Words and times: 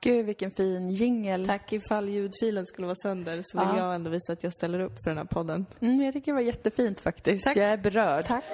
Gud, 0.00 0.26
vilken 0.26 0.50
fin 0.50 0.90
jingel. 0.90 1.46
Tack, 1.46 1.72
ifall 1.72 2.08
ljudfilen 2.08 2.66
skulle 2.66 2.86
vara 2.86 2.96
sönder 3.02 3.40
så 3.42 3.58
vill 3.58 3.68
Ja. 3.76 3.78
jag 3.78 3.94
ändå 3.94 4.10
visa 4.10 4.32
att 4.32 4.42
jag 4.42 4.52
ställer 4.52 4.80
upp 4.80 4.92
för 5.04 5.10
den 5.10 5.18
här 5.18 5.24
podden. 5.24 5.66
Mm, 5.80 6.00
jag 6.02 6.12
tycker 6.14 6.32
det 6.32 6.36
var 6.36 6.42
jättefint 6.42 7.00
faktiskt. 7.00 7.44
Tack. 7.44 7.56
Jag 7.56 7.68
är 7.68 7.76
berörd. 7.78 8.24
Tack. 8.24 8.44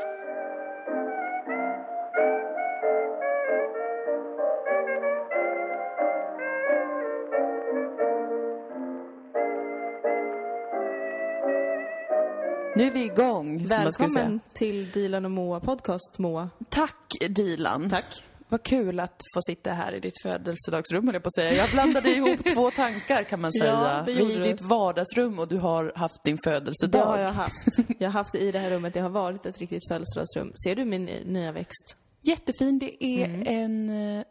Nu 12.85 12.89
är 12.91 12.93
vi 12.95 13.05
igång. 13.05 13.67
Välkommen 13.67 14.41
till 14.55 14.91
Dilan 14.91 15.25
och 15.25 15.31
Moa 15.31 15.61
podcast, 15.61 16.19
Moa. 16.19 16.51
Tack, 16.69 16.97
Dilan. 17.29 17.91
Tack. 17.91 18.05
Vad 18.49 18.63
kul 18.63 19.01
att 19.01 19.21
få 19.37 19.43
sitta 19.43 19.73
här 19.73 19.93
i 19.95 20.01
ditt 20.01 20.23
födelsedagsrum, 20.23 21.07
höll 21.07 21.15
jag 21.15 21.23
på 21.23 21.27
att 21.27 21.35
säga. 21.35 21.53
Jag 21.53 21.71
blandade 21.71 22.11
ihop 22.11 22.45
två 22.55 22.71
tankar, 22.71 23.23
kan 23.25 23.41
man 23.41 23.51
Ja, 23.55 23.63
säga. 23.63 24.03
det 24.07 24.13
vi 24.25 24.35
är 24.35 24.41
i 24.47 24.49
ditt 24.53 24.61
vardagsrum 24.61 25.39
och 25.39 25.49
du 25.49 25.59
har 25.59 25.93
haft 25.97 26.25
din 26.25 26.37
Det 26.45 26.51
födelsedag. 26.51 27.05
har 27.07 27.19
jag 27.21 27.29
haft. 27.33 27.55
Jag 27.99 28.09
har 28.09 28.13
haft 28.13 28.33
det 28.33 28.39
i 28.39 28.51
det 28.51 28.59
här 28.59 28.71
rummet. 28.71 28.95
Det 28.95 29.01
har 29.01 29.11
varit 29.11 29.47
ett 29.47 29.59
riktigt 29.59 29.89
födelsedagsrum. 29.89 30.53
Ser 30.65 30.75
du 30.77 30.85
min 30.85 31.05
nya 31.05 31.53
växt? 31.53 31.97
Jättefin. 32.23 32.79
Det 32.79 33.05
är 33.05 33.25
Mm. 33.25 33.47
en 33.47 34.17
eh, 34.19 34.25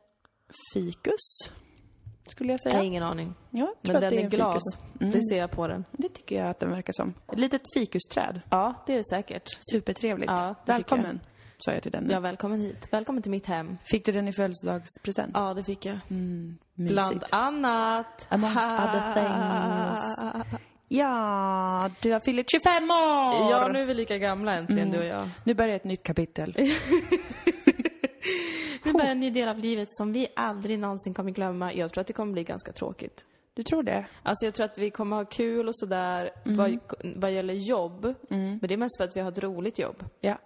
fikus, 0.74 1.50
skulle 2.28 2.54
jag 2.54 2.62
säga. 2.62 2.74
Jag 2.74 2.80
har 2.80 2.86
ingen 2.86 3.04
aning. 3.04 3.34
Ja, 3.50 3.74
jag 3.82 3.94
Men 3.94 4.02
den 4.02 4.14
är 4.14 4.24
en 4.24 4.30
glas. 4.30 4.64
Mm. 5.02 5.12
Det 5.12 5.24
ser 5.24 5.38
jag 5.38 5.52
på 5.52 5.68
den. 5.68 5.86
Det 5.92 6.10
tycker 6.10 6.40
jag 6.40 6.50
att 6.50 6.60
den 6.60 6.70
verkar 6.70 6.94
som. 6.94 7.14
Ett 7.32 7.40
litet 7.40 7.62
fikusträd. 7.74 8.42
Ja, 8.50 8.74
det 8.86 8.94
är 8.94 8.98
det 8.98 9.04
säkert. 9.10 9.50
Supertrevligt. 9.72 10.32
Ja, 10.32 10.56
Välkommen, 10.66 11.20
sa 11.58 11.74
jag 11.74 11.84
till 11.84 11.92
den. 11.92 12.10
Ja, 12.10 12.20
välkommen 12.20 12.62
hit. 12.62 12.88
Välkommen 12.92 13.24
till 13.24 13.32
mitt 13.32 13.46
hem. 13.46 13.78
Fick 13.84 14.06
du 14.06 14.12
den 14.12 14.28
i 14.28 14.34
födelsedagspresent? 14.34 15.32
Ja, 15.34 15.54
det 15.54 15.64
fick 15.64 15.86
jag. 15.86 15.98
Mysigt. 16.08 16.94
Bland 16.94 17.24
annat. 17.32 18.28
Amongst 18.30 18.72
other 18.72 19.14
things. 19.14 20.54
Ja, 20.88 21.90
du 22.02 22.12
har 22.12 22.20
fyllt 22.20 22.52
25 22.52 22.84
år! 22.84 23.52
Ja, 23.52 23.70
nu 23.74 23.82
är 23.82 23.86
vi 23.86 23.94
lika 23.94 24.18
gamla 24.18 24.54
äntligen, 24.54 24.92
du 24.92 25.00
och 25.00 25.06
jag. 25.06 25.30
Nu 25.44 25.54
börjar 25.54 25.76
ett 25.76 25.84
nytt 25.84 26.04
kapitel. 26.04 26.56
Nu 28.94 29.00
börjar 29.00 29.12
en 29.12 29.20
ny 29.20 29.30
del 29.30 29.48
av 29.48 29.60
livet 29.60 29.88
som 29.92 30.14
vi 30.14 30.28
aldrig 30.36 30.80
någonsin 30.80 31.14
kommer 31.14 31.32
glömma. 31.32 31.74
Jag 31.74 31.92
tror 31.92 32.02
att 32.02 32.08
det 32.08 32.14
kommer 32.14 32.34
bli 32.34 32.44
ganska 32.44 32.72
tråkigt. 32.72 33.26
Du 33.54 33.64
tror 33.64 33.84
det? 33.84 34.06
Alltså 34.24 34.46
jag 34.46 34.54
tror 34.54 34.66
att 34.66 34.78
vi 34.78 34.90
kommer 34.90 35.16
ha 35.16 35.26
kul 35.26 35.68
och 35.68 35.76
sådär 35.78 36.32
vad, 36.44 36.80
vad 37.16 37.32
gäller 37.32 37.54
jobb. 37.54 38.14
Men 38.28 38.60
det 38.60 38.74
är 38.74 38.78
mest 38.78 38.98
för 38.98 39.04
att 39.04 39.16
vi 39.16 39.22
har 39.22 39.32
ett 39.32 39.44
roligt 39.44 39.80
jobb. 39.80 40.06
Ja. 40.22 40.38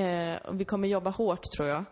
Eh, 0.00 0.36
och 0.36 0.60
vi 0.60 0.64
kommer 0.64 0.88
jobba 0.88 1.10
hårt 1.10 1.42
tror 1.56 1.68
jag. 1.68 1.84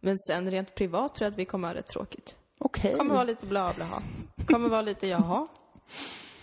Men 0.00 0.18
sen 0.18 0.50
rent 0.50 0.74
privat 0.74 1.14
tror 1.14 1.26
jag 1.26 1.30
att 1.30 1.38
vi 1.38 1.44
kommer 1.44 1.68
ha 1.68 1.74
rätt 1.74 1.86
tråkigt. 1.86 2.36
Okej. 2.58 2.94
Kommer 2.96 3.14
vara 3.14 3.24
lite 3.24 3.46
bla 3.46 3.72
bla 3.76 3.84
ha. 3.84 4.02
Kommer 4.46 4.68
vara 4.68 4.82
lite 4.82 5.06
jaha. 5.06 5.46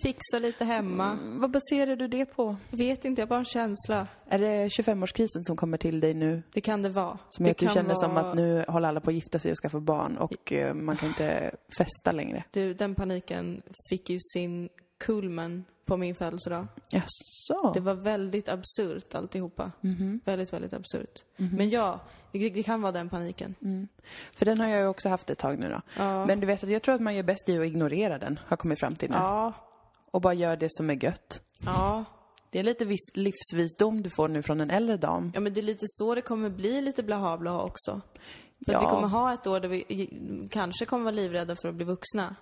Fixa 0.03 0.39
lite 0.39 0.65
hemma. 0.65 1.17
Vad 1.23 1.51
baserar 1.51 1.95
du 1.95 2.07
det 2.07 2.25
på? 2.25 2.55
Vet 2.69 3.05
inte, 3.05 3.21
jag 3.21 3.25
har 3.25 3.29
bara 3.29 3.39
en 3.39 3.45
känsla. 3.45 4.07
Är 4.27 4.39
det 4.39 4.67
25-årskrisen 4.67 5.41
som 5.41 5.55
kommer 5.57 5.77
till 5.77 5.99
dig 5.99 6.13
nu? 6.13 6.43
Det 6.53 6.61
kan 6.61 6.81
det 6.81 6.89
vara. 6.89 7.17
Som 7.29 7.45
gör 7.45 7.51
att 7.51 7.57
du 7.57 7.67
känner 7.69 7.95
som 7.95 8.13
vara- 8.13 8.29
att 8.29 8.35
nu 8.35 8.65
håller 8.67 8.87
alla 8.87 8.99
på 9.01 9.09
att 9.09 9.13
gifta 9.15 9.39
sig 9.39 9.51
och 9.51 9.57
skaffa 9.57 9.79
barn 9.79 10.17
och 10.17 10.53
eh, 10.53 10.73
man 10.73 10.97
kan 10.97 11.09
inte 11.09 11.55
festa 11.77 12.11
längre. 12.11 12.43
Du, 12.51 12.73
den 12.73 12.95
paniken 12.95 13.61
fick 13.89 14.09
ju 14.09 14.17
sin 14.33 14.69
kulmen 14.99 15.65
på 15.85 15.97
min 15.97 16.15
födelsedag. 16.15 16.67
Jaså? 16.89 17.71
Det 17.73 17.79
var 17.79 17.93
väldigt 17.93 18.49
absurt 18.49 19.15
alltihopa. 19.15 19.71
Väldigt, 20.25 20.53
väldigt 20.53 20.73
absurt. 20.73 21.23
Men 21.35 21.69
ja, 21.69 21.99
det, 22.31 22.49
det 22.49 22.63
kan 22.63 22.81
vara 22.81 22.91
den 22.91 23.09
paniken. 23.09 23.55
För 24.35 24.45
den 24.45 24.59
har 24.59 24.67
jag 24.67 24.79
ju 24.81 24.87
också 24.87 25.09
haft 25.09 25.29
ett 25.29 25.37
tag 25.39 25.59
nu 25.59 25.69
då. 25.69 25.81
Ja. 25.97 26.25
Men 26.25 26.39
du 26.39 26.47
vet 26.47 26.63
att 26.63 26.69
jag 26.69 26.81
tror 26.81 26.95
att 26.95 27.01
man 27.01 27.15
gör 27.15 27.23
bäst 27.23 27.49
i 27.49 27.57
att 27.59 27.65
ignorera 27.65 28.17
den, 28.17 28.39
har 28.45 28.57
kommit 28.57 28.79
fram 28.79 28.95
till 28.95 29.09
nu. 29.09 29.15
Ja, 29.15 29.53
Och 30.13 30.21
bara 30.21 30.33
gör 30.33 30.57
det 30.57 30.67
som 30.71 30.89
är 30.89 31.03
gött. 31.03 31.41
ja. 31.65 32.05
Det 32.49 32.59
är 32.59 32.63
lite 32.63 32.85
viss 32.85 33.11
livsvisdom 33.13 34.03
du 34.03 34.09
får 34.09 34.27
nu 34.27 34.41
från 34.41 34.61
en 34.61 34.69
äldre 34.69 34.97
dam. 34.97 35.31
Ja, 35.33 35.39
men 35.39 35.53
det 35.53 35.59
är 35.59 35.63
lite 35.63 35.85
så 35.87 36.15
det 36.15 36.21
kommer 36.21 36.49
bli 36.49 36.81
lite 36.81 37.03
blaha 37.03 37.37
blaha 37.37 37.63
också. 37.63 38.01
För 38.65 38.73
Ja. 38.73 38.77
att 38.79 38.85
vi 38.85 38.89
kommer 38.89 39.07
ha 39.07 39.33
ett 39.33 39.47
år 39.47 39.59
där 39.59 39.69
vi 39.69 40.47
kanske 40.51 40.85
kommer 40.85 41.03
vara 41.03 41.15
livrädda 41.15 41.55
för 41.61 41.67
att 41.69 41.75
bli 41.75 41.85
vuxna. 41.85 42.35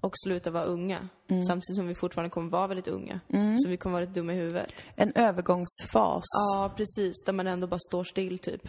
Och 0.00 0.12
sluta 0.24 0.50
vara 0.50 0.64
unga. 0.64 1.08
Samtidigt 1.46 1.76
som 1.76 1.86
vi 1.86 1.94
fortfarande 1.94 2.30
kommer 2.30 2.50
vara 2.50 2.66
väldigt 2.66 2.88
unga. 2.88 3.20
Så 3.62 3.68
vi 3.68 3.76
kommer 3.76 3.92
vara 3.92 4.00
lite 4.00 4.12
dumma 4.20 4.32
i 4.32 4.36
huvudet. 4.36 4.84
En 4.96 5.12
övergångsfas. 5.14 6.24
Ja, 6.54 6.72
precis. 6.76 7.24
Där 7.26 7.32
man 7.32 7.46
ändå 7.46 7.66
bara 7.66 7.78
står 7.90 8.04
still 8.04 8.38
typ. 8.38 8.62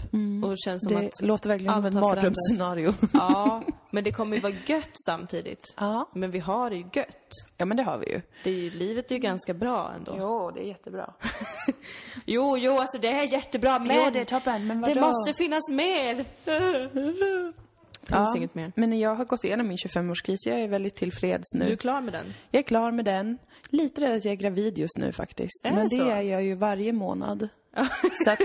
Och 0.43 0.49
det 0.49 0.57
känns 0.65 0.83
som 0.83 0.95
det 0.95 1.07
att 1.07 1.21
låter 1.21 1.49
verkligen 1.49 1.73
som 1.73 1.85
ett 1.85 1.93
mardrömsscenario. 1.93 2.93
Ja, 3.13 3.63
men 3.91 4.03
det 4.03 4.11
kommer 4.11 4.35
ju 4.35 4.41
vara 4.41 4.53
gött 4.65 4.89
samtidigt. 5.05 5.73
ja. 5.77 6.09
Men 6.13 6.31
vi 6.31 6.39
har 6.39 6.69
det 6.69 6.75
ju 6.75 6.85
gött. 6.93 7.31
ja, 7.57 7.65
men 7.65 7.77
det 7.77 7.83
har 7.83 7.97
vi 7.97 8.09
ju. 8.11 8.21
Det 8.43 8.49
är 8.49 8.53
ju, 8.55 8.69
livet 8.69 9.11
är 9.11 9.15
ju 9.15 9.21
ganska 9.21 9.53
bra 9.53 9.91
ändå. 9.95 10.15
Jo, 10.19 10.51
det 10.51 10.61
är 10.61 10.65
jättebra. 10.67 11.13
Jo, 12.25 12.57
jo, 12.57 12.77
alltså 12.79 12.97
det 12.97 13.07
är 13.07 13.33
jättebra, 13.33 13.79
men 13.79 13.97
Jo, 14.05 14.09
det 14.13 14.19
är 14.19 14.25
toppen, 14.25 14.67
men 14.67 14.81
det 14.81 14.93
vadå? 14.93 15.07
måste 15.07 15.33
finnas 15.33 15.69
mer. 15.71 16.25
Finns 18.03 18.35
inget 18.35 18.55
mer. 18.55 18.71
Men 18.75 18.99
jag 18.99 19.15
har 19.15 19.25
gått 19.25 19.43
igenom 19.43 19.67
min 19.67 19.77
25-årskris. 19.77 20.37
Jag 20.45 20.59
är 20.61 20.67
väldigt 20.67 20.95
tillfreds 20.95 21.53
nu. 21.55 21.65
Du 21.65 21.71
är 21.71 21.75
klar 21.75 22.01
med 22.01 22.13
den? 22.13 22.33
Jag 22.51 22.59
är 22.59 22.63
klar 22.63 22.91
med 22.91 23.05
den. 23.05 23.37
Lite 23.69 24.01
rädd 24.01 24.15
att 24.17 24.25
jag 24.25 24.31
är 24.31 24.35
gravid 24.35 24.77
just 24.77 24.97
nu 24.97 25.11
faktiskt. 25.11 25.65
Är 25.65 25.71
men 25.71 25.87
det 25.87 25.95
så? 25.95 26.09
är 26.09 26.21
jag 26.21 26.43
ju 26.43 26.53
varje 26.55 26.93
månad. 26.93 27.49
så 28.25 28.31
att 28.31 28.39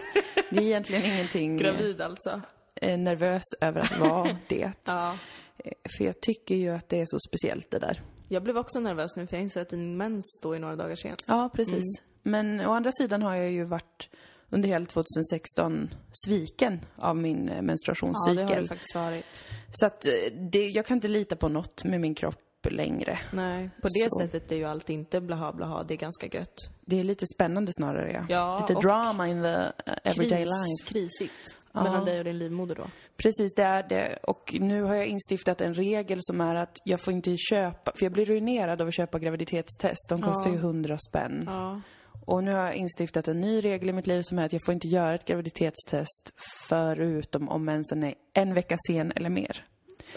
det 0.51 0.57
är 0.59 0.63
egentligen 0.63 1.05
ingenting 1.05 1.57
Gravid 1.57 2.01
alltså? 2.01 2.41
eh, 2.75 2.99
nervös 2.99 3.43
över 3.61 3.81
att 3.81 3.99
vara 3.99 4.37
det. 4.49 4.73
Ja. 4.85 5.17
Eh, 5.59 5.73
För 5.97 6.05
jag 6.05 6.21
tycker 6.21 6.55
ju 6.55 6.69
att 6.71 6.89
det 6.89 7.01
är 7.01 7.07
så 7.07 7.19
speciellt 7.29 7.71
det 7.71 7.79
där. 7.79 8.03
Jag 8.29 8.43
blev 8.43 8.59
också 8.59 8.81
nervös 8.81 9.17
nu 9.17 9.27
för 9.27 9.37
jag 9.37 9.43
inser 9.43 9.61
att 9.63 9.69
din 9.69 9.97
mens 9.97 10.25
står 10.41 10.57
i 10.57 10.59
några 10.59 10.77
dagar 10.77 10.95
sent. 10.97 11.25
Ja, 11.27 11.51
precis. 11.55 11.75
Mm. 11.75 12.59
Men 12.59 12.67
å 12.67 12.73
andra 12.73 12.93
sidan 12.93 13.23
har 13.23 13.35
jag 13.35 13.51
ju 13.51 13.65
varit 13.65 14.09
under 14.53 14.69
hela 14.69 14.87
2016 14.87 15.95
sviken 16.13 16.81
av 16.97 17.17
min 17.17 17.49
eh, 17.49 17.57
Ja, 17.57 17.63
menstruationscykel. 17.63 18.47
det 18.47 18.55
har 18.55 18.63
det 18.63 18.69
faktiskt 18.69 18.95
varit. 18.95 19.47
Så 19.73 19.87
att 19.87 20.07
eh, 20.07 20.13
det, 20.53 20.69
jag 20.69 20.87
kan 20.87 20.97
inte 20.97 21.09
lita 21.09 21.37
på 21.37 21.49
något 21.49 21.85
med 21.85 22.01
min 22.01 22.15
kropp 22.15 22.39
längre. 22.71 23.19
Nej, 23.33 23.71
på 23.83 23.89
det 23.89 24.07
Så. 24.11 24.21
sättet 24.21 24.53
är 24.53 24.57
ju 24.57 24.65
allt 24.65 24.91
inte 24.91 25.21
blaha 25.21 25.53
blaha, 25.53 25.83
det 25.83 25.95
är 25.95 25.99
ganska 25.99 26.27
gött. 26.27 26.55
Det 26.81 27.01
är 27.01 27.05
lite 27.05 27.27
spännande 27.35 27.73
snarare, 27.75 28.13
ja. 28.13 28.27
Ja, 28.29 28.67
lite 28.69 28.81
drama 28.81 29.29
in 29.29 29.43
the 29.43 29.49
uh, 29.49 29.97
everyday 30.05 30.39
Kris, 30.39 30.49
life. 30.49 30.93
Krisigt. 30.95 31.59
Mellan 31.75 32.05
dig 32.05 32.19
och 32.19 32.25
din 32.25 32.39
livmoder 32.39 32.75
då. 32.75 32.87
Precis, 33.17 33.55
det 33.55 33.63
är 33.63 33.89
det. 33.89 34.19
Och 34.23 34.57
nu 34.61 34.83
har 34.83 34.95
jag 34.95 35.07
instiftat 35.07 35.61
en 35.61 35.75
regel 35.75 36.19
som 36.21 36.41
är 36.41 36.55
att 36.55 36.79
jag 36.85 37.01
får 37.01 37.13
inte 37.13 37.37
köpa, 37.37 37.93
för 37.95 38.05
jag 38.05 38.13
blir 38.13 38.25
ruinerad 38.25 38.81
av 38.81 38.89
att 38.89 38.95
köpa 38.95 39.19
graviditetstest. 39.19 40.09
De 40.09 40.23
kostar 40.23 40.51
ju 40.51 40.57
100 40.57 40.99
spänn. 41.09 41.45
Ja. 41.47 41.81
Och 42.25 42.45
nu 42.45 42.53
har 42.53 42.65
jag 42.65 42.75
instiftat 42.75 43.29
en 43.29 43.41
ny 43.41 43.61
regel 43.61 43.89
i 43.89 43.93
mitt 43.93 44.07
liv 44.07 44.23
som 44.23 44.39
är 44.39 44.45
att 44.45 44.53
jag 44.53 44.63
får 44.67 44.75
inte 44.75 44.89
göra 44.89 45.15
ett 45.15 45.25
graviditetstest 45.25 46.33
förutom 46.69 47.49
om 47.49 47.65
mensen 47.65 48.03
är 48.05 48.15
en 48.35 48.55
vecka 48.55 48.77
sen 48.87 49.13
eller 49.17 49.31
mer. 49.31 49.65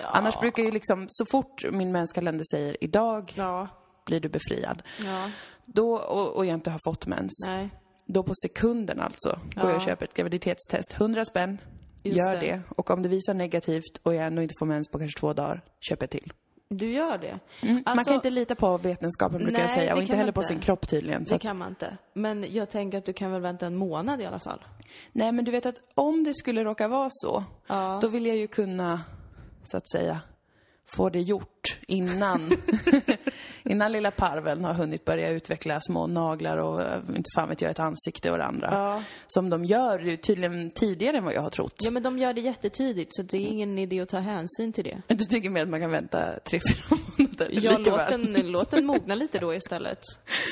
Annars 0.04 0.40
brukar 0.40 0.64
ju 0.64 0.72
liksom, 0.72 1.06
så 1.10 1.26
fort 1.26 1.66
min 1.72 1.92
menskalender 1.92 2.46
säger 2.52 2.84
idag 2.84 3.34
Ja. 3.36 3.68
blir 4.06 4.20
du 4.20 4.30
befriad, 4.30 4.84
Ja. 5.06 5.30
då, 5.66 5.96
och, 5.98 6.36
och 6.36 6.46
jag 6.46 6.54
inte 6.54 6.70
har 6.72 6.80
fått 6.88 7.08
mens, 7.08 7.32
Nej. 7.48 7.70
då 8.06 8.24
på 8.24 8.34
sekunden 8.46 9.00
alltså 9.00 9.30
går 9.56 9.64
jag 9.66 9.76
och 9.76 9.82
Ja. 9.82 9.86
köper 9.86 10.06
ett 10.06 10.14
graviditetstest. 10.14 10.94
100 10.98 11.26
spänn, 11.26 11.58
Just 12.04 12.18
gör 12.18 12.32
det. 12.32 12.40
det. 12.40 12.62
Och 12.70 12.92
om 12.92 13.02
det 13.02 13.10
visar 13.10 13.34
negativt 13.34 13.98
och 14.04 14.14
jag 14.16 14.26
ändå 14.28 14.42
inte 14.42 14.54
får 14.60 14.66
mens 14.66 14.90
på 14.90 15.00
kanske 15.00 15.20
två 15.20 15.34
dagar, 15.34 15.62
köper 15.90 16.04
jag 16.04 16.10
till. 16.10 16.34
Du 16.70 16.92
gör 16.92 17.18
det? 17.18 17.40
Man 17.64 17.82
Alltså, 17.86 18.06
kan 18.06 18.14
inte 18.16 18.30
lita 18.30 18.56
på 18.56 18.78
vetenskapen 18.78 19.38
brukar 19.38 19.60
jag 19.60 19.68
Nej, 19.68 19.76
säga 19.76 19.86
det 19.90 19.94
och 19.96 20.02
inte 20.02 20.16
heller 20.16 20.28
man 20.28 20.34
på 20.34 20.40
inte. 20.42 20.48
sin 20.48 20.60
kropp 20.60 20.88
tydligen. 20.88 21.26
Så 21.26 21.30
Det 21.30 21.36
att, 21.36 21.42
kan 21.42 21.58
man 21.58 21.70
inte. 21.70 21.98
Men 22.14 22.54
jag 22.54 22.70
tänker 22.70 22.98
att 22.98 23.06
du 23.06 23.14
kan 23.14 23.32
väl 23.32 23.42
vänta 23.42 23.66
en 23.66 23.76
månad 23.76 24.22
i 24.22 24.26
alla 24.26 24.40
fall? 24.40 24.66
Nej 25.12 25.32
men 25.32 25.46
du 25.46 25.52
vet 25.52 25.66
att 25.66 25.80
om 25.96 26.24
det 26.24 26.34
skulle 26.34 26.64
råka 26.64 26.88
vara 26.88 27.10
så, 27.12 27.44
Ja. 27.68 28.00
då 28.02 28.08
vill 28.08 28.26
jag 28.26 28.38
ju 28.38 28.48
kunna, 28.48 29.02
så 29.64 29.78
att 29.78 29.90
säga, 29.90 30.20
få 30.98 31.10
det 31.10 31.22
gjort 31.22 31.80
innan, 31.88 32.50
innan 33.66 33.92
lilla 33.92 34.12
parveln 34.12 34.64
har 34.64 34.74
hunnit 34.74 35.06
börja 35.06 35.30
utveckla 35.30 35.80
små 35.82 36.08
naglar 36.08 36.58
och 36.58 36.82
eh, 36.82 37.00
inte 37.10 37.30
fan 37.36 37.50
vet 37.50 37.62
jag, 37.62 37.72
ett 37.72 37.80
ansikte 37.80 38.32
och 38.32 38.38
det 38.38 38.46
andra. 38.46 38.70
Ja. 38.72 39.04
Som 39.28 39.50
de 39.50 39.66
gör 39.66 40.16
tydligen 40.16 40.72
tidigare 40.72 41.18
än 41.18 41.24
vad 41.24 41.34
jag 41.34 41.42
har 41.42 41.50
trott. 41.50 41.76
Ja, 41.78 41.92
men 41.92 42.04
de 42.04 42.18
gör 42.18 42.34
det 42.34 42.42
jättetydligt 42.42 43.16
så 43.16 43.22
det 43.22 43.38
är 43.38 43.48
ingen 43.48 43.80
idé 43.80 44.02
att 44.02 44.10
ta 44.10 44.20
hänsyn 44.20 44.74
till 44.74 44.84
det. 44.84 45.02
Du 45.08 45.26
tycker 45.26 45.50
mer 45.50 45.64
att 45.64 45.70
man 45.70 45.82
kan 45.82 45.92
vänta 45.92 46.40
tre, 46.40 46.60
fyra 46.70 46.98
månader? 47.18 47.50
Ja, 47.52 47.78
låt 47.78 48.10
den, 48.10 48.52
låt 48.52 48.72
den 48.72 48.86
mogna 48.86 49.16
lite 49.16 49.40
då 49.40 49.54
istället. 49.54 50.00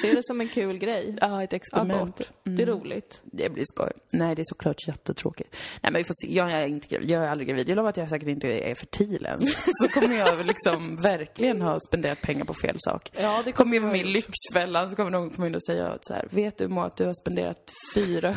Se 0.01 0.13
det 0.13 0.23
som 0.23 0.41
en 0.41 0.47
kul 0.47 0.77
grej. 0.77 1.17
Ja, 1.21 1.43
ett 1.43 1.53
experiment. 1.53 2.01
Abort. 2.01 2.31
Det 2.43 2.61
är 2.61 2.65
roligt. 2.65 3.21
Det 3.23 3.49
blir 3.49 3.63
skoj. 3.65 3.91
Nej, 4.11 4.35
det 4.35 4.41
är 4.41 4.45
såklart 4.45 4.87
jättetråkigt. 4.87 5.55
Nej, 5.81 5.91
men 5.91 5.99
vi 5.99 6.03
får 6.03 6.13
se. 6.13 6.35
Jag 6.35 6.51
är 6.51 6.67
inte 6.67 6.87
gravid. 6.87 7.09
Jag 7.09 7.23
är 7.23 7.29
aldrig 7.29 7.47
gravid. 7.47 7.69
Jag 7.69 7.75
lovar 7.75 7.89
att 7.89 7.97
jag 7.97 8.09
säkert 8.09 8.27
inte 8.27 8.47
är 8.47 8.75
fertil 8.75 9.25
ens. 9.25 9.65
Så 9.81 9.87
kommer 9.87 10.15
jag 10.15 10.45
liksom 10.45 10.95
verkligen 10.95 11.61
ha 11.61 11.79
spenderat 11.79 12.21
pengar 12.21 12.45
på 12.45 12.53
fel 12.53 12.75
sak. 12.79 13.02
Ja, 13.11 13.41
det 13.45 13.51
kommer 13.51 13.71
med 13.79 13.89
ha 13.89 13.91
min 13.91 14.05
gjort. 14.05 14.15
Lyxfällan 14.15 14.89
så 14.89 14.95
kommer 14.95 15.11
någon 15.11 15.29
komma 15.29 15.47
in 15.47 15.55
och 15.55 15.63
säga 15.63 15.97
så 16.01 16.13
här, 16.13 16.27
vet 16.29 16.57
du 16.57 16.67
Moa 16.67 16.85
att 16.85 16.97
du 16.97 17.05
har 17.05 17.13
spenderat 17.13 17.71
400 17.95 18.35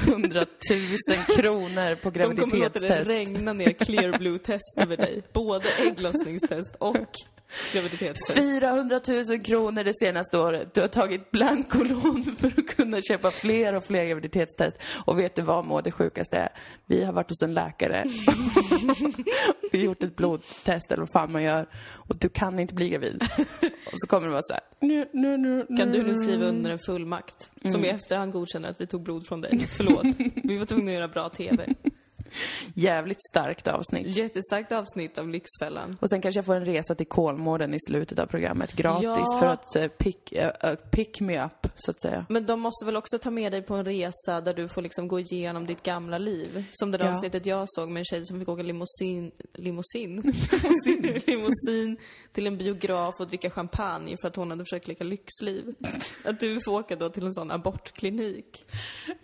000 0.70 1.36
kronor 1.36 1.94
på 1.94 2.10
De 2.14 2.22
kommer 2.22 2.36
låta 2.36 2.48
det 2.48 2.48
graviditetstest. 2.48 3.10
regna 3.10 3.52
ner 3.52 3.72
clear 3.72 4.18
blue-test 4.18 4.78
över 4.82 4.96
dig. 4.96 5.22
Både 5.32 5.68
ägglossningstest 5.86 6.74
och 6.78 6.94
graviditetstest. 6.94 7.35
400 7.48 9.00
000 9.08 9.42
kronor 9.44 9.84
det 9.84 9.94
senaste 9.94 10.38
året. 10.38 10.74
Du 10.74 10.80
har 10.80 10.88
tagit 10.88 11.30
blankolån 11.30 12.24
för 12.38 12.48
att 12.48 12.76
kunna 12.76 13.00
köpa 13.00 13.30
fler 13.30 13.74
och 13.74 13.84
fler 13.84 14.04
graviditetstest. 14.04 14.76
Och 15.04 15.18
vet 15.18 15.34
du 15.34 15.42
vad 15.42 15.64
Maud, 15.64 15.84
det 15.84 15.90
sjukaste 15.90 16.38
är? 16.38 16.48
Vi 16.86 17.04
har 17.04 17.12
varit 17.12 17.30
hos 17.30 17.42
en 17.42 17.54
läkare. 17.54 18.04
Vi 19.72 19.78
har 19.78 19.84
gjort 19.84 20.02
ett 20.02 20.16
blodtest 20.16 20.92
eller 20.92 21.02
vad 21.02 21.12
fan 21.12 21.32
man 21.32 21.42
gör. 21.42 21.66
Och 21.94 22.18
du 22.18 22.28
kan 22.28 22.58
inte 22.58 22.74
bli 22.74 22.88
gravid. 22.88 23.24
Och 23.86 23.92
så 23.92 24.06
kommer 24.06 24.26
det 24.26 24.32
vara 24.32 24.42
så 24.42 24.52
här. 24.52 24.62
Nu, 24.80 25.08
nu, 25.12 25.36
nu, 25.36 25.66
Kan 25.76 25.92
du 25.92 26.02
nu 26.02 26.14
skriva 26.14 26.46
under 26.46 26.70
en 26.70 26.78
fullmakt 26.78 27.50
som 27.64 27.84
i 27.84 27.88
efterhand 27.88 28.32
godkänner 28.32 28.70
att 28.70 28.80
vi 28.80 28.86
tog 28.86 29.02
blod 29.02 29.26
från 29.26 29.40
dig? 29.40 29.58
Förlåt. 29.58 30.06
Vi 30.44 30.58
var 30.58 30.64
tvungna 30.64 30.90
att 30.90 30.94
göra 30.94 31.08
bra 31.08 31.28
TV. 31.28 31.74
Jävligt 32.74 33.18
starkt 33.30 33.68
avsnitt. 33.68 34.16
Jättestarkt 34.16 34.72
avsnitt 34.72 35.18
av 35.18 35.28
Lyxfällan. 35.28 35.96
Och 36.00 36.10
sen 36.10 36.20
kanske 36.20 36.38
jag 36.38 36.44
får 36.46 36.54
en 36.56 36.64
resa 36.64 36.94
till 36.94 37.06
Kolmården 37.06 37.74
i 37.74 37.78
slutet 37.88 38.18
av 38.18 38.26
programmet 38.26 38.72
gratis 38.72 39.02
Ja. 39.32 39.38
för 39.40 39.46
att 39.46 39.76
eh, 39.76 39.88
pick, 39.88 40.32
eh, 40.32 40.74
pick 40.90 41.20
me 41.20 41.44
up, 41.44 41.66
så 41.74 41.90
att 41.90 42.00
säga. 42.00 42.26
Men 42.28 42.46
de 42.46 42.60
måste 42.60 42.84
väl 42.84 42.96
också 42.96 43.18
ta 43.18 43.30
med 43.30 43.52
dig 43.52 43.62
på 43.62 43.74
en 43.74 43.84
resa 43.84 44.40
där 44.40 44.54
du 44.54 44.68
får 44.68 44.82
liksom 44.82 45.08
gå 45.08 45.20
igenom 45.20 45.66
ditt 45.66 45.82
gamla 45.82 46.18
liv. 46.18 46.64
Som 46.72 46.90
det 46.90 46.98
där 46.98 47.04
Ja. 47.04 47.10
avsnittet 47.16 47.46
jag 47.46 47.64
såg 47.68 47.88
med 47.88 48.00
en 48.00 48.04
tjej 48.04 48.20
som 48.26 48.38
fick 48.40 48.48
åka 48.48 48.62
limousin? 48.62 49.32
limousin? 49.54 50.16
limousin 51.26 51.96
till 52.32 52.46
en 52.46 52.58
biograf 52.58 53.14
och 53.20 53.26
dricka 53.28 53.50
champagne 53.50 54.16
för 54.20 54.28
att 54.28 54.36
hon 54.36 54.50
hade 54.50 54.64
försökt 54.64 54.88
leka 54.88 55.04
lyxliv. 55.04 55.74
Att 56.24 56.40
du 56.40 56.58
får 56.64 56.72
åka 56.72 56.96
då 56.96 57.08
till 57.10 57.24
en 57.26 57.32
sån 57.34 57.50
abortklinik 57.50 58.64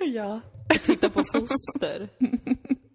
Ja. 0.14 0.40
och 0.75 0.82
titta 0.82 1.08
på 1.08 1.25
foster. 1.32 2.08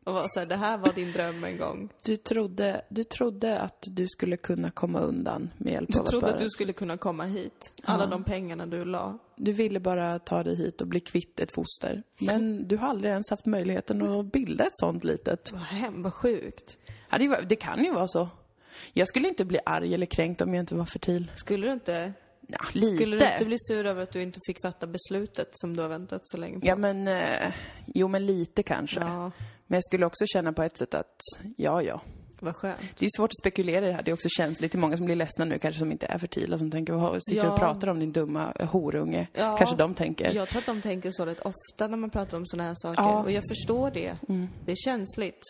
Och 0.05 0.13
vara 0.13 0.27
så 0.27 0.39
här, 0.39 0.45
det 0.47 0.55
här 0.55 0.77
var 0.77 0.93
din 0.93 1.11
dröm 1.11 1.43
en 1.43 1.57
gång. 1.57 1.89
Du 2.05 2.15
trodde, 2.15 2.81
du 2.89 3.03
trodde 3.03 3.59
att 3.59 3.83
du 3.91 4.07
skulle 4.07 4.37
kunna 4.37 4.69
komma 4.69 4.99
undan 4.99 5.49
med 5.57 5.73
hjälp 5.73 5.89
Du 5.93 5.99
av 5.99 6.03
trodde 6.05 6.33
att 6.33 6.39
du 6.39 6.49
skulle 6.49 6.73
kunna 6.73 6.97
komma 6.97 7.23
hit. 7.25 7.73
Alla 7.83 8.03
Ja. 8.03 8.09
de 8.09 8.23
pengarna 8.23 8.65
du 8.65 8.85
la. 8.85 9.17
Du 9.35 9.51
ville 9.51 9.79
bara 9.79 10.19
ta 10.19 10.43
dig 10.43 10.55
hit 10.55 10.81
och 10.81 10.87
bli 10.87 10.99
kvitt 10.99 11.39
ett 11.39 11.51
foster. 11.53 12.03
Men 12.19 12.67
du 12.67 12.77
har 12.77 12.87
aldrig 12.87 13.11
ens 13.11 13.29
haft 13.29 13.45
möjligheten 13.45 14.01
att 14.01 14.31
bilda 14.31 14.63
ett 14.65 14.77
sånt 14.77 15.03
litet. 15.03 15.51
Vad 15.53 15.61
hem, 15.61 16.03
vad 16.03 16.13
sjukt. 16.13 16.77
Ja, 17.09 17.17
det, 17.17 17.27
var- 17.27 17.41
det 17.41 17.55
kan 17.55 17.83
ju 17.83 17.93
vara 17.93 18.07
så. 18.07 18.27
Jag 18.93 19.07
skulle 19.07 19.27
inte 19.27 19.45
bli 19.45 19.59
arg 19.65 19.93
eller 19.93 20.05
kränkt 20.05 20.41
om 20.41 20.53
jag 20.53 20.61
inte 20.61 20.75
var 20.75 20.85
fertil. 20.85 21.31
Skulle 21.35 21.67
du 21.67 21.73
inte 21.73 22.13
Ja, 22.47 22.59
lite. 22.73 22.95
Skulle 22.95 23.17
du 23.17 23.31
inte 23.33 23.45
bli 23.45 23.55
sur 23.59 23.85
över 23.85 24.03
att 24.03 24.11
du 24.11 24.21
inte 24.21 24.39
fick 24.47 24.57
fatta 24.65 24.87
beslutet 24.87 25.49
som 25.51 25.75
du 25.75 25.81
har 25.81 25.89
väntat 25.89 26.21
så 26.23 26.37
länge 26.37 26.59
på? 26.59 26.67
Ja, 26.67 26.75
men... 26.75 27.07
Eh, 27.07 27.53
jo, 27.85 28.07
men 28.07 28.25
lite 28.25 28.63
kanske. 28.63 28.99
Ja, 28.99 29.31
Men 29.67 29.77
jag 29.77 29.83
skulle 29.83 30.05
också 30.05 30.25
känna 30.27 30.53
på 30.53 30.63
ett 30.63 30.77
sätt 30.77 30.93
att, 30.93 31.15
ja, 31.57 31.81
ja. 31.81 32.01
vad 32.39 32.55
skönt. 32.55 32.97
Det 32.99 33.05
är 33.05 33.09
svårt 33.17 33.29
att 33.29 33.37
spekulera 33.37 33.85
i 33.85 33.89
det 33.89 33.95
här. 33.95 34.03
Det 34.03 34.11
är 34.11 34.13
också 34.13 34.29
känsligt. 34.29 34.71
Det 34.71 34.75
är 34.75 34.79
många 34.79 34.97
som 34.97 35.05
blir 35.05 35.15
ledsna 35.15 35.45
nu 35.45 35.59
kanske 35.59 35.79
som 35.79 35.91
inte 35.91 36.05
är 36.05 36.17
fertila 36.17 36.57
som 36.57 36.71
tänker, 36.71 36.93
vad 36.93 37.23
sitter 37.23 37.41
du 37.41 37.47
och 37.47 37.53
Ja. 37.53 37.57
pratar 37.57 37.87
om 37.87 37.99
din 37.99 38.11
dumma 38.11 38.53
horunge? 38.71 39.27
Ja. 39.33 39.57
Kanske 39.57 39.75
de 39.75 39.93
tänker. 39.93 40.33
Jag 40.33 40.49
tror 40.49 40.59
att 40.59 40.65
de 40.65 40.81
tänker 40.81 41.11
så 41.11 41.25
rätt 41.25 41.39
ofta 41.39 41.87
när 41.87 41.97
man 41.97 42.09
pratar 42.09 42.37
om 42.37 42.45
såna 42.45 42.63
här 42.63 42.73
saker. 42.75 43.01
Ja. 43.01 43.23
Och 43.23 43.31
jag 43.31 43.43
förstår 43.49 43.91
det. 43.91 44.17
Det 44.65 44.71
är 44.71 44.75
känsligt. 44.85 45.41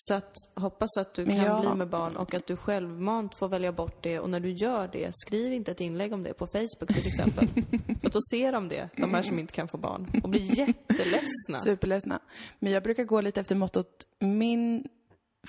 Så 0.00 0.14
att 0.14 0.34
hoppas 0.54 0.96
att 0.96 1.14
du 1.14 1.24
kan 1.26 1.36
jag- 1.36 1.60
bli 1.60 1.74
med 1.74 1.88
barn 1.88 2.16
och 2.16 2.34
att 2.34 2.46
du 2.46 2.56
självmant 2.56 3.34
får 3.34 3.48
välja 3.48 3.72
bort 3.72 4.02
det. 4.02 4.18
Och 4.20 4.30
när 4.30 4.40
du 4.40 4.50
gör 4.52 4.88
det, 4.92 5.10
skriv 5.14 5.52
inte 5.52 5.70
ett 5.70 5.80
inlägg 5.80 6.12
om 6.12 6.22
det 6.22 6.34
på 6.34 6.46
Facebook 6.46 6.94
till 6.94 7.06
exempel. 7.06 7.48
För 8.02 8.10
då 8.10 8.18
ser 8.30 8.52
de 8.52 8.68
det, 8.68 8.88
de 8.96 9.14
här 9.14 9.22
som 9.22 9.38
inte 9.38 9.52
kan 9.52 9.68
få 9.68 9.76
barn. 9.76 10.20
Och 10.22 10.28
blir 10.28 10.58
jätteledsna. 10.58 11.60
Superledsna. 11.64 12.20
Men 12.58 12.72
jag 12.72 12.82
brukar 12.82 13.04
gå 13.04 13.20
lite 13.20 13.40
efter 13.40 13.54
mottot 13.54 14.06
min 14.18 14.84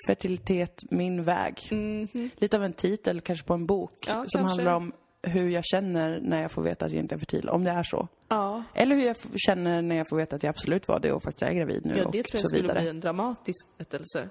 fertilitet, 0.08 0.80
min 0.92 1.24
väg. 1.24 1.56
Lite 2.36 2.58
av 2.58 2.64
en 2.64 2.74
titel 2.74 3.22
kanske 3.22 3.46
på 3.46 3.54
en 3.54 3.66
bok 3.66 3.94
Ja, 4.08 4.14
som 4.14 4.24
kanske. 4.28 4.40
handlar 4.48 4.74
om 4.76 4.92
hur 5.24 5.50
jag 5.50 5.66
känner 5.66 6.20
när 6.22 6.42
jag 6.42 6.52
får 6.52 6.62
veta 6.62 6.86
att 6.86 6.92
jag 6.92 7.00
inte 7.00 7.16
är 7.16 7.20
fertil, 7.20 7.50
om 7.50 7.64
det 7.64 7.72
är 7.72 7.84
så. 7.84 8.08
Ja, 8.28 8.64
Eller 8.74 8.96
hur 8.96 9.04
jag 9.06 9.16
känner 9.36 9.82
när 9.82 9.96
jag 9.96 10.10
får 10.10 10.18
veta 10.18 10.36
att 10.36 10.44
jag 10.44 10.50
absolut 10.50 10.88
var 10.88 11.00
det 11.00 11.12
och 11.12 11.24
faktiskt 11.24 11.42
är 11.42 11.54
gravid 11.54 11.86
nu 11.86 11.98
ja 11.98 12.06
och 12.06 12.12
det 12.12 12.24
tror 12.24 12.36
jag 12.36 12.42
så 12.42 12.48
skulle 12.48 12.62
vidare. 12.62 12.80
bli 12.80 12.90
en 12.90 13.00
dramatisk 13.00 13.68
berättelse. 13.78 14.30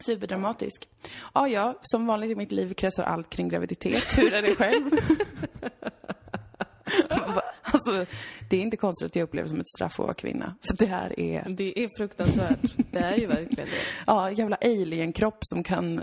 Superdramatisk. 0.00 0.88
Ja, 1.34 1.48
ja, 1.48 1.74
som 1.82 2.06
vanligt 2.06 2.30
i 2.30 2.34
mitt 2.34 2.52
liv 2.52 2.74
kretsar 2.74 3.02
allt 3.04 3.30
kring 3.30 3.48
graviditet. 3.48 4.18
Hur 4.18 4.32
är 4.32 4.42
det 4.42 4.54
själv? 4.54 4.90
alltså, 7.62 8.06
det 8.50 8.56
är 8.56 8.60
inte 8.60 8.76
konstigt 8.76 9.06
att 9.06 9.16
jag 9.16 9.22
upplever 9.22 9.48
som 9.48 9.60
ett 9.60 9.68
straff 9.68 9.92
att 10.00 10.06
vara 10.06 10.14
kvinna. 10.14 10.54
För 10.62 10.76
det 10.76 10.86
här 10.86 11.20
är, 11.20 11.44
Det 11.48 11.78
är 11.84 11.88
fruktansvärt. 11.98 12.58
Det 12.92 12.98
är 12.98 13.16
ju 13.16 13.26
verkligen 13.26 13.66
det. 13.68 13.76
ja, 14.06 14.30
jävla 14.30 14.56
alien-kropp 14.56 15.38
som 15.40 15.62
kan... 15.62 16.00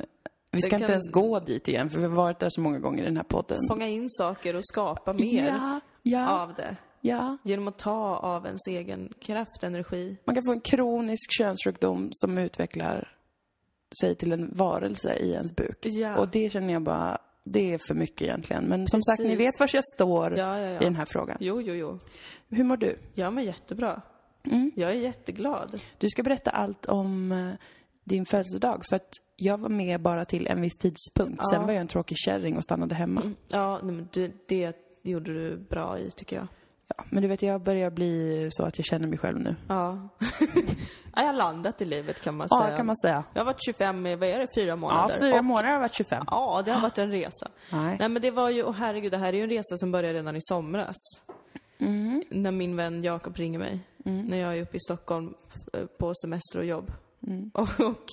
Vi 0.52 0.62
ska 0.62 0.70
Det 0.70 0.76
inte 0.76 0.86
kan- 0.88 0.92
ens 0.92 1.12
gå 1.12 1.40
dit 1.40 1.68
igen, 1.68 1.90
för 1.90 2.00
vi 2.00 2.06
har 2.06 2.12
varit 2.16 2.40
där 2.40 2.50
så 2.50 2.62
många 2.62 2.80
gånger 2.80 3.04
i 3.04 3.06
den 3.06 3.18
här 3.18 3.24
podden. 3.24 3.58
Fånga 3.70 3.88
in 3.88 4.10
saker 4.10 4.56
och 4.56 4.66
skapa 4.66 5.14
mer 5.14 5.48
Ja, 5.48 5.80
ja, 6.04 6.30
av 6.30 6.54
det. 6.54 6.76
Ja. 7.10 7.38
Genom 7.44 7.68
att 7.68 7.78
ta 7.78 8.16
av 8.18 8.46
ens 8.46 8.68
egen 8.68 9.14
kraft, 9.20 9.64
energi. 9.64 10.18
Man 10.26 10.36
kan 10.36 10.44
få 10.46 10.52
en 10.52 10.62
kronisk 10.62 11.32
könssjukdom 11.38 12.10
som 12.12 12.38
utvecklar 12.38 13.12
sig 14.02 14.16
till 14.16 14.32
en 14.32 14.54
varelse 14.54 15.16
i 15.16 15.32
ens 15.32 15.56
buk. 15.56 15.78
Ja. 15.82 16.18
Och 16.18 16.28
det 16.28 16.50
känner 16.50 16.74
jag 16.74 16.82
bara, 16.82 17.18
det 17.44 17.74
är 17.74 17.78
för 17.88 17.94
mycket 17.94 18.22
egentligen. 18.22 18.64
Men 18.66 18.88
som 18.88 19.02
sagt, 19.02 19.20
ni 19.20 19.26
Precis. 19.36 19.40
vet 19.40 19.60
var 19.60 19.70
jag 19.74 19.84
står 19.96 20.38
Ja, 20.38 20.60
ja, 20.60 20.70
ja. 20.70 20.82
i 20.82 20.84
den 20.84 20.96
här 20.96 21.06
frågan. 21.06 21.38
Jo, 21.40 21.62
jo, 21.62 21.74
jo. 21.74 22.00
Hur 22.50 22.64
mår 22.64 22.78
du? 22.78 22.98
Jag 23.14 23.34
mår 23.34 23.44
jättebra. 23.44 24.02
Mm. 24.44 24.72
Jag 24.76 24.90
är 24.90 24.96
jätteglad. 24.96 25.82
Du 25.98 26.10
ska 26.10 26.24
berätta 26.24 26.52
allt 26.52 26.86
om 26.86 27.32
eh, 27.32 27.52
din 28.04 28.26
födelsedag. 28.26 28.82
För 28.90 28.96
att 28.96 29.10
jag 29.36 29.58
var 29.58 29.70
med 29.70 30.02
bara 30.02 30.26
till 30.26 30.48
en 30.48 30.62
viss 30.62 30.78
tidpunkt. 30.78 31.50
Sen 31.50 31.66
var 31.66 31.74
jag 31.74 31.82
en 31.82 31.88
tråkig 31.88 32.18
kärring 32.18 32.58
och 32.58 32.64
stannade 32.64 32.96
hemma. 32.96 33.34
Ja, 33.48 33.80
nej, 33.84 33.96
men 33.96 34.08
du, 34.12 34.32
det 34.48 34.74
gjorde 35.04 35.34
du 35.34 35.58
bra 35.58 36.00
i, 36.00 36.12
tycker 36.12 36.36
jag. 36.36 36.48
Ja, 36.88 37.04
men 37.10 37.22
du 37.22 37.28
vet, 37.30 37.42
jag 37.42 37.62
börjar 37.62 37.90
bli 37.90 38.48
så 38.52 38.64
att 38.64 38.78
jag 38.80 38.86
känner 38.86 39.08
mig 39.08 39.18
själv 39.18 39.40
nu. 39.40 39.56
Ja. 39.68 40.10
ja 41.16 41.22
jag 41.22 41.26
har 41.26 41.34
landat 41.34 41.82
i 41.82 41.86
livet, 41.86 42.22
kan 42.22 42.36
man 42.38 42.48
Ja, 42.50 42.64
säga. 42.66 42.78
kan 42.78 42.86
man 42.86 42.96
säga. 42.98 43.24
Jag 43.34 43.40
har 43.42 43.46
varit 43.46 43.66
25 43.66 44.06
i, 44.08 44.16
vad 44.16 44.30
är 44.30 44.40
det, 44.40 44.48
fyra 44.56 44.68
Ja, 44.68 44.76
månader? 44.76 45.18
fyra 45.20 45.38
Och- 45.40 45.46
månader 45.46 45.68
har 45.68 45.74
jag 45.74 45.80
varit 45.80 45.94
25. 45.96 46.24
Ja, 46.32 46.62
det 46.66 46.72
har 46.72 46.82
varit 46.82 46.98
en 46.98 47.12
resa. 47.12 47.48
Nej. 47.72 47.96
Nej 48.00 48.10
men 48.10 48.22
det 48.22 48.32
var 48.32 48.50
ju, 48.50 48.64
och 48.64 48.76
herregud, 48.76 49.12
det 49.12 49.18
här 49.18 49.34
är 49.34 49.38
ju 49.38 49.44
en 49.44 49.50
resa 49.50 49.78
som 49.78 49.92
började 49.92 50.20
redan 50.20 50.36
i 50.36 50.42
somras. 50.42 50.96
Mm. 51.80 52.24
När 52.30 52.52
min 52.52 52.76
vän 52.76 53.04
Jakob 53.04 53.36
ringer 53.38 53.60
mig. 53.60 53.80
När 53.98 54.38
jag 54.38 54.58
är 54.58 54.62
uppe 54.62 54.78
i 54.78 54.80
Stockholm 54.80 55.34
eh, 55.74 55.86
på 55.86 56.14
semester 56.14 56.60
och 56.60 56.66
jobb. 56.66 56.92
Mm. 57.28 57.52
Och, 57.54 57.80
och 57.80 58.06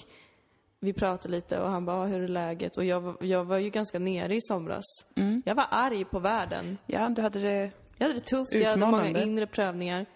vi 0.81 0.93
pratade 0.93 1.29
lite 1.35 1.61
och 1.61 1.71
han 1.71 1.85
bara, 1.85 1.97
"Ah, 2.02 2.07
hur 2.07 2.23
är 2.23 2.29
läget? 2.29 2.76
Och 2.76 2.85
jag, 2.85 3.17
jag 3.21 3.45
var 3.45 3.59
ju 3.59 3.71
ganska 3.71 3.99
nere 3.99 4.35
i 4.37 4.41
somras. 4.41 4.85
Mm. 5.17 5.43
Jag 5.47 5.55
var 5.55 5.67
arg 5.71 6.05
på 6.05 6.19
världen. 6.19 6.79
Ja, 6.87 7.09
du 7.09 7.23
hade 7.23 7.38
det... 7.41 7.71
Jag 7.99 8.07
hade 8.07 8.19
det 8.19 8.25
tufft, 8.25 8.55
jag 8.55 8.71
hade 8.71 8.87
många. 8.87 9.07
Mm. 9.07 9.23
inre 9.23 9.47
prövningar. 9.47 10.07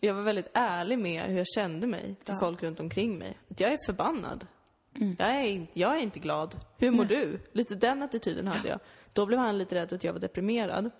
Jag 0.00 0.14
var 0.14 0.22
väldigt 0.22 0.50
ärlig 0.54 0.98
med 0.98 1.22
hur 1.22 1.36
jag 1.36 1.46
kände 1.46 1.86
mig 1.86 2.16
till 2.24 2.34
folk 2.40 2.62
runt 2.62 2.80
omkring 2.80 3.18
mig. 3.18 3.38
Att 3.50 3.60
jag 3.60 3.72
är 3.72 3.78
förbannad. 3.86 4.46
Mm. 5.00 5.16
Jag, 5.18 5.30
är, 5.30 5.66
jag 5.72 5.96
är 5.96 6.00
inte 6.00 6.18
glad. 6.18 6.56
Hur 6.78 6.90
mår 6.90 7.04
du? 7.04 7.40
Lite 7.52 7.74
den 7.74 8.02
attityden 8.02 8.46
hade 8.46 8.68
jag. 8.68 8.80
Då 9.12 9.26
blev 9.26 9.38
han 9.38 9.58
lite 9.58 9.74
rädd 9.74 9.92
att 9.92 10.04
jag 10.04 10.12
var 10.12 10.20
deprimerad. 10.20 10.90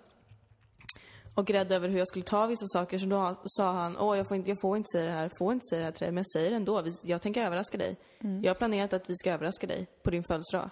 Och 1.34 1.50
rädd 1.50 1.72
över 1.72 1.88
hur 1.88 1.98
jag 1.98 2.08
skulle 2.08 2.22
ta 2.22 2.46
vissa 2.46 2.66
saker. 2.66 2.98
Så 2.98 3.06
då 3.06 3.40
sa 3.44 3.72
han, 3.72 3.96
åh 3.96 4.16
jag 4.16 4.28
får 4.28 4.36
inte, 4.36 4.50
jag 4.50 4.60
får 4.60 4.76
inte 4.76 4.88
säga 4.92 5.06
det 5.06 5.12
här, 5.12 5.30
får 5.38 5.52
inte 5.52 5.64
säga 5.70 5.78
det 5.78 5.84
här 5.84 5.92
till 5.92 6.00
dig. 6.00 6.12
Men 6.12 6.16
jag 6.16 6.30
säger 6.32 6.50
det 6.50 6.56
ändå. 6.56 6.84
Jag 7.02 7.22
tänker 7.22 7.46
överraska 7.46 7.78
dig. 7.78 7.96
Mm. 8.20 8.42
Jag 8.42 8.50
har 8.50 8.54
planerat 8.54 8.92
att 8.92 9.10
vi 9.10 9.16
ska 9.16 9.32
överraska 9.32 9.66
dig 9.66 9.86
på 10.02 10.10
din 10.10 10.24
födelsedag. 10.24 10.70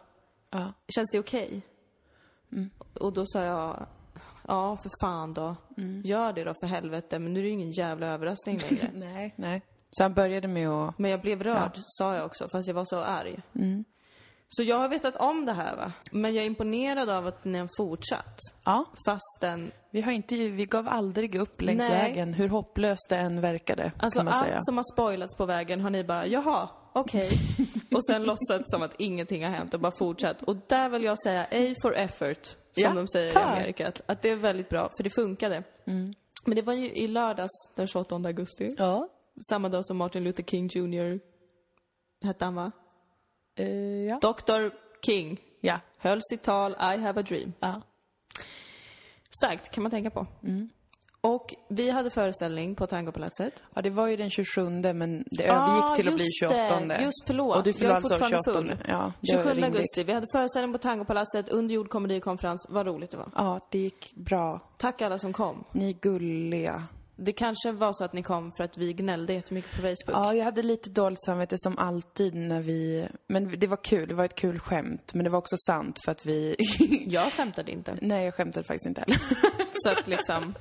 Ja. 0.50 0.72
Känns 0.94 1.10
det 1.12 1.18
okej? 1.18 1.62
Mm. 2.52 2.70
Och 2.94 3.12
då 3.12 3.26
sa 3.26 3.44
jag, 3.44 3.86
ja 4.48 4.76
för 4.76 4.90
fan 5.00 5.34
då. 5.34 5.56
Mm. 5.76 6.02
Gör 6.04 6.32
det 6.32 6.44
då 6.44 6.54
för 6.62 6.66
helvete, 6.66 7.18
men 7.18 7.32
nu 7.32 7.38
är 7.40 7.42
det 7.42 7.48
ju 7.48 7.54
ingen 7.54 7.70
jävla 7.70 8.06
överraskning 8.06 8.58
längre. 8.58 8.90
Nej. 8.94 9.34
Nej. 9.36 9.62
Så 9.90 10.02
han 10.04 10.14
började 10.14 10.48
med 10.48 10.68
att... 10.68 10.98
men 10.98 11.10
jag 11.10 11.20
blev 11.20 11.42
rörd, 11.42 11.72
sa 11.74 12.14
jag 12.14 12.26
också, 12.26 12.48
fast 12.52 12.68
jag 12.68 12.74
var 12.74 12.84
så 12.84 13.00
arg. 13.00 13.40
Mm. 13.54 13.84
Så 14.48 14.62
jag 14.62 14.76
har 14.76 14.88
vetat 14.88 15.16
om 15.16 15.46
det 15.46 15.52
här 15.52 15.76
va. 15.76 15.92
Men 16.12 16.34
jag 16.34 16.42
är 16.42 16.46
imponerad 16.46 17.10
av 17.10 17.26
att 17.26 17.44
ni 17.44 17.58
har 17.58 17.68
fortsatt. 17.78 18.38
Ja, 18.64 18.84
Fastän, 19.06 19.72
vi, 19.90 20.00
har 20.00 20.12
inte, 20.12 20.34
vi 20.36 20.66
gav 20.66 20.88
aldrig 20.88 21.34
upp 21.34 21.60
längs 21.62 21.78
Nej. 21.78 21.90
vägen, 21.90 22.34
hur 22.34 22.48
hopplöst 22.48 23.06
det 23.08 23.16
än 23.16 23.40
verkade, 23.40 23.92
alltså 23.98 24.20
allt 24.20 24.44
säga. 24.44 24.58
som 24.60 24.76
har 24.76 24.94
spoilats 24.94 25.36
på 25.36 25.46
vägen 25.46 25.80
har 25.80 25.90
ni 25.90 26.04
bara, 26.04 26.26
jaha, 26.26 26.68
okej. 26.92 27.28
Och 27.94 28.04
sen 28.06 28.22
låtsat 28.24 28.70
som 28.70 28.82
att 28.82 28.94
ingenting 28.98 29.44
har 29.44 29.50
hänt 29.50 29.74
och 29.74 29.80
bara 29.80 29.92
fortsatt. 29.98 30.42
Och 30.42 30.56
där 30.66 30.88
vill 30.88 31.04
jag 31.04 31.22
säga 31.22 31.44
A 31.44 31.74
for 31.82 31.94
effort, 31.96 32.46
som 32.46 32.56
Ja, 32.74 32.92
de 32.94 33.08
säger 33.08 33.30
tack. 33.30 33.42
i 33.42 33.60
Amerika. 33.60 33.88
Att, 33.88 34.00
att 34.06 34.22
det 34.22 34.28
är 34.30 34.36
väldigt 34.36 34.68
bra, 34.68 34.90
för 34.96 35.04
det 35.04 35.10
funkade. 35.10 35.62
Men 36.44 36.56
det 36.56 36.62
var 36.62 36.72
ju 36.74 36.92
i 36.92 37.06
lördags 37.06 37.50
den 37.74 37.86
28 37.86 38.14
augusti. 38.16 38.74
Ja. 38.78 39.08
Samma 39.50 39.68
dag 39.68 39.86
som 39.86 39.96
Martin 39.96 40.24
Luther 40.24 40.42
King 40.42 40.66
Jr. 40.72 41.20
hette 42.24 42.44
han 42.44 42.54
va? 42.54 42.72
Eh, 43.58 43.68
ja. 44.06 44.18
Dr. 44.20 44.70
King 45.06 45.40
Ja. 45.60 45.80
höll 45.98 46.20
sitt 46.22 46.42
tal 46.42 46.72
I 46.72 46.96
have 47.00 47.20
a 47.20 47.22
dream. 47.28 47.52
ja. 47.60 47.82
Starkt, 49.42 49.70
kan 49.70 49.82
man 49.82 49.90
tänka 49.90 50.10
på. 50.10 50.26
Och 51.24 51.54
vi 51.68 51.90
hade 51.90 52.10
föreställning 52.10 52.74
på 52.74 52.86
Tangopalatset. 52.86 53.62
Ja, 53.74 53.82
det 53.82 53.90
var 53.90 54.06
ju 54.08 54.16
den 54.16 54.30
27 54.30 54.70
men 54.70 55.24
det 55.30 55.44
övergick 55.44 55.96
till 55.96 56.08
att 56.08 56.14
bli 56.14 56.26
28. 56.40 56.80
Det. 56.80 57.02
Just 57.02 57.26
förlåt. 57.26 57.56
Och 57.56 57.62
du 57.62 57.72
fyller 57.72 57.90
alltså 57.90 58.14
fortfarande 58.14 58.40
28. 58.44 58.52
full. 58.58 58.76
Ja, 58.88 59.12
det 59.20 59.36
var 59.36 59.42
27 59.42 59.48
rimligt. 59.48 59.64
augusti. 59.64 60.04
Vi 60.04 60.12
hade 60.12 60.26
föreställning 60.32 60.72
på 60.72 60.78
Tangopalatset, 60.78 61.48
underjord 61.48 61.88
komedikonferens. 61.88 62.66
Vad 62.68 62.86
roligt 62.86 63.10
det 63.10 63.16
var. 63.16 63.28
Ja, 63.34 63.60
det 63.70 63.78
gick 63.78 64.14
bra. 64.14 64.60
Tack 64.78 65.02
alla 65.02 65.18
som 65.18 65.32
kom. 65.32 65.64
Ni 65.72 65.88
är 65.88 65.92
gulliga. 65.92 66.82
Det 67.16 67.32
kanske 67.32 67.72
var 67.72 67.92
så 67.92 68.04
att 68.04 68.12
ni 68.12 68.22
kom 68.22 68.52
för 68.52 68.64
att 68.64 68.78
vi 68.78 68.92
gnällde 68.92 69.32
jättemycket 69.32 69.70
på 69.70 69.76
Facebook. 69.76 69.96
Ja, 70.06 70.34
jag 70.34 70.44
hade 70.44 70.62
lite 70.62 70.90
dåligt 70.90 71.24
samvete 71.24 71.54
som 71.58 71.78
alltid 71.78 72.34
när 72.34 72.60
vi... 72.60 73.08
Men 73.26 73.58
det 73.60 73.66
var 73.66 73.84
kul, 73.84 74.08
det 74.08 74.14
var 74.14 74.24
ett 74.24 74.34
kul 74.34 74.58
skämt. 74.58 75.14
Men 75.14 75.24
det 75.24 75.30
var 75.30 75.38
också 75.38 75.56
sant 75.66 75.98
för 76.04 76.12
att 76.12 76.26
vi... 76.26 76.56
Jag 77.06 77.32
skämtade 77.32 77.72
inte. 77.72 77.96
Nej, 78.02 78.24
jag 78.24 78.34
skämtade 78.34 78.64
faktiskt 78.64 78.86
inte 78.86 79.00
heller. 79.00 79.18
Så 79.72 79.90
att 79.90 80.08
liksom... 80.08 80.54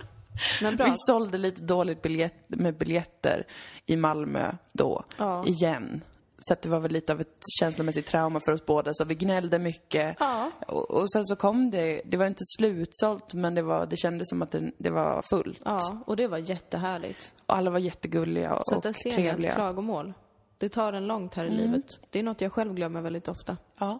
Vi 0.61 0.93
sålde 1.07 1.37
lite 1.37 1.61
dåligt 1.61 2.01
biljett, 2.01 2.33
med 2.47 2.77
biljetter 2.77 3.47
i 3.85 3.95
Malmö 3.97 4.51
då, 4.71 5.03
Ja. 5.17 5.45
igen. 5.45 6.01
Så 6.43 6.55
det 6.61 6.69
var 6.69 6.79
väl 6.79 6.91
lite 6.91 7.13
av 7.13 7.21
ett 7.21 7.43
känslomässigt 7.59 8.07
trauma 8.07 8.39
för 8.45 8.51
oss 8.51 8.65
båda, 8.65 8.91
så 8.93 9.05
vi 9.05 9.15
gnällde 9.15 9.59
mycket. 9.59 10.15
Ja. 10.19 10.51
Och, 10.67 10.91
och 10.91 11.11
sen 11.11 11.25
så 11.25 11.35
kom 11.35 11.69
det, 11.71 12.01
det 12.05 12.17
var 12.17 12.25
inte 12.27 12.43
slutsålt, 12.57 13.33
men 13.33 13.55
det, 13.55 13.61
var, 13.61 13.85
det 13.85 13.97
kändes 13.97 14.29
som 14.29 14.41
att 14.41 14.51
det, 14.51 14.71
det 14.77 14.89
var 14.89 15.21
fullt. 15.29 15.61
Ja, 15.65 16.03
och 16.05 16.15
det 16.15 16.27
var 16.27 16.37
jättehärligt. 16.37 17.33
Och 17.45 17.55
alla 17.57 17.71
var 17.71 17.79
jättegulliga 17.79 18.53
och, 18.55 18.61
Så 18.65 18.75
att 18.75 18.83
där 18.83 18.93
ser 18.93 19.03
ni 19.03 19.09
ett 19.09 19.15
trevliga. 19.15 19.55
klagomål. 19.55 20.13
Det 20.57 20.69
tar 20.69 20.93
en 20.93 21.07
långt 21.07 21.33
här 21.33 21.45
i 21.45 21.49
livet. 21.49 21.85
Det 22.09 22.19
är 22.19 22.23
något 22.23 22.41
jag 22.41 22.53
själv 22.53 22.73
glömmer 22.73 23.01
väldigt 23.01 23.27
ofta. 23.27 23.57
Ja. 23.79 23.99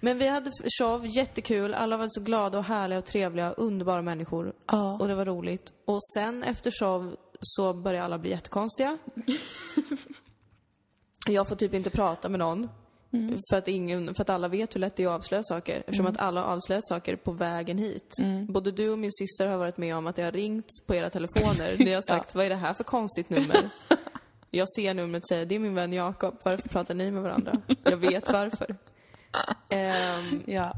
Men 0.00 0.18
vi 0.18 0.28
hade 0.28 0.50
show, 0.78 1.06
jättekul. 1.06 1.74
Alla 1.74 1.96
var 1.96 2.08
så 2.10 2.20
glada 2.20 2.58
och 2.58 2.64
härliga 2.64 2.98
och 2.98 3.04
trevliga, 3.04 3.52
underbara 3.52 4.02
människor. 4.02 4.52
Ja. 4.66 4.98
Och 5.00 5.08
det 5.08 5.14
var 5.14 5.24
roligt. 5.24 5.72
Och 5.84 5.98
sen 6.14 6.42
efter 6.42 6.70
show 6.70 7.16
så 7.40 7.72
började 7.72 8.04
alla 8.04 8.18
bli 8.18 8.30
jättekonstiga. 8.30 8.98
jag 11.26 11.48
får 11.48 11.56
typ 11.56 11.74
inte 11.74 11.90
prata 11.90 12.28
med 12.28 12.38
någon. 12.38 12.68
För, 13.50 13.56
att 13.56 13.68
ingen, 13.68 14.14
för 14.14 14.22
att 14.22 14.30
alla 14.30 14.48
vet 14.48 14.74
hur 14.74 14.80
lätt 14.80 14.96
det 14.96 15.02
är 15.02 15.06
att 15.06 15.14
avslöja 15.14 15.42
saker. 15.42 15.78
Eftersom 15.78 16.06
att 16.06 16.18
alla 16.18 16.40
har 16.40 16.48
avslöjat 16.54 16.88
saker 16.88 17.16
på 17.16 17.32
vägen 17.32 17.78
hit. 17.78 18.14
Både 18.48 18.70
du 18.70 18.90
och 18.90 18.98
min 18.98 19.12
syster 19.12 19.46
har 19.46 19.56
varit 19.56 19.76
med 19.76 19.96
om 19.96 20.06
att 20.06 20.16
det 20.16 20.22
har 20.22 20.32
ringt 20.32 20.66
på 20.86 20.94
era 20.94 21.10
telefoner. 21.10 21.76
Ni 21.78 21.92
har 21.92 22.02
sagt, 22.06 22.34
vad 22.34 22.44
är 22.44 22.48
det 22.48 22.56
här 22.56 22.72
för 22.72 22.84
konstigt 22.84 23.30
nummer? 23.30 23.70
Jag 24.50 24.68
ser 24.68 24.94
numret 24.94 25.22
och 25.22 25.28
säger, 25.28 25.46
det 25.46 25.54
är 25.54 25.58
min 25.58 25.74
vän 25.74 25.92
Jakob. 25.92 26.38
Varför 26.44 26.68
pratar 26.68 26.94
ni 26.94 27.10
med 27.10 27.22
varandra? 27.22 27.52
Jag 27.84 27.96
vet 27.96 28.32
varför. 28.32 28.76
Ehm, 29.68 30.42
ja. 30.46 30.74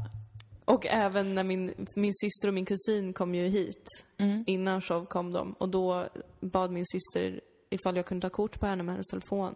och 0.65 0.85
även 0.85 1.35
när 1.35 1.43
min, 1.43 1.87
min 1.95 2.13
syster 2.13 2.47
och 2.47 2.53
min 2.53 2.65
kusin 2.65 3.13
kom 3.13 3.35
ju 3.35 3.47
hit. 3.47 3.87
Innan 4.45 4.81
show 4.81 5.05
kom 5.05 5.33
de. 5.33 5.53
Och 5.53 5.69
då 5.69 6.07
bad 6.39 6.71
min 6.71 6.85
syster 6.85 7.41
ifall 7.69 7.95
jag 7.95 8.05
kunde 8.05 8.29
ta 8.29 8.35
kort 8.35 8.59
på 8.59 8.65
henne 8.65 8.83
med 8.83 8.93
hennes 8.93 9.07
telefon. 9.07 9.55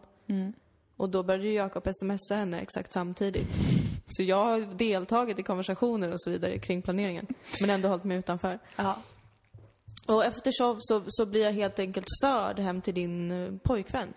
Och 0.97 1.09
då 1.09 1.23
började 1.23 1.49
Jakob 1.49 1.87
smsa 1.93 2.35
henne 2.35 2.59
exakt 2.59 2.93
samtidigt. 2.93 3.47
Så 4.07 4.23
jag 4.23 4.45
har 4.45 4.59
deltagit 4.59 5.39
i 5.39 5.43
konversationer 5.43 6.11
och 6.11 6.21
så 6.21 6.29
vidare 6.29 6.59
kring 6.59 6.81
planeringen. 6.81 7.27
Men 7.61 7.69
ändå 7.69 7.89
hållit 7.89 8.03
mig 8.03 8.17
utanför. 8.17 8.59
ja. 8.75 8.97
Och 10.07 10.25
efter 10.25 10.51
show 10.59 10.77
så, 10.79 11.03
så 11.07 11.25
blir 11.25 11.43
jag 11.43 11.51
helt 11.51 11.79
enkelt 11.79 12.07
förd 12.21 12.59
hem 12.59 12.81
till 12.81 12.93
din 12.93 13.31
eh, 13.31 13.51
pojkvän. 13.63 14.13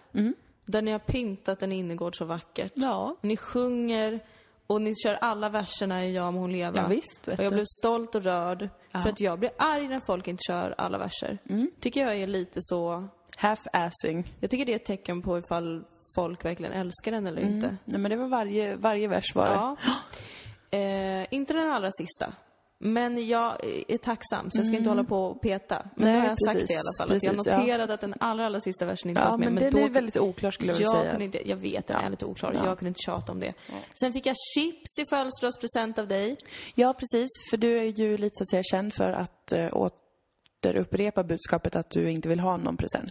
Där 0.64 0.82
ni 0.82 0.90
har 0.90 0.98
pyntat 0.98 1.62
en 1.62 1.72
innergård 1.72 2.16
så 2.16 2.24
vackert. 2.24 2.72
Ja. 2.74 3.16
Ni 3.20 3.36
sjunger 3.36 4.20
och 4.70 4.82
ni 4.82 4.94
kör 4.96 5.14
alla 5.14 5.48
verserna 5.48 6.04
i 6.04 6.14
Ja 6.14 6.30
må 6.30 6.40
hon 6.40 6.52
leva. 6.52 6.76
Ja, 6.76 6.86
visst, 6.86 7.28
vet 7.28 7.38
och 7.38 7.44
jag 7.44 7.52
du. 7.52 7.54
blev 7.54 7.64
stolt 7.80 8.14
och 8.14 8.22
rörd. 8.22 8.68
Ja. 8.92 9.02
För 9.02 9.10
att 9.10 9.20
jag 9.20 9.38
blir 9.38 9.50
arg 9.58 9.88
när 9.88 10.00
folk 10.06 10.28
inte 10.28 10.40
kör 10.46 10.74
alla 10.78 10.98
verser. 10.98 11.38
Tycker 11.80 12.00
jag 12.00 12.16
är 12.16 12.26
lite 12.26 12.58
så... 12.62 13.08
Half-assing. 13.38 14.24
Jag 14.40 14.50
tycker 14.50 14.66
det 14.66 14.72
är 14.72 14.76
ett 14.76 14.84
tecken 14.84 15.22
på 15.22 15.38
ifall 15.38 15.84
folk 16.14 16.44
verkligen 16.44 16.72
älskar 16.72 17.12
den 17.12 17.26
eller 17.26 17.42
inte. 17.42 17.76
Nej, 17.84 18.00
men 18.00 18.10
det 18.10 18.16
var 18.16 18.28
varje, 18.28 18.76
varje 18.76 19.08
vers 19.08 19.34
var 19.34 19.46
det. 19.46 19.52
Ja. 19.52 19.76
Eh, 20.72 21.26
inte 21.30 21.52
den 21.52 21.70
allra 21.70 21.90
sista. 21.92 22.32
Men 22.82 23.28
jag 23.28 23.56
är 23.88 23.98
tacksam, 23.98 24.50
så 24.50 24.58
jag 24.58 24.66
ska 24.66 24.76
inte 24.76 24.88
hålla 24.88 25.04
på 25.04 25.16
och 25.24 25.40
peta. 25.42 25.86
Men 25.96 26.04
Nej, 26.06 26.12
nu 26.14 26.20
har 26.20 26.26
jag 26.28 26.38
sagt 26.38 26.52
precis. 26.52 26.68
det 26.68 26.74
i 26.74 26.76
alla 26.76 26.92
fall. 26.98 27.16
att 27.16 27.22
jag 27.22 27.36
Precis, 27.36 27.52
ja. 27.52 27.58
noterade 27.58 27.94
att 27.94 28.00
den 28.00 28.14
allra, 28.20 28.46
allra 28.46 28.60
sista 28.60 28.84
versen 28.84 29.08
inte 29.10 29.20
Ja, 29.22 29.26
fanns 29.28 29.38
med. 29.38 29.52
men 29.52 29.62
den 29.62 29.72
då, 29.72 29.78
är 29.78 29.90
väldigt 29.90 30.16
oklar 30.16 30.50
skulle 30.50 30.72
jag 30.72 30.76
vilja 30.76 30.90
säga. 30.90 31.10
kunde 31.10 31.24
inte, 31.24 31.48
jag 31.48 31.56
vet, 31.56 31.86
den 31.86 31.96
är 31.96 32.10
lite 32.10 32.26
oklar. 32.26 32.52
Ja. 32.52 32.66
Jag 32.66 32.78
kunde 32.78 32.88
inte 32.88 33.00
tjata 33.06 33.32
om 33.32 33.40
det. 33.40 33.54
Sen 34.00 34.12
fick 34.12 34.26
jag 34.26 34.36
chips 34.54 34.98
i 34.98 35.04
födelsedagspresent 35.10 35.98
av 35.98 36.08
dig. 36.08 36.36
Ja, 36.74 36.92
precis. 36.94 37.28
För 37.50 37.56
du 37.56 37.78
är 37.78 37.84
ju 37.84 38.16
lite 38.16 38.36
så 38.36 38.42
att 38.42 38.48
säga 38.48 38.62
känd 38.62 38.94
för 38.94 39.10
att 39.12 39.52
uh, 39.56 39.68
återupprepa 40.64 41.24
budskapet 41.24 41.76
att 41.76 41.90
du 41.90 42.10
inte 42.10 42.28
vill 42.28 42.40
ha 42.40 42.56
någon 42.56 42.76
present. 42.76 43.10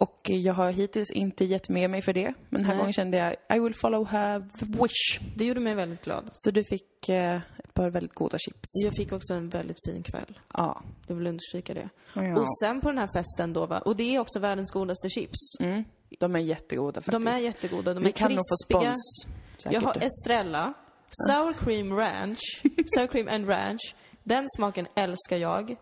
Och 0.00 0.30
jag 0.30 0.54
har 0.54 0.70
hittills 0.70 1.10
inte 1.10 1.44
gett 1.44 1.68
med 1.68 1.90
mig 1.90 2.02
för 2.02 2.12
det. 2.12 2.34
Men 2.48 2.60
den 2.60 2.64
här 2.64 2.72
Nej. 2.74 2.78
gången 2.78 2.92
kände 2.92 3.16
jag, 3.16 3.56
I 3.56 3.60
will 3.60 3.74
follow 3.74 4.06
her 4.08 4.38
wish. 4.82 5.20
Det 5.36 5.44
gjorde 5.44 5.60
mig 5.60 5.74
väldigt 5.74 6.04
glad. 6.04 6.30
Så 6.32 6.50
du 6.50 6.64
fick 6.64 7.08
eh, 7.08 7.36
ett 7.58 7.74
par 7.74 7.90
väldigt 7.90 8.14
goda 8.14 8.38
chips. 8.38 8.68
Jag 8.84 8.94
fick 8.96 9.12
också 9.12 9.34
en 9.34 9.48
väldigt 9.48 9.76
fin 9.86 10.02
kväll. 10.02 10.38
Ja. 10.54 10.82
Jag 11.06 11.14
vill 11.14 11.26
understryka 11.26 11.74
det. 11.74 11.88
Ja. 12.14 12.40
Och 12.40 12.58
sen 12.58 12.80
på 12.80 12.88
den 12.88 12.98
här 12.98 13.08
festen 13.16 13.52
då, 13.52 13.66
va? 13.66 13.78
och 13.78 13.96
det 13.96 14.14
är 14.14 14.18
också 14.18 14.38
världens 14.38 14.70
godaste 14.70 15.08
chips. 15.08 15.38
Mm. 15.60 15.84
De 16.18 16.34
är 16.36 16.40
jättegoda 16.40 17.00
faktiskt. 17.00 17.24
De 17.24 17.26
är 17.30 17.38
jättegoda, 17.38 17.94
de 17.94 18.02
Vi 18.02 18.08
är 18.08 18.12
kan 18.12 18.30
nog 18.32 18.38
få 18.38 18.74
krispiga. 18.76 18.92
spons. 18.92 19.26
Säkert. 19.58 19.72
Jag 19.72 19.80
har 19.80 19.96
Estrella, 20.02 20.72
sour 21.10 21.52
cream 21.52 21.92
ranch, 21.92 22.62
sour 22.86 23.06
cream 23.06 23.28
and 23.28 23.48
ranch. 23.48 23.94
Den 24.22 24.46
smaken 24.56 24.86
älskar 24.96 25.36
jag. 25.36 25.76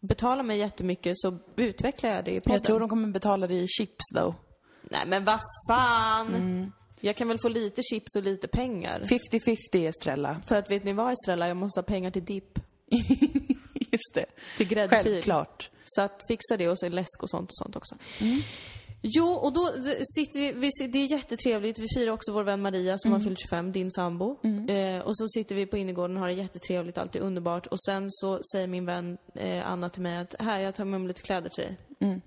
Betala 0.00 0.42
mig 0.42 0.58
jättemycket 0.58 1.18
så 1.18 1.38
utvecklar 1.56 2.10
jag 2.10 2.24
det 2.24 2.30
i 2.30 2.40
podden. 2.40 2.52
jag 2.52 2.64
tror 2.64 2.80
de 2.80 2.88
kommer 2.88 3.08
betala 3.08 3.46
dig 3.46 3.62
i 3.62 3.68
chips 3.68 4.04
då. 4.14 4.34
Nej 4.82 5.02
men 5.06 5.24
vad 5.24 5.40
fan! 5.68 6.34
Mm. 6.34 6.72
Jag 7.00 7.16
kan 7.16 7.28
väl 7.28 7.38
få 7.42 7.48
lite 7.48 7.82
chips 7.82 8.16
och 8.16 8.22
lite 8.22 8.48
pengar. 8.48 9.00
50-50 9.00 9.88
Estrella. 9.88 10.40
För 10.46 10.56
att 10.56 10.70
vet 10.70 10.84
ni 10.84 10.92
vad 10.92 11.12
Estrella, 11.12 11.48
jag 11.48 11.56
måste 11.56 11.80
ha 11.80 11.84
pengar 11.84 12.10
till 12.10 12.24
dipp. 12.24 12.58
Just 13.92 14.14
det. 14.14 14.26
Till 14.56 14.68
gräddfil. 14.68 15.02
Självklart. 15.02 15.70
Så 15.84 16.02
att 16.02 16.22
fixa 16.28 16.56
det 16.56 16.68
och 16.68 16.78
så 16.78 16.88
läsk 16.88 17.22
och 17.22 17.30
sånt 17.30 17.50
och 17.50 17.56
sånt 17.56 17.76
också. 17.76 17.96
Mm. 18.20 18.40
Jo, 19.02 19.26
och 19.32 19.52
då 19.52 19.66
sitter 20.16 20.52
vi, 20.52 20.70
det 20.88 20.98
är 20.98 21.10
jättetrevligt. 21.12 21.78
Vi 21.78 21.86
firar 21.96 22.12
också 22.12 22.32
vår 22.32 22.44
vän 22.44 22.62
Maria 22.62 22.98
som 22.98 23.10
Mm. 23.10 23.20
har 23.20 23.28
fyllt 23.28 23.38
25, 23.40 23.72
din 23.72 23.90
sambo. 23.90 24.38
Eh, 24.68 24.98
och 25.00 25.16
så 25.16 25.28
sitter 25.28 25.54
vi 25.54 25.66
på 25.66 25.76
innergården 25.76 26.16
och 26.16 26.20
har 26.20 26.28
det 26.28 26.34
jättetrevligt, 26.34 26.98
allt 26.98 27.16
är 27.16 27.20
underbart. 27.20 27.66
Och 27.66 27.80
sen 27.80 28.06
så 28.10 28.40
säger 28.52 28.66
min 28.66 28.86
vän 28.86 29.18
eh, 29.34 29.70
Anna 29.70 29.88
till 29.90 30.02
mig 30.02 30.16
att 30.18 30.34
här, 30.38 30.60
jag 30.60 30.74
tar 30.74 30.84
med 30.84 31.00
mig 31.00 31.08
lite 31.08 31.22
kläder 31.22 31.48
till 31.50 31.64
dig. 31.64 31.78
Mm. 32.00 32.20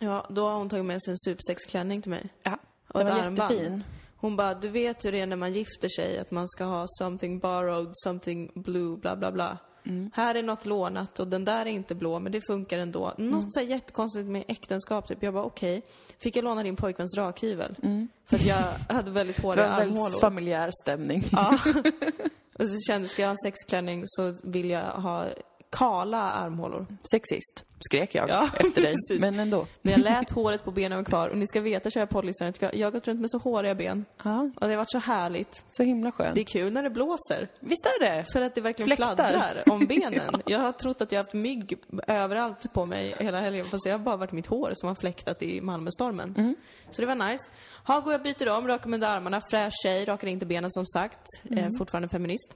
Ja, 0.00 0.26
då 0.30 0.46
har 0.48 0.58
hon 0.58 0.68
tagit 0.68 0.84
med 0.84 1.02
sig 1.02 1.10
en 1.10 1.18
supersexklänning 1.18 2.02
till 2.02 2.10
mig. 2.10 2.28
Ja. 2.42 2.58
Och 2.94 3.00
ett 3.00 3.06
var 3.08 3.14
armband. 3.14 3.52
jättefin. 3.52 3.84
Hon 4.16 4.36
bara, 4.36 4.54
du 4.54 4.68
vet 4.68 5.04
hur 5.04 5.12
det 5.12 5.20
är 5.20 5.26
när 5.26 5.36
man 5.36 5.52
gifter 5.52 5.88
sig, 5.88 6.18
att 6.18 6.30
man 6.30 6.48
ska 6.48 6.64
ha 6.64 6.84
something 6.88 7.38
borrowed, 7.38 7.90
something 7.92 8.50
blue, 8.54 8.96
bla 8.96 9.16
bla 9.16 9.32
bla. 9.32 9.58
Mm. 9.86 10.10
Här 10.14 10.34
är 10.34 10.42
något 10.42 10.66
lånat 10.66 11.20
och 11.20 11.28
den 11.28 11.44
där 11.44 11.60
är 11.60 11.70
inte 11.70 11.94
blå, 11.94 12.18
men 12.18 12.32
det 12.32 12.40
funkar 12.46 12.78
ändå. 12.78 13.12
Mm. 13.18 13.30
Något 13.30 13.52
så 13.54 13.60
här 13.60 13.66
jättekonstigt 13.66 14.26
med 14.28 14.44
äktenskap, 14.48 15.08
typ. 15.08 15.22
Jag 15.22 15.34
bara, 15.34 15.44
okej. 15.44 15.82
Fick 16.18 16.36
jag 16.36 16.44
låna 16.44 16.62
din 16.62 16.76
pojkväns 16.76 17.16
rakhyvel? 17.16 17.76
Mm. 17.82 18.08
För 18.26 18.36
att 18.36 18.46
jag 18.46 18.64
hade 18.94 19.10
väldigt 19.10 19.36
Det 19.36 19.42
håriga 19.42 19.66
var 19.66 19.72
en 19.72 19.78
väldigt 19.78 19.98
armhålor. 19.98 20.18
familjär 20.20 20.70
stämning. 20.82 21.24
Ja. 21.32 21.50
och 22.58 22.68
så 22.68 22.76
kände 22.88 23.04
jag, 23.06 23.10
ska 23.10 23.22
jag 23.22 23.28
ha 23.28 23.32
en 23.32 23.36
sexklänning 23.52 24.02
så 24.06 24.34
vill 24.42 24.70
jag 24.70 24.84
ha 24.90 25.26
kala 25.70 26.18
armhålor. 26.32 26.86
Sexist, 27.10 27.64
skrek 27.90 28.14
jag 28.14 28.28
Ja, 28.28 28.48
efter 28.58 28.82
dig. 28.82 28.92
precis. 28.92 29.20
Men 29.20 29.40
ändå. 29.40 29.66
Men 29.82 29.92
jag 29.92 30.00
lät 30.00 30.30
håret 30.30 30.64
på 30.64 30.70
benen 30.70 30.98
vara 30.98 31.04
kvar. 31.04 31.28
Och 31.28 31.38
ni 31.38 31.46
ska 31.46 31.60
veta, 31.60 31.90
kära 31.90 32.06
poddlyssnare, 32.06 32.50
att 32.50 32.74
jag 32.74 32.86
har 32.86 32.90
gått 32.92 33.08
runt 33.08 33.20
med 33.20 33.30
så 33.30 33.38
håriga 33.38 33.74
ben. 33.74 34.04
Ja, 34.24 34.40
Och 34.54 34.60
det 34.60 34.68
har 34.68 34.76
varit 34.76 34.90
så 34.90 34.98
härligt. 34.98 35.64
så 35.68 35.82
himla 35.82 36.12
skönt. 36.12 36.34
Det 36.34 36.40
är 36.40 36.44
kul 36.44 36.72
när 36.72 36.82
det 36.82 36.90
blåser. 36.90 37.48
Visst 37.60 37.86
är 37.86 38.00
det? 38.00 38.24
För 38.32 38.40
att 38.42 38.54
det 38.54 38.60
verkligen 38.60 38.86
Fläktar. 38.86 39.14
fladdrar 39.16 39.62
om 39.70 39.78
benen. 39.86 40.42
Jag 40.46 40.58
har 40.58 40.72
trott 40.72 41.00
att 41.00 41.12
jag 41.12 41.18
har 41.18 41.24
haft 41.24 41.34
mygg 41.34 41.78
överallt 42.06 42.72
på 42.72 42.86
mig 42.86 43.14
hela 43.20 43.40
helgen. 43.40 43.66
Fast 43.70 43.84
det 43.84 43.90
har 43.90 43.98
bara 43.98 44.16
varit 44.16 44.32
mitt 44.32 44.46
hår 44.46 44.70
som 44.74 44.88
har 44.88 44.94
fläktat 44.94 45.42
i 45.42 45.60
Malmöstormen. 45.60 46.34
Mm. 46.38 46.54
Så 46.90 47.00
det 47.02 47.06
var 47.06 47.14
nice. 47.30 47.44
Ha, 47.86 48.00
går 48.00 48.12
jag 48.12 48.22
byter 48.22 48.48
om, 48.48 48.66
rakar 48.68 48.88
mig 48.88 48.96
under 48.96 49.08
armarna, 49.08 49.40
fräsch 49.50 49.72
tjej, 49.82 50.04
rakar 50.04 50.26
inte 50.28 50.46
benen 50.46 50.70
som 50.70 50.86
sagt. 50.86 51.20
Mm. 51.44 51.64
Eh, 51.64 51.70
fortfarande 51.78 52.08
feminist. 52.08 52.54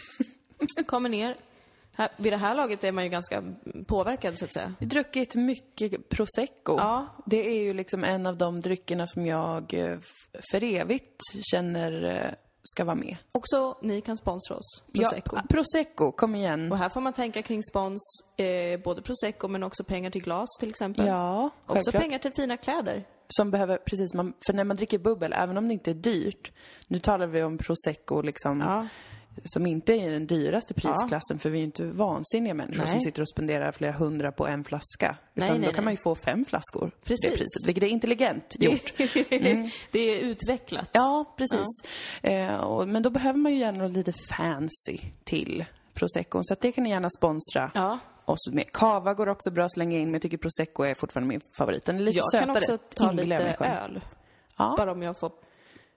Kommer 0.86 1.08
ner. 1.08 1.36
Här, 1.96 2.08
vid 2.16 2.32
det 2.32 2.36
här 2.36 2.54
laget 2.54 2.84
är 2.84 2.92
man 2.92 3.04
ju 3.04 3.10
ganska 3.10 3.42
påverkad 3.86 4.38
så 4.38 4.44
att 4.44 4.52
säga. 4.52 4.74
Jag 4.78 4.86
har 4.86 4.90
druckit 4.90 5.34
mycket 5.34 6.08
prosecco. 6.08 6.76
Ja. 6.78 7.06
Det 7.26 7.46
är 7.48 7.62
ju 7.62 7.74
liksom 7.74 8.04
en 8.04 8.26
av 8.26 8.36
de 8.36 8.60
dryckerna 8.60 9.06
som 9.06 9.26
jag 9.26 9.74
eh, 9.74 9.98
för 10.50 10.64
evigt 10.64 11.20
känner 11.50 12.04
eh, 12.04 12.34
ska 12.62 12.84
vara 12.84 12.96
med. 12.96 13.16
Också 13.32 13.78
ni 13.82 14.00
kan 14.00 14.16
sponsra 14.16 14.56
oss, 14.56 14.82
Prosecco. 14.92 15.36
Ja, 15.36 15.42
prosecco, 15.48 16.12
kom 16.12 16.34
igen. 16.34 16.72
Och 16.72 16.78
här 16.78 16.88
får 16.88 17.00
man 17.00 17.12
tänka 17.12 17.42
kring 17.42 17.62
spons, 17.62 18.02
eh, 18.36 18.80
både 18.80 19.02
Prosecco 19.02 19.48
men 19.48 19.62
också 19.62 19.84
pengar 19.84 20.10
till 20.10 20.22
glas 20.22 20.48
till 20.60 20.70
exempel. 20.70 21.06
Ja, 21.06 21.50
också 21.66 21.74
självklart. 21.74 22.02
pengar 22.02 22.18
till 22.18 22.32
fina 22.32 22.56
kläder. 22.56 23.04
Som 23.28 23.50
behöver, 23.50 23.76
precis, 23.76 24.14
man, 24.14 24.32
för 24.46 24.52
när 24.52 24.64
man 24.64 24.76
dricker 24.76 24.98
bubbel, 24.98 25.32
även 25.32 25.56
om 25.56 25.68
det 25.68 25.74
inte 25.74 25.90
är 25.90 25.94
dyrt, 25.94 26.52
nu 26.88 26.98
talar 26.98 27.26
vi 27.26 27.42
om 27.42 27.58
prosecco 27.58 28.22
liksom, 28.22 28.60
Ja. 28.60 28.86
Som 29.44 29.66
inte 29.66 29.92
är 29.92 30.10
den 30.10 30.26
dyraste 30.26 30.74
prisklassen, 30.74 31.38
för 31.38 31.50
vi 31.50 31.56
är 31.58 31.60
ju 31.60 31.64
inte 31.64 31.84
vansinniga 31.84 32.54
människor 32.54 32.82
Nej. 32.82 32.88
som 32.90 33.00
sitter 33.00 33.22
och 33.22 33.28
spenderar 33.28 33.72
flera 33.72 33.92
hundra 33.92 34.32
på 34.32 34.46
en 34.46 34.64
flaska. 34.64 35.16
Nej, 35.34 35.44
Utan 35.48 35.60
nej, 35.60 35.68
då 35.68 35.74
kan 35.74 35.84
man 35.84 35.92
ju 35.92 35.96
få 35.96 36.14
fem 36.14 36.44
flaskor 36.44 36.80
för 36.80 36.88
det 36.88 37.04
Precis. 37.08 37.38
priset, 37.38 37.68
vilket 37.68 37.84
är 37.84 37.88
intelligent 37.88 38.56
gjort. 38.58 38.92
det 39.92 39.98
är 39.98 40.18
utvecklat. 40.18 40.90
Ja, 40.92 41.34
precis. 41.38 41.66
Eh, 42.22 42.56
och, 42.56 42.88
men 42.88 43.02
då 43.02 43.10
behöver 43.10 43.38
man 43.38 43.52
ju 43.52 43.58
gärna 43.58 43.78
något 43.84 43.92
lite 43.92 44.12
fancy 44.12 44.98
till 45.24 45.64
prosecco, 45.94 46.40
så 46.42 46.52
att 46.52 46.60
det 46.60 46.72
kan 46.72 46.84
ni 46.84 46.90
gärna 46.90 47.08
sponsra 47.18 47.70
Ja. 47.74 47.98
oss 48.24 48.50
med. 48.52 48.72
Cava 48.72 49.14
går 49.14 49.28
också 49.28 49.50
bra 49.50 49.64
att 49.64 49.72
slänga 49.72 49.98
in, 49.98 50.04
men 50.04 50.12
jag 50.12 50.22
tycker 50.22 50.38
prosecco 50.38 50.82
är 50.82 50.94
fortfarande 50.94 51.28
min 51.28 51.40
favorit. 51.58 51.84
Den 51.84 51.96
är 51.96 52.00
lite 52.00 52.18
Jag 52.18 52.30
sötare. 52.32 52.46
kan 52.46 52.56
också 52.56 52.78
ta 52.94 53.04
jag 53.04 53.14
lite 53.28 53.56
öl. 53.60 54.00
Ja. 54.58 54.74
Bara 54.78 54.92
om 54.92 55.02
jag 55.02 55.20
får 55.20 55.32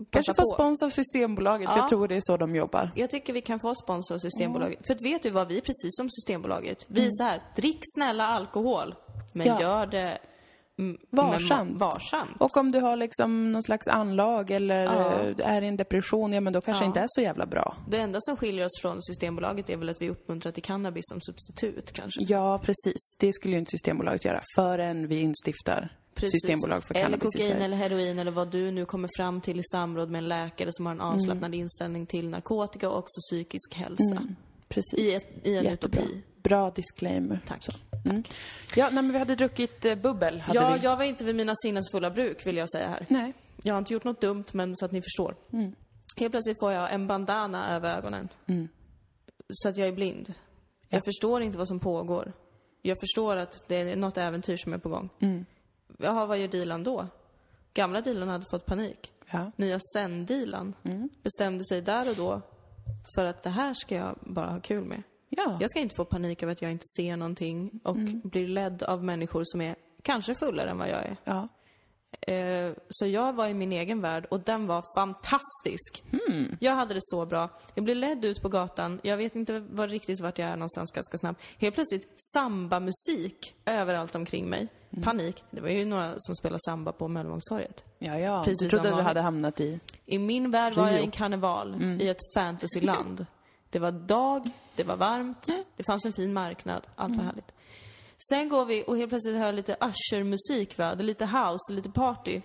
Kanske 0.09 0.33
få 0.33 0.41
på. 0.41 0.53
spons 0.55 0.83
av 0.83 0.89
Systembolaget, 0.89 1.69
för 1.69 1.75
Ja. 1.77 1.81
jag 1.81 1.89
tror 1.89 2.07
det 2.07 2.15
är 2.15 2.21
så 2.23 2.37
de 2.37 2.55
jobbar. 2.55 2.91
Jag 2.95 3.09
tycker 3.09 3.33
vi 3.33 3.41
kan 3.41 3.59
få 3.59 3.75
sponsor 3.75 4.15
av 4.15 4.19
Systembolaget. 4.19 4.79
För 4.87 4.93
att 4.93 5.01
vet 5.01 5.23
du 5.23 5.29
vad, 5.29 5.47
vi 5.47 5.57
är 5.57 5.61
precis 5.61 5.97
som 5.97 6.09
Systembolaget. 6.09 6.85
Vi 6.87 7.05
är 7.05 7.09
så 7.11 7.23
här, 7.23 7.41
drick 7.55 7.79
snälla 7.97 8.27
alkohol. 8.27 8.95
Men 9.33 9.47
Ja. 9.47 9.61
gör 9.61 9.85
det 9.85 10.17
mm, 10.79 10.97
Varsamt. 11.09 11.79
varsamt. 11.79 12.35
Och 12.41 12.57
om 12.57 12.71
du 12.71 12.79
har 12.79 12.95
liksom 12.95 13.51
någon 13.51 13.63
slags 13.63 13.87
anlag 13.87 14.51
eller 14.51 14.83
Ja. 14.83 15.43
är 15.45 15.61
i 15.61 15.67
en 15.67 15.77
depression, 15.77 16.33
ja 16.33 16.41
men 16.41 16.53
då 16.53 16.61
kanske 16.61 16.83
Ja. 16.83 16.87
inte 16.87 16.99
är 16.99 17.05
så 17.09 17.21
jävla 17.21 17.45
bra. 17.45 17.75
Det 17.89 17.97
enda 17.97 18.19
som 18.21 18.37
skiljer 18.37 18.65
oss 18.65 18.81
från 18.81 19.01
Systembolaget 19.01 19.69
är 19.69 19.77
väl 19.77 19.89
att 19.89 20.01
vi 20.01 20.09
uppmuntrar 20.09 20.51
till 20.51 20.63
cannabis 20.63 21.03
som 21.05 21.21
substitut 21.21 21.91
kanske. 21.91 22.19
Ja, 22.23 22.59
precis. 22.63 23.15
Det 23.19 23.33
skulle 23.33 23.53
ju 23.53 23.59
inte 23.59 23.71
Systembolaget 23.71 24.25
göra 24.25 24.41
förrän 24.55 25.07
vi 25.07 25.19
instiftar 25.21 25.89
Systembolag 26.27 26.83
för 26.83 26.93
eller 26.95 27.03
cannabis 27.05 27.35
i 27.35 27.39
kokain 27.39 27.61
eller 27.61 27.77
heroin 27.77 28.19
eller 28.19 28.31
vad 28.31 28.51
du 28.51 28.71
nu 28.71 28.85
kommer 28.85 29.09
fram 29.17 29.41
till 29.41 29.59
i 29.59 29.63
samråd 29.63 30.09
med 30.09 30.19
en 30.19 30.27
läkare 30.27 30.69
som 30.71 30.85
har 30.85 30.93
en 30.93 31.01
avslappnad 31.01 31.49
Mm. 31.49 31.59
inställning 31.59 32.05
till 32.05 32.29
narkotika 32.29 32.89
och 32.89 32.97
också 32.97 33.19
psykisk 33.31 33.75
hälsa. 33.75 34.27
Precis. 34.67 34.99
I, 34.99 35.15
ett, 35.15 35.27
I 35.47 35.55
en 35.55 35.63
Jättebra. 35.63 36.01
utopi. 36.01 36.21
Bra 36.43 36.71
disclaimer. 36.71 37.39
Tack. 37.47 37.63
Så. 37.63 37.71
Mm. 38.09 38.23
Ja, 38.75 38.85
nej, 38.91 39.03
men 39.03 39.11
vi 39.11 39.19
hade 39.19 39.35
druckit 39.35 39.85
eh, 39.85 39.95
bubbel. 39.95 40.39
Hade 40.41 40.59
Ja, 40.59 40.73
vi. 40.73 40.79
jag 40.83 40.97
var 40.97 41.03
inte 41.03 41.23
vid 41.25 41.35
mina 41.35 41.53
sinnens 41.55 41.91
fulla 41.91 42.09
bruk 42.11 42.47
vill 42.47 42.57
jag 42.57 42.71
säga 42.71 42.87
här. 42.87 43.05
Nej. 43.09 43.33
Jag 43.63 43.73
har 43.73 43.79
inte 43.79 43.93
gjort 43.93 44.03
något 44.03 44.21
dumt, 44.21 44.43
men 44.53 44.75
så 44.75 44.85
att 44.85 44.91
ni 44.91 45.01
förstår. 45.01 45.35
Mm. 45.53 45.75
Helt 46.17 46.31
plötsligt 46.31 46.57
får 46.59 46.71
jag 46.73 46.93
en 46.93 47.07
bandana 47.07 47.75
över 47.75 47.97
ögonen. 47.97 48.29
Så 49.49 49.69
att 49.69 49.77
jag 49.77 49.87
är 49.87 49.91
blind. 49.91 50.33
Jag 50.89 51.03
förstår 51.05 51.41
inte 51.41 51.57
vad 51.57 51.67
som 51.67 51.79
pågår. 51.79 52.33
Jag 52.81 52.97
förstår 52.99 53.35
att 53.35 53.63
det 53.67 53.75
är 53.75 53.95
något 53.95 54.17
äventyr 54.17 54.57
som 54.57 54.73
är 54.73 54.77
på 54.77 54.89
gång. 54.89 55.09
Mm. 55.19 55.45
Jaha, 55.97 56.25
vad 56.25 56.37
gör 56.37 56.47
Dilan 56.47 56.83
då? 56.83 57.07
Gamla 57.73 58.01
Dilan 58.01 58.29
hade 58.29 58.45
fått 58.51 58.65
panik. 58.65 59.13
Ja. 59.31 59.51
Nya 59.55 59.79
sen-Dilan 59.93 60.75
Mm. 60.83 61.09
bestämde 61.23 61.63
sig 61.65 61.81
där 61.81 62.09
och 62.09 62.15
då 62.15 62.41
för 63.15 63.25
att 63.25 63.43
det 63.43 63.49
här 63.49 63.73
ska 63.73 63.95
jag 63.95 64.15
bara 64.21 64.49
ha 64.51 64.59
kul 64.59 64.85
med. 64.85 65.03
Ja. 65.29 65.57
Jag 65.61 65.69
ska 65.69 65.79
inte 65.79 65.95
få 65.95 66.05
panik 66.05 66.43
över 66.43 66.51
att 66.53 66.61
jag 66.61 66.71
inte 66.71 66.85
ser 66.97 67.17
någonting 67.17 67.79
och 67.83 67.95
Mm. 67.97 68.21
blir 68.23 68.47
ledd 68.47 68.83
av 68.83 69.03
människor 69.03 69.41
som 69.45 69.61
är 69.61 69.75
kanske 70.01 70.35
fullare 70.35 70.69
än 70.69 70.77
vad 70.77 70.89
jag 70.89 71.03
är. 71.05 71.17
ja. 71.23 71.47
Eh, 72.33 72.73
Så 72.89 73.05
jag 73.07 73.33
var 73.33 73.47
i 73.47 73.53
min 73.53 73.71
egen 73.71 74.01
värld 74.01 74.25
och 74.29 74.39
den 74.39 74.67
var 74.67 74.83
fantastisk. 74.97 76.03
Hmm. 76.11 76.57
Jag 76.59 76.75
hade 76.75 76.93
det 76.93 76.99
så 77.03 77.25
bra. 77.25 77.49
Jag 77.75 77.83
blev 77.83 77.97
ledd 77.97 78.25
ut 78.25 78.41
på 78.41 78.49
gatan. 78.49 78.99
Jag 79.03 79.17
vet 79.17 79.35
inte 79.35 79.59
vad 79.59 79.89
riktigt 79.89 80.21
vart 80.21 80.39
jag 80.39 80.49
är 80.49 80.55
någonstans 80.55 80.91
ganska 80.91 81.17
snabbt. 81.17 81.41
Helt 81.57 81.75
plötsligt 81.75 82.07
samba-musik 82.33 83.55
överallt 83.65 84.15
omkring 84.15 84.49
mig. 84.49 84.67
Mm. 84.91 85.03
Panik. 85.03 85.43
Det 85.51 85.61
var 85.61 85.69
ju 85.69 85.85
några 85.85 86.13
som 86.17 86.35
spelade 86.35 86.59
samba 86.65 86.91
på 86.91 87.07
Möllevångstorget. 87.07 87.83
Ja, 87.99 88.19
ja. 88.19 88.43
Precis 88.45 88.59
du 88.59 88.69
trodde 88.69 88.89
du 88.95 89.01
hade 89.01 89.21
hamnat 89.21 89.59
i... 89.59 89.79
I 90.05 90.19
min 90.19 90.51
värld 90.51 90.73
var 90.73 90.89
jag 90.89 90.99
i 90.99 91.03
en 91.03 91.11
karneval 91.11 91.81
i 92.01 92.07
ett 92.09 92.33
fantasyland. 92.35 93.25
Det 93.69 93.79
var 93.79 93.91
dag, 93.91 94.49
det 94.75 94.83
var 94.83 94.95
varmt, 94.95 95.47
det 95.77 95.83
fanns 95.83 96.05
en 96.05 96.13
fin 96.13 96.33
marknad, 96.33 96.87
allt 96.95 97.15
var 97.17 97.23
härligt. 97.23 97.51
Sen 98.29 98.49
går 98.49 98.65
vi 98.65 98.83
och 98.87 98.97
helt 98.97 99.09
plötsligt 99.09 99.37
hör 99.37 99.51
lite 99.53 99.77
Usher-musik, 99.81 100.77
va? 100.77 100.95
Det 100.95 101.01
är 101.01 101.05
lite 101.05 101.25
house, 101.25 101.73
lite 101.73 101.89
party. 101.89 102.41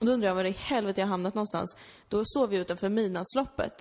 Och 0.00 0.06
då 0.06 0.12
undrar 0.12 0.28
jag 0.28 0.34
var 0.34 0.44
i 0.44 0.50
helvete 0.50 1.00
jag 1.00 1.06
har 1.06 1.10
hamnat 1.10 1.34
någonstans. 1.34 1.76
Då 2.08 2.24
står 2.24 2.46
vi 2.46 2.56
utanför 2.56 2.88
midnattsloppet. 2.88 3.74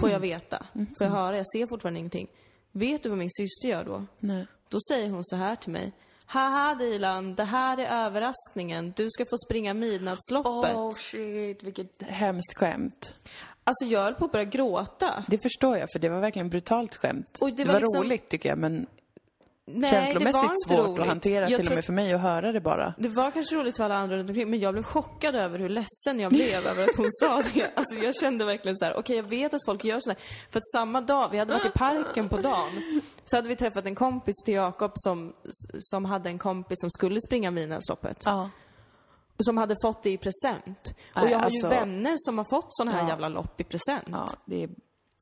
Får 0.00 0.10
jag 0.10 0.20
veta. 0.20 0.66
Får 0.72 1.06
jag 1.06 1.10
höra. 1.10 1.36
Jag 1.36 1.46
ser 1.52 1.66
fortfarande 1.66 1.98
ingenting. 2.00 2.28
Vet 2.72 3.02
du 3.02 3.08
vad 3.08 3.18
min 3.18 3.30
syster 3.30 3.68
gör 3.68 3.84
då? 3.84 4.06
Nej. 4.18 4.46
Då 4.68 4.78
säger 4.88 5.10
hon 5.10 5.24
så 5.24 5.36
här 5.36 5.56
till 5.56 5.72
mig. 5.72 5.92
Haha 6.26 6.74
Dilan, 6.74 7.34
det 7.34 7.44
här 7.44 7.78
är 7.78 8.06
överraskningen. 8.06 8.92
Du 8.96 9.10
ska 9.10 9.24
få 9.30 9.38
springa 9.46 9.74
midnattsloppet. 9.74 10.76
Oh 10.76 10.92
shit, 10.94 11.62
vilket 11.62 12.02
hemskt 12.02 12.58
skämt. 12.58 13.16
Alltså 13.64 13.84
jag 13.84 14.00
höll 14.04 14.14
på 14.14 14.24
att 14.24 14.32
börja 14.32 14.44
gråta. 14.44 15.24
Det 15.28 15.38
förstår 15.38 15.76
jag, 15.76 15.88
för 15.92 15.98
det 15.98 16.08
var 16.08 16.20
verkligen 16.20 16.48
brutalt 16.50 16.96
skämt. 16.96 17.38
Och 17.40 17.48
det 17.50 17.56
det 17.56 17.64
var 17.64 17.72
var, 17.72 17.80
liksom- 17.80 18.02
roligt 18.02 18.28
tycker 18.28 18.48
jag, 18.48 18.58
men 18.58 18.86
Nej, 19.72 19.80
det 19.80 19.86
känslomässigt 19.86 20.50
svårt 20.66 20.78
roligt. 20.78 21.00
att 21.00 21.06
hantera 21.06 21.50
Jag 21.50 21.58
till 21.60 21.68
och 21.68 21.74
med 21.74 21.84
för 21.84 21.92
mig 21.92 22.12
att 22.12 22.20
höra 22.20 22.52
det 22.52 22.60
bara. 22.60 22.94
Det 22.98 23.08
var 23.08 23.30
kanske 23.30 23.54
roligt 23.56 23.76
för 23.76 23.84
alla 23.84 23.94
andra 23.96 24.16
runt 24.16 24.30
omkring, 24.30 24.50
men 24.50 24.58
jag 24.60 24.72
blev 24.74 24.82
chockad 24.82 25.34
över 25.34 25.58
hur 25.58 25.68
ledsen 25.68 26.20
jag 26.20 26.32
blev 26.32 26.66
över 26.66 26.84
att 26.84 26.96
hon 26.96 27.06
sa 27.10 27.42
det. 27.54 27.70
Alltså 27.74 27.98
jag 28.04 28.14
kände 28.14 28.44
verkligen 28.44 28.76
så 28.76 28.84
här: 28.84 28.96
okej 28.96 29.16
jag 29.16 29.28
vet 29.28 29.54
att 29.54 29.64
folk 29.66 29.84
gör 29.84 30.00
sådär. 30.00 30.18
För 30.50 30.58
att 30.58 30.68
samma 30.76 31.00
dag, 31.00 31.28
vi 31.32 31.38
hade 31.38 31.52
varit 31.54 31.66
i 31.66 31.70
parken 31.78 32.28
på 32.28 32.36
dagen, 32.36 33.00
så 33.24 33.36
hade 33.36 33.48
vi 33.48 33.56
träffat 33.56 33.86
en 33.86 33.94
kompis 33.94 34.34
till 34.44 34.54
Jakob 34.54 34.90
som, 34.94 35.32
som 35.80 36.04
hade 36.04 36.28
en 36.28 36.38
kompis 36.38 36.76
som 36.80 36.90
skulle 36.90 37.20
springa 37.20 37.50
Midnattsloppet. 37.50 38.22
Ja. 38.24 38.50
Och 39.38 39.44
som 39.44 39.58
hade 39.58 39.74
fått 39.84 40.02
det 40.02 40.10
i 40.10 40.18
present. 40.18 40.78
Och 41.14 41.22
Nej, 41.22 41.30
jag 41.30 41.38
har 41.38 41.44
alltså- 41.44 41.66
ju 41.66 41.70
vänner 41.70 42.14
som 42.16 42.38
har 42.38 42.46
fått 42.50 42.66
såna 42.68 42.90
här 42.90 43.02
Ja. 43.02 43.08
jävla 43.08 43.28
lopp 43.28 43.60
i 43.60 43.64
present. 43.64 44.04
Ja, 44.10 44.26
det 44.44 44.62
är... 44.62 44.70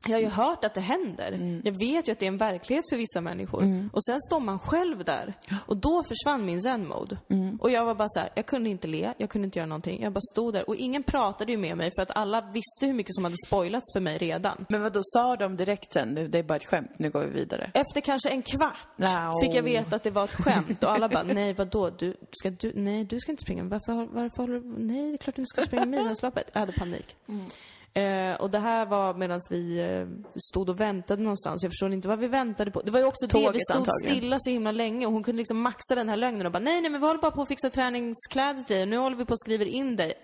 Jag 0.05 0.17
har 0.17 0.21
ju 0.21 0.29
hört 0.29 0.65
att 0.65 0.75
det 0.75 0.81
händer. 0.81 1.33
Mm. 1.33 1.61
Jag 1.65 1.79
vet 1.79 2.09
ju 2.09 2.13
att 2.13 2.19
det 2.19 2.27
är 2.27 2.29
en 2.29 2.37
verklighet 2.37 2.85
för 2.91 2.97
vissa 2.97 3.21
människor. 3.21 3.89
Och 3.93 4.05
sen 4.05 4.21
står 4.21 4.41
man 4.41 4.59
själv 4.59 5.05
där. 5.05 5.35
Och 5.67 5.77
då 5.77 6.03
försvann 6.03 6.45
min 6.45 6.63
zen-mode. 6.63 7.19
Mm. 7.31 7.57
Och 7.57 7.71
jag 7.71 7.85
var 7.85 7.95
bara 7.95 8.09
så 8.09 8.21
här, 8.21 8.31
jag 8.35 8.47
kunde 8.47 8.71
inte 8.71 8.89
le, 8.89 9.13
jag 9.19 9.31
kunde 9.31 9.45
inte 9.47 9.59
göra 9.59 9.67
någonting. 9.67 10.03
Jag 10.03 10.13
bara 10.13 10.21
stod 10.33 10.53
där. 10.55 10.69
Och 10.69 10.77
ingen 10.77 11.03
pratade 11.03 11.53
ju 11.53 11.59
med 11.59 11.77
mig 11.77 11.91
för 11.97 12.03
att 12.03 12.11
alla 12.17 12.41
visste 12.41 12.87
hur 12.87 12.93
mycket 12.93 13.15
som 13.15 13.25
hade 13.25 13.37
spoilats 13.47 13.93
för 13.93 14.01
mig 14.01 14.19
redan. 14.19 14.67
Men 14.69 14.83
vad 14.83 14.93
då 14.93 15.01
sa 15.03 15.37
de 15.37 15.57
direkt 15.57 15.93
sen? 15.93 16.15
Det, 16.31 16.39
är 16.39 16.43
bara 16.43 16.57
ett 16.57 16.67
skämt, 16.67 16.91
nu 16.99 17.11
går 17.11 17.21
vi 17.21 17.31
vidare. 17.31 17.71
Efter 17.75 18.01
kanske 18.01 18.29
en 18.31 18.43
kvart 18.43 18.89
Wow. 18.97 19.33
fick 19.43 19.55
jag 19.55 19.63
veta 19.63 19.97
att 19.97 20.03
det 20.03 20.11
var 20.11 20.25
ett 20.25 20.35
skämt 20.35 20.85
och 20.85 20.91
alla 20.91 21.09
bara, 21.09 21.23
nej 21.23 21.53
vadå, 21.55 21.91
du, 21.91 22.17
ska 22.31 22.51
du, 22.51 22.73
nej 22.75 23.05
du 23.05 23.19
ska 23.21 23.31
inte 23.31 23.43
springa, 23.43 23.65
varför, 23.65 24.15
varför 24.15 24.37
håller 24.43 24.55
du, 24.61 24.75
nej 24.79 25.09
det 25.09 25.15
är 25.15 25.19
klart 25.19 25.37
du 25.37 25.45
ska 25.47 25.63
springa 25.63 25.85
midnattsloppet. 25.87 26.51
Jag 26.53 26.61
hade 26.61 26.73
panik. 26.73 27.17
Eh, 27.97 28.35
och 28.35 28.51
det 28.51 28.59
här 28.59 28.87
var 28.87 29.15
medan 29.15 29.41
vi 29.51 29.79
eh, 29.79 30.07
stod 30.37 30.69
och 30.69 30.81
väntade 30.81 31.23
någonstans. 31.23 31.63
Jag 31.63 31.73
förstår 31.73 31.93
inte 31.93 32.09
vad 32.09 32.19
vi 32.19 32.29
väntade 32.29 32.71
på. 32.71 32.83
Det 32.83 32.91
var 32.91 32.99
ju 32.99 33.07
också 33.07 33.27
det, 33.27 33.39
vi 33.39 33.45
Tåget 33.45 33.63
stod 33.63 33.77
antagligen. 33.77 34.17
stilla 34.17 34.39
så 34.39 34.51
himla 34.51 34.73
länge 34.73 35.07
och 35.07 35.13
hon 35.13 35.23
kunde 35.23 35.39
liksom 35.39 35.61
maxa 35.61 35.95
den 35.95 36.09
här 36.09 36.17
lögnen 36.17 36.47
och 36.47 36.53
bara, 36.53 36.59
nej 36.59 36.81
nej 36.81 36.91
men 36.91 37.01
vi 37.01 37.07
håller 37.07 37.21
bara 37.21 37.31
på 37.31 37.43
att 37.43 37.49
fixa 37.49 37.71
träningskläder 37.71 38.63
till 38.63 38.77
dig, 38.77 38.87
nu 38.87 38.97
håller 38.97 39.17
vi 39.17 39.25
på 39.25 39.33
och 39.33 39.41
skriver 39.41 39.67
in 39.67 39.97
dig. 39.97 40.15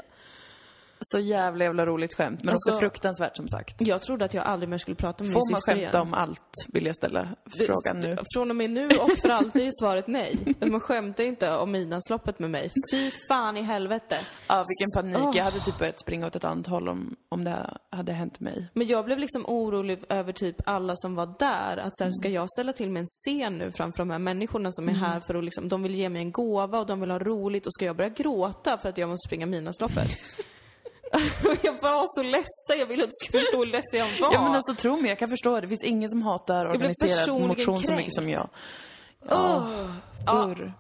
Så 1.04 1.18
jävla 1.18 1.64
jävla 1.64 1.86
roligt 1.86 2.14
skämt, 2.14 2.40
men 2.42 2.52
Alltså- 2.52 2.70
också 2.70 2.80
fruktansvärt 2.80 3.36
som 3.36 3.48
sagt. 3.48 3.74
Jag 3.78 4.02
trodde 4.02 4.24
att 4.24 4.34
jag 4.34 4.44
aldrig 4.44 4.68
mer 4.68 4.78
skulle 4.78 4.94
prata 4.94 5.24
med 5.24 5.32
Får 5.32 5.40
min 5.40 5.52
man 5.52 5.60
syster 5.60 5.72
skämta 5.72 5.98
igen. 5.98 6.02
om 6.08 6.14
allt, 6.14 6.40
vill 6.68 6.86
jag 6.86 6.96
ställa 6.96 7.28
frågan 7.66 8.00
nu. 8.00 8.16
Från 8.34 8.50
och 8.50 8.56
med 8.56 8.70
nu 8.70 8.86
och 8.86 9.10
för 9.22 9.28
alltid 9.28 9.66
är 9.66 9.70
svaret 9.80 10.06
nej. 10.06 10.38
Man 10.60 10.80
skämtar 10.80 11.24
inte 11.24 11.50
om 11.50 11.70
midnattsloppet 11.70 12.38
med 12.38 12.50
mig. 12.50 12.70
Fy 12.92 13.10
fan 13.28 13.56
i 13.56 13.62
helvete. 13.62 14.18
Ja, 14.48 14.64
vilken 14.68 15.02
panik. 15.14 15.28
Åh. 15.28 15.36
Jag 15.36 15.44
hade 15.44 15.60
typ 15.60 15.78
börjat 15.78 16.00
springa 16.00 16.26
åt 16.26 16.36
ett 16.36 16.44
annat 16.44 16.66
håll 16.66 16.88
om, 16.88 17.16
om 17.28 17.44
det 17.44 17.70
hade 17.90 18.12
hänt 18.12 18.40
mig. 18.40 18.66
Men 18.74 18.86
jag 18.86 19.04
blev 19.04 19.18
liksom 19.18 19.46
orolig 19.46 20.04
över 20.08 20.32
typ 20.32 20.56
alla 20.66 20.92
som 20.96 21.14
var 21.14 21.34
där. 21.38 21.76
Att 21.76 21.96
så 21.96 22.04
här, 22.04 22.10
ska 22.12 22.28
jag 22.28 22.50
ställa 22.50 22.72
till 22.72 22.90
med 22.90 23.00
en 23.00 23.06
scen 23.06 23.58
nu 23.58 23.72
framför 23.76 23.98
de 23.98 24.10
här 24.10 24.18
människorna 24.18 24.72
som 24.72 24.88
är 24.88 24.92
här 24.92 25.20
för 25.26 25.34
att 25.34 25.44
liksom, 25.44 25.68
de 25.68 25.82
vill 25.82 25.94
ge 25.94 26.08
mig 26.08 26.22
en 26.22 26.32
gåva 26.32 26.78
och 26.78 26.86
de 26.86 27.00
vill 27.00 27.10
ha 27.10 27.18
roligt 27.18 27.66
och 27.66 27.72
ska 27.74 27.84
jag 27.84 27.96
börja 27.96 28.10
gråta 28.10 28.78
för 28.78 28.88
att 28.88 28.98
jag 28.98 29.08
måste 29.08 29.28
springa 29.28 29.46
midnattsloppet? 29.46 30.08
jag 31.62 31.72
var 31.72 32.04
så 32.06 32.22
ledsen, 32.22 32.78
jag 32.78 32.86
ville 32.86 33.04
att 33.04 33.10
du 33.10 33.26
skulle 33.26 33.42
förstå 33.42 33.58
hur 33.58 33.66
ledsen 33.66 33.98
jag 33.98 34.06
var. 34.20 34.34
Ja 34.34 34.42
men 34.42 34.54
alltså 34.54 34.74
tro 34.74 34.96
mig, 34.96 35.08
jag 35.08 35.18
kan 35.18 35.28
förstå. 35.28 35.60
Det 35.60 35.68
finns 35.68 35.84
ingen 35.84 36.08
som 36.08 36.22
hatar 36.22 36.66
organiserad 36.66 37.40
motion 37.40 37.56
så 37.58 37.72
mycket 37.72 37.86
kränkt. 37.86 38.14
som 38.14 38.28
jag. 38.28 38.48
Ja. 39.28 39.66
Urr. 40.26 40.72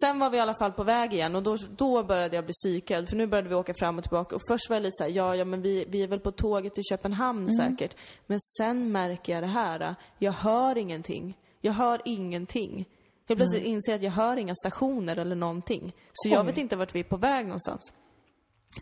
sen 0.00 0.18
var 0.18 0.30
vi 0.30 0.36
i 0.36 0.40
alla 0.40 0.54
fall 0.54 0.72
på 0.72 0.84
väg 0.84 1.12
igen 1.12 1.36
och 1.36 1.42
då, 1.42 1.56
då 1.76 2.02
började 2.02 2.36
jag 2.36 2.44
bli 2.44 2.52
psykad 2.52 3.08
för 3.08 3.16
nu 3.16 3.26
började 3.26 3.48
vi 3.48 3.54
åka 3.54 3.74
fram 3.74 3.98
och 3.98 4.04
tillbaka 4.04 4.36
och 4.36 4.42
först 4.50 4.70
var 4.70 4.76
jag 4.76 4.82
lite 4.82 4.96
så 4.96 5.04
här, 5.04 5.10
ja, 5.10 5.36
ja 5.36 5.44
men 5.44 5.62
vi, 5.62 5.84
vi 5.88 6.02
är 6.02 6.08
väl 6.08 6.20
på 6.20 6.30
tåget 6.30 6.74
till 6.74 6.84
Köpenhamn 6.84 7.50
säkert. 7.50 7.96
Men 8.26 8.40
sen 8.40 8.92
märker 8.92 9.32
jag 9.32 9.42
det 9.42 9.46
här, 9.46 9.94
jag 10.18 10.32
hör 10.32 10.78
ingenting. 10.78 11.36
Jag 11.60 11.72
hör 11.72 12.00
ingenting. 12.04 12.88
Jag 13.26 13.38
plötsligt 13.38 13.64
inser 13.64 13.94
att 13.94 14.02
jag 14.02 14.10
hör 14.10 14.36
inga 14.36 14.54
stationer 14.54 15.16
eller 15.16 15.36
någonting. 15.36 15.92
Så 16.12 16.28
jag 16.28 16.44
vet 16.44 16.58
inte 16.58 16.76
vart 16.76 16.94
vi 16.94 17.00
är 17.00 17.04
på 17.04 17.16
väg 17.16 17.44
någonstans. 17.44 17.92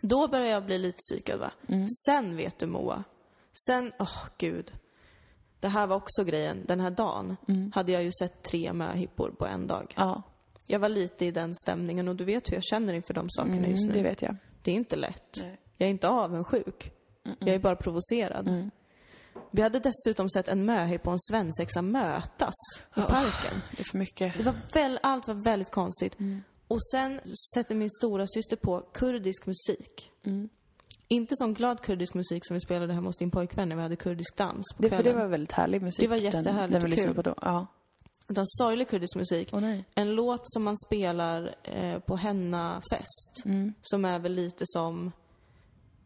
Då 0.01 0.27
börjar 0.27 0.47
jag 0.47 0.65
bli 0.65 0.77
lite 0.77 0.97
psykad 0.97 1.39
va. 1.39 1.51
Sen 2.05 2.35
vet 2.37 2.59
du 2.59 2.67
Moa. 2.67 3.03
Sen, 3.67 3.91
åh 3.99 4.25
gud. 4.37 4.71
Det 5.59 5.67
här 5.67 5.87
var 5.87 5.95
också 5.95 6.23
grejen. 6.23 6.65
Den 6.67 6.79
här 6.79 6.91
dagen 6.91 7.37
hade 7.73 7.91
jag 7.91 8.03
ju 8.03 8.11
sett 8.19 8.43
tre 8.43 8.73
möhippor 8.73 9.31
på 9.39 9.45
en 9.45 9.67
dag. 9.67 9.93
Ja, 9.97 10.21
Jag 10.65 10.79
var 10.79 10.89
lite 10.89 11.25
i 11.25 11.31
den 11.31 11.55
stämningen 11.55 12.07
och 12.07 12.15
du 12.15 12.25
vet 12.25 12.49
hur 12.49 12.53
jag 12.53 12.63
känner 12.63 12.93
inför 12.93 13.13
de 13.13 13.29
sakerna 13.29 13.67
just 13.67 13.85
nu. 13.85 13.91
mm, 13.91 14.03
det 14.03 14.09
vet 14.09 14.21
jag. 14.21 14.35
Det 14.63 14.71
är 14.71 14.75
inte 14.75 14.95
lätt. 14.95 15.37
Nej. 15.41 15.59
Jag 15.77 15.87
är 15.87 15.91
inte 15.91 16.07
avundsjuk. 16.09 16.91
Jag 17.39 17.49
är 17.55 17.59
bara 17.59 17.75
provocerad. 17.75 18.47
Mm. 18.47 18.71
Vi 19.51 19.61
hade 19.61 19.79
dessutom 19.79 20.29
sett 20.29 20.47
en 20.47 20.65
möhippa 20.65 21.09
och 21.09 21.13
en 21.13 21.19
svensexa 21.19 21.81
mötas 21.81 22.55
i 22.95 23.01
parken. 23.01 23.61
Det 23.71 23.79
är 23.79 23.83
för 23.91 23.97
mycket. 23.97 24.37
Det 24.37 24.43
var 24.43 24.53
väl, 24.73 24.99
allt 25.03 25.27
var 25.27 25.43
väldigt 25.43 25.71
konstigt. 25.71 26.19
Mm. 26.19 26.43
Och 26.69 26.85
sen 26.85 27.19
sätter 27.53 27.75
min 27.75 27.89
stora 27.89 28.27
syster 28.27 28.55
på 28.55 28.79
kurdisk 28.93 29.45
musik. 29.45 30.11
Mm. 30.25 30.49
Inte 31.07 31.35
sån 31.35 31.53
glad 31.53 31.81
kurdisk 31.81 32.13
musik 32.13 32.45
som 32.47 32.53
vi 32.53 32.59
spelade 32.59 32.93
hemma 32.93 33.07
hos 33.09 33.17
din 33.17 33.31
pojkvän 33.31 33.69
när 33.69 33.75
vi 33.75 33.81
hade 33.81 33.95
kurdisk 33.95 34.37
dans 34.37 34.65
på 34.75 34.81
Det, 34.83 34.89
för 34.89 35.03
det 35.03 35.13
var 35.13 35.27
väldigt 35.27 35.51
härlig 35.51 35.81
musik. 35.81 36.01
Det 36.03 36.07
var 36.07 36.15
den- 36.15 36.25
jättehärligt 36.25 36.73
Den, 36.73 36.81
och 36.81 36.85
vi 36.87 36.91
lyssnade 36.91 37.13
kul. 37.13 37.23
på 37.23 37.29
då. 37.29 37.35
Ja. 37.41 37.67
Utan 38.27 38.43
sorglig 38.47 38.87
kurdisk 38.89 39.15
musik. 39.15 39.51
Nej. 39.53 39.85
En 39.95 40.15
låt 40.15 40.41
som 40.43 40.63
man 40.63 40.77
spelar 40.77 41.55
eh, 41.63 41.99
på 41.99 42.15
hennafest. 42.15 43.41
Mm. 43.45 43.73
Som 43.81 44.05
är 44.05 44.19
väl 44.19 44.33
lite 44.33 44.63
som, 44.67 45.11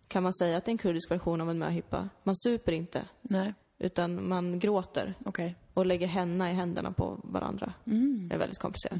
kan 0.08 0.24
man 0.24 0.34
säga 0.34 0.58
att 0.58 0.66
det 0.66 0.70
är 0.70 0.74
en 0.74 0.78
kurdisk 0.78 1.12
version 1.12 1.42
av 1.42 1.50
en 1.50 1.58
möhippa. 1.58 2.10
Man 2.24 2.36
super 2.36 2.72
inte, 2.72 3.06
Nej, 3.22 3.54
utan 3.80 4.28
man 4.28 4.60
gråter 4.60 5.14
okej. 5.26 5.56
och 5.74 5.86
lägger 5.86 6.08
henna 6.08 6.52
i 6.52 6.54
händerna 6.54 6.92
på 6.92 7.20
varandra. 7.24 7.74
Mm. 7.86 8.28
Det 8.30 8.36
är 8.36 8.40
väldigt 8.40 8.60
komplicerat. 8.60 9.00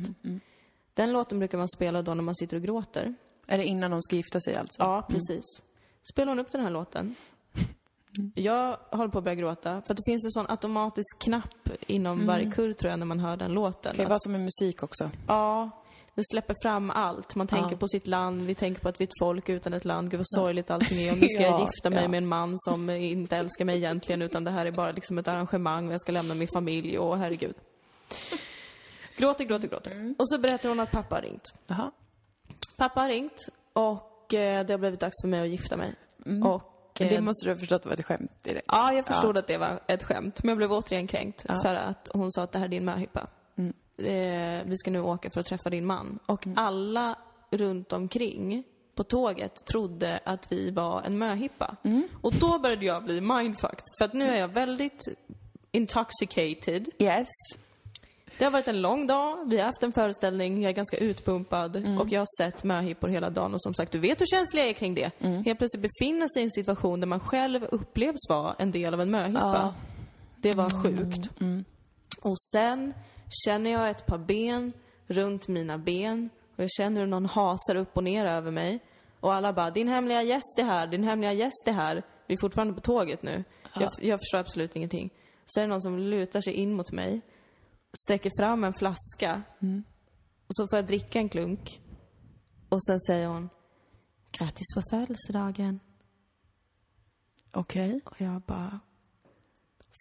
Den 0.94 1.12
låten 1.14 1.40
brukar 1.40 1.58
man 1.58 1.70
spela 1.70 2.02
då 2.02 2.14
när 2.14 2.24
man 2.24 2.36
sitter 2.36 2.58
och 2.58 2.64
gråter. 2.64 3.14
Är 3.48 3.58
det 3.58 3.66
innan 3.66 3.92
de 3.92 4.02
ska 4.02 4.16
gifta 4.16 4.40
sig 4.40 4.56
alltså? 4.56 4.82
Ja, 4.84 5.06
precis. 5.10 5.44
Spelar 6.14 6.30
hon 6.32 6.40
upp 6.40 6.52
den 6.52 6.62
här 6.62 6.70
låten. 6.70 7.16
Jag 8.36 8.78
håller 8.92 9.10
på 9.10 9.18
att 9.18 9.24
börja 9.24 9.36
gråta. 9.36 9.82
För 9.88 9.94
det 9.94 10.02
finns 10.08 10.26
en 10.26 10.32
sån 10.32 10.46
automatisk 10.50 11.20
knapp 11.20 11.70
inom 11.88 12.26
varje 12.28 12.52
kurr 12.52 12.74
tror 12.74 12.90
jag 12.90 13.00
när 13.00 13.06
man 13.06 13.20
hör 13.20 13.38
den 13.38 13.52
låten. 13.54 13.92
Det 13.92 13.96
kan 13.98 14.06
ju 14.06 14.10
vara 14.10 14.20
som 14.20 14.32
med 14.32 14.42
musik 14.42 14.84
också. 14.84 15.10
Ja, 15.28 15.70
det 16.16 16.22
släpper 16.32 16.56
fram 16.64 16.90
allt. 16.90 17.36
Man 17.36 17.48
tänker 17.48 17.72
Ja. 17.72 17.78
på 17.78 17.88
sitt 17.88 18.08
land, 18.08 18.42
vi 18.42 18.56
tänker 18.56 18.82
på 18.82 18.90
att 18.90 19.02
vi 19.02 19.04
är 19.04 19.08
ett 19.08 19.14
folk 19.22 19.50
utan 19.50 19.74
ett 19.74 19.86
land. 19.86 20.12
Gud 20.12 20.18
vad 20.18 20.28
sorgligt 20.28 20.72
allting 20.72 21.02
är. 21.02 21.12
Och 21.12 21.18
nu 21.18 21.28
ska 21.28 21.44
jag 21.44 21.52
Ja, 21.52 21.60
gifta 21.60 21.90
mig 21.90 22.02
ja. 22.02 22.08
med 22.08 22.18
en 22.18 22.28
man 22.28 22.54
som 22.60 22.90
inte 22.90 23.38
älskar 23.38 23.66
mig 23.66 23.78
egentligen 23.78 24.22
utan 24.22 24.44
det 24.44 24.52
här 24.52 24.66
är 24.66 24.72
bara 24.72 24.92
liksom 24.92 25.18
ett 25.18 25.28
arrangemang 25.28 25.88
och 25.88 25.94
jag 25.94 26.02
ska 26.02 26.12
lämna 26.12 26.34
min 26.36 26.48
familj 26.54 26.98
och 26.98 27.18
herregud. 27.18 27.56
Gråter, 29.18 29.44
gråter, 29.46 29.68
gråter. 29.68 29.92
Mm. 29.92 30.16
Och 30.20 30.30
så 30.30 30.38
berättar 30.38 30.70
hon 30.70 30.80
att 30.80 30.92
pappa 30.92 31.16
har 31.16 31.22
ringt. 31.22 31.54
Jaha. 31.68 31.92
Pappa 32.78 33.02
har 33.02 33.10
ringt 33.10 33.48
och 33.74 34.34
eh, 34.34 34.66
det 34.66 34.74
har 34.74 34.78
blivit 34.78 35.00
dags 35.00 35.22
för 35.24 35.28
mig 35.28 35.42
att 35.42 35.50
gifta 35.50 35.78
mig. 35.78 35.96
Och, 36.46 36.70
Mm. 36.96 37.10
Men 37.10 37.10
det 37.10 37.16
eh, 37.16 37.22
måste 37.22 37.46
du 37.46 37.52
ha 37.54 37.60
förstått 37.60 37.86
var 37.86 37.94
ett 37.94 38.06
skämt 38.06 38.32
i 38.48 38.54
det. 38.54 38.62
Ja, 38.68 38.94
jag 38.94 39.06
förstod 39.08 39.38
att 39.38 39.48
det 39.48 39.58
var 39.58 39.80
ett 39.88 40.04
skämt. 40.04 40.44
Men 40.44 40.50
jag 40.50 40.58
blev 40.58 40.72
återigen 40.72 41.08
kränkt 41.08 41.46
Ja. 41.48 41.62
för 41.64 41.76
att 41.76 42.10
hon 42.14 42.32
sa 42.32 42.44
att 42.44 42.52
det 42.52 42.60
här 42.60 42.66
är 42.66 42.70
din 42.70 42.86
möhippa. 42.86 43.28
Mm. 43.56 43.74
Eh, 43.98 44.66
vi 44.70 44.78
ska 44.78 44.92
nu 44.92 45.00
åka 45.02 45.30
för 45.30 45.40
att 45.40 45.46
träffa 45.46 45.70
din 45.70 45.86
man. 45.86 46.20
Och 46.26 46.46
alla 46.56 47.16
runt 47.52 47.94
omkring 47.94 48.64
på 48.96 49.04
tåget 49.04 49.66
trodde 49.66 50.20
att 50.26 50.52
vi 50.52 50.72
var 50.72 51.02
en 51.02 51.18
möhippa. 51.18 51.76
Mm. 51.84 52.08
Och 52.22 52.34
då 52.34 52.60
började 52.60 52.86
jag 52.86 53.04
bli 53.04 53.22
mindfucked. 53.22 53.84
För 54.00 54.06
att 54.06 54.14
nu 54.14 54.30
är 54.30 54.40
jag 54.40 54.48
väldigt 54.54 55.02
intoxicated. 55.72 56.90
Yes. 57.00 57.28
Det 58.38 58.46
har 58.46 58.52
varit 58.52 58.68
en 58.68 58.82
lång 58.82 59.08
dag, 59.08 59.50
vi 59.50 59.58
har 59.58 59.66
haft 59.66 59.84
en 59.84 59.92
föreställning, 59.92 60.62
jag 60.62 60.70
är 60.70 60.74
ganska 60.74 60.98
utpumpad 60.98 61.76
Mm. 61.76 61.98
och 61.98 62.10
jag 62.12 62.22
har 62.22 62.44
sett 62.44 62.64
möhippor 62.64 63.08
hela 63.08 63.30
dagen 63.30 63.54
och 63.54 63.62
som 63.62 63.74
sagt, 63.74 63.92
du 63.92 64.00
vet 64.00 64.22
hur 64.22 64.26
känslig 64.26 64.62
jag 64.62 64.70
är 64.70 64.74
kring 64.74 64.96
det. 64.96 65.12
Mm. 65.20 65.44
Helt 65.44 65.60
plötsligt 65.60 65.82
befinna 66.00 66.28
sig 66.30 66.42
i 66.42 66.44
en 66.44 66.52
situation 66.52 67.00
där 67.00 67.08
man 67.08 67.20
själv 67.20 67.64
upplevs 67.64 68.30
vara 68.30 68.56
en 68.60 68.72
del 68.72 68.94
av 68.94 69.02
en 69.02 69.12
möhippa. 69.12 69.40
Ja. 69.40 69.74
Det 70.42 70.52
var 70.56 70.84
sjukt. 70.84 71.42
Mm. 71.42 71.66
Och 72.22 72.40
sen 72.40 72.94
känner 73.46 73.72
jag 73.72 73.90
ett 73.90 74.06
par 74.06 74.18
ben 74.18 74.74
runt 75.08 75.48
mina 75.48 75.78
ben 75.78 76.30
och 76.56 76.64
jag 76.64 76.72
känner 76.72 77.02
hur 77.02 77.08
någon 77.08 77.26
hasar 77.26 77.76
upp 77.76 77.98
och 77.98 78.04
ner 78.04 78.26
över 78.26 78.52
mig. 78.52 78.80
Och 79.20 79.34
alla 79.34 79.54
bara, 79.54 79.72
din 79.72 79.88
hemliga 79.88 80.24
gäst 80.24 80.60
är 80.60 80.64
här, 80.64 80.88
din 80.88 81.04
hemliga 81.04 81.34
gäst 81.34 81.68
är 81.68 81.72
här. 81.72 82.04
Vi 82.28 82.34
är 82.34 82.38
fortfarande 82.38 82.74
på 82.74 82.82
tåget 82.82 83.24
nu. 83.24 83.44
Jag, 83.76 83.92
jag 84.02 84.20
förstår 84.20 84.38
absolut 84.38 84.76
ingenting. 84.76 85.10
Så 85.46 85.60
är 85.60 85.64
det 85.64 85.68
någon 85.68 85.82
som 85.82 86.00
lutar 86.00 86.42
sig 86.42 86.54
in 86.54 86.74
mot 86.74 86.92
mig, 86.92 87.22
sträcker 87.98 88.32
fram 88.40 88.64
en 88.64 88.74
flaska 88.74 89.44
och 90.48 90.56
så 90.56 90.68
får 90.68 90.78
jag 90.78 90.86
dricka 90.86 91.20
en 91.20 91.30
klunk. 91.30 91.82
Och 92.70 92.84
sen 92.84 93.00
säger 93.00 93.28
hon, 93.28 93.50
grattis 94.32 94.74
på 94.76 94.82
födelsedagen. 94.90 95.80
Okej. 97.52 98.00
Och 98.06 98.22
jag 98.22 98.42
bara... 98.42 98.80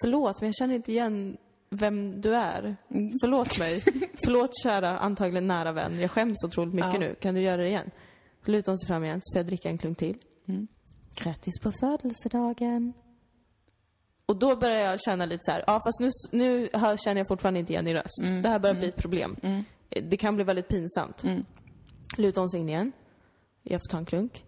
Förlåt, 0.03 0.41
men 0.41 0.49
jag 0.49 0.55
känner 0.55 0.75
inte 0.75 0.93
igen 0.93 1.37
vem 1.71 2.21
du 2.21 2.35
är. 2.37 2.77
Förlåt 3.23 3.59
mig. 3.59 3.81
Förlåt 4.25 4.51
kära, 4.63 4.99
antagligen 4.99 5.47
nära 5.47 5.73
vän. 5.73 6.01
Jag 6.01 6.11
skäms 6.11 6.45
otroligt 6.45 6.75
mycket 6.75 6.95
Ja. 6.95 7.01
nu. 7.01 7.15
Kan 7.15 7.35
du 7.35 7.41
göra 7.41 7.57
det 7.57 7.69
igen? 7.69 7.91
Lutar 8.45 8.73
hon 8.73 8.79
sig 8.79 8.89
fram 8.89 9.05
igen, 9.05 9.19
så 9.23 9.35
får 9.35 9.39
jag 9.39 9.47
dricka 9.47 9.69
en 9.69 9.79
klunk 9.79 9.99
till. 9.99 10.19
Mm. 10.49 10.67
Grattis 11.15 11.61
på 11.63 11.73
födelsedagen. 11.81 12.93
Och 14.27 14.37
då 14.37 14.57
börjar 14.57 14.81
jag 14.91 15.01
känna 15.01 15.25
lite 15.27 15.41
så 15.43 15.53
här, 15.53 15.65
ja 15.67 15.81
fast 15.87 16.01
nu, 16.01 16.11
nu 16.31 16.69
hör, 16.73 16.97
känner 16.97 17.21
jag 17.21 17.29
fortfarande 17.29 17.61
inte 17.61 17.73
igen 17.73 17.85
din 17.85 17.95
röst. 17.95 18.23
Mm. 18.23 18.43
Det 18.43 18.49
här 18.49 18.59
börjar 18.59 18.75
bli 18.75 18.89
ett 18.89 18.97
problem. 18.97 19.37
Det 19.89 20.17
kan 20.17 20.35
bli 20.35 20.45
väldigt 20.45 20.69
pinsamt. 20.69 21.23
Lutar 22.17 22.43
hon 22.43 22.51
sig 22.51 22.61
in 22.61 22.69
igen. 22.69 22.93
Jag 23.63 23.81
får 23.81 23.91
ta 23.91 23.99
en 23.99 24.05
klunk. 24.07 24.45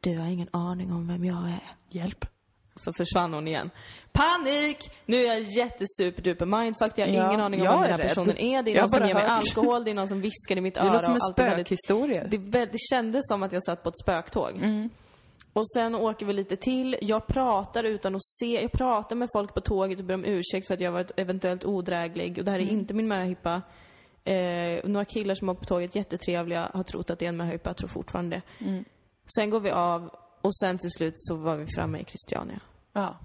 Du 0.00 0.18
har 0.18 0.26
ingen 0.26 0.48
aning 0.52 0.92
om 0.92 1.08
vem 1.08 1.24
jag 1.24 1.48
är. 1.48 1.60
Hjälp. 1.88 2.26
Så 2.74 2.92
försvann 2.92 3.32
hon 3.34 3.48
igen. 3.48 3.70
Panik! 4.12 4.90
Nu 5.06 5.16
är 5.16 5.26
jag 5.26 5.40
jättesuperduper 5.40 6.46
mindfucked. 6.46 7.08
Jag 7.08 7.14
har 7.14 7.22
Ja, 7.22 7.28
ingen 7.28 7.40
aning 7.40 7.60
om 7.60 7.66
vem 7.66 7.80
den 7.82 7.90
här 7.90 7.98
rädd. 7.98 8.08
personen 8.08 8.38
är. 8.38 8.62
Det 8.62 8.70
är 8.70 8.74
Jag 8.74 8.82
någon 8.82 8.90
som 8.90 9.06
ger 9.06 9.14
mig 9.14 9.22
hört. 9.22 9.30
alkohol, 9.30 9.84
det 9.84 9.90
är 9.90 9.94
någon 9.94 10.08
som 10.08 10.20
viskar 10.20 10.56
i 10.56 10.60
mitt 10.60 10.74
Det 10.74 10.80
öra. 10.80 10.92
låter 10.92 11.04
som 11.04 11.14
en 11.14 11.20
spökhistoria. 11.20 12.24
det, 12.24 12.38
det 12.38 12.78
kändes 12.90 13.20
som 13.28 13.42
att 13.42 13.52
jag 13.52 13.64
satt 13.64 13.82
på 13.82 13.88
ett 13.88 13.98
spöktåg. 13.98 14.50
Mm. 14.56 14.90
Och 15.52 15.70
sen 15.70 15.94
åker 15.94 16.26
vi 16.26 16.32
lite 16.32 16.56
till. 16.56 16.96
Jag 17.02 17.26
pratar 17.26 17.84
utan 17.84 18.14
att 18.14 18.24
se. 18.24 18.62
Jag 18.62 18.72
pratar 18.72 19.16
med 19.16 19.28
folk 19.36 19.54
på 19.54 19.60
tåget 19.60 19.98
och 19.98 20.04
ber 20.04 20.14
om 20.14 20.24
ursäkt 20.24 20.66
för 20.66 20.74
att 20.74 20.80
jag 20.80 20.92
varit 20.92 21.10
eventuellt 21.16 21.64
odräglig. 21.64 22.38
Och 22.38 22.44
det 22.44 22.50
här 22.50 22.58
är 22.58 22.62
Mm. 22.62 22.74
inte 22.78 22.94
min 22.94 23.08
möhippa. 23.08 23.62
Eh, 24.24 24.80
några 24.84 25.04
killar 25.04 25.34
som 25.34 25.48
åker 25.48 25.58
på 25.60 25.64
tåget, 25.66 25.94
jättetrevliga, 25.94 26.70
har 26.74 26.82
trott 26.82 27.10
att 27.10 27.18
det 27.18 27.24
är 27.24 27.28
en 27.28 27.36
möhippa, 27.36 27.74
tror 27.74 27.88
fortfarande. 27.88 28.42
Mm. 28.58 28.84
Sen 29.36 29.50
går 29.50 29.60
vi 29.60 29.70
av 29.70 30.10
och 30.40 30.56
sen 30.56 30.78
till 30.78 30.90
slut 30.90 31.14
så 31.16 31.36
var 31.36 31.56
vi 31.56 31.66
framme 31.66 31.98
i 31.98 32.04
Christiania. 32.04 32.60
Ja. 32.92 33.18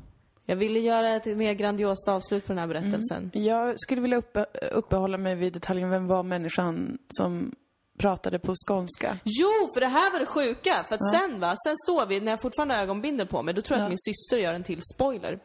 Jag 0.45 0.55
ville 0.55 0.79
göra 0.79 1.07
ett 1.09 1.37
mer 1.37 1.53
grandiost 1.53 2.07
avslut 2.09 2.45
på 2.47 2.53
den 2.53 2.57
här 2.59 2.65
Mm. 2.65 2.81
berättelsen. 2.81 3.31
Jag 3.33 3.79
skulle 3.79 4.01
vilja 4.01 4.17
uppe, 4.17 4.45
uppehålla 4.71 5.17
mig 5.17 5.35
vid 5.35 5.53
detaljen, 5.53 5.89
vem 5.89 6.07
var 6.07 6.23
människan 6.23 6.97
som 7.07 7.55
pratade 7.97 8.39
på 8.39 8.53
skånska? 8.67 9.17
Jo, 9.23 9.51
för 9.73 9.79
det 9.81 9.87
här 9.87 10.11
var 10.11 10.19
det 10.19 10.25
sjuka! 10.25 10.85
För 10.87 10.95
att 10.95 11.11
sen 11.13 11.39
va, 11.39 11.55
sen 11.67 11.75
står 11.85 12.05
vi, 12.05 12.19
när 12.19 12.31
jag 12.31 12.41
fortfarande 12.41 12.73
har 12.75 12.81
ögonbindel 12.81 13.27
på 13.27 13.41
mig, 13.43 13.53
då 13.53 13.61
tror 13.61 13.75
jag 13.77 13.81
Ja. 13.81 13.85
att 13.85 13.89
min 13.91 13.97
syster 13.97 14.37
gör 14.37 14.53
en 14.53 14.63
till 14.63 14.81
spoiler. 14.95 15.39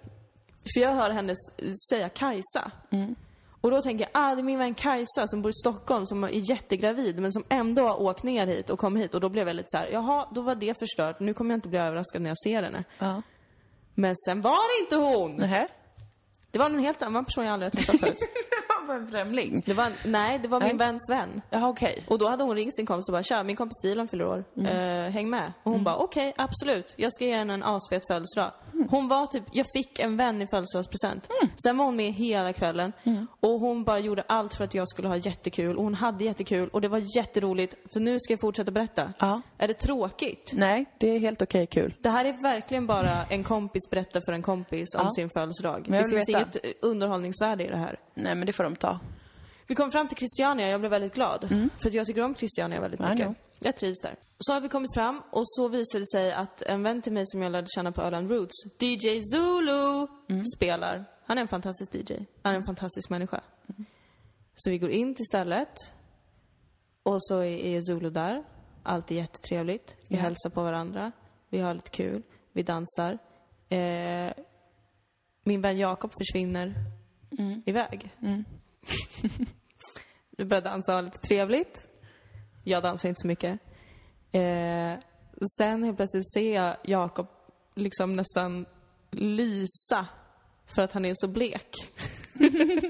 För 0.75 0.81
jag 0.81 0.95
hör 0.95 1.11
henne 1.11 1.35
säga 1.91 2.09
Kajsa. 2.09 2.71
Mm. 2.91 3.15
Och 3.61 3.71
då 3.71 3.83
tänker 3.83 4.05
jag, 4.05 4.11
ah 4.25 4.35
det 4.35 4.41
är 4.41 4.43
min 4.43 4.59
vän 4.59 4.75
Kajsa 4.75 5.27
som 5.27 5.43
bor 5.43 5.51
i 5.51 5.55
Stockholm 5.55 6.07
som 6.07 6.25
är 6.25 6.51
jättegravid 6.51 7.19
men 7.21 7.33
som 7.33 7.45
ändå 7.49 7.83
har 7.89 8.03
åkt 8.03 8.23
ner 8.23 8.47
hit 8.47 8.71
och 8.71 8.79
kom 8.79 8.97
hit. 8.97 9.15
Och 9.15 9.21
då 9.21 9.29
blev 9.29 9.47
jag 9.47 9.57
lite 9.57 9.67
så 9.69 9.77
här, 9.79 9.89
jaha, 9.93 10.29
då 10.35 10.41
var 10.43 10.55
det 10.55 10.79
förstört. 10.79 11.21
Nu 11.21 11.35
kommer 11.35 11.51
jag 11.51 11.57
inte 11.57 11.69
bli 11.69 11.79
överraskad 11.79 12.23
när 12.23 12.31
jag 12.31 12.39
ser 12.39 12.63
henne. 12.63 12.85
Ja. 12.99 13.23
Men 13.95 14.17
sen 14.17 14.41
var 14.41 14.79
det 14.79 14.85
inte 14.85 14.97
hon! 15.17 15.37
Nähä? 15.37 15.69
Det 16.51 16.59
var 16.59 16.67
en 16.67 16.79
helt 16.79 17.03
annan 17.03 17.25
person 17.25 17.45
jag 17.45 17.53
aldrig 17.53 17.73
har 17.73 17.77
träffat 17.77 18.01
förut. 18.01 18.19
Var 18.90 18.96
en 18.96 19.09
främling. 19.09 19.62
Det 19.66 19.74
var, 19.74 19.92
nej, 20.05 20.38
det 20.38 20.48
var 20.48 20.61
min 20.61 20.76
väns 20.76 21.11
vän. 21.11 21.42
Jaha, 21.50 21.68
okej. 21.68 22.05
Och 22.09 22.18
då 22.18 22.29
hade 22.29 22.44
hon 22.44 22.57
ringt 22.57 22.76
sin 22.76 22.87
kompis 22.87 23.09
och 23.09 23.12
bara 23.12 23.22
“Tja, 23.22 23.42
min 23.42 23.57
kompis 23.57 23.81
Dilan 23.83 24.09
fyller 24.09 24.26
år. 24.26 24.44
Eh, 24.57 25.11
häng 25.12 25.31
med”. 25.31 25.53
Och 25.62 25.72
hon 25.72 25.85
bara 25.85 25.96
“Okej, 25.96 26.33
absolut. 26.37 26.94
Jag 26.96 27.12
ska 27.12 27.24
ge 27.24 27.37
henne 27.37 27.55
en 27.55 27.62
asfet 27.62 28.07
födelsedag”. 28.07 28.53
Hon 28.90 29.09
var 29.09 29.27
typ, 29.27 29.43
jag 29.53 29.66
fick 29.77 29.99
en 29.99 30.16
vän 30.16 30.43
i 30.43 30.47
födelsedagspresent. 30.47 31.29
Sen 31.64 31.77
var 31.77 31.85
hon 31.85 31.97
med 31.97 32.12
hela 32.12 32.53
kvällen. 32.53 32.93
Och 33.40 33.61
hon 33.61 33.85
bara 33.85 33.99
gjorde 33.99 34.23
allt 34.29 34.55
för 34.55 34.64
att 34.64 34.75
jag 34.75 34.88
skulle 34.88 35.09
ha 35.09 35.16
jättekul. 35.16 35.77
Och 35.77 35.85
hon 35.85 35.95
hade 35.95 36.25
jättekul. 36.25 36.69
Och 36.69 36.81
det 36.81 36.88
var 36.88 37.16
jätteroligt. 37.16 37.75
För 37.93 38.01
nu 38.01 38.19
ska 38.21 38.33
jag 38.33 38.40
fortsätta 38.40 38.71
berätta. 38.71 39.12
Ja. 39.19 39.40
Är 39.59 39.69
det 39.69 39.75
tråkigt? 39.75 40.51
Nej, 40.55 40.85
det 40.99 41.09
är 41.09 41.19
helt 41.19 41.43
okej 41.43 41.66
kul. 41.66 41.95
Det 42.01 42.11
här 42.11 42.25
är 42.25 42.43
verkligen 42.43 42.87
bara 42.87 43.25
en 43.31 43.45
kompis 43.45 43.90
berättar 43.90 44.21
för 44.27 44.33
en 44.33 44.43
kompis 44.43 44.95
om 44.95 45.05
Ja. 45.05 45.11
sin 45.11 45.31
födelsedag. 45.31 45.85
Det 45.88 45.99
finns 45.99 46.29
veta. 46.29 46.38
inget 46.38 46.57
eh, 46.57 46.71
underhållningsvärde 46.83 47.64
i 47.64 47.69
det 47.69 47.77
här. 47.77 47.99
Nej, 48.14 48.35
men 48.35 48.47
det 48.47 48.53
får 48.53 48.64
de 48.64 48.77
ta. 48.77 48.99
Vi 49.70 49.76
kom 49.76 49.90
fram 49.90 50.09
till 50.09 50.16
Christiania, 50.16 50.68
jag 50.68 50.80
blev 50.80 50.90
väldigt 50.90 51.14
glad. 51.14 51.48
För 51.78 51.88
att 51.88 51.94
jag 51.94 52.06
tycker 52.06 52.22
om 52.24 52.35
Christiania 52.35 52.80
väldigt 52.80 53.00
mycket. 53.00 53.37
Jag 53.59 53.76
trivs 53.76 54.00
där. 54.00 54.16
Så 54.38 54.52
har 54.52 54.61
vi 54.61 54.68
kommit 54.68 54.94
fram 54.94 55.22
och 55.33 55.42
så 55.44 55.68
visade 55.68 56.02
det 56.02 56.06
sig 56.06 56.33
att 56.33 56.62
en 56.62 56.83
vän 56.83 57.02
till 57.02 57.12
mig 57.12 57.22
som 57.26 57.42
jag 57.42 57.52
lärde 57.52 57.66
känna 57.74 57.92
på 57.92 58.02
Öland 58.02 58.30
Roots, 58.30 58.52
DJ 58.80 59.20
Zulu, 59.22 60.06
spelar. 60.56 61.04
Han 61.26 61.38
är 61.38 61.42
en 61.42 61.48
fantastisk 61.48 61.94
DJ. 61.94 62.14
Han 62.42 62.52
är 62.52 62.56
en 62.56 62.62
fantastisk 62.64 63.11
människa. 63.11 63.40
Så 64.54 64.70
vi 64.70 64.78
går 64.78 64.90
in 64.90 65.14
till 65.14 65.26
stället 65.26 65.74
och 67.02 67.16
så 67.22 67.42
är 67.42 67.80
Zulu 67.80 68.11
där. 68.11 68.44
Allt 68.83 69.11
är 69.11 69.14
jättetrevligt. 69.14 69.96
Vi 70.09 70.16
Ja. 70.16 70.22
hälsar 70.22 70.50
på 70.50 70.62
varandra. 70.62 71.12
Vi 71.48 71.59
har 71.59 71.74
lite 71.74 71.90
kul. 71.90 72.22
Vi 72.52 72.62
dansar. 72.62 73.18
Eh, 73.68 74.33
min 75.44 75.61
vän 75.62 75.78
Jakob 75.78 76.12
försvinner 76.18 76.74
iväg. 77.66 78.14
Vi 80.40 80.46
börjar 80.46 80.62
dansa 80.62 81.00
lite 81.00 81.18
trevligt. 81.18 81.87
Jag 82.64 82.83
dansar 82.83 83.09
inte 83.09 83.20
så 83.20 83.26
mycket. 83.26 83.61
Eh, 84.33 84.98
sen 85.59 85.85
helt 85.85 85.96
plötsligt 85.96 86.33
ser 86.33 86.55
jag 86.55 86.76
Jakob 86.85 87.26
liksom 87.74 88.16
nästan 88.16 88.66
lysa 89.11 90.07
för 90.66 90.83
att 90.83 90.92
han 90.92 91.05
är 91.05 91.12
så 91.16 91.29
blek. 91.29 91.68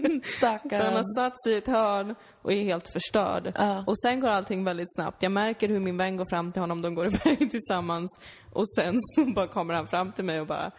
Han 0.02 0.22
Stackarn. 0.24 0.92
har 0.96 1.14
satt 1.16 1.42
sig 1.42 1.52
i 1.52 1.56
ett 1.56 1.66
hörn 1.66 2.14
och 2.42 2.52
är 2.52 2.62
helt 2.62 2.88
förstörd. 2.88 3.52
Ja. 3.54 3.84
Och 3.86 3.98
sen 4.00 4.20
går 4.20 4.28
allting 4.28 4.64
väldigt 4.64 4.94
snabbt. 4.94 5.22
Jag 5.22 5.32
märker 5.32 5.68
hur 5.68 5.80
min 5.80 5.96
vän 5.96 6.16
går 6.16 6.26
fram 6.30 6.52
till 6.52 6.60
honom, 6.62 6.82
de 6.82 6.94
går 6.94 7.06
iväg 7.14 7.50
tillsammans. 7.50 8.18
Och 8.52 8.70
sen 8.70 8.96
så 9.00 9.24
bara 9.24 9.46
kommer 9.46 9.74
han 9.74 9.86
fram 9.86 10.12
till 10.12 10.24
mig 10.24 10.40
och 10.40 10.46
bara, 10.46 10.70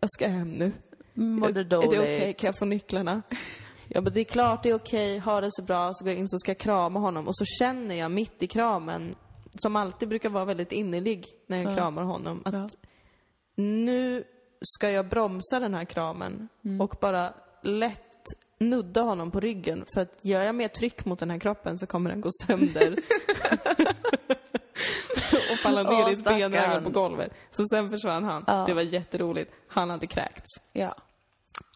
jag 0.00 0.10
ska 0.10 0.28
hem 0.28 0.50
nu. 0.50 0.72
Mådde 1.14 1.60
Är 1.60 1.64
det 1.64 1.70
dåligt. 1.76 2.00
okej? 2.00 2.34
Kan 2.38 2.46
jag 2.46 2.58
få 2.58 2.64
nycklarna? 2.64 3.22
Jag 3.88 4.04
bara, 4.04 4.10
det 4.10 4.20
är 4.20 4.24
klart 4.24 4.62
det 4.62 4.70
är 4.70 4.74
okej, 4.74 5.18
ha 5.18 5.40
det 5.40 5.48
så 5.52 5.62
bra. 5.62 5.94
Så 5.94 6.04
går 6.04 6.12
jag 6.12 6.18
in 6.18 6.28
så 6.28 6.38
ska 6.38 6.50
jag 6.50 6.58
krama 6.58 7.00
honom. 7.00 7.26
Och 7.28 7.36
så 7.36 7.44
känner 7.44 7.94
jag 7.94 8.10
mitt 8.10 8.42
i 8.42 8.46
kramen, 8.46 9.14
som 9.54 9.76
alltid 9.76 10.08
brukar 10.08 10.28
vara 10.28 10.44
väldigt 10.44 10.72
innerlig 10.72 11.26
när 11.46 11.62
jag 11.62 11.76
kramar 11.76 12.02
honom, 12.02 12.42
att 12.44 12.54
Ja. 12.54 12.68
nu 13.56 14.24
ska 14.60 14.90
jag 14.90 15.08
bromsa 15.08 15.60
den 15.60 15.74
här 15.74 15.84
kramen 15.84 16.48
Mm. 16.64 16.80
och 16.80 16.96
bara 17.00 17.32
lätt 17.62 18.02
nudda 18.60 19.00
honom 19.02 19.30
på 19.30 19.40
ryggen. 19.40 19.84
För 19.94 20.00
att 20.00 20.18
gör 20.22 20.42
jag 20.42 20.54
mer 20.54 20.68
tryck 20.68 21.04
mot 21.04 21.18
den 21.18 21.30
här 21.30 21.38
kroppen 21.38 21.78
så 21.78 21.86
kommer 21.86 22.10
den 22.10 22.20
gå 22.20 22.28
sönder. 22.46 22.92
och 25.52 25.58
falla 25.62 25.82
ner 25.82 25.90
Åh, 26.02 26.10
i 26.10 26.12
ett 26.12 26.24
benöga 26.24 26.80
på 26.84 26.90
golvet. 26.90 27.32
Så 27.50 27.64
sen 27.72 27.90
försvann 27.90 28.24
han. 28.24 28.44
Ja. 28.46 28.64
Det 28.66 28.74
var 28.74 28.82
jätteroligt. 28.82 29.52
Han 29.68 29.90
hade 29.90 30.06
kräkts. 30.06 30.46
Ja. 30.72 30.94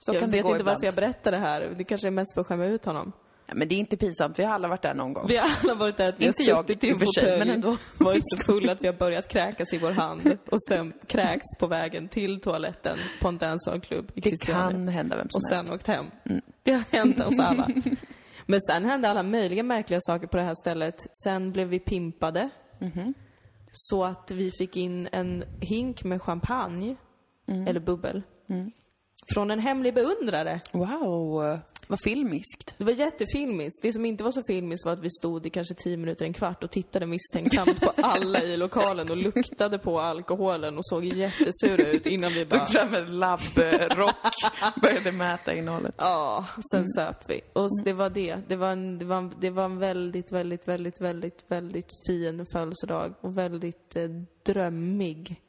Så 0.01 0.13
jag 0.15 0.21
kan 0.21 0.31
vet 0.31 0.47
inte 0.47 0.63
varför 0.65 0.85
jag 0.85 0.95
berättar 0.95 1.31
det 1.33 1.39
här. 1.39 1.75
Det 1.79 1.85
kanske 1.85 2.07
är 2.07 2.11
mest 2.11 2.35
för 2.35 2.41
att 2.41 2.47
skämma 2.47 2.65
ut 2.65 2.85
honom. 2.85 3.13
Ja, 3.47 3.55
men 3.55 3.69
det 3.69 3.75
är 3.75 3.79
inte 3.79 3.97
pinsamt, 3.97 4.39
vi 4.39 4.43
har 4.45 4.55
alla 4.55 4.69
varit 4.69 4.83
där 4.83 4.95
någon 4.95 5.13
gång. 5.13 5.27
Vi 5.29 5.37
har 5.37 5.49
alla 5.63 5.75
varit 5.75 5.97
där 5.97 6.09
att 6.09 6.21
vi 6.21 6.27
Inte 6.27 6.53
har 6.53 6.63
suttit 6.63 6.85
i 6.85 6.91
en 6.91 6.99
fåtölj, 6.99 7.39
men 7.39 7.51
ändå. 7.51 7.77
varit 8.01 8.23
så 8.25 8.37
fulla 8.45 8.73
att 8.73 8.83
vi 8.83 8.87
har 8.87 8.95
börjat 8.95 9.29
kräkas 9.29 9.73
i 9.73 9.79
vår 9.79 9.91
hand 9.91 10.39
och 10.51 10.63
sen 10.69 10.93
kräkts 11.07 11.59
på 11.59 11.67
vägen 11.67 12.09
till 12.09 12.41
toaletten 12.41 12.99
på 13.21 13.29
en 13.29 13.39
dancehallklubb 13.39 14.13
Det 14.15 14.41
kan 14.47 14.89
hända 14.89 15.17
vem 15.17 15.29
som 15.31 15.39
Och 15.39 15.43
sen 15.49 15.57
helst. 15.59 15.73
åkt 15.73 15.87
hem. 15.87 16.07
Det 16.63 16.73
har 16.73 16.85
hänt 16.91 17.21
oss 17.21 17.39
alla. 17.39 17.69
Men 18.47 18.61
sen 18.61 18.85
hände 18.85 19.09
alla 19.09 19.23
möjliga 19.23 19.63
märkliga 19.63 20.01
saker 20.03 20.27
på 20.27 20.37
det 20.37 20.43
här 20.43 20.55
stället. 20.55 20.97
Sen 21.25 21.53
blev 21.53 21.69
vi 21.69 21.79
pimpade. 21.79 22.51
Så 23.73 24.05
att 24.05 24.31
vi 24.31 24.51
fick 24.51 24.77
in 24.77 25.09
en 25.13 25.45
hink 25.61 26.05
med 26.05 26.23
champagne, 26.23 26.97
eller 27.69 27.81
bubbel, 27.81 28.23
från 29.35 29.51
en 29.51 29.59
hemlig 29.59 29.95
beundrare. 29.95 30.61
Wow, 30.73 31.59
vad 31.87 32.01
filmiskt. 32.05 32.75
Det 32.79 32.85
var 32.85 32.93
jättefilmiskt. 32.93 33.83
Det 33.83 33.93
som 33.93 34.05
inte 34.05 34.25
var 34.25 34.31
så 34.31 34.43
filmiskt 34.43 34.87
var 34.87 34.93
att 34.93 35.01
vi 35.01 35.11
stod 35.11 35.47
i 35.47 35.51
kanske 35.51 35.75
tio 35.75 35.97
minuter, 35.97 36.25
en 36.25 36.33
kvart 36.33 36.65
och 36.65 36.71
tittade 36.71 37.07
misstänksamt 37.07 37.81
på 37.81 37.93
alla 38.03 38.43
i 38.43 38.57
lokalen 38.57 39.11
och 39.11 39.17
luktade 39.17 39.79
på 39.79 40.01
alkoholen 40.01 40.79
och 40.79 40.87
såg 40.87 41.05
jättesura 41.05 41.89
ut 41.89 42.07
innan 42.07 42.33
vi 42.33 42.45
bara... 42.45 42.65
Tog 42.65 42.69
fram 42.69 42.95
en 42.95 43.19
labbrock, 43.19 44.15
började 44.83 45.13
mäta 45.13 45.55
innehållet. 45.55 45.95
Ja, 45.99 46.47
sen 46.73 46.89
söp 46.89 47.31
vi. 47.31 47.41
Och 47.53 47.69
det 47.85 47.93
var 47.93 48.11
det. 48.11 48.37
Det 48.49 48.57
var, 48.57 48.69
en, 48.69 48.99
det, 48.99 49.05
var 49.05 49.17
en, 49.17 49.33
det 49.41 49.51
var 49.51 49.65
en 49.65 49.79
väldigt, 49.79 50.33
väldigt, 50.33 50.69
väldigt, 50.69 51.01
väldigt, 51.01 51.45
väldigt 51.49 51.91
fin 52.07 52.47
födelsedag 52.53 53.15
och 53.21 53.39
väldigt 53.39 53.97
eh, 53.97 54.09
drömmig. 54.47 55.41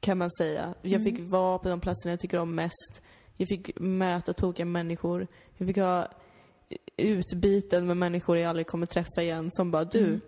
Kan 0.00 0.18
man 0.18 0.30
säga. 0.30 0.74
Jag 0.82 1.04
fick 1.04 1.20
vara 1.20 1.58
på 1.58 1.68
de 1.68 1.80
platserna 1.80 2.12
jag 2.12 2.18
tycker 2.18 2.38
om 2.38 2.54
mest. 2.54 3.02
Jag 3.36 3.48
fick 3.48 3.80
möta 3.80 4.32
tokiga 4.32 4.66
människor. 4.66 5.26
Jag 5.56 5.66
fick 5.66 5.76
ha 5.76 6.08
utbyten 6.96 7.86
med 7.86 7.96
människor 7.96 8.38
jag 8.38 8.48
aldrig 8.48 8.66
kommer 8.66 8.86
träffa 8.86 9.22
igen 9.22 9.50
som 9.50 9.70
bara 9.70 9.84
du, 9.84 10.20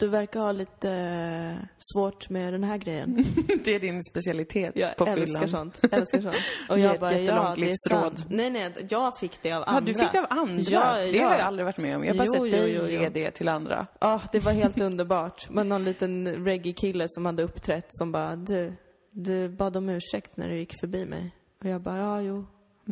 du 0.00 0.08
verkar 0.08 0.40
ha 0.40 0.52
lite 0.52 0.90
eh, 0.90 1.66
svårt 1.78 2.30
med 2.30 2.52
den 2.54 2.64
här 2.64 2.76
grejen. 2.78 3.24
Det 3.64 3.74
är 3.74 3.80
din 3.80 4.02
specialitet 4.02 4.72
Jag 4.74 4.96
på 4.96 5.06
älskar 5.06 5.24
fyllan. 5.24 5.48
sånt. 5.48 5.80
Älskar 5.92 6.20
sånt. 6.20 6.34
Och 6.68 6.78
jag 6.78 7.00
bara, 7.00 7.18
ja, 7.18 7.54
det 7.56 7.70
är 7.70 7.88
sant. 7.90 8.26
Nej, 8.30 8.50
nej, 8.50 8.72
jag 8.88 9.18
fick 9.18 9.42
det 9.42 9.52
av 9.52 9.60
Ja, 9.66 9.72
andra. 9.72 9.80
du 9.92 9.94
fick 9.94 10.12
det 10.12 10.18
av 10.20 10.26
andra? 10.30 10.62
Ja, 10.68 10.94
Det 10.96 11.06
ja. 11.18 11.26
har 11.26 11.32
jag 11.34 11.40
aldrig 11.46 11.64
varit 11.66 11.78
med 11.78 11.96
om. 11.96 12.04
Jag 12.04 12.14
har 12.14 12.18
bara 12.18 12.26
Jo, 12.36 12.44
sett 12.44 12.52
dig 12.52 12.72
jo, 12.74 12.82
jo. 12.90 13.00
ge 13.00 13.08
det 13.08 13.30
till 13.30 13.48
andra. 13.48 13.86
Ja, 14.00 14.20
det 14.32 14.38
var 14.38 14.52
helt 14.52 14.80
underbart. 14.80 15.50
Men 15.50 15.68
någon 15.68 15.84
liten 15.84 16.44
reggae-kille 16.44 17.04
som 17.08 17.26
hade 17.26 17.42
uppträtt 17.42 17.86
som 17.88 18.12
bara, 18.12 18.36
du, 18.36 18.72
du 19.12 19.48
bad 19.48 19.76
om 19.76 19.88
ursäkt 19.88 20.36
när 20.36 20.48
du 20.48 20.58
gick 20.58 20.80
förbi 20.80 21.04
mig. 21.04 21.30
Och 21.64 21.70
jag 21.70 21.80
bara, 21.80 21.98
ja, 21.98 22.20
jo. 22.20 22.46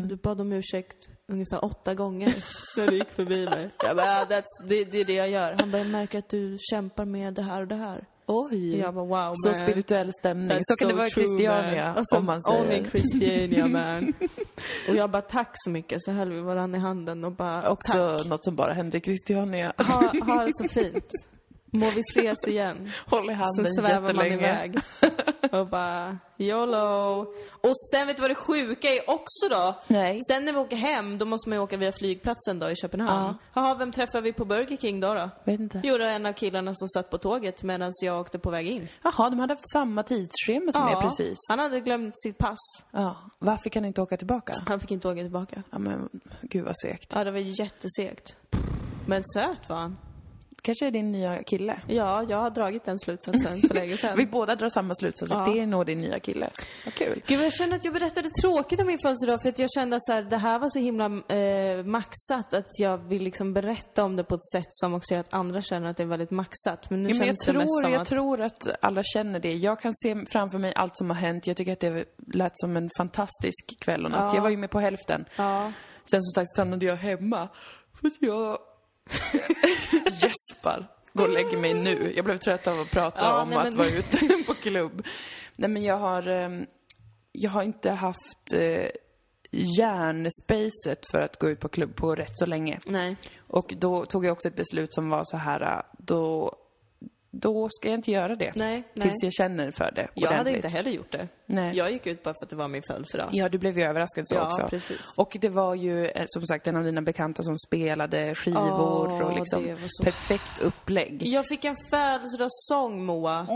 Du 0.06 0.16
bad 0.16 0.40
om 0.40 0.52
ursäkt 0.52 0.96
ungefär 1.28 1.64
åtta 1.64 1.94
gånger 1.94 2.34
när 2.76 2.87
du 2.87 2.94
gick 2.94 3.11
förbi 3.11 3.44
mig. 3.44 3.70
Jag 3.84 3.96
bara, 3.96 4.06
ja, 4.06 4.24
that's, 4.28 4.68
det, 4.68 4.84
det 4.84 4.98
är 5.00 5.04
det 5.04 5.12
jag 5.12 5.30
gör. 5.30 5.56
Han 5.58 5.70
bara, 5.70 5.78
jag 5.78 5.87
märker 5.87 6.18
att 6.18 6.28
du 6.28 6.56
kämpar 6.70 7.04
med 7.04 7.34
det 7.34 7.42
här 7.42 7.61
och 7.61 7.66
det 7.68 7.74
här. 7.74 8.04
Oj. 8.26 8.78
Jag 8.78 8.94
bara, 8.94 9.04
wow 9.04 9.32
Så 9.37 9.48
man. 9.48 9.54
spirituell 9.66 10.11
stämning. 10.20 10.48
That's 10.58 10.61
så 10.62 10.74
kan 10.76 10.88
det 10.88 10.94
vara 10.94 11.06
i 11.06 11.11
Christiania, 11.11 11.84
man. 11.88 11.96
Alltså, 11.96 12.16
om 12.16 12.24
man 12.26 12.42
säger. 12.42 12.61
Only 12.61 12.90
Christiania 12.90 13.66
man. 13.66 14.12
och 14.88 14.94
jag 14.96 15.11
bara, 15.11 15.22
tack 15.22 15.50
så 15.54 15.70
mycket. 15.70 16.02
Så 16.02 16.11
höll 16.12 16.32
vi 16.32 16.40
varandra 16.40 16.78
i 16.78 16.82
handen 16.82 17.24
och 17.24 17.32
bara, 17.32 17.70
Också 17.70 17.92
tack. 17.92 18.26
något 18.26 18.44
som 18.44 18.56
bara 18.56 18.72
händer 18.72 18.98
i 18.98 19.00
Christiania. 19.02 19.72
Ha, 19.78 20.12
ha 20.34 20.44
det 20.44 20.50
så 20.54 20.68
fint. 20.68 21.06
Må 21.72 21.87
vi 21.96 22.00
ses 22.00 22.46
igen. 22.46 22.90
Håll 23.06 23.24
i 23.30 23.34
Så 23.34 23.34
handen 23.34 23.74
svävar 23.74 24.00
man 24.00 24.06
jättelänge. 24.06 24.34
iväg. 24.34 24.76
Och 25.52 25.66
bara, 25.66 26.18
YOLO. 26.38 27.20
Och 27.60 27.76
sen 27.94 28.06
vet 28.06 28.16
du 28.16 28.20
vad 28.20 28.30
det 28.30 28.34
sjuka 28.34 28.88
är 28.88 29.10
också 29.10 29.48
då? 29.50 29.82
Nej. 29.86 30.20
Sen 30.28 30.44
när 30.44 30.52
vi 30.52 30.58
åker 30.58 30.76
hem, 30.76 31.18
då 31.18 31.24
måste 31.24 31.48
man 31.48 31.58
ju 31.58 31.62
åka 31.62 31.76
via 31.76 31.92
flygplatsen 31.92 32.58
då 32.58 32.70
i 32.70 32.76
Köpenhamn. 32.76 33.34
Jaha, 33.54 33.74
vem 33.74 33.92
träffar 33.92 34.20
vi 34.20 34.32
på 34.32 34.44
Burger 34.44 34.76
King 34.76 35.00
då 35.00 35.14
då? 35.14 35.30
Vet 35.44 35.60
inte. 35.60 35.80
Jo, 35.84 35.98
det 35.98 36.06
är 36.06 36.10
en 36.10 36.26
av 36.26 36.32
killarna 36.32 36.74
som 36.74 36.88
satt 36.88 37.10
på 37.10 37.18
tåget 37.18 37.62
medan 37.62 37.92
jag 38.02 38.20
åkte 38.20 38.38
på 38.38 38.50
väg 38.50 38.66
in. 38.68 38.88
Jaha, 39.02 39.30
de 39.30 39.38
hade 39.38 39.52
haft 39.52 39.70
samma 39.72 40.02
tidsschema 40.02 40.72
som 40.72 40.88
er 40.88 41.00
precis. 41.00 41.38
han 41.48 41.58
hade 41.58 41.80
glömt 41.80 42.20
sitt 42.20 42.38
pass. 42.38 42.58
Ja. 42.90 43.16
Varför 43.38 43.70
kan 43.70 43.82
ni 43.82 43.88
inte 43.88 44.02
åka 44.02 44.16
tillbaka? 44.16 44.54
Han 44.66 44.80
fick 44.80 44.90
inte 44.90 45.08
åka 45.08 45.20
tillbaka. 45.20 45.62
Ja, 45.70 45.78
men 45.78 46.08
gud 46.42 46.64
vad 46.64 46.74
segt. 46.78 47.12
Ja, 47.14 47.24
det 47.24 47.30
var 47.30 47.38
jättesegt. 47.38 48.36
Men 49.06 49.22
söt 49.24 49.68
var 49.68 49.76
han. 49.76 49.96
Kanske 50.68 50.87
är 50.87 50.90
din 50.90 51.12
nya 51.12 51.42
kille. 51.42 51.81
Ja, 51.87 52.24
jag 52.28 52.37
har 52.38 52.50
dragit 52.50 52.85
den 52.85 52.98
slutsatsen 52.98 53.59
för 53.68 53.74
länge 53.74 53.96
sedan. 53.96 54.16
Vi 54.16 54.26
båda 54.26 54.54
drar 54.54 54.68
samma 54.68 54.94
slutsats, 54.94 55.33
att 55.33 55.46
Ja. 55.48 55.52
det 55.54 55.61
är 55.61 55.66
nog 55.66 55.87
din 55.87 56.00
nya 56.00 56.20
kille. 56.20 56.50
Vad 56.85 56.94
kul. 56.94 57.22
Gud, 57.26 57.40
jag 57.40 57.52
kände 57.52 57.76
att 57.76 57.85
jag 57.85 57.94
berättade 57.94 58.31
tråkigt 58.42 58.81
om 58.81 58.87
min 58.87 58.98
födelsedag 59.02 59.42
för 59.42 59.48
att 59.48 59.59
jag 59.59 59.70
kände 59.70 59.96
att 59.96 60.04
så 60.04 60.12
här, 60.12 60.22
det 60.22 60.37
här 60.37 60.59
var 60.59 60.68
så 60.68 60.78
himla 60.78 61.04
eh, 61.04 61.85
maxat 61.85 62.54
att 62.54 62.78
jag 62.78 62.98
vill 62.98 63.22
liksom 63.22 63.52
berätta 63.54 64.04
om 64.04 64.16
det 64.16 64.24
på 64.24 64.35
ett 64.35 64.48
sätt 64.52 64.66
som 64.70 64.94
också 64.94 65.14
gör 65.14 65.20
att 65.20 65.35
andra 65.35 65.62
känner 65.62 65.90
att 65.90 65.96
det 65.96 66.02
är 66.02 66.07
väldigt 66.07 66.31
maxat. 66.31 66.90
Men 66.90 67.02
nu 67.02 67.09
Ja, 67.09 67.14
men 67.14 67.18
jag 67.18 67.26
känns 67.26 67.44
det 67.46 67.52
mest 67.52 67.66
tror, 67.68 67.83
som 67.83 67.92
jag 67.92 68.02
att... 68.02 68.09
tror 68.09 68.40
att 68.40 68.68
alla 68.85 69.02
känner 69.02 69.40
det. 69.40 69.52
Jag 69.52 69.81
kan 69.81 69.92
se 69.96 70.16
framför 70.33 70.59
mig 70.59 70.72
allt 70.76 70.96
som 70.96 71.11
har 71.11 71.16
hänt. 71.16 71.46
Jag 71.46 71.57
tycker 71.57 71.72
att 71.72 71.81
det 71.81 72.04
lät 72.35 72.52
som 72.54 72.76
en 72.76 72.88
fantastisk 72.98 73.81
kväll 73.81 74.04
och 74.04 74.11
natt. 74.11 74.33
Ja. 74.33 74.35
Jag 74.35 74.42
var 74.42 74.50
ju 74.50 74.57
med 74.57 74.70
på 74.70 74.81
hälften. 74.81 75.24
Ja. 75.37 75.72
Sen 76.11 76.22
som 76.22 76.31
sagt 76.42 76.48
stannade 76.48 76.87
jag 76.87 76.96
hemma 76.96 77.48
för 78.00 78.07
att 78.07 78.12
jag 78.20 78.59
gäspar. 80.22 80.86
Går 81.12 81.24
och 81.28 81.34
lägger 81.34 81.56
mig 81.58 81.74
nu. 81.74 82.12
Jag 82.16 82.24
blev 82.24 82.36
trött 82.38 82.66
av 82.66 82.80
att 82.80 82.90
prata 82.90 83.24
Ja, 83.24 83.42
om 83.42 83.48
nej, 83.48 83.58
att 83.58 83.64
men- 83.64 83.76
vara 83.76 83.88
ute 83.88 84.18
på 84.46 84.54
klubb. 84.54 85.06
Nej 85.56 85.70
men 85.70 85.82
jag 85.84 85.96
har, 85.96 86.28
ehm, 86.28 86.66
jag 87.32 87.50
har 87.50 87.62
inte 87.62 87.90
haft 87.90 88.52
eh, 88.54 88.90
hjärnspacet 89.50 91.10
för 91.10 91.18
att 91.20 91.38
gå 91.38 91.48
ut 91.50 91.60
på 91.60 91.68
klubb 91.68 91.96
på 91.96 92.14
rätt 92.14 92.30
så 92.38 92.46
länge. 92.46 92.78
Nej. 92.86 93.16
Och 93.46 93.74
då 93.76 94.04
tog 94.06 94.24
jag 94.24 94.32
också 94.32 94.48
ett 94.48 94.56
beslut 94.56 94.94
som 94.94 95.08
var 95.10 95.22
så 95.24 95.36
här, 95.36 95.82
då, 95.98 96.56
då 97.30 97.68
ska 97.70 97.88
jag 97.88 97.94
inte 97.98 98.10
göra 98.10 98.36
det. 98.36 98.52
Nej, 98.56 98.82
nej. 98.94 99.02
Tills 99.02 99.22
jag 99.22 99.32
känner 99.32 99.70
för 99.70 99.90
det 99.94 100.08
Jag 100.14 100.28
hade 100.28 100.40
ordentligt. 100.40 100.64
inte 100.64 100.76
heller 100.76 100.90
gjort 100.90 101.12
det. 101.12 101.28
Nej. 101.46 101.76
Jag 101.76 101.92
gick 101.92 102.06
ut 102.06 102.22
bara 102.22 102.34
för 102.40 102.46
att 102.46 102.50
det 102.50 102.56
var 102.56 102.68
min 102.68 102.82
födelsedag. 102.88 103.28
Ja, 103.32 103.48
du 103.48 103.58
blev 103.58 103.78
ju 103.78 103.84
överraskad 103.84 104.28
så 104.28 104.34
Ja, 104.34 104.46
också. 104.46 104.66
precis. 104.70 105.00
Och 105.16 105.36
det 105.40 105.48
var 105.48 105.74
ju 105.74 106.06
eh, 106.06 106.24
som 106.26 106.42
sagt 106.46 106.66
en 106.66 106.76
av 106.76 106.84
dina 106.84 107.02
bekanta 107.02 107.42
som 107.42 107.58
spelade 107.58 108.34
skivor 108.34 109.06
Åh, 109.10 109.22
och 109.22 109.34
liksom 109.38 109.76
perfekt 110.04 110.58
upplägg. 110.62 111.26
Jag 111.26 111.46
fick 111.46 111.64
en 111.64 111.76
födelsedagssång, 111.90 113.04
Moa. 113.04 113.46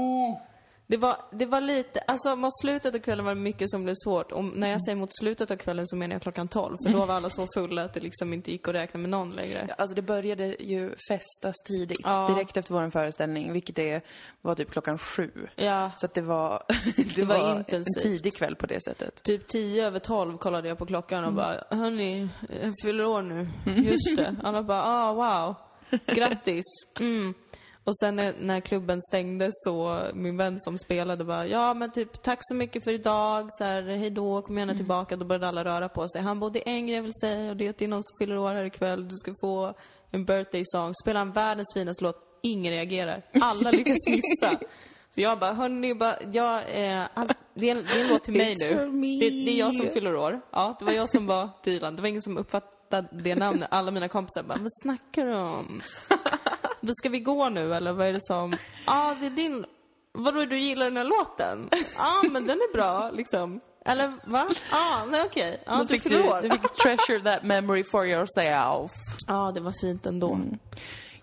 Det 0.93 0.99
var, 0.99 1.17
det 1.31 1.47
var 1.47 1.61
lite, 1.61 2.01
alltså 2.01 2.37
mot 2.37 2.61
slutet 2.61 2.95
av 2.95 2.99
kvällen 2.99 3.25
var 3.25 3.35
det 3.35 3.41
mycket 3.41 3.71
som 3.71 3.85
blev 3.85 3.95
svårt. 4.05 4.33
Och 4.33 4.45
när 4.45 4.69
jag 4.71 4.85
säger 4.85 4.97
mot 4.97 5.17
slutet 5.21 5.51
av 5.51 5.57
kvällen 5.57 5.87
så 5.87 5.97
menar 5.97 6.15
jag 6.15 6.23
klockan 6.23 6.49
12. 6.49 6.77
För 6.87 6.93
då 6.93 7.05
var 7.05 7.15
alla 7.15 7.31
så 7.31 7.47
fulla 7.55 7.85
att 7.85 7.95
det 7.95 8.01
liksom 8.01 8.33
inte 8.33 8.51
gick 8.53 8.69
att 8.69 8.75
räkna 8.75 9.01
med 9.01 9.11
någon 9.11 9.31
längre. 9.31 9.75
Alltså 9.79 9.95
det 9.95 10.03
började 10.03 10.57
ju 10.63 10.95
festas 11.09 11.55
tidigt, 11.67 12.01
Ja. 12.05 12.29
direkt 12.29 12.57
efter 12.57 12.75
vår 12.75 12.91
föreställning, 12.91 13.53
vilket 13.53 13.79
är, 13.79 14.03
var 14.41 14.55
typ 14.55 14.71
klockan 14.71 14.99
sju. 14.99 15.31
Ja, 15.57 15.91
Så 15.97 16.07
att 16.07 16.15
det 16.15 16.23
var, 16.23 16.63
det, 17.17 17.25
var 17.25 17.39
var, 17.39 17.57
intensivt. 17.59 18.05
en 18.05 18.11
tidig 18.11 18.37
kväll 18.37 18.57
på 18.57 18.67
det 18.67 18.83
sättet. 18.83 19.23
typ 19.23 19.49
10 19.49 19.87
över 19.87 19.99
12 19.99 20.39
kollade 20.39 20.69
jag 20.69 20.79
på 20.79 20.87
klockan 20.87 21.25
och 21.25 21.33
bara, 21.33 21.65
hörni, 21.71 22.29
jag 22.63 22.73
fyller 22.85 23.07
år 23.07 23.23
nu. 23.23 23.49
Just 23.77 24.17
det. 24.17 24.37
Alla 24.43 24.63
bara, 24.63 24.83
ah 24.85 25.13
wow. 25.13 25.55
Grattis. 26.07 26.65
Mm. 27.01 27.35
Och 27.85 27.99
sen 27.99 28.17
när, 28.17 28.35
när 28.41 28.61
klubben 28.61 29.03
stängde 29.03 29.49
så, 29.53 30.07
min 30.15 30.37
vän 30.37 30.61
som 30.61 30.79
spelade 30.79 31.25
bara, 31.25 31.47
ja 31.47 31.75
men 31.75 31.91
typ 31.91 32.23
tack 32.23 32.39
så 32.43 32.55
mycket 32.55 32.85
för 32.85 32.93
idag, 32.93 33.49
så 33.53 33.65
här, 33.65 33.83
hej 33.83 34.11
då, 34.11 34.43
kom 34.43 34.59
gärna 34.59 34.75
tillbaka. 34.75 35.17
Då 35.17 35.25
började 35.25 35.49
alla 35.49 35.65
röra 35.65 35.89
på 35.89 36.09
sig. 36.09 36.23
Han 36.23 36.41
bara, 36.41 36.51
det 36.51 36.69
är 36.69 36.73
en 36.73 36.87
grej 36.87 36.97
jag 36.97 37.03
vill 37.03 37.21
säga 37.21 37.51
och 37.51 37.57
det 37.57 37.67
är 37.67 37.71
att 37.71 37.79
det 37.79 37.85
är 37.85 37.89
någon 37.89 38.03
som 38.03 38.17
fyller 38.19 38.39
år 38.39 38.55
här 38.55 38.65
ikväll, 38.65 39.09
du 39.09 39.17
ska 39.17 39.35
få 39.41 39.75
en 40.11 40.25
birthday 40.25 40.63
song. 40.65 40.95
Spelar 41.03 41.19
han 41.19 41.33
världens 41.33 41.75
finaste 41.75 42.05
låt, 42.05 42.17
ingen 42.43 42.73
reagerar. 42.73 43.23
Alla 43.41 43.71
lyckas 43.71 44.07
missa. 44.07 44.59
Så 45.15 45.21
jag 45.21 45.39
bara, 45.39 45.53
hörni, 45.53 45.95
bara, 45.95 46.17
jag, 46.33 46.59
eh, 46.59 47.07
all, 47.15 47.29
det, 47.55 47.71
är 47.71 47.75
det 47.75 47.81
är 47.81 48.05
en 48.05 48.09
låt 48.09 48.25
till 48.25 48.35
mig 48.37 48.55
nu. 48.61 48.75
Det, 49.21 49.31
det 49.31 49.51
är 49.51 49.59
jag 49.59 49.75
som 49.75 49.87
fyller 49.87 50.17
år. 50.17 50.41
Ja, 50.51 50.77
det 50.79 50.85
var 50.85 50.93
jag 50.93 51.11
som 51.11 51.27
var 51.27 51.49
Dilan. 51.65 51.97
Det 51.97 52.03
var 52.03 52.09
ingen 52.09 52.23
som 52.23 52.39
uppfattade 52.39 53.09
det 53.13 53.35
namnet. 53.35 53.69
Alla 53.71 53.91
mina 53.91 54.09
kompisar 54.09 54.43
bara, 54.43 54.59
vad 54.59 54.73
snackar 54.83 55.27
du 55.27 55.35
om? 55.35 55.83
Ska 56.91 57.09
vi 57.09 57.21
gå 57.21 57.49
nu 57.49 57.75
eller 57.75 57.93
vad 57.93 58.07
är 58.07 58.13
det 58.13 58.23
som? 58.23 58.53
Ja, 58.53 58.59
ah, 58.87 59.15
det 59.21 59.27
är 59.27 59.31
din... 59.31 59.67
Vadå, 60.13 60.45
du 60.45 60.59
gillar 60.59 60.85
den 60.87 60.97
här 60.97 61.05
låten? 61.05 61.69
Ja, 61.71 61.79
ah, 61.99 62.29
men 62.31 62.47
den 62.47 62.59
är 62.59 62.73
bra 62.73 63.11
liksom. 63.11 63.61
Eller 63.85 64.13
va? 64.25 64.49
Ja, 64.71 64.77
ah, 64.77 65.05
nej 65.11 65.23
okej. 65.23 65.63
Ja, 65.67 65.77
Då 65.77 65.83
du 65.83 65.89
fick 65.89 66.05
du, 66.05 66.23
du 66.43 66.51
fick 66.51 66.73
treasure 66.73 67.21
that 67.21 67.43
memory 67.43 67.85
for 67.85 68.07
yourself. 68.07 68.91
Ja, 69.27 69.53
det 69.55 69.61
var 69.61 69.73
fint 69.81 70.07
ändå. 70.07 70.41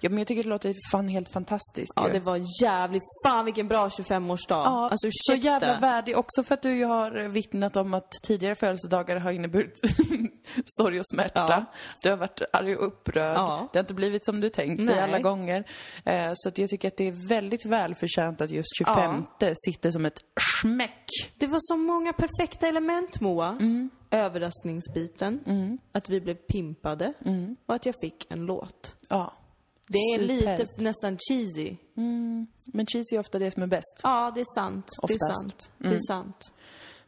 Ja, 0.02 0.10
men 0.10 0.18
jag 0.18 0.28
tycker 0.28 0.44
det 0.44 0.50
låter 0.50 0.74
fan 0.92 1.08
helt 1.08 1.30
fantastiskt 1.32 1.94
Ja, 1.96 2.08
ju. 2.08 2.14
det 2.14 2.20
var 2.20 2.42
jävligt... 2.64 3.04
Fan 3.26 3.46
vilken 3.46 3.68
bra 3.68 3.88
25-årsdag. 3.88 4.64
Ja, 4.64 4.90
alltså 4.90 5.08
så 5.12 5.34
ursäkta. 5.34 5.48
jävla 5.48 5.80
värdig 5.80 6.18
också 6.18 6.44
för 6.44 6.54
att 6.54 6.62
du 6.62 6.78
ju 6.78 6.86
har 6.86 7.12
vittnat 7.30 7.76
om 7.78 7.94
att 7.94 8.12
tidigare 8.24 8.56
födelsedagar 8.56 9.16
har 9.16 9.32
inneburit 9.32 9.80
sorg 10.66 11.00
och 11.00 11.08
smärta. 11.08 11.46
Ja. 11.50 11.66
Du 12.04 12.10
har 12.10 12.18
varit 12.18 12.42
arg 12.54 12.76
och 12.76 12.88
upprörd. 12.88 13.38
Ja. 13.38 13.70
Det 13.74 13.80
har 13.80 13.84
inte 13.84 13.94
blivit 13.94 14.26
som 14.26 14.42
du 14.42 14.50
tänkt 14.50 14.88
dig 14.88 15.00
alla 15.00 15.20
gånger. 15.20 15.64
Eh, 16.06 16.32
så 16.34 16.50
att 16.50 16.58
jag 16.58 16.70
tycker 16.70 16.88
att 16.88 16.98
det 16.98 17.08
är 17.08 17.30
väldigt 17.30 17.66
välförtjänt 17.66 18.42
att 18.42 18.52
just 18.52 18.78
25 18.78 19.26
sitter 19.66 19.92
som 19.92 20.06
ett 20.06 20.20
smäck. 20.62 21.06
Det 21.38 21.48
var 21.48 21.60
så 21.62 21.76
många 21.78 22.14
perfekta 22.14 22.68
element, 22.68 23.22
Moa. 23.22 23.48
Mm. 23.50 23.90
Överraskningsbiten, 24.12 25.40
att 25.92 26.10
vi 26.10 26.22
blev 26.22 26.36
pimpade 26.36 27.14
och 27.66 27.76
att 27.76 27.86
jag 27.86 27.96
fick 28.02 28.26
en 28.32 28.40
låt. 28.46 28.96
Ja. 29.10 29.34
Det 29.92 29.98
är 29.98 30.28
Superbt. 30.28 30.60
lite 30.60 30.84
nästan 30.84 31.18
cheesy. 31.30 31.76
Men 32.66 32.86
cheese 32.86 33.16
är 33.16 33.20
ofta 33.20 33.40
det 33.40 33.52
som 33.52 33.64
är 33.64 33.68
bäst. 33.68 34.00
Ja, 34.04 34.32
det 34.36 34.42
är 34.42 34.56
sant. 34.56 34.88
Det 35.08 35.14
är 35.14 35.16
Oftast. 35.16 35.40
sant. 35.42 35.72
Det 35.78 35.96
är 35.96 36.00
sant. 36.08 36.52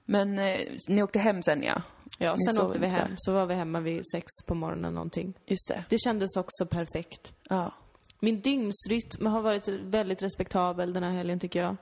Men 0.06 0.40
eh, 0.40 0.60
ni 0.88 1.04
åkte 1.04 1.20
hem 1.20 1.44
sen 1.44 1.64
ja. 1.64 1.82
Ja, 2.18 2.36
Ni 2.38 2.46
sen 2.46 2.62
åkte 2.66 2.80
vi 2.80 2.88
hem. 2.88 3.10
där. 3.10 3.16
Så 3.18 3.34
var 3.34 3.46
vi 3.46 3.54
hemma 3.54 3.80
vid 3.80 4.02
sex 4.14 4.26
på 4.48 4.56
morgonen 4.56 4.94
någonting. 4.94 5.34
Just 5.46 5.68
det. 5.68 5.84
Det 5.90 5.98
kändes 6.00 6.36
också 6.36 6.66
perfekt. 6.66 7.34
Ja. 7.50 7.72
Min 8.20 8.42
dygnsrytm 8.42 9.26
har 9.26 9.42
varit 9.42 9.68
väldigt 9.68 10.22
respektabel 10.24 10.94
den 10.94 11.04
här 11.04 11.12
helgen 11.12 11.40
tycker 11.40 11.62
jag. 11.62 11.76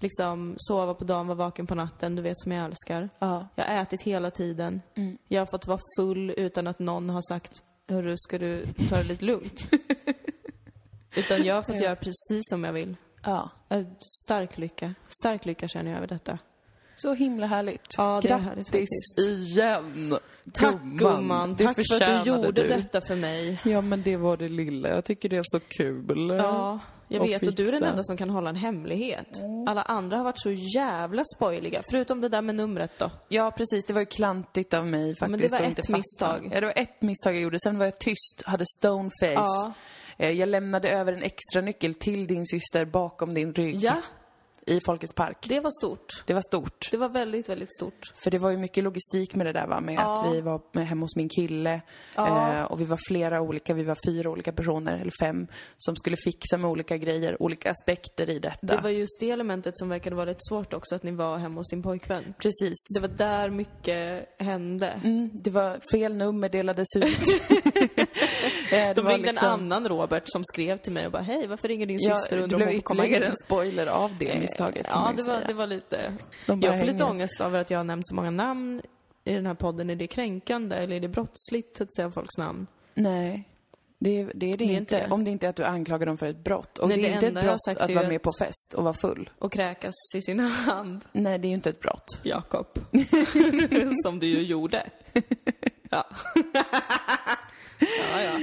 Liksom 0.00 0.54
sova 0.58 0.94
på 0.94 1.04
dagen, 1.04 1.26
vara 1.26 1.38
vaken 1.38 1.66
på 1.66 1.74
natten, 1.74 2.16
du 2.16 2.22
vet 2.22 2.40
som 2.40 2.52
jag 2.52 2.64
älskar. 2.64 3.08
Ja. 3.18 3.48
Jag 3.54 3.64
har 3.64 3.82
ätit 3.82 4.02
hela 4.02 4.30
tiden. 4.30 4.80
Jag 5.28 5.40
har 5.40 5.46
fått 5.46 5.66
vara 5.66 5.80
full 5.98 6.30
utan 6.30 6.66
att 6.66 6.78
någon 6.78 7.10
har 7.10 7.22
sagt 7.28 7.62
Hörru, 7.88 8.14
ska 8.16 8.38
du 8.38 8.66
ta 8.90 8.96
det 8.96 9.04
lite 9.04 9.24
lugnt? 9.24 9.62
utan 11.16 11.44
jag 11.44 11.54
har 11.54 11.62
fått 11.62 11.80
göra 11.80 11.96
precis 11.96 12.48
som 12.48 12.64
jag 12.64 12.72
vill. 12.72 12.96
Ja. 13.24 13.50
Eh, 13.68 13.86
Stark 14.24 14.58
lycka. 14.58 14.94
Stark 15.08 15.44
lycka 15.44 15.68
känner 15.68 15.90
jag 15.90 15.96
över 15.96 16.06
detta. 16.06 16.38
Så 17.02 17.14
himla 17.14 17.46
härligt. 17.46 17.94
Ja, 17.98 18.20
det 18.22 18.28
är 18.28 18.30
Grattis 18.30 18.46
härligt 18.48 18.66
faktiskt. 18.70 19.18
igen, 19.18 20.18
Tack 20.52 20.82
gumman. 20.82 21.54
Det 21.54 21.64
Tack 21.64 21.74
för 21.74 21.80
att 21.82 21.86
du 21.88 21.94
förtjänade 21.98 22.30
gjorde 22.30 22.62
du. 22.62 22.68
detta 22.68 23.00
för 23.00 23.16
mig. 23.16 23.60
Ja, 23.64 23.80
men 23.80 24.02
det 24.02 24.16
var 24.16 24.36
det 24.36 24.48
lilla. 24.48 24.88
Jag 24.88 25.04
tycker 25.04 25.28
det 25.28 25.36
är 25.36 25.42
så 25.44 25.60
kul. 25.60 26.28
Ja, 26.38 26.78
jag 27.08 27.22
Och 27.22 27.28
vet. 27.28 27.46
Och 27.46 27.54
du 27.54 27.68
är 27.68 27.72
den 27.72 27.82
enda 27.84 28.02
som 28.02 28.16
kan 28.16 28.30
hålla 28.30 28.50
en 28.50 28.56
hemlighet. 28.56 29.26
Alla 29.68 29.82
andra 29.82 30.16
har 30.16 30.24
varit 30.24 30.38
så 30.40 30.50
jävla 30.50 31.22
spoiliga. 31.36 31.82
Förutom 31.90 32.20
det 32.20 32.28
där 32.28 32.42
med 32.42 32.54
numret 32.54 32.92
då. 32.98 33.10
Ja, 33.28 33.50
precis. 33.56 33.84
Det 33.86 33.92
var 33.92 34.00
ju 34.00 34.06
klantigt 34.06 34.74
av 34.74 34.86
mig 34.86 35.14
faktiskt. 35.16 35.30
men 35.30 35.40
det 35.40 35.48
var 35.48 35.58
att 35.58 35.62
ett 35.62 35.68
inte 35.68 35.82
fatta. 35.82 35.96
misstag. 35.96 36.50
Ja, 36.54 36.60
det 36.60 36.66
var 36.66 36.74
ett 36.78 37.02
misstag 37.02 37.34
jag 37.34 37.42
gjorde. 37.42 37.58
Sen 37.60 37.78
var 37.78 37.84
jag 37.84 37.98
tyst, 37.98 38.42
hade 38.46 38.64
stoneface. 38.78 39.32
Ja. 39.34 39.72
Eh, 40.18 40.30
Jag 40.30 40.48
lämnade 40.48 40.90
över 40.90 41.12
en 41.12 41.22
extra 41.22 41.60
nyckel 41.62 41.94
till 41.94 42.26
din 42.26 42.46
syster 42.46 42.84
bakom 42.84 43.34
din 43.34 43.54
rygg 43.54 43.76
Ja, 43.76 43.96
i 44.66 44.80
Folkets 44.86 45.14
park. 45.14 45.46
det 45.48 45.60
var 45.60 45.70
stort. 45.70 46.22
Det 46.26 46.34
var 46.34 46.40
stort. 46.48 46.88
Det 46.90 46.96
var 46.96 47.08
väldigt, 47.08 47.48
väldigt 47.48 47.74
stort. 47.74 48.12
För 48.14 48.30
det 48.30 48.38
var 48.38 48.50
ju 48.50 48.56
mycket 48.56 48.84
logistik 48.84 49.34
med 49.34 49.46
det 49.46 49.52
där 49.52 49.66
va, 49.66 49.80
med 49.80 49.94
Ja. 49.94 50.00
att 50.26 50.32
vi 50.34 50.40
var 50.40 50.80
hemma 50.82 51.04
hos 51.04 51.16
min 51.16 51.28
kille 51.28 51.80
Ja. 52.16 52.52
eh, 52.58 52.64
och 52.64 52.80
vi 52.80 52.84
var 52.84 52.98
flera 53.08 53.40
olika, 53.40 53.74
vi 53.74 53.82
var 53.84 53.96
fyra 54.06 54.30
olika 54.30 54.52
personer, 54.52 54.98
eller 54.98 55.12
fem, 55.20 55.46
som 55.76 55.96
skulle 55.96 56.16
fixa 56.16 56.56
med 56.58 56.70
olika 56.70 56.96
grejer, 56.96 57.42
olika 57.42 57.70
aspekter 57.70 58.30
i 58.30 58.38
detta. 58.38 58.66
Det 58.76 58.82
var 58.82 58.90
just 58.90 59.20
det 59.20 59.30
elementet 59.30 59.78
som 59.78 59.88
verkade 59.88 60.16
vara 60.16 60.26
lite 60.26 60.40
svårt 60.48 60.72
också, 60.72 60.94
att 60.94 61.02
ni 61.02 61.10
var 61.10 61.38
hemma 61.38 61.60
hos 61.60 61.68
din 61.70 61.82
pojkvän. 61.82 62.34
Precis. 62.38 62.78
Det 62.94 63.00
var 63.08 63.16
där 63.16 63.50
mycket 63.50 64.28
hände. 64.38 65.00
Mm, 65.04 65.30
det 65.34 65.50
var 65.50 65.78
fel 65.92 66.14
nummer 66.16 66.48
delades 66.48 66.88
ut. 66.96 67.02
Eh, 68.72 68.88
det 68.94 68.94
De 68.94 69.08
ringde 69.08 69.28
liksom- 69.28 69.48
en 69.48 69.52
annan 69.54 69.88
Robert 69.88 70.22
som 70.26 70.44
skrev 70.44 70.76
till 70.76 70.92
mig 70.92 71.06
och 71.06 71.12
bara 71.12 71.22
Hej, 71.22 71.46
varför 71.46 71.68
ringer 71.68 71.86
din 71.86 71.98
Ja, 72.00 72.14
syster 72.14 72.36
och 72.42 72.48
det 72.48 72.54
undrar 72.54 72.56
om 72.56 72.58
blev 72.58 72.68
hon 72.68 72.80
får 72.80 72.82
komma 72.86 73.06
in? 73.06 73.22
en 73.22 73.36
spoiler 73.44 73.86
av 73.86 74.10
det 74.18 74.40
misstaget 74.40 74.86
kan 74.86 75.02
Ja, 75.04 75.12
det 75.16 75.22
var, 75.22 75.36
säga. 75.36 75.46
det 75.46 75.54
var 75.54 75.66
lite... 75.66 76.14
De 76.46 76.60
Jag 76.60 76.78
får 76.78 76.86
lite 76.86 77.04
ångest 77.04 77.40
över 77.40 77.58
att 77.60 77.70
jag 77.70 77.78
har 77.78 77.84
nämnt 77.84 78.06
så 78.08 78.14
många 78.14 78.30
namn 78.30 78.82
i 79.24 79.34
den 79.34 79.46
här 79.46 79.54
podden. 79.54 79.90
Är 79.90 79.96
det 79.96 80.06
kränkande 80.06 80.76
eller 80.76 80.96
är 80.96 81.00
det 81.00 81.08
brottsligt 81.08 81.80
att 81.80 81.94
säga 81.94 82.10
folks 82.10 82.38
namn? 82.38 82.66
Nej. 82.94 83.48
Det, 83.98 84.24
det 84.34 84.52
är 84.52 84.56
det, 84.56 84.64
är 84.64 84.76
inte, 84.76 84.98
det. 84.98 85.10
om 85.10 85.24
det 85.24 85.30
inte 85.30 85.46
är 85.46 85.50
att 85.50 85.56
du 85.56 85.64
anklagar 85.64 86.06
dem 86.06 86.18
för 86.18 86.26
ett 86.26 86.44
brott. 86.44 86.78
Och 86.78 86.88
Nej, 86.88 86.96
det 87.02 87.06
är 87.06 87.08
det 87.08 87.14
inte 87.14 87.26
ett 87.40 87.44
brott 87.44 87.76
att 87.80 87.90
vara 87.94 88.08
med 88.08 88.22
på 88.22 88.30
fest 88.38 88.74
och 88.76 88.84
vara 88.84 88.94
full. 88.94 89.30
Och 89.38 89.52
kräkas 89.52 89.94
i 90.16 90.22
sin 90.22 90.40
hand. 90.40 91.04
Nej, 91.12 91.38
det 91.38 91.46
är 91.46 91.48
ju 91.48 91.54
inte 91.54 91.70
ett 91.70 91.80
brott. 91.80 92.06
Jakob. 92.22 92.66
Som 94.04 94.18
du 94.18 94.26
ju 94.26 94.42
gjorde. 94.42 94.90
Ja. 95.90 96.06
ja, 97.80 98.22
ja. 98.24 98.38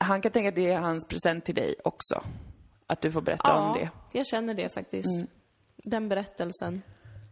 Han 0.00 0.20
kan 0.20 0.32
tänka 0.32 0.48
att 0.48 0.54
det 0.54 0.70
är 0.70 0.78
hans 0.78 1.08
present 1.08 1.44
till 1.44 1.54
dig 1.54 1.74
också. 1.84 2.22
Att 2.86 3.00
du 3.00 3.12
får 3.12 3.20
berätta 3.20 3.54
om 3.54 3.72
det. 3.72 3.90
jag 4.12 4.26
känner 4.26 4.54
det 4.54 4.74
faktiskt. 4.74 5.26
Den 5.76 6.08
berättelsen. 6.08 6.82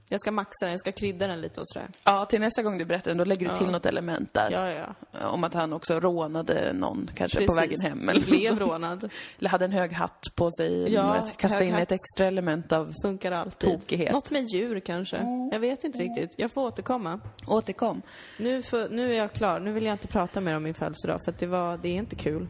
Jag 0.09 0.21
ska 0.21 0.31
maxa 0.33 0.65
den, 0.65 0.71
jag 0.71 0.81
ska 0.81 0.93
krydda 0.93 1.27
den 1.27 1.41
lite 1.41 1.61
och 1.61 1.69
sådär. 1.69 1.89
Ja, 2.05 2.25
till 2.25 2.41
nästa 2.41 2.63
gång 2.63 2.79
du 2.79 2.85
berättar 2.85 3.11
den, 3.11 3.19
då 3.19 3.25
lägger 3.25 3.49
du 3.49 3.55
till 3.57 3.67
något 3.71 3.87
element 3.87 4.35
där. 4.35 4.51
Ja, 4.51 4.71
ja. 5.21 5.29
Om 5.29 5.45
att 5.45 5.55
han 5.55 5.73
också 5.73 6.01
rånade 6.01 6.73
någon, 6.73 7.11
kanske 7.15 7.47
på 7.47 7.55
Precis. 7.55 7.63
vägen 7.63 7.81
hem. 7.81 8.09
Eller, 8.09 8.21
Blev 8.23 8.59
rånad. 8.59 9.11
eller 9.39 9.51
hade 9.51 9.65
en 9.65 9.73
hög 9.73 9.93
hatt 9.93 10.27
på 10.35 10.51
sig. 10.51 10.93
Ja, 10.93 11.17
Ja, 11.17 11.27
kasta 11.37 11.65
in 11.65 11.73
hatt. 11.73 11.83
ett 11.83 11.93
extra 11.93 12.27
element 12.27 12.73
av 12.73 12.93
Funkar 13.03 13.33
alltid. 13.33 13.71
Tokighet. 13.81 14.13
Något 14.13 14.31
med 14.31 14.45
djur 14.55 14.81
kanske. 14.81 15.17
Jag 15.53 15.61
vet 15.61 15.85
inte 15.85 15.99
riktigt. 15.99 16.35
Jag 16.37 16.53
får 16.53 16.63
återkomma. 16.63 17.21
återkom. 17.47 18.03
Nu, 18.39 18.63
för, 18.63 18.89
nu 18.89 19.13
är 19.13 19.17
jag 19.17 19.33
klar. 19.33 19.61
Nu 19.61 19.73
vill 19.73 19.85
jag 19.85 19.95
inte 19.95 20.09
prata 20.09 20.41
mer 20.41 20.57
om 20.57 20.63
min 20.63 20.75
födelsedag 20.75 21.21
för 21.25 21.33
att 21.33 21.39
det, 21.39 21.47
var, 21.47 21.77
det 21.77 21.89
är 21.89 21.95
inte 21.95 22.17
kul. 22.17 22.49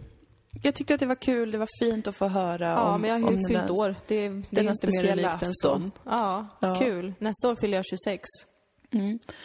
Jag 0.62 0.74
tyckte 0.74 0.94
att 0.94 1.00
det 1.00 1.06
var 1.06 1.14
kul, 1.14 1.50
det 1.50 1.58
var 1.58 1.68
fint 1.80 2.06
att 2.08 2.16
få 2.16 2.28
höra 2.28 2.66
Ja, 2.68 2.94
om 2.94 3.00
men 3.00 3.10
jag 3.10 3.20
har 3.20 3.32
ju 3.32 3.48
fyllt 3.48 3.70
år. 3.70 3.94
Det, 4.06 4.14
det 4.16 4.24
är 4.24 4.26
inte 4.26 4.62
mer 4.62 4.74
speciella 4.74 5.28
unikt 5.28 5.42
än 5.42 5.54
så. 5.54 5.68
afton. 5.68 5.90
Ja, 6.04 6.46
Ja. 6.60 6.76
kul. 6.78 7.14
Nästa 7.18 7.48
år 7.48 7.56
fyller 7.60 7.76
jag 7.78 7.84
26. 7.86 8.22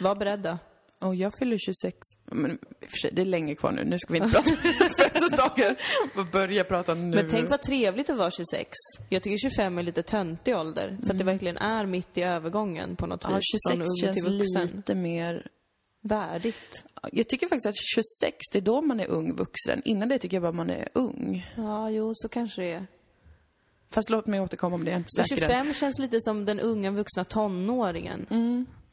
Var 0.00 0.14
beredda. 0.14 0.58
Och 0.98 1.14
jag 1.14 1.32
fyller 1.38 1.58
26. 1.58 1.96
Men 2.24 2.50
i 2.50 2.54
och 2.86 2.90
för 2.90 2.96
sig, 2.96 3.10
det 3.12 3.22
är 3.22 3.26
länge 3.26 3.54
kvar 3.54 3.72
nu. 3.72 3.84
Nu 3.84 3.98
ska 3.98 4.12
vi 4.12 4.18
inte 4.18 4.30
prata 4.30 4.50
födelsedagar. 4.98 5.76
Börja 6.32 6.64
prata 6.64 6.94
nu. 6.94 7.16
Men 7.16 7.28
tänk 7.30 7.50
vad 7.50 7.62
trevligt 7.62 8.10
att 8.10 8.16
vara 8.18 8.30
26. 8.30 8.70
Jag 9.08 9.22
tycker 9.22 9.50
25 9.50 9.78
är 9.78 9.82
lite 9.82 10.02
töntig 10.02 10.56
ålder. 10.56 10.98
För 11.04 11.10
att 11.12 11.18
det 11.18 11.24
verkligen 11.24 11.56
är 11.56 11.86
mitt 11.86 12.18
i 12.18 12.22
övergången 12.22 12.96
på 12.96 13.06
något 13.06 13.24
ja, 13.24 13.34
vis. 13.36 13.42
26 13.52 13.62
Från 13.70 13.82
ung 13.82 13.94
känns 14.00 14.24
till 14.24 14.38
vuxen. 14.38 14.76
lite 14.76 14.94
mer... 14.94 15.46
Värdigt. 16.08 16.84
Jag 17.12 17.28
tycker 17.28 17.46
faktiskt 17.46 17.66
att 17.66 17.74
26, 17.94 18.36
det 18.52 18.58
är 18.58 18.62
då 18.62 18.82
man 18.82 19.00
är 19.00 19.06
ung 19.06 19.36
vuxen. 19.36 19.82
Innan 19.84 20.08
det 20.08 20.18
tycker 20.18 20.36
jag 20.36 20.42
bara 20.42 20.52
man 20.52 20.70
är 20.70 20.88
ung. 20.92 21.46
Ja, 21.56 21.90
jo, 21.90 22.12
så 22.14 22.28
kanske 22.28 22.62
det 22.62 22.72
är. 22.72 22.86
Fast 23.90 24.10
låt 24.10 24.26
mig 24.26 24.40
återkomma 24.40 24.74
om 24.74 24.84
det, 24.84 24.90
jag 24.90 24.94
är 24.94 24.98
inte 24.98 25.08
Så 25.10 25.24
säker 25.24 25.42
än. 25.42 25.48
25 25.48 25.74
känns 25.74 25.98
lite 25.98 26.20
som 26.20 26.44
den 26.44 26.60
unga 26.60 26.90
vuxna 26.90 27.24
tonåringen. 27.24 28.26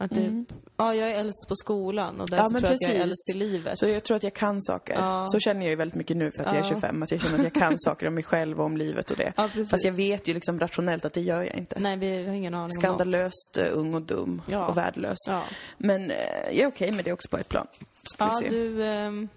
Att 0.02 0.12
det, 0.12 0.46
Ja, 0.78 0.96
jag 0.96 1.12
är 1.12 1.16
äldst 1.16 1.48
på 1.48 1.56
skolan 1.56 2.22
och 2.22 2.30
därför 2.30 2.44
Mm. 2.46 2.54
Ja, 2.54 2.60
tror 2.60 2.72
jag 2.72 2.76
att 2.76 2.82
jag 2.82 2.92
är 2.92 3.04
äldst 3.04 3.30
i 3.30 3.34
livet. 3.38 3.80
Så 3.80 3.86
jag 3.86 4.04
tror 4.04 4.18
att 4.18 4.24
jag 4.24 4.34
kan 4.34 4.62
saker. 4.62 4.94
Ja. 4.94 5.26
Så 5.28 5.40
känner 5.40 5.62
jag 5.62 5.70
ju 5.70 5.76
väldigt 5.76 5.96
mycket 5.96 6.18
nu 6.18 6.32
för 6.32 6.44
att 6.44 6.52
jag 6.54 6.60
är 6.60 6.70
25. 6.70 7.04
Att 7.04 7.12
jag 7.12 7.22
känner 7.22 7.36
att 7.38 7.44
jag 7.44 7.54
kan 7.54 7.74
saker 7.80 8.08
om 8.08 8.14
mig 8.14 8.24
själv 8.24 8.60
och 8.60 8.66
om 8.66 8.78
livet 8.78 9.12
och 9.12 9.18
det. 9.18 9.34
Ja, 9.38 9.48
precis. 9.54 9.70
Fast 9.72 9.84
jag 9.84 9.92
vet 9.94 10.28
ju 10.28 10.34
liksom 10.34 10.60
rationellt 10.60 11.06
att 11.06 11.14
det 11.14 11.22
gör 11.22 11.44
jag 11.44 11.56
inte. 11.56 11.80
Nej, 11.80 11.98
vi 11.98 12.26
har 12.26 12.34
ingen 12.34 12.54
aning 12.54 12.64
om 12.64 12.68
något. 12.68 12.74
Skandalöst 12.74 13.58
eh, 13.58 13.68
ung 13.72 13.94
och 13.94 14.02
dum 14.02 14.42
Ja. 14.48 14.68
och 14.68 14.78
värdelös. 14.78 15.18
Ja, 15.28 15.44
Men 15.78 16.12
eh, 16.12 16.18
jag 16.52 16.60
är 16.60 16.68
okej 16.68 16.92
med 16.92 17.06
det 17.06 17.14
också 17.14 17.30
på 17.30 17.38
ett 17.38 17.50
plan. 17.50 17.68
Ska 18.04 18.26
ja 18.26 18.50
du, 18.50 18.86
ehm, 18.86 19.30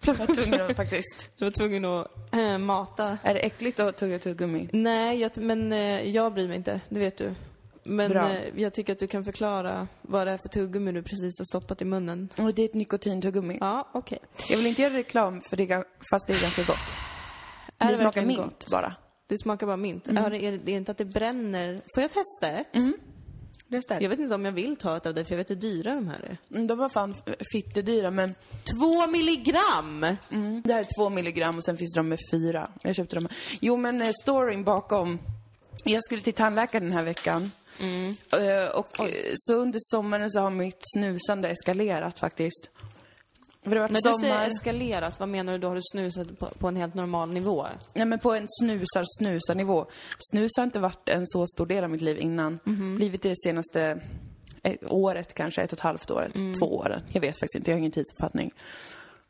Jag 0.04 0.14
var 0.14 0.26
tvungen 0.26 0.60
att 0.60 0.76
faktiskt... 0.76 1.30
du 1.38 1.44
var 1.44 1.52
tvungen 1.52 1.84
att 1.84 2.06
äh, 2.32 2.58
mata. 2.58 3.18
Är 3.22 3.34
det 3.34 3.40
äckligt 3.40 3.80
att 3.80 3.96
tugga 3.96 4.18
tuggummi? 4.18 4.68
Nej, 4.72 5.20
jag, 5.20 5.38
men 5.38 5.72
eh, 5.72 6.08
jag 6.08 6.32
bryr 6.34 6.48
mig 6.48 6.56
inte. 6.56 6.80
Det 6.88 7.00
vet 7.00 7.16
du. 7.16 7.34
Men 7.82 8.10
Bra. 8.10 8.30
eh, 8.30 8.60
jag 8.60 8.72
tycker 8.72 8.92
att 8.92 8.98
du 8.98 9.06
kan 9.06 9.24
förklara 9.24 9.88
vad 10.02 10.26
det 10.26 10.30
är 10.32 10.36
för 10.38 10.48
tuggummi 10.48 10.92
du 10.92 11.02
precis 11.02 11.38
har 11.38 11.44
stoppat 11.44 11.82
i 11.82 11.84
munnen. 11.84 12.28
Och 12.36 12.54
det 12.54 12.62
är 12.62 12.66
ett 12.66 12.74
nikotintuggummi. 12.74 13.58
Ja, 13.60 13.88
okej. 13.94 14.18
Jag 14.48 14.56
vill 14.56 14.66
inte 14.66 14.82
göra 14.82 14.94
reklam 14.94 15.40
för 15.40 15.56
det, 15.56 15.84
fast 16.10 16.26
det 16.26 16.34
är 16.34 16.40
ganska 16.42 16.62
gott. 16.62 16.94
Är 17.78 17.86
det 17.86 17.92
det 17.92 17.96
smakar 17.96 18.22
mint 18.22 18.38
gott? 18.40 18.70
bara. 18.70 18.94
Det 19.26 19.38
smakar 19.38 19.66
bara 19.66 19.76
mint. 19.76 20.08
Mm. 20.08 20.22
Ja, 20.22 20.30
det 20.30 20.44
är, 20.44 20.58
det 20.64 20.72
är 20.72 20.76
inte 20.76 20.92
att 20.92 20.98
det 20.98 21.04
bränner. 21.04 21.80
Får 21.94 22.02
jag 22.02 22.10
testa 22.10 22.48
ett? 22.60 22.66
Starkt. 23.84 24.02
Jag 24.02 24.10
vet 24.10 24.18
inte 24.18 24.34
om 24.34 24.44
jag 24.44 24.52
vill 24.52 24.76
ta 24.76 24.96
ett 24.96 25.06
av 25.06 25.14
det, 25.14 25.24
för 25.24 25.32
jag 25.32 25.36
vet 25.36 25.50
hur 25.50 25.54
dyra 25.56 25.94
de 25.94 26.08
här 26.08 26.20
är. 26.20 26.36
Mm, 26.56 26.66
De 26.66 26.78
var 26.78 26.88
fan 26.88 27.14
fittedyra 27.52 28.10
men 28.10 28.34
Två 28.78 29.06
milligram! 29.06 30.04
mm, 30.30 30.62
det 30.64 30.72
här 30.72 30.80
är 30.80 30.86
två 30.98 31.10
milligram 31.10 31.56
och 31.56 31.64
sen 31.64 31.76
finns 31.76 31.94
de 31.94 32.08
med 32.08 32.18
fyra. 32.32 32.70
Jag 32.82 32.94
köpte 32.94 33.16
dem. 33.16 33.28
Jo 33.60 33.76
men 33.76 34.02
eh, 34.02 34.08
storyn 34.22 34.64
bakom. 34.64 35.18
Jag 35.84 36.04
skulle 36.04 36.20
till 36.22 36.32
tandläkaren 36.32 36.84
den 36.84 36.92
här 36.96 37.04
veckan. 37.04 37.50
Eh, 37.80 38.68
Och 38.74 39.00
eh, 39.00 39.06
så 39.34 39.54
under 39.54 39.78
sommaren 39.82 40.30
så 40.30 40.40
har 40.40 40.50
mitt 40.50 40.80
snusande 40.94 41.48
eskalerat 41.48 42.18
faktiskt. 42.18 42.70
För 43.64 43.70
det 43.70 43.80
När 43.80 43.88
du 43.88 44.18
säger 44.20 44.46
eskalerat, 44.46 45.20
vad 45.20 45.28
menar 45.28 45.52
du 45.52 45.58
då? 45.58 45.68
Har 45.68 45.74
du 45.74 45.80
snusat 45.92 46.38
på, 46.38 46.46
på 46.58 46.68
en 46.68 46.76
helt 46.76 46.94
normal 46.94 47.28
nivå? 47.32 47.66
Nej 47.94 48.06
men 48.06 48.18
på 48.18 48.32
en 48.34 48.46
snusar 48.48 49.04
snusar 49.18 49.54
nivå. 49.54 49.86
Snus 50.18 50.50
har 50.56 50.64
inte 50.64 50.78
varit 50.80 51.08
en 51.08 51.26
så 51.26 51.46
stor 51.46 51.66
del 51.66 51.84
av 51.84 51.90
mitt 51.90 52.00
liv 52.00 52.18
innan. 52.18 52.58
Blivit 52.96 53.22
det 53.22 53.28
det 53.28 53.36
senaste 53.44 54.00
eh, 54.62 54.76
året 54.88 55.34
kanske, 55.34 55.62
ett 55.62 55.72
och 55.72 55.78
ett 55.78 55.82
halvt 55.82 56.10
året, 56.10 56.32
två 56.60 56.76
åren. 56.76 57.00
Jag 57.12 57.20
vet 57.20 57.34
faktiskt 57.40 57.54
inte, 57.54 57.70
jag 57.70 57.76
har 57.76 57.78
ingen 57.78 57.92
tidsuppfattning. 57.92 58.52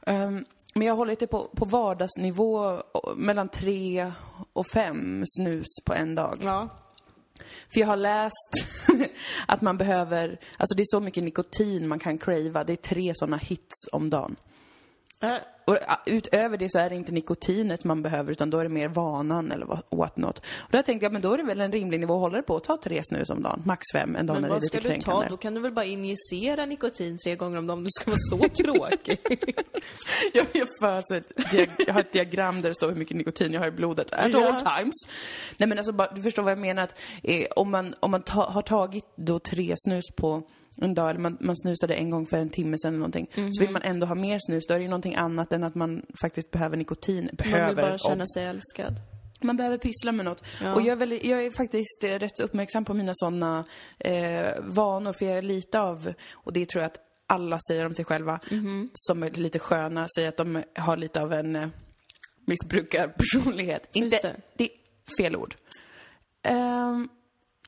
Ehm, 0.06 0.44
men 0.74 0.86
jag 0.86 0.92
har 0.92 0.96
hållit 0.98 1.20
det 1.20 1.26
på, 1.26 1.48
på 1.56 1.64
vardagsnivå 1.64 2.54
och- 2.92 3.18
mellan 3.18 3.48
tre 3.48 4.12
och 4.52 4.66
fem 4.66 5.22
snus 5.26 5.66
på 5.86 5.94
en 5.94 6.14
dag. 6.14 6.38
Ja. 6.42 6.68
För 7.72 7.80
jag 7.80 7.86
har 7.86 7.96
läst 7.96 8.52
att 9.46 9.62
man 9.62 9.78
behöver, 9.78 10.40
alltså 10.56 10.76
det 10.76 10.82
är 10.82 10.96
så 10.96 11.00
mycket 11.00 11.24
nikotin 11.24 11.88
man 11.88 11.98
kan 11.98 12.18
crava. 12.18 12.64
Det 12.64 12.72
är 12.72 12.76
tre 12.76 13.12
sådana 13.14 13.36
hits 13.36 13.88
om 13.92 14.10
dagen. 14.10 14.36
Äh, 15.22 15.30
Och 15.64 15.78
ja, 15.88 16.00
utöver 16.06 16.56
det 16.56 16.70
så 16.72 16.78
är 16.78 16.90
det 16.90 16.96
inte 16.96 17.12
nikotinet 17.12 17.84
man 17.84 18.02
behöver 18.02 18.32
utan 18.32 18.50
då 18.50 18.58
är 18.58 18.62
det 18.62 18.68
mer 18.68 18.88
vanan 18.88 19.52
eller 19.52 19.66
vad- 19.66 19.82
what 19.90 20.16
not. 20.16 20.38
Och 20.38 20.70
där 20.72 20.82
tänkte 20.82 21.04
jag, 21.04 21.12
men 21.12 21.22
då 21.22 21.32
är 21.32 21.36
det 21.38 21.42
väl 21.44 21.60
en 21.60 21.72
rimlig 21.72 22.00
nivå, 22.00 22.18
håller 22.18 22.36
det 22.36 22.42
på 22.42 22.56
att 22.56 22.64
ta 22.64 22.76
tre 22.76 23.00
snus 23.04 23.30
om 23.30 23.42
dagen, 23.42 23.62
max 23.66 23.82
fem 23.94 24.16
en 24.16 24.26
dag 24.26 24.34
men 24.34 24.42
när 24.42 24.48
det 24.48 24.52
är 24.52 24.54
vad 24.54 24.62
lite 24.62 24.66
ska 24.66 24.88
du 24.88 24.88
ta? 24.88 24.88
kränkande. 25.04 25.26
Då 25.30 25.36
kan 25.36 25.54
du 25.54 25.60
väl 25.60 25.72
bara 25.72 25.84
injicera 25.84 26.66
nikotin 26.66 27.18
tre 27.24 27.36
gånger 27.36 27.58
om 27.58 27.66
dagen 27.66 27.84
du 27.84 27.90
ska 27.90 28.10
vara 28.10 28.18
så 28.20 28.48
tråkig. 28.62 29.18
Jag, 30.32 30.46
jag, 30.52 30.68
för 30.80 31.16
ett 31.16 31.32
jag 31.86 31.94
har 31.94 32.00
ett 32.00 32.12
diagram 32.12 32.62
där 32.62 32.68
det 32.70 32.74
står 32.74 32.88
hur 32.88 32.96
mycket 32.96 33.16
nikotin 33.16 33.52
jag 33.52 33.60
har 33.60 33.68
i 33.68 33.70
blodet 33.70 34.12
at 34.12 34.32
Ja. 34.32 34.48
all 34.48 34.60
times. 34.60 34.94
Nej 35.56 35.68
men 35.68 35.78
alltså, 35.78 35.92
bara, 35.92 36.10
du 36.14 36.22
förstår 36.22 36.42
vad 36.42 36.52
jag 36.52 36.58
menar 36.58 36.82
att 36.82 36.94
eh, 37.22 37.46
om 37.56 37.70
man, 37.70 37.94
om 38.00 38.10
man 38.10 38.22
ta, 38.22 38.44
har 38.50 38.62
tagit 38.62 39.06
då 39.16 39.38
tre 39.38 39.74
snus 39.76 40.04
på 40.16 40.42
en 40.80 40.94
dag, 40.94 41.10
eller 41.10 41.20
man, 41.20 41.36
man 41.40 41.56
snusade 41.56 41.94
en 41.94 42.10
gång 42.10 42.26
för 42.26 42.36
en 42.36 42.50
timme 42.50 42.76
sedan 42.78 42.88
eller 42.88 42.98
någonting, 42.98 43.26
så 43.34 43.40
Mhm. 43.40 43.50
vill 43.60 43.70
man 43.70 43.82
ändå 43.82 44.06
ha 44.06 44.14
mer 44.14 44.38
snus, 44.40 44.66
då 44.66 44.74
är 44.74 44.78
det 44.78 44.82
ju 44.82 44.88
någonting 44.88 45.14
annat 45.14 45.52
än 45.52 45.64
att 45.64 45.74
man 45.74 46.02
faktiskt 46.20 46.50
behöver 46.50 46.76
nikotin. 46.76 47.24
Man 47.24 47.36
Behöver, 47.36 47.66
vill 47.66 47.76
bara 47.76 47.98
känna 47.98 48.26
sig 48.26 48.44
älskad. 48.46 48.94
Man 49.42 49.56
behöver 49.56 49.78
pyssla 49.78 50.12
med 50.12 50.24
något. 50.24 50.44
Ja. 50.62 50.74
Och 50.74 50.80
jag 50.80 50.88
är, 50.88 50.96
väldigt, 50.96 51.24
jag 51.24 51.44
är 51.44 51.50
faktiskt 51.50 52.04
eh, 52.04 52.08
rätt 52.08 52.38
så 52.38 52.44
uppmärksam 52.44 52.84
på 52.84 52.94
mina 52.94 53.12
sådana 53.14 53.64
eh, 53.98 54.46
vanor, 54.60 55.12
för 55.12 55.26
jag 55.26 55.38
är 55.38 55.42
lite 55.42 55.80
av, 55.80 56.12
och 56.32 56.52
det 56.52 56.66
tror 56.68 56.82
jag 56.82 56.86
att 56.86 56.98
alla 57.26 57.58
säger 57.68 57.86
om 57.86 57.94
sig 57.94 58.04
själva, 58.04 58.40
Mhm. 58.50 58.90
som 58.92 59.22
är 59.22 59.30
lite 59.30 59.58
sköna, 59.58 60.06
säger 60.16 60.28
att 60.28 60.36
de 60.36 60.62
har 60.74 60.96
lite 60.96 61.22
av 61.22 61.32
en 61.32 61.56
eh, 61.56 61.68
missbrukarpersonlighet. 62.46 63.88
Inte, 63.92 64.16
det. 64.22 64.36
det 64.56 64.64
är 64.64 64.70
fel 65.22 65.36
ord. 65.36 65.54
Ehm, 66.42 67.08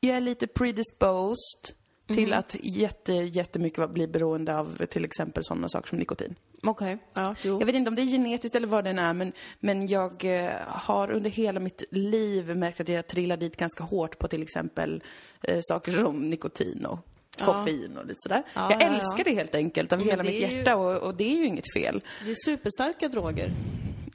jag 0.00 0.16
är 0.16 0.20
lite 0.20 0.46
predisposed. 0.46 1.76
Till 2.14 2.32
att 2.32 2.56
jätte, 2.62 3.12
jättemycket 3.12 3.90
bli 3.90 4.06
beroende 4.06 4.58
av 4.58 4.86
till 4.86 5.04
exempel 5.04 5.44
sådana 5.44 5.68
saker 5.68 5.88
som 5.88 5.98
nikotin. 5.98 6.34
Okej. 6.62 6.98
Ja, 7.14 7.34
jo. 7.44 7.58
Jag 7.60 7.66
vet 7.66 7.74
inte 7.74 7.88
om 7.88 7.94
det 7.94 8.02
är 8.02 8.06
genetiskt 8.06 8.56
eller 8.56 8.66
vad 8.66 8.84
den 8.84 8.98
är, 8.98 9.14
men, 9.14 9.32
men 9.60 9.86
jag 9.86 10.24
eh, 10.24 10.50
har 10.66 11.10
under 11.10 11.30
hela 11.30 11.60
mitt 11.60 11.82
liv 11.90 12.56
märkt 12.56 12.80
att 12.80 12.88
jag 12.88 13.06
trillar 13.06 13.36
dit 13.36 13.56
ganska 13.56 13.84
hårt 13.84 14.18
på 14.18 14.28
till 14.28 14.42
exempel 14.42 15.02
eh, 15.42 15.58
saker 15.62 15.92
som 15.92 16.30
nikotin 16.30 16.86
och 16.86 16.98
koffein 17.38 17.96
och 17.98 18.06
lite 18.06 18.18
sådär. 18.20 18.42
Ja, 18.54 18.72
jag 18.72 18.82
ja, 18.82 18.86
ja. 18.86 18.94
älskar 18.94 19.24
det 19.24 19.34
helt 19.34 19.54
enkelt 19.54 19.92
av 19.92 19.98
Men 19.98 20.08
hela 20.08 20.22
det 20.22 20.30
mitt 20.30 20.42
är 20.42 20.48
ju- 20.48 20.56
hjärta 20.56 20.76
och, 20.76 20.96
och 20.96 21.14
det 21.14 21.24
är 21.24 21.36
ju 21.36 21.46
inget 21.46 21.72
fel. 21.74 22.00
Det 22.24 22.30
är 22.30 22.34
superstarka 22.44 23.08
droger. 23.08 23.50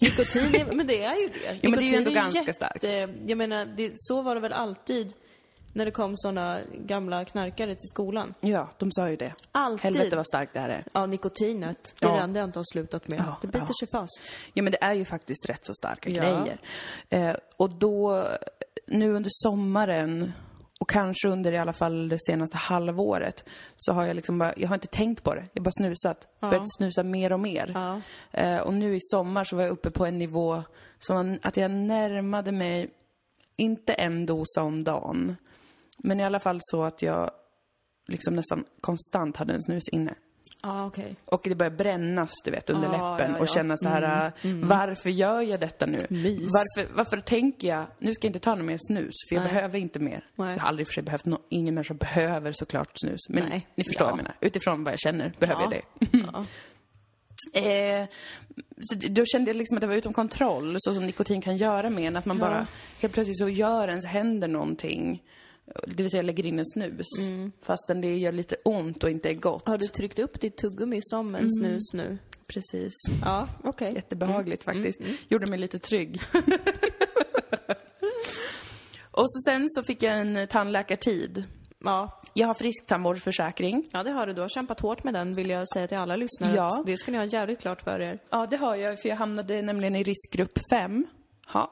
Nikotin, 0.02 0.56
är, 0.56 0.74
men 0.76 0.88
det 0.88 1.04
är 1.04 1.16
ju 1.22 1.28
det. 1.28 1.58
Ja, 1.62 1.70
men 1.70 1.80
det 1.80 1.86
är 1.86 1.89
ju 1.89 1.95
ändå 1.98 2.12
ganska 2.12 2.54
starkt. 2.54 2.84
Jag 3.26 3.38
menar, 3.38 3.66
det, 3.66 3.91
så 3.95 4.22
var 4.22 4.36
det 4.36 4.41
väl 4.41 4.54
alltid 4.54 5.14
när 5.78 5.86
det 5.86 5.92
kom 5.92 6.12
såna 6.16 6.60
gamla 6.86 7.26
knarkare 7.26 7.76
till 7.76 7.88
skolan. 7.90 8.34
Ja, 8.40 8.70
de 8.78 8.92
sa 8.92 9.10
ju 9.10 9.16
det. 9.16 9.34
Alltid. 9.52 9.84
Helvete 9.84 10.16
vad 10.16 10.28
starkt 10.28 10.54
det 10.54 10.60
här 10.60 10.70
är. 10.70 10.84
Ja, 10.94 11.06
nikotinet. 11.06 11.96
Det 12.00 12.06
är 12.08 12.10
Ja. 12.18 12.28
det 12.28 12.40
jag 12.40 12.48
inte 12.48 12.60
har 12.60 12.74
slutat 12.74 13.08
med. 13.08 13.20
Ja, 13.20 13.38
det 13.42 13.48
biter 13.48 13.60
ja. 13.60 13.74
sig 13.80 13.88
fast. 13.92 14.22
Ja, 14.54 14.64
men 14.64 14.72
det 14.72 14.78
är 14.84 14.94
ju 14.94 15.06
faktiskt 15.06 15.50
rätt 15.50 15.66
så 15.66 15.74
starka 15.74 16.10
Ja. 16.10 16.22
grejer. 16.22 16.58
Eh, 17.10 17.36
och 17.58 17.70
då, 17.70 18.28
nu 18.88 19.14
under 19.14 19.30
sommaren 19.34 20.32
och 20.80 20.90
kanske 20.90 21.28
under 21.28 21.52
i 21.52 21.58
alla 21.58 21.74
fall 21.74 22.10
det 22.10 22.20
senaste 22.20 22.58
halvåret 22.58 23.44
så 23.76 23.94
har 23.94 24.06
jag 24.06 24.16
liksom 24.16 24.40
bara, 24.40 24.54
jag 24.58 24.68
har 24.68 24.76
inte 24.76 24.88
tänkt 24.88 25.24
på 25.24 25.36
det. 25.36 25.46
Jag 25.54 25.62
har 25.62 25.64
bara 25.64 25.72
snusat. 25.78 26.28
Börjat 26.40 26.76
snusa 26.78 27.04
mer 27.04 27.34
och 27.34 27.40
mer. 27.40 27.72
Ja. 27.74 28.02
Eh, 28.42 28.58
och 28.58 28.74
nu 28.74 28.96
i 28.96 29.00
sommar 29.02 29.44
så 29.44 29.56
var 29.56 29.64
jag 29.64 29.72
uppe 29.72 29.92
på 29.92 30.06
en 30.06 30.18
nivå 30.18 30.64
som 31.00 31.40
att 31.42 31.58
jag 31.58 31.72
närmade 31.72 32.52
mig, 32.52 32.90
inte 33.60 33.94
en 33.94 34.26
dosa 34.26 34.62
om 34.64 34.84
dagen, 34.84 35.36
men 35.98 36.20
i 36.20 36.24
alla 36.24 36.39
fall 36.39 36.58
så 36.62 36.84
att 36.84 37.02
jag 37.02 37.32
liksom 38.08 38.34
nästan 38.34 38.66
konstant 38.82 39.38
hade 39.38 39.54
en 39.54 39.62
snus 39.64 39.89
inne. 39.91 40.14
Ja, 40.62 40.86
okej. 40.86 41.16
Och 41.26 41.41
det 41.43 41.56
börjar 41.56 41.72
brännas, 41.72 42.32
du 42.45 42.52
vet, 42.52 42.70
under 42.70 42.88
Ja, 42.93 43.12
läppen 43.18 43.32
ja, 43.32 43.38
och 43.39 43.48
ja. 43.48 43.54
känna 43.54 43.78
så 43.78 43.88
här, 43.88 44.26
äh, 44.43 44.54
varför 44.64 45.10
gör 45.10 45.41
jag 45.41 45.60
detta 45.60 45.86
nu? 45.86 46.06
Mys. 46.10 46.39
Varför, 46.54 46.93
varför 46.93 47.18
tänker 47.20 47.68
jag, 47.68 47.86
nu 48.00 48.14
ska 48.14 48.26
jag 48.28 48.30
inte 48.30 48.39
ta 48.39 48.56
något 48.56 48.66
mer 48.66 48.78
snus, 48.80 49.14
för 49.30 49.36
jag 49.36 49.43
Nej. 49.43 49.54
behöver 49.54 49.80
inte 49.80 50.00
mer. 50.00 50.26
Nej. 50.36 50.54
Jag 50.54 50.60
har 50.60 50.68
aldrig 50.68 50.88
för 50.88 50.93
sig 50.93 51.04
behövt, 51.04 51.26
no, 51.26 51.38
ingen 51.50 51.74
människa 51.76 51.93
behöver 51.93 52.52
såklart 52.52 52.91
snus. 52.95 53.20
Men 53.30 53.43
Nej. 53.50 53.68
ni 53.76 53.84
förstår 53.84 54.06
Ja. 54.08 54.12
vad 54.12 54.20
jag 54.20 54.24
menar. 54.24 54.36
Utifrån 54.41 54.84
vad 54.84 54.93
jag 54.93 55.00
känner 55.00 55.34
behöver 55.39 55.62
Ja. 55.62 55.72
jag 55.72 56.10
det. 56.12 56.48
Eh, 57.54 58.08
så 58.82 58.95
då 59.10 59.26
kände 59.26 59.50
jag 59.50 59.56
liksom 59.56 59.78
att 59.78 59.82
det 59.82 59.88
var 59.88 59.95
utom 59.95 60.14
kontroll, 60.14 60.76
så 60.80 60.93
som 60.93 61.06
nikotin 61.06 61.41
kan 61.41 61.58
göra 61.58 61.89
med 61.89 62.04
en. 62.08 62.16
Att 62.16 62.26
man 62.26 62.38
Ja. 62.38 62.45
bara, 62.45 62.68
helt 63.02 63.14
plötsligt 63.14 63.38
så 63.38 63.50
gör 63.50 63.88
ens 63.88 64.06
händer 64.06 64.48
någonting. 64.48 65.24
Det 65.88 66.03
vill 66.03 66.11
säga 66.11 66.22
lägger 66.24 66.45
in 66.45 66.59
en 66.59 66.65
snus. 66.65 67.07
Fastän 67.61 68.01
det 68.01 68.18
gör 68.18 68.32
lite 68.32 68.55
ont 68.65 69.03
och 69.03 69.09
inte 69.09 69.30
är 69.30 69.34
gott. 69.34 69.68
Har 69.68 69.78
du 69.78 69.88
tryckt 69.88 70.20
upp 70.20 70.41
ditt 70.41 70.57
tuggummi 70.57 70.99
som 71.01 71.28
Mm. 71.28 71.41
en 71.45 71.51
snus 71.51 71.93
nu? 71.93 72.18
Precis. 72.47 72.93
Ja, 73.26 73.47
okej. 73.63 73.93
Jättebehagligt 73.95 74.63
faktiskt. 74.63 75.01
Gjorde 75.30 75.45
mig 75.49 75.59
lite 75.59 75.80
trygg. 75.80 76.22
och 79.11 79.26
så 79.32 79.39
sen 79.45 79.70
så 79.70 79.84
fick 79.84 80.03
jag 80.03 80.20
en 80.20 80.47
tandläkartid. 80.47 81.43
Ja. 81.84 82.22
Jag 82.34 82.47
har 82.47 82.53
frisktandvårdsförsäkring. 82.53 83.89
ja, 83.93 84.03
det 84.03 84.11
har 84.11 84.28
du. 84.28 84.34
Du 84.34 84.41
har 84.41 84.47
kämpat 84.49 84.80
hårt 84.80 85.03
med 85.03 85.13
den, 85.13 85.34
vill 85.34 85.49
jag 85.49 85.70
säga 85.74 85.88
till 85.88 85.97
alla 85.97 86.15
lyssnare. 86.15 86.55
Ja. 86.55 86.84
Det 86.86 86.97
ska 86.97 87.11
ni 87.11 87.18
ha 87.18 87.26
jävligt 87.26 87.59
klart 87.61 87.82
för 87.82 87.99
er. 88.01 88.20
Ja, 88.30 88.47
det 88.49 88.57
har 88.57 88.76
jag, 88.76 89.01
för 89.01 89.09
jag 89.09 89.15
hamnade 89.15 89.61
nämligen 89.61 89.95
i 89.95 90.03
riskgrupp 90.03 90.59
5. 90.72 91.05
Ja, 91.53 91.72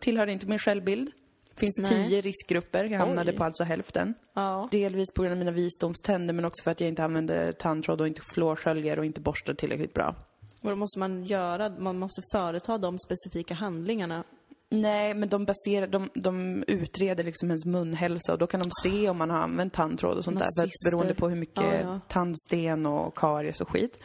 tillhörde 0.00 0.32
inte 0.32 0.46
min 0.46 0.58
självbild. 0.58 1.10
Finns 1.56 1.78
Nej. 1.78 2.04
tio 2.04 2.20
riskgrupper. 2.20 2.84
Jag 2.84 2.98
hamnade 2.98 3.30
Oj. 3.32 3.36
på 3.36 3.44
alltså 3.44 3.64
hälften. 3.64 4.14
Ja. 4.34 4.68
Delvis 4.70 5.12
på 5.14 5.22
grund 5.22 5.32
av 5.32 5.38
mina 5.38 5.50
visdomständer, 5.50 6.34
men 6.34 6.44
också 6.44 6.62
för 6.62 6.70
att 6.70 6.80
jag 6.80 6.88
inte 6.88 7.04
använde 7.04 7.52
tandtråd 7.52 8.00
och 8.00 8.06
inte 8.08 8.20
fluorsköljer 8.34 8.98
och 8.98 9.04
inte 9.04 9.20
borstar 9.20 9.54
tillräckligt 9.54 9.94
bra. 9.94 10.14
Då 10.60 10.76
måste 10.76 10.98
man 10.98 11.24
göra, 11.24 11.68
man 11.78 11.98
måste 11.98 12.22
företa 12.32 12.78
de 12.78 12.98
specifika 12.98 13.54
handlingarna. 13.54 14.24
Nej, 14.70 15.14
men 15.14 15.28
de 15.28 15.44
baserar, 15.44 15.86
de, 15.86 16.10
de 16.14 16.64
utreder 16.66 17.24
liksom 17.24 17.48
ens 17.48 17.66
munhälsa 17.66 18.32
och 18.32 18.38
då 18.38 18.46
kan 18.46 18.60
de 18.60 18.68
se 18.82 19.08
om 19.08 19.16
man 19.18 19.30
har 19.30 19.38
använt 19.38 19.72
tandtråd 19.72 20.16
och 20.18 20.24
sånt 20.24 20.38
där. 20.38 20.46
För 20.58 20.62
Nazister. 20.62 20.90
beroende 20.90 21.14
på 21.14 21.28
hur 21.28 21.36
mycket 21.36 21.64
Ja, 21.64 21.80
ja. 21.82 22.00
tandsten 22.08 22.86
och 22.86 23.14
karies 23.18 23.60
och 23.60 23.70
skit. 23.70 23.98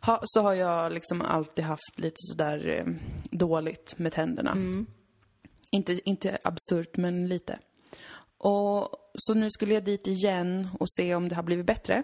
Ha, 0.00 0.20
så 0.24 0.40
har 0.40 0.54
jag 0.54 0.92
liksom 0.92 1.22
alltid 1.22 1.64
haft 1.64 1.98
lite 1.98 2.16
sådär 2.16 2.68
eh, 2.68 2.92
dåligt 3.30 3.94
med 3.98 4.12
tänderna. 4.12 4.50
Mm. 4.50 4.86
Inte, 5.70 6.00
inte 6.04 6.38
absurt, 6.44 6.96
men 6.96 7.28
lite. 7.28 7.58
Och 8.38 8.88
så 9.14 9.34
nu 9.34 9.50
skulle 9.50 9.74
jag 9.74 9.84
dit 9.84 10.06
igen 10.06 10.68
och 10.80 10.90
se 10.90 11.14
om 11.14 11.28
det 11.28 11.34
har 11.34 11.42
blivit 11.42 11.66
bättre. 11.66 12.02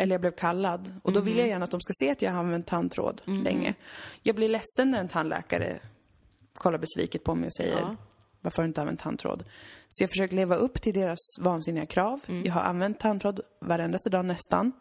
Eller 0.00 0.14
jag 0.14 0.20
blev 0.20 0.30
kallad. 0.30 0.94
Och 1.02 1.12
då 1.12 1.20
vill 1.20 1.38
jag 1.38 1.48
gärna 1.48 1.64
att 1.64 1.70
de 1.70 1.80
ska 1.80 1.92
se 1.92 2.10
att 2.10 2.22
jag 2.22 2.32
har 2.32 2.38
använt 2.38 2.66
tandtråd 2.66 3.22
länge. 3.44 3.74
Jag 4.22 4.36
blir 4.36 4.48
ledsen 4.48 4.90
när 4.90 4.98
en 5.00 5.08
tandläkare 5.08 5.80
kollar 6.54 6.78
besviket 6.78 7.24
på 7.24 7.34
mig 7.34 7.46
och 7.46 7.54
säger 7.54 7.78
Ja. 7.78 7.96
varför 8.40 8.56
har 8.56 8.64
du 8.64 8.68
inte 8.68 8.80
använt 8.80 9.00
tandtråd? 9.00 9.44
Så 9.88 10.02
jag 10.02 10.10
försöker 10.10 10.36
leva 10.36 10.56
upp 10.56 10.82
till 10.82 10.94
deras 10.94 11.18
vansinniga 11.40 11.86
krav. 11.86 12.20
Jag 12.44 12.52
har 12.52 12.62
använt 12.62 13.00
tandtråd 13.00 13.40
varendaste 13.60 14.10
dag 14.10 14.24
nästan. 14.24 14.72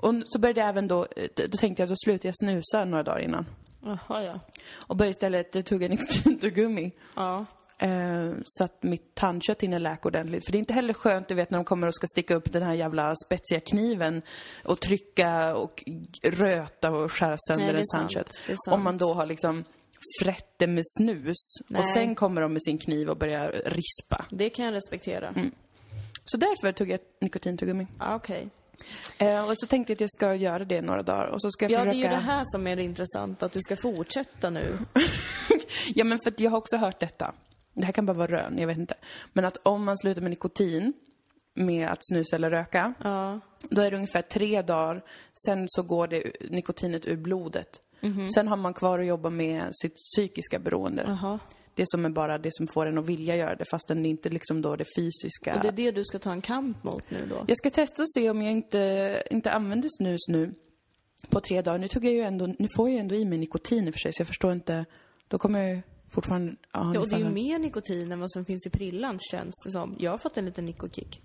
Och 0.00 0.14
så 0.26 0.38
började 0.38 0.60
jag 0.60 0.68
även 0.68 0.88
då, 0.88 1.06
då 1.36 1.58
tänkte 1.58 1.82
jag 1.82 1.88
då 1.90 1.94
slutar 2.04 2.28
jag 2.28 2.36
snusa 2.36 2.84
några 2.84 3.02
dagar 3.02 3.20
innan. 3.20 3.46
Jaha, 3.84 4.22
ja. 4.24 4.40
Och 4.72 4.96
började 4.96 5.10
istället 5.10 5.66
tugga 5.66 5.88
nikotintuggummi. 5.88 6.92
Ja. 7.14 7.46
Eh, 7.78 8.32
så 8.44 8.64
att 8.64 8.82
mitt 8.82 9.14
tandkött 9.14 9.62
hinner 9.62 9.78
läka 9.78 10.08
ordentligt. 10.08 10.44
För 10.44 10.52
det 10.52 10.58
är 10.58 10.60
inte 10.60 10.74
heller 10.74 10.94
skönt, 10.94 11.28
du 11.28 11.34
vet, 11.34 11.50
när 11.50 11.58
de 11.58 11.64
kommer 11.64 11.86
och 11.86 11.94
ska 11.94 12.06
sticka 12.06 12.34
upp 12.34 12.52
den 12.52 12.62
här 12.62 12.74
jävla 12.74 13.14
spetsiga 13.26 13.60
kniven 13.60 14.22
och 14.64 14.80
trycka 14.80 15.56
och 15.56 15.84
röta 16.22 16.90
och 16.90 17.12
skära 17.12 17.36
sönder 17.48 17.64
Nej, 17.64 17.72
det 17.72 17.78
ens 17.78 17.92
tandkött. 17.94 18.30
Det. 18.46 18.72
Om 18.72 18.84
man 18.84 18.98
då 18.98 19.12
har 19.12 19.26
liksom 19.26 19.64
frätte 20.22 20.66
med 20.66 20.84
snus 20.86 21.54
Nej. 21.68 21.78
och 21.78 21.84
sen 21.94 22.14
kommer 22.14 22.40
de 22.40 22.52
med 22.52 22.62
sin 22.62 22.78
kniv 22.78 23.10
och 23.10 23.16
börjar 23.16 23.52
rispa. 23.66 24.24
Det 24.30 24.50
kan 24.50 24.64
jag 24.64 24.74
respektera. 24.74 25.28
Mm. 25.28 25.50
Så 26.24 26.36
därför 26.36 26.72
tog 26.72 26.90
jag 26.90 27.00
nikotintuggummi. 27.20 27.86
Ja, 27.98 28.14
okej. 28.14 28.50
Eh, 29.18 29.48
och 29.48 29.58
så 29.58 29.66
tänkte 29.66 29.90
jag 29.92 29.96
att 29.96 30.00
jag 30.00 30.10
ska 30.10 30.34
göra 30.34 30.64
det 30.64 30.80
några 30.82 31.02
dagar 31.02 31.26
och 31.26 31.42
så 31.42 31.50
ska 31.50 31.64
jag 31.64 31.72
Ja, 31.72 31.78
det 31.78 31.82
är 31.82 31.92
försöka... 31.92 32.08
ju 32.08 32.14
det 32.14 32.20
här 32.22 32.42
som 32.46 32.66
är 32.66 32.76
det 32.76 32.82
intressanta, 32.82 33.46
att 33.46 33.52
du 33.52 33.60
ska 33.62 33.76
fortsätta 33.76 34.50
nu. 34.50 34.78
Ja, 35.94 36.04
men 36.04 36.18
för 36.24 36.30
att 36.30 36.40
jag 36.40 36.50
har 36.50 36.58
också 36.58 36.76
hört 36.76 37.00
detta. 37.00 37.34
Det 37.74 37.84
här 37.84 37.92
kan 37.92 38.06
bara 38.06 38.16
vara 38.16 38.30
rön, 38.32 38.58
jag 38.58 38.66
vet 38.66 38.78
inte. 38.78 38.94
Men 39.32 39.44
att 39.44 39.56
om 39.62 39.84
man 39.84 39.98
slutar 39.98 40.22
med 40.22 40.30
nikotin, 40.30 40.92
med 41.54 41.88
att 41.88 41.98
snusa 42.00 42.36
eller 42.36 42.50
röka, 42.50 42.94
Ja. 43.04 43.40
då 43.70 43.82
är 43.82 43.90
det 43.90 43.96
ungefär 43.96 44.22
tre 44.22 44.62
dagar, 44.62 45.04
sen 45.46 45.64
så 45.68 45.82
går 45.82 46.06
det 46.06 46.32
nikotinet 46.50 47.06
ur 47.06 47.16
blodet. 47.16 47.80
Sen 48.34 48.48
har 48.48 48.56
man 48.56 48.74
kvar 48.74 48.98
att 48.98 49.06
jobba 49.06 49.30
med 49.30 49.62
sitt 49.72 49.94
psykiska 49.94 50.58
beroende. 50.58 51.04
Jaha. 51.06 51.38
Det 51.74 51.84
som 51.86 52.04
är 52.04 52.10
bara 52.10 52.38
det 52.38 52.50
som 52.52 52.66
får 52.66 52.86
en 52.86 52.98
att 52.98 53.06
vilja 53.06 53.36
göra 53.36 53.56
det, 53.56 53.64
fastän 53.70 54.02
det 54.02 54.08
inte 54.08 54.28
liksom 54.28 54.62
då 54.62 54.76
det 54.76 54.84
fysiska. 54.96 55.54
Och 55.54 55.62
det 55.62 55.68
är 55.68 55.72
det 55.72 55.90
du 55.90 56.04
ska 56.04 56.18
ta 56.18 56.32
en 56.32 56.40
kamp 56.40 56.84
mot 56.84 57.10
nu 57.10 57.18
då? 57.30 57.44
Jag 57.48 57.56
ska 57.56 57.70
testa 57.70 58.02
och 58.02 58.12
se 58.12 58.30
om 58.30 58.42
jag 58.42 58.52
inte, 58.52 59.22
inte 59.30 59.50
använder 59.50 59.88
snus 59.98 60.28
nu 60.28 60.54
på 61.30 61.40
tre 61.40 61.62
dagar. 61.62 61.78
Nu 61.78 61.88
tog 61.88 62.04
jag 62.04 62.12
ju 62.12 62.20
ändå, 62.20 62.46
nu 62.46 62.68
får 62.76 62.88
jag 62.88 62.94
ju 62.94 63.00
ändå 63.00 63.14
i 63.14 63.24
mig 63.24 63.38
nikotin 63.38 63.86
i 63.86 63.90
och 63.90 63.94
för 63.94 63.98
sig, 63.98 64.12
så 64.12 64.20
jag 64.20 64.26
förstår 64.26 64.52
inte. 64.52 64.84
Då 65.28 65.38
kommer 65.38 65.62
jag 65.62 65.76
ju 65.76 65.82
fortfarande... 66.14 66.56
Ja, 66.72 66.92
Ja, 66.94 67.00
och 67.00 67.08
det 67.08 67.16
är 67.16 67.20
ju 67.20 67.30
mer 67.30 67.58
nikotin 67.58 68.12
än 68.12 68.20
vad 68.20 68.30
som 68.32 68.44
finns 68.44 68.66
i 68.66 68.70
prillan, 68.70 69.18
känns 69.30 69.54
det 69.64 69.70
som. 69.70 69.96
Jag 69.98 70.10
har 70.10 70.18
fått 70.18 70.36
en 70.36 70.44
liten 70.44 70.64
nikokick. 70.64 71.22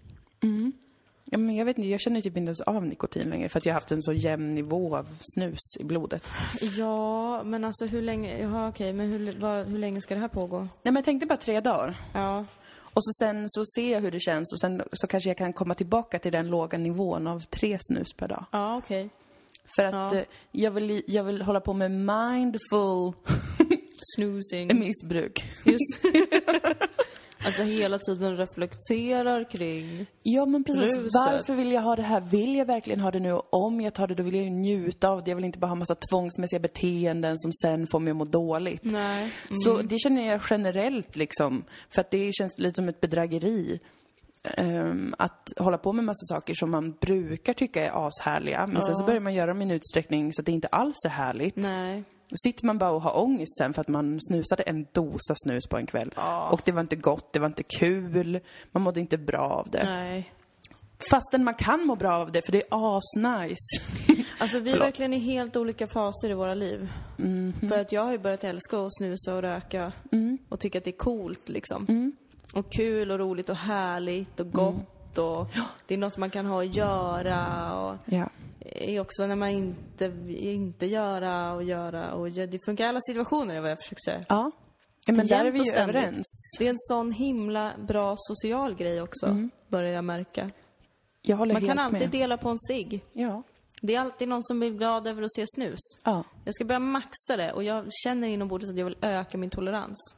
Ja, 1.32 1.38
men 1.38 1.56
jag 1.56 1.66
vet 1.66 1.78
inte, 1.78 1.90
jag 1.90 2.00
känner 2.00 2.22
typ 2.22 2.38
inte 2.38 2.48
ens 2.50 2.62
av 2.62 2.86
nikotin 2.86 3.30
längre 3.30 3.50
för 3.50 3.58
att 3.60 3.66
jag 3.66 3.74
har 3.74 3.76
haft 3.80 3.92
en 3.92 4.02
så 4.02 4.14
jämn 4.14 4.56
nivå 4.56 4.96
av 4.98 5.08
snus 5.22 5.60
i 5.80 5.84
blodet. 5.84 6.30
Ja, 6.78 7.44
men 7.44 7.64
alltså 7.64 7.86
hur 7.86 8.02
länge... 8.02 8.40
Jaha, 8.42 8.70
okej, 8.70 8.94
men 8.94 9.10
hur, 9.12 9.40
vad, 9.40 9.68
hur 9.68 9.78
länge 9.80 10.02
ska 10.02 10.14
det 10.16 10.22
här 10.22 10.28
pågå? 10.28 10.58
Nej, 10.60 10.68
men 10.84 10.96
jag 10.96 11.06
tänkte 11.06 11.26
bara 11.28 11.38
tre 11.38 11.60
dagar. 11.60 11.96
Ja. 12.14 12.46
Och 12.94 13.04
så 13.06 13.12
sen 13.20 13.46
så 13.50 13.64
ser 13.76 13.92
jag 13.92 14.02
hur 14.02 14.12
det 14.12 14.20
känns 14.20 14.54
och 14.54 14.60
sen 14.60 14.82
så 14.94 15.08
kanske 15.08 15.30
jag 15.30 15.38
kan 15.38 15.54
komma 15.54 15.74
tillbaka 15.74 16.20
till 16.20 16.32
den 16.32 16.48
låga 16.48 16.78
nivån 16.78 17.28
av 17.28 17.40
tre 17.40 17.78
snus 17.82 18.14
per 18.14 18.28
dag. 18.28 18.46
Ja, 18.52 18.78
okej. 18.78 19.10
För 19.76 19.84
att 19.86 19.94
Ja. 20.14 20.18
eh, 20.20 20.24
jag, 20.52 20.72
vill, 20.72 21.04
jag 21.08 21.24
vill 21.24 21.42
hålla 21.42 21.60
på 21.60 21.74
med 21.74 21.92
mindful 21.92 23.14
Snoozing. 24.16 24.80
missbruk. 24.80 25.44
Just 25.66 26.02
Alltså 27.46 27.64
hela 27.64 28.00
tiden 28.00 28.36
reflekterar 28.36 29.50
kring... 29.52 30.06
Ja, 30.24 30.46
men 30.46 30.64
precis. 30.64 30.98
Ruset. 30.98 31.12
Varför 31.14 31.56
vill 31.56 31.72
jag 31.72 31.82
ha 31.82 31.96
det 31.96 32.02
här? 32.02 32.22
Vill 32.22 32.56
jag 32.56 32.66
verkligen 32.66 33.00
ha 33.00 33.12
det 33.12 33.20
nu? 33.20 33.34
Och 33.34 33.54
om 33.54 33.82
jag 33.82 33.94
tar 33.94 34.08
det, 34.08 34.16
då 34.16 34.24
vill 34.24 34.36
jag 34.36 34.44
ju 34.44 34.50
njuta 34.50 35.10
av 35.10 35.24
det. 35.24 35.32
Jag 35.32 35.36
vill 35.36 35.46
inte 35.46 35.60
bara 35.60 35.68
ha 35.68 35.76
massa 35.76 35.96
tvångsmässiga 35.96 36.60
beteenden 36.60 37.38
som 37.40 37.52
sen 37.52 37.88
får 37.92 38.00
mig 38.00 38.12
att 38.12 38.18
må 38.18 38.26
dåligt. 38.26 38.84
Nej. 38.84 39.32
Så 39.66 39.82
det 39.82 40.00
känner 40.00 40.28
jag 40.28 40.42
generellt 40.50 41.16
liksom. 41.16 41.64
För 41.90 42.02
att 42.02 42.12
det 42.12 42.34
känns 42.34 42.58
lite 42.58 42.76
som 42.76 42.90
ett 42.90 43.02
bedrägeri. 43.02 43.80
ehm, 44.44 45.14
att 45.18 45.50
hålla 45.58 45.78
på 45.78 45.94
med 45.94 46.06
massa 46.06 46.36
saker 46.36 46.54
som 46.54 46.72
man 46.72 46.92
brukar 46.92 47.54
tycka 47.54 47.86
är 47.86 48.08
ashärliga. 48.08 48.68
Men 48.68 48.82
sen 48.82 48.96
så 48.96 49.06
börjar 49.06 49.22
man 49.22 49.34
göra 49.34 49.48
dem 49.48 49.62
i 49.62 49.66
en 49.66 49.72
utsträckning 49.72 50.34
så 50.34 50.42
att 50.42 50.46
det 50.46 50.52
inte 50.52 50.68
alls 50.68 50.96
är 51.06 51.10
härligt. 51.10 51.56
Nej. 51.56 52.04
Sitter 52.36 52.66
man 52.66 52.78
bara 52.78 52.92
och 52.92 53.02
har 53.02 53.18
ångest 53.18 53.58
sen 53.58 53.74
för 53.74 53.82
att 53.82 53.88
man 53.88 54.18
snusade 54.22 54.64
en 54.64 54.88
dosa 54.92 55.34
snus 55.36 55.68
på 55.68 55.78
en 55.78 55.86
kväll. 55.86 56.14
Och 56.52 56.62
det 56.66 56.72
var 56.72 56.82
inte 56.82 56.96
gott, 56.96 57.34
det 57.34 57.40
var 57.40 57.48
inte 57.48 57.64
kul, 57.64 58.40
man 58.72 58.84
mådde 58.84 59.00
inte 59.00 59.18
bra 59.18 59.40
av 59.40 59.70
det. 59.70 59.84
Nej. 59.84 60.34
Fastän 61.10 61.44
man 61.44 61.54
kan 61.54 61.86
må 61.86 61.96
bra 61.96 62.14
av 62.14 62.32
det, 62.32 62.42
för 62.46 62.52
det 62.52 62.58
är 62.58 62.98
asnice. 62.98 63.82
Alltså 64.42 64.60
vi 64.60 64.72
är 64.72 64.80
verkligen 64.80 65.14
i 65.14 65.20
helt 65.20 65.56
olika 65.56 65.88
faser 65.88 66.30
i 66.30 66.34
våra 66.34 66.54
liv. 66.54 66.90
För 67.70 67.80
att 67.80 67.92
jag 67.92 68.04
har 68.04 68.12
ju 68.12 68.18
börjat 68.18 68.44
älska 68.44 68.78
att 68.78 68.96
snusa 68.98 69.36
och 69.36 69.42
röka. 69.42 69.92
Och 70.50 70.60
tycka 70.60 70.78
att 70.78 70.84
det 70.84 70.90
är 70.92 70.98
coolt 70.98 71.50
liksom. 71.50 72.12
Och 72.54 72.72
kul 72.72 73.12
och 73.12 73.20
roligt 73.20 73.50
och 73.50 73.56
härligt 73.56 74.40
och 74.40 74.52
gott 74.52 75.18
och 75.18 75.48
det 75.88 75.94
är 75.94 75.98
något 75.98 76.18
man 76.18 76.30
kan 76.30 76.46
ha 76.46 76.64
att 76.64 76.76
göra 76.76 77.74
och 77.76 77.96
ja. 78.06 78.30
Är 78.66 79.00
också 79.00 79.28
när 79.28 79.36
man 79.36 79.50
inte, 79.50 80.06
inte 80.28 80.86
göra 80.86 81.54
och 81.54 81.64
göra 81.64 82.14
och 82.14 82.28
gö- 82.30 82.48
det 82.48 82.60
funkar 82.66 82.84
i 82.84 82.88
alla 82.88 83.02
situationer 83.02 83.56
är 83.56 83.62
vad 83.62 83.72
jag 83.72 83.78
försöker 83.84 84.02
säga. 84.12 84.26
Ja. 84.30 84.52
ja 85.06 85.14
men 85.14 85.28
där 85.28 85.46
är 85.46 85.52
vi 85.52 85.60
ju 85.64 85.72
överens. 85.72 86.26
Det 86.60 86.66
är 86.66 86.70
en 86.70 86.78
sån 86.78 87.12
himla 87.12 87.74
bra 87.88 88.16
social 88.18 88.76
grej 88.76 89.02
också, 89.02 89.48
börjar 89.68 89.92
jag 89.92 90.04
märka. 90.04 90.50
Jag 91.22 91.38
håller 91.38 91.54
Man 91.54 91.62
helt 91.62 91.76
kan 91.76 91.86
alltid 91.86 92.00
med. 92.02 92.10
dela 92.12 92.38
på 92.38 92.50
en 92.50 92.60
cigg. 92.60 93.06
Ja. 93.14 93.44
Det 93.82 93.96
är 93.96 94.00
alltid 94.00 94.28
någon 94.28 94.44
som 94.44 94.60
blir 94.60 94.70
glad 94.70 95.08
över 95.08 95.24
att 95.24 95.32
se 95.32 95.46
snus. 95.48 95.80
Ja. 96.04 96.24
Jag 96.46 96.54
ska 96.56 96.66
börja 96.66 96.80
maxa 96.80 97.38
det 97.38 97.52
och 97.54 97.64
jag 97.64 97.86
känner 98.04 98.28
inombords 98.28 98.70
att 98.70 98.78
jag 98.78 98.86
vill 98.86 98.98
öka 99.02 99.38
min 99.38 99.50
tolerans. 99.50 100.16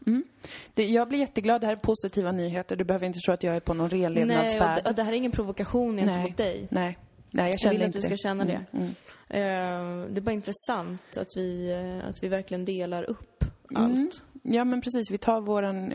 Det, 0.74 0.86
jag 0.86 1.08
blir 1.08 1.20
jätteglad. 1.20 1.62
Det 1.62 1.68
här 1.68 1.74
är 1.74 1.80
positiva 1.80 2.32
nyheter. 2.32 2.76
Du 2.76 2.84
behöver 2.84 3.06
inte 3.08 3.20
tro 3.20 3.34
att 3.34 3.44
jag 3.44 3.56
är 3.56 3.60
på 3.60 3.74
någon 3.74 3.90
Nej, 3.92 4.06
och 4.06 4.16
renlevnadsfärd. 4.16 4.84
det, 4.84 4.90
och 4.90 4.96
det 4.96 5.04
här 5.04 5.12
är 5.14 5.18
ingen 5.18 5.32
provokation 5.32 5.98
gentemot 5.98 6.38
dig. 6.38 6.68
Nej. 6.72 6.98
Nej, 7.32 7.46
jag 7.46 7.54
Jag 7.54 7.60
känner 7.60 7.74
vill 7.78 7.86
att 7.88 7.94
du 7.94 8.02
ska 8.02 8.10
det. 8.10 8.18
känna 8.18 8.46
det. 8.46 8.66
Mm, 8.72 8.88
mm. 9.30 10.04
Eh, 10.06 10.08
det 10.14 10.20
är 10.20 10.22
bara 10.22 10.32
intressant 10.32 11.18
att 11.18 11.28
vi, 11.36 11.74
att 12.10 12.24
vi 12.24 12.28
verkligen 12.28 12.66
delar 12.66 13.04
upp 13.04 13.44
allt. 13.76 13.94
Mm. 13.96 14.10
Ja, 14.44 14.64
men 14.64 14.82
precis. 14.82 15.12
Vi 15.12 15.18
tar 15.18 15.42
våran, 15.42 15.94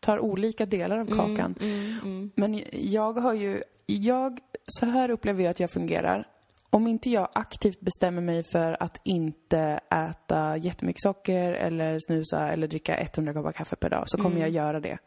tar 0.00 0.18
olika 0.20 0.66
delar 0.66 0.98
av 0.98 1.04
kakan. 1.04 1.54
Mm, 1.60 2.30
Men 2.34 2.62
jag 2.72 3.12
har 3.12 3.34
ju, 3.34 3.62
jag, 3.86 4.38
så 4.66 4.86
här 4.86 5.10
upplever 5.10 5.42
jag 5.44 5.50
att 5.50 5.60
jag 5.60 5.70
fungerar. 5.70 6.26
Om 6.70 6.86
inte 6.86 7.10
jag 7.10 7.28
aktivt 7.32 7.80
bestämmer 7.80 8.22
mig 8.22 8.44
för 8.52 8.82
att 8.82 9.00
inte 9.04 9.80
äta 9.90 10.56
jättemycket 10.56 11.02
socker 11.02 11.52
eller 11.52 11.98
snusa 12.06 12.50
eller 12.52 12.66
dricka 12.68 12.96
100 12.96 13.32
koppar 13.34 13.52
kaffe 13.52 13.76
per 13.76 13.90
dag 13.90 14.04
så 14.06 14.16
kommer 14.16 14.30
Mm. 14.36 14.40
jag 14.40 14.50
göra 14.50 14.80
det. 14.80 14.98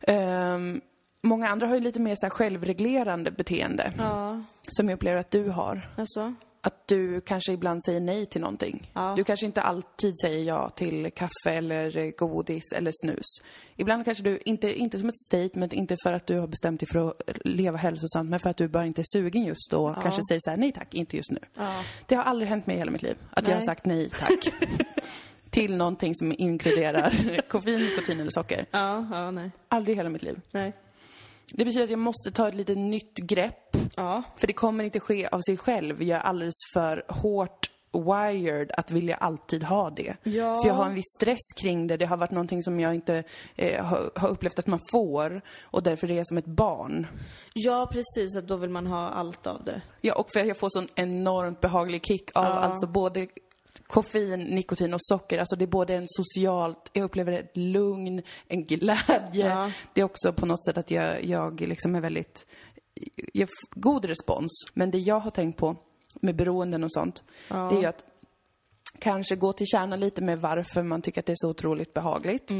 Ehm, 0.00 0.80
många 1.22 1.48
andra 1.48 1.66
har 1.66 1.74
ju 1.74 1.80
lite 1.80 2.00
mer 2.00 2.14
så 2.16 2.30
självreglerande 2.30 3.30
beteende 3.30 3.92
Ja, 3.98 4.40
som 4.70 4.88
jag 4.88 4.96
upplever 4.96 5.20
att 5.20 5.30
du 5.30 5.48
har. 5.48 5.88
alltså. 5.96 6.34
Att 6.60 6.88
du 6.88 7.20
kanske 7.20 7.52
ibland 7.52 7.84
säger 7.84 8.00
nej 8.00 8.26
till 8.26 8.40
någonting. 8.40 8.90
Ja. 8.94 9.14
Du 9.16 9.24
kanske 9.24 9.46
inte 9.46 9.62
alltid 9.62 10.14
säger 10.20 10.44
ja 10.44 10.68
till 10.68 11.10
kaffe 11.10 11.50
eller 11.50 11.96
eh, 11.96 12.10
godis 12.10 12.72
eller 12.76 12.92
snus. 13.02 13.24
Ibland 13.76 14.04
kanske 14.04 14.24
du, 14.24 14.38
inte, 14.44 14.74
inte 14.78 14.98
som 14.98 15.08
ett 15.08 15.18
statement, 15.18 15.72
inte 15.72 15.96
för 16.04 16.12
att 16.12 16.26
du 16.26 16.38
har 16.38 16.46
bestämt 16.46 16.80
dig 16.80 16.88
för 16.92 17.08
att 17.08 17.14
leva 17.44 17.76
hälsosamt, 17.78 18.30
men 18.30 18.40
för 18.40 18.50
att 18.50 18.56
du 18.56 18.68
bara 18.68 18.86
inte 18.86 19.00
är 19.00 19.06
sugen 19.12 19.44
just 19.44 19.70
då. 19.70 19.94
Kanske 20.02 20.20
säger 20.28 20.40
så 20.44 20.50
här, 20.50 20.56
nej 20.56 20.72
tack, 20.72 20.94
inte 20.94 21.16
just 21.16 21.30
nu. 21.30 21.38
Ja. 21.54 21.82
Det 22.06 22.14
har 22.14 22.22
aldrig 22.22 22.48
hänt 22.48 22.66
mig 22.66 22.76
i 22.76 22.78
hela 22.78 22.90
mitt 22.90 23.02
liv, 23.02 23.16
att 23.30 23.48
jag 23.48 23.54
har 23.54 23.60
Nej. 23.60 23.66
sagt 23.66 23.86
nej 23.86 24.10
tack. 24.10 24.52
till 25.50 25.76
någonting 25.76 26.14
som 26.14 26.34
inkluderar 26.38 27.40
koffein, 27.48 27.80
nikotin 27.80 28.20
eller 28.20 28.30
socker. 28.30 28.66
Ja, 28.70 29.06
ja, 29.10 29.30
nej. 29.30 29.50
Aldrig 29.68 29.94
i 29.94 29.96
hela 29.96 30.08
mitt 30.08 30.22
liv. 30.22 30.40
Nej. 30.50 30.72
Det 31.50 31.64
betyder 31.64 31.84
att 31.84 31.90
jag 31.90 31.98
måste 31.98 32.30
ta 32.30 32.48
ett 32.48 32.54
lite 32.54 32.74
nytt 32.74 33.18
grepp 33.18 33.76
Ja. 33.96 34.22
för 34.36 34.46
det 34.46 34.52
kommer 34.52 34.84
inte 34.84 35.00
ske 35.00 35.28
av 35.28 35.40
sig 35.40 35.56
själv. 35.56 36.02
Jag 36.02 36.18
är 36.18 36.22
alldeles 36.22 36.54
för 36.74 37.04
hårt 37.08 37.70
wired 37.92 38.70
att 38.76 38.90
vilja 38.90 39.16
alltid 39.16 39.62
ha 39.64 39.90
det. 39.90 40.16
Ja. 40.22 40.62
För 40.62 40.68
jag 40.68 40.74
har 40.74 40.86
en 40.86 40.94
viss 40.94 41.14
stress 41.20 41.52
kring 41.60 41.86
det. 41.86 41.96
Det 41.96 42.06
har 42.06 42.16
varit 42.16 42.30
någonting 42.30 42.62
som 42.62 42.80
jag 42.80 42.94
inte 42.94 43.24
eh, 43.56 43.84
har, 43.84 44.10
har 44.14 44.28
upplevt 44.28 44.58
att 44.58 44.66
man 44.66 44.80
får 44.90 45.42
och 45.62 45.82
därför 45.82 46.10
är 46.10 46.16
jag 46.16 46.26
som 46.26 46.38
ett 46.38 46.46
barn. 46.46 47.06
Ja, 47.52 47.88
precis. 47.92 48.36
Att 48.36 48.48
då 48.48 48.56
vill 48.56 48.70
man 48.70 48.86
ha 48.86 49.08
allt 49.08 49.46
av 49.46 49.64
det. 49.64 49.82
Ja, 50.00 50.14
och 50.14 50.26
för 50.32 50.40
att 50.40 50.46
jag 50.46 50.56
får 50.58 50.68
sån 50.70 50.88
enormt 50.94 51.60
behaglig 51.60 52.06
kick 52.06 52.30
av 52.34 52.44
alltså 52.44 52.86
både 52.86 53.26
koffein, 53.86 54.40
nikotin 54.40 54.94
och 54.94 55.00
socker. 55.02 55.38
Alltså 55.38 55.56
det 55.56 55.64
är 55.64 55.66
både 55.66 55.94
en 55.94 56.04
socialt, 56.08 56.90
jag 56.92 57.04
upplever 57.04 57.32
ett 57.32 57.56
lugn, 57.56 58.22
en 58.48 58.64
glädje. 58.64 59.48
Ja. 59.48 59.70
Det 59.92 60.00
är 60.00 60.04
också 60.04 60.32
på 60.32 60.46
något 60.46 60.64
sätt 60.64 60.78
att 60.78 60.90
jag, 60.90 61.24
jag 61.24 61.60
liksom 61.60 61.94
är 61.94 62.00
väldigt, 62.00 62.46
jag 63.32 63.48
god 63.70 64.04
respons. 64.04 64.50
Men 64.74 64.90
det 64.90 64.98
jag 64.98 65.20
har 65.20 65.30
tänkt 65.30 65.56
på 65.58 65.76
med 66.20 66.36
beroenden 66.36 66.84
och 66.84 66.92
sånt, 66.92 67.22
det 67.48 67.54
är 67.54 67.80
ju 67.80 67.86
att 67.86 68.04
kanske 68.98 69.36
gå 69.36 69.52
till 69.52 69.66
kärnan 69.66 70.00
lite 70.00 70.22
med 70.22 70.40
varför 70.40 70.82
man 70.82 71.02
tycker 71.02 71.20
att 71.20 71.26
det 71.26 71.32
är 71.32 71.36
så 71.38 71.50
otroligt 71.50 71.94
behagligt. 71.94 72.50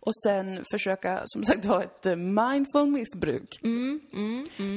Och 0.00 0.12
sen 0.26 0.64
försöka, 0.72 1.22
som 1.24 1.44
sagt, 1.44 1.64
ha 1.64 1.82
ett 1.82 2.06
eh, 2.06 2.16
mindful 2.16 2.86
missbruk. 2.86 3.58
Mm, 3.62 4.00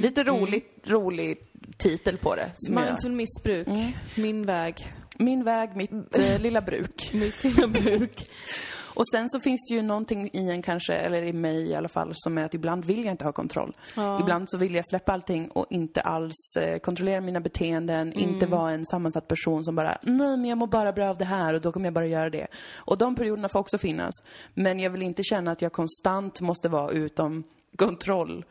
Lite 0.01 0.23
roligt, 0.23 0.83
rolig 0.87 1.37
titel 1.77 2.17
på 2.17 2.35
det. 2.35 2.51
Som 2.55 2.73
jag- 2.77 2.85
Mindful 2.85 3.11
missbruk. 3.11 3.67
Min 4.17 4.41
väg. 4.41 4.75
Min 5.21 5.43
väg, 5.43 5.75
mitt 5.75 6.17
eh, 6.17 6.39
lilla 6.39 6.61
bruk. 6.61 7.09
Mitt 7.13 7.43
lilla 7.43 7.67
bruk. 7.67 8.29
Och 8.93 9.07
sen 9.07 9.29
så 9.29 9.39
finns 9.39 9.61
det 9.69 9.75
ju 9.75 9.81
någonting 9.81 10.29
i 10.33 10.49
en 10.49 10.61
kanske, 10.61 10.93
eller 10.93 11.21
i 11.23 11.33
mig 11.33 11.69
i 11.69 11.75
alla 11.75 11.87
fall, 11.87 12.11
som 12.15 12.37
är 12.37 12.45
att 12.45 12.53
ibland 12.53 12.85
vill 12.85 13.05
jag 13.05 13.13
inte 13.13 13.25
ha 13.25 13.31
kontroll. 13.31 13.77
Ja. 13.95 14.19
Ibland 14.19 14.49
så 14.49 14.57
vill 14.57 14.75
jag 14.75 14.87
släppa 14.87 15.13
allting 15.13 15.49
och 15.49 15.65
inte 15.69 16.01
alls 16.01 16.55
eh, 16.59 16.79
kontrollera 16.79 17.21
mina 17.21 17.39
beteenden, 17.39 18.13
inte 18.13 18.45
vara 18.45 18.71
en 18.71 18.85
sammansatt 18.85 19.27
person 19.27 19.63
som 19.63 19.75
bara, 19.75 19.97
nej 20.01 20.37
men 20.37 20.45
jag 20.45 20.57
mår 20.57 20.67
bara 20.67 20.91
bra 20.91 21.09
av 21.09 21.17
det 21.17 21.25
här 21.25 21.53
och 21.53 21.61
då 21.61 21.71
kommer 21.71 21.85
jag 21.85 21.93
bara 21.93 22.07
göra 22.07 22.29
det. 22.29 22.47
Och 22.75 22.97
de 22.97 23.15
perioderna 23.15 23.49
får 23.49 23.59
också 23.59 23.77
finnas. 23.77 24.13
Men 24.53 24.79
jag 24.79 24.89
vill 24.89 25.01
inte 25.01 25.23
känna 25.23 25.51
att 25.51 25.61
jag 25.61 25.73
konstant 25.73 26.41
måste 26.41 26.69
vara 26.69 26.91
utom 26.91 27.43
kontroll 27.75 28.45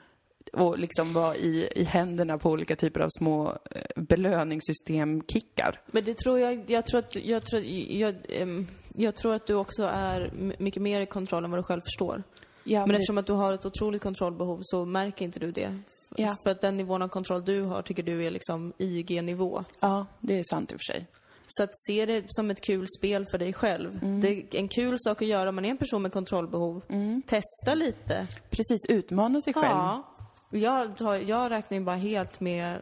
och 0.52 0.78
liksom 0.78 1.12
vara 1.12 1.36
i, 1.36 1.68
i 1.74 1.84
händerna 1.84 2.38
på 2.38 2.50
olika 2.50 2.76
typer 2.76 3.00
av 3.00 3.08
små 3.18 3.48
eh, 3.48 4.02
belöningssystem-kickar. 4.02 5.80
Men 5.86 6.04
det 6.04 6.16
tror 6.16 6.38
jag, 6.38 6.70
jag 6.70 6.86
tror 6.86 6.98
att, 6.98 7.16
jag 7.16 7.46
tror, 7.46 7.62
jag, 7.62 8.14
ehm, 8.28 8.66
jag 8.94 9.16
tror 9.16 9.34
att 9.34 9.46
du 9.46 9.54
också 9.54 9.82
är 9.82 10.30
mycket 10.58 10.82
mer 10.82 11.00
i 11.00 11.06
kontroll 11.06 11.44
än 11.44 11.50
vad 11.50 11.58
du 11.58 11.64
själv 11.64 11.80
förstår. 11.80 12.22
Ja, 12.64 12.86
Men 12.86 12.94
eftersom 12.96 13.18
att 13.18 13.26
du 13.26 13.32
har 13.32 13.52
ett 13.52 13.66
otroligt 13.66 14.02
kontrollbehov 14.02 14.58
så 14.62 14.84
märker 14.84 15.24
inte 15.24 15.40
du 15.40 15.50
det. 15.52 15.78
Ja. 16.16 16.36
För 16.42 16.50
att 16.50 16.60
den 16.60 16.76
nivån 16.76 17.02
av 17.02 17.08
kontroll 17.08 17.44
du 17.44 17.62
har 17.62 17.82
tycker 17.82 18.02
du 18.02 18.26
är 18.26 18.30
liksom 18.30 18.72
IG-nivå. 18.78 19.64
Ja, 19.80 20.06
det 20.20 20.38
är 20.38 20.44
sant 20.50 20.72
i 20.72 20.76
och 20.76 20.80
för 20.80 20.92
sig. 20.92 21.06
Så 21.46 21.62
att 21.62 21.70
se 21.76 22.06
det 22.06 22.24
som 22.26 22.50
ett 22.50 22.60
kul 22.60 22.86
spel 22.98 23.26
för 23.30 23.38
dig 23.38 23.52
själv. 23.52 23.98
Mm. 24.02 24.20
Det 24.20 24.28
är 24.28 24.56
en 24.56 24.68
kul 24.68 24.96
sak 24.98 25.22
att 25.22 25.28
göra 25.28 25.48
om 25.48 25.54
man 25.54 25.64
är 25.64 25.70
en 25.70 25.78
person 25.78 26.02
med 26.02 26.12
kontrollbehov. 26.12 26.82
Testa 27.26 27.74
lite. 27.74 28.26
Precis, 28.50 28.86
utmana 28.88 29.40
sig 29.40 29.52
själv. 29.52 29.66
Ja. 29.66 30.04
Jag, 30.50 30.96
tar, 30.96 31.14
jag 31.14 31.50
räknar 31.50 31.78
ju 31.78 31.84
bara 31.84 31.96
helt 31.96 32.40
med... 32.40 32.80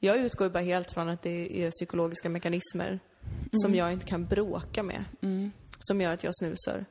Jag 0.00 0.16
utgår 0.16 0.46
ju 0.46 0.52
bara 0.52 0.62
helt 0.62 0.92
från 0.92 1.08
att 1.08 1.22
det 1.22 1.62
är 1.64 1.70
psykologiska 1.70 2.28
mekanismer 2.28 3.00
som 3.52 3.74
jag 3.74 3.92
inte 3.92 4.06
kan 4.06 4.26
bråka 4.26 4.82
med. 4.82 5.04
Som 5.78 6.00
gör 6.00 6.12
att 6.12 6.24
jag 6.24 6.36
snusar. 6.36 6.84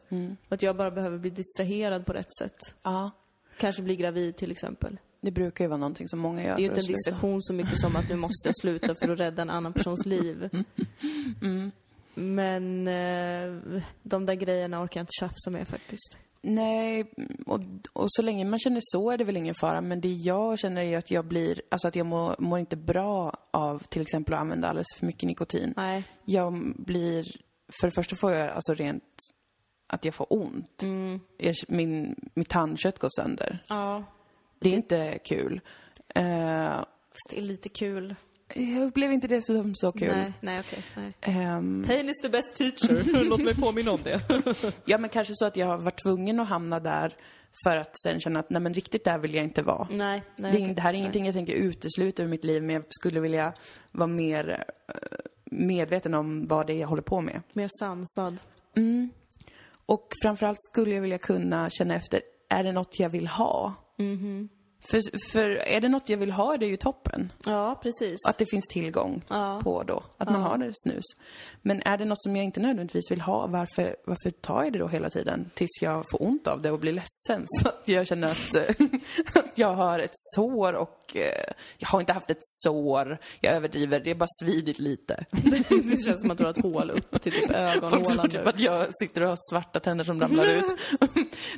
Och 0.48 0.54
att 0.54 0.62
jag 0.62 0.76
bara 0.76 0.92
behöver 0.92 1.18
bli 1.18 1.30
distraherad 1.30 2.06
på 2.06 2.14
rätt 2.14 2.36
sätt. 2.40 2.58
Ja, 2.84 3.12
Kanske 3.58 3.82
bli 3.82 3.96
gravid 3.96 4.36
till 4.36 4.52
exempel. 4.52 4.98
det 5.22 5.32
brukar 5.32 5.64
ju 5.64 5.68
vara 5.68 5.78
någonting 5.78 6.08
som 6.08 6.20
många 6.20 6.44
gör 6.44 6.56
Det 6.56 6.62
är 6.62 6.64
ju 6.64 6.68
inte 6.68 6.82
en 6.82 6.88
distraktion 6.88 7.42
så 7.42 7.54
mycket 7.54 7.80
som 7.80 7.96
att 7.96 8.10
nu 8.10 8.16
måste 8.16 8.48
jag 8.48 8.58
sluta 8.62 8.96
för 8.96 9.10
att 9.12 9.20
rädda 9.20 9.42
en 9.42 9.50
annan 9.50 9.74
persons 9.74 10.06
liv. 10.06 10.50
Men 12.14 12.88
eh, 12.88 13.82
de 14.04 14.26
där 14.26 14.34
grejerna 14.34 14.84
orkar 14.84 15.00
jag 15.00 15.04
inte 15.04 15.12
tjafsa 15.20 15.50
med 15.50 15.68
faktiskt. 15.68 16.18
Nej, 16.50 17.06
och, 17.46 17.60
och 17.94 18.06
så 18.10 18.22
länge 18.22 18.46
man 18.46 18.60
känner 18.60 18.82
så 18.84 19.12
är 19.12 19.18
det 19.18 19.24
väl 19.24 19.38
ingen 19.38 19.56
fara. 19.56 19.82
Men 19.82 20.02
det 20.02 20.14
jag 20.14 20.60
känner 20.60 20.82
är 20.82 20.98
att 20.98 21.12
jag 21.12 21.26
blir, 21.26 21.62
alltså 21.70 21.88
att 21.88 21.96
jag 21.96 22.06
mår, 22.06 22.36
mår 22.40 22.60
inte 22.60 22.76
bra 22.78 23.38
av 23.52 23.80
till 23.80 24.02
exempel 24.02 24.34
att 24.34 24.40
använda 24.40 24.68
alldeles 24.68 24.96
för 24.96 25.06
mycket 25.06 25.28
nikotin. 25.28 25.74
Nej. 25.78 26.04
Jag 26.26 26.74
blir, 26.78 27.24
för 27.82 27.88
det 27.88 27.92
första 27.92 28.16
får 28.16 28.32
jag 28.32 28.50
alltså 28.50 28.74
rent, 28.74 29.04
att 29.88 30.06
jag 30.06 30.14
får 30.14 30.28
ont. 30.30 30.84
Jag, 31.38 31.56
min, 31.68 32.16
mitt 32.34 32.50
tandkött 32.50 33.00
går 33.00 33.10
sönder. 33.22 33.64
Ja. 33.68 34.04
Det 34.60 34.70
är 34.70 34.74
inte 34.74 35.20
kul. 35.26 35.62
Eh, 36.16 36.70
Fast 37.10 37.30
det 37.30 37.38
är 37.38 37.42
lite 37.42 37.70
kul. 37.70 38.16
Jag 38.58 38.84
upplever 38.84 39.14
inte 39.14 39.28
det 39.28 39.42
som 39.42 39.76
så 39.76 39.92
kul. 39.92 40.08
Nej, 40.08 40.34
nej 40.42 40.60
okej. 40.60 40.84
nej. 40.96 41.14
Ehm, 41.22 41.84
Pain 41.88 42.10
is 42.10 42.22
the 42.22 42.30
best 42.30 42.56
teacher. 42.56 43.24
Låt 43.30 43.44
mig 43.44 43.56
påminna 43.56 43.92
om 43.92 44.00
det. 44.04 44.22
Ja, 44.86 44.98
men 44.98 45.10
kanske 45.10 45.34
så 45.36 45.46
att 45.46 45.58
jag 45.58 45.68
har 45.68 45.78
varit 45.78 46.04
tvungen 46.04 46.40
att 46.40 46.48
hamna 46.48 46.80
där 46.80 47.16
för 47.64 47.78
att 47.78 48.00
sen 48.00 48.20
känna 48.20 48.40
att 48.40 48.50
nej 48.50 48.62
men 48.62 48.74
riktigt 48.74 49.04
där 49.04 49.18
vill 49.18 49.34
jag 49.34 49.44
inte 49.44 49.62
vara. 49.62 49.88
nej, 49.92 50.24
nej. 50.36 50.52
det, 50.52 50.58
är, 50.58 50.62
okej. 50.62 50.74
det 50.74 50.82
här 50.82 50.94
är 50.94 50.98
ingenting 50.98 51.26
jag 51.26 51.34
tänker 51.34 51.54
utesluta 51.54 52.24
ur 52.24 52.28
mitt 52.28 52.44
liv, 52.44 52.64
men 52.64 52.76
jag 52.76 52.84
skulle 52.90 53.20
vilja 53.20 53.54
vara 53.92 54.08
mer 54.08 54.66
eh, 54.88 54.96
medveten 55.46 56.14
om 56.14 56.46
vad 56.46 56.68
det 56.68 56.74
är 56.74 56.78
jag 56.78 56.88
håller 56.88 57.02
på 57.02 57.22
med. 57.22 57.42
Mer 57.54 57.70
sansad. 57.80 58.40
Och 59.86 60.08
framförallt 60.22 60.62
skulle 60.62 60.96
jag 60.96 61.02
vilja 61.02 61.18
kunna 61.18 61.70
känna 61.70 61.96
efter, 61.96 62.22
är 62.50 62.64
det 62.64 62.72
något 62.72 63.00
jag 63.00 63.10
vill 63.10 63.28
ha? 63.28 63.74
För, 64.92 65.32
för 65.32 65.50
är 65.50 65.82
det 65.82 65.90
något 65.90 66.10
jag 66.10 66.18
vill 66.18 66.32
ha 66.32 66.54
är 66.54 66.58
det 66.58 66.66
ju 66.66 66.78
toppen. 66.78 67.32
Ja, 67.46 67.80
precis. 67.84 68.16
Att 68.28 68.38
det 68.38 68.46
finns 68.46 68.68
tillgång 68.68 69.24
Ja. 69.28 69.60
på 69.64 69.84
då. 69.84 70.04
Att 70.18 70.30
man 70.30 70.42
har 70.42 70.58
det 70.58 70.72
snus. 70.74 71.04
Men 71.62 71.82
är 71.86 71.98
det 71.98 72.06
något 72.06 72.24
som 72.24 72.36
jag 72.36 72.46
inte 72.46 72.60
nödvändigtvis 72.60 73.12
vill 73.12 73.22
ha, 73.22 73.48
varför, 73.48 73.96
varför 74.06 74.30
tar 74.30 74.64
jag 74.64 74.74
det 74.74 74.80
då 74.80 74.88
hela 74.88 75.10
tiden? 75.10 75.50
Tills 75.54 75.82
jag 75.82 76.04
får 76.12 76.24
ont 76.24 76.48
av 76.48 76.62
det 76.62 76.72
och 76.72 76.80
blir 76.80 76.94
ledsen. 76.94 77.48
För 77.62 77.70
att 77.70 77.82
jag 77.86 78.08
känner 78.08 78.28
att, 78.32 78.56
att 79.36 79.58
jag 79.58 79.74
har 79.74 80.00
ett 80.00 80.12
sår 80.14 80.74
och 80.74 81.16
eh, 81.16 81.54
jag 81.78 81.88
har 81.88 82.00
inte 82.00 82.14
haft 82.14 82.32
ett 82.32 82.38
sår. 82.42 83.18
Jag 83.42 83.54
överdriver, 83.56 84.00
det 84.00 84.12
är 84.12 84.16
bara 84.16 84.30
svidit 84.44 84.80
lite. 84.80 85.26
det 85.90 86.04
känns 86.06 86.22
som 86.22 86.32
att 86.32 86.38
du 86.38 86.44
har 86.44 86.52
ett 86.52 86.62
hål 86.64 86.92
upp 86.92 87.22
till 87.22 87.32
typ 87.32 87.52
ögonhålan 87.52 88.30
typ 88.30 88.48
att 88.48 88.60
jag 88.60 88.86
sitter 89.02 89.22
och 89.22 89.30
har 89.30 89.38
svarta 89.52 89.80
tänder 89.80 90.06
som 90.06 90.20
ramlar 90.20 90.46
ut. 90.46 90.76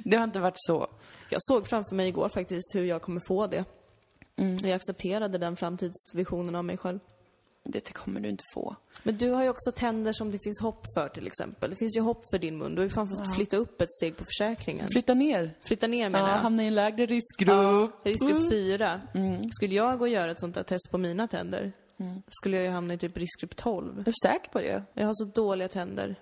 det 0.03 0.17
har 0.17 0.23
inte 0.23 0.39
varit 0.39 0.53
så. 0.57 0.87
Jag 1.31 1.41
såg 1.41 1.67
framför 1.67 1.95
mig 1.95 2.07
igår 2.07 2.29
faktiskt 2.29 2.75
hur 2.75 2.83
jag 2.83 3.01
kommer 3.01 3.18
få 3.21 3.47
det. 3.47 3.65
Mm. 4.35 4.57
Jag 4.57 4.71
accepterade 4.71 5.37
den 5.37 5.55
framtidsvisionen 5.55 6.55
av 6.55 6.65
mig 6.65 6.77
själv. 6.77 6.99
Det 7.63 7.93
kommer 7.93 8.19
du 8.19 8.29
inte 8.29 8.43
få. 8.53 8.75
Men 9.03 9.17
du 9.17 9.31
har 9.31 9.43
ju 9.43 9.49
också 9.49 9.71
tänder 9.71 10.13
som 10.13 10.31
det 10.31 10.39
finns 10.43 10.59
hopp 10.61 10.85
för 10.95 11.07
till 11.07 11.27
exempel. 11.27 11.69
Det 11.69 11.75
finns 11.75 11.97
ju 11.97 12.01
hopp 12.01 12.23
för 12.31 12.39
din 12.39 12.57
mun. 12.57 12.75
Du 12.75 12.81
har 12.81 12.83
ju 12.83 12.89
fan 12.89 13.09
fått 13.09 13.35
flytta 13.35 13.57
upp 13.57 13.81
ett 13.81 13.91
steg 13.91 14.17
på 14.17 14.23
försäkringen. 14.25 14.87
Flytta 14.91 15.13
ner. 15.13 15.55
Flytta 15.63 15.87
ner 15.87 16.03
Ja, 16.03 16.09
menar 16.09 16.29
jag. 16.29 16.37
hamna 16.37 16.63
i 16.63 16.67
en 16.67 16.75
lägre 16.75 17.05
riskgrupp. 17.05 17.49
Ja, 17.49 17.91
riskgrupp 18.03 18.51
4. 18.51 19.01
Mm. 19.13 19.51
Skulle 19.51 19.75
jag 19.75 19.97
gå 19.99 20.05
och 20.05 20.09
göra 20.09 20.31
ett 20.31 20.39
sånt 20.39 20.55
där 20.55 20.63
test 20.63 20.91
på 20.91 20.97
mina 20.97 21.27
tänder, 21.27 21.71
skulle 22.27 22.57
jag 22.57 22.65
ju 22.65 22.71
hamna 22.71 22.93
i 22.93 22.97
typ 22.97 23.17
riskgrupp 23.17 23.55
12. 23.55 23.99
Är 23.99 24.03
du 24.03 24.11
säker 24.23 24.51
på 24.51 24.59
det? 24.59 24.83
Jag 24.93 25.05
har 25.05 25.13
så 25.13 25.25
dåliga 25.25 25.67
tänder. 25.67 26.15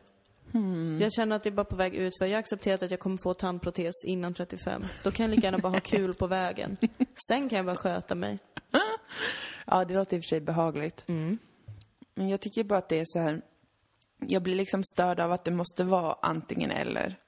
Hmm. 0.52 1.02
Jag 1.02 1.14
känner 1.14 1.36
att 1.36 1.44
det 1.44 1.50
är 1.50 1.52
bara 1.52 1.66
på 1.66 1.76
väg 1.76 1.96
ut 1.96 2.18
för 2.18 2.26
jag 2.26 2.34
har 2.34 2.40
accepterat 2.40 2.84
att 2.84 2.92
jag 2.92 3.00
kommer 3.00 3.18
få 3.18 3.34
tandprotes 3.34 4.06
innan 4.06 4.34
35. 4.34 4.84
Då 5.04 5.12
kan 5.12 5.24
jag 5.24 5.36
lika 5.36 5.48
gärna 5.48 5.58
bara 5.58 5.74
ha 5.74 5.80
kul 5.80 6.14
på 6.14 6.28
vägen. 6.28 6.78
Sen 7.28 7.50
kan 7.50 7.58
jag 7.58 7.66
bara 7.66 7.76
sköta 7.76 8.16
mig. 8.16 8.40
Ja, 9.70 9.86
det 9.86 9.94
låter 9.94 10.18
i 10.18 10.20
och 10.20 10.24
för 10.24 10.28
sig 10.28 10.42
behagligt. 10.42 11.04
Mm. 11.08 11.38
Men 12.16 12.30
jag 12.30 12.42
tycker 12.42 12.64
bara 12.64 12.80
att 12.80 12.90
det 12.90 13.00
är 13.00 13.06
så 13.06 13.20
här... 13.20 13.42
Jag 14.20 14.44
blir 14.44 14.56
liksom 14.56 14.84
störd 14.84 15.20
av 15.20 15.32
att 15.32 15.46
det 15.46 15.52
måste 15.52 15.84
vara 15.84 16.18
antingen 16.22 16.72
eller. 16.72 17.20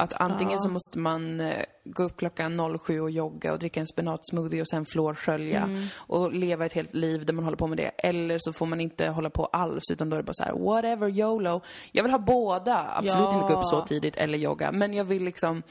Att 0.00 0.12
antingen 0.12 0.58
så 0.58 0.68
måste 0.68 0.98
man 0.98 1.40
eh, 1.40 1.56
gå 1.84 2.02
upp 2.02 2.16
klockan 2.16 2.78
07 2.84 3.00
och 3.00 3.10
jogga 3.10 3.52
och 3.52 3.58
dricka 3.58 3.80
en 3.80 3.86
spenatsmoothie 3.86 4.60
och 4.60 4.68
sen 4.68 4.84
flårskölja 4.86 5.62
Mm. 5.62 5.82
och 5.96 6.32
leva 6.32 6.66
ett 6.66 6.72
helt 6.72 6.94
liv 6.94 7.26
där 7.26 7.32
man 7.34 7.44
håller 7.44 7.56
på 7.56 7.66
med 7.66 7.78
det. 7.78 7.88
Eller 7.98 8.36
så 8.40 8.52
får 8.52 8.66
man 8.66 8.80
inte 8.80 9.08
hålla 9.08 9.30
på 9.30 9.44
alls 9.46 9.82
utan 9.92 10.10
då 10.10 10.16
är 10.16 10.18
det 10.18 10.26
bara 10.26 10.32
så 10.34 10.44
här: 10.44 10.52
whatever, 10.52 11.08
YOLO. 11.08 11.60
Jag 11.92 12.02
vill 12.02 12.12
ha 12.12 12.18
båda. 12.18 12.86
Absolut 12.94 13.14
Ja. 13.30 13.34
inte 13.42 13.54
gå 13.54 13.60
upp 13.60 13.66
så 13.66 13.84
tidigt 13.86 14.16
eller 14.16 14.38
jogga. 14.38 14.72
Men 14.72 14.94
jag 14.94 15.04
vill 15.04 15.24
liksom 15.24 15.62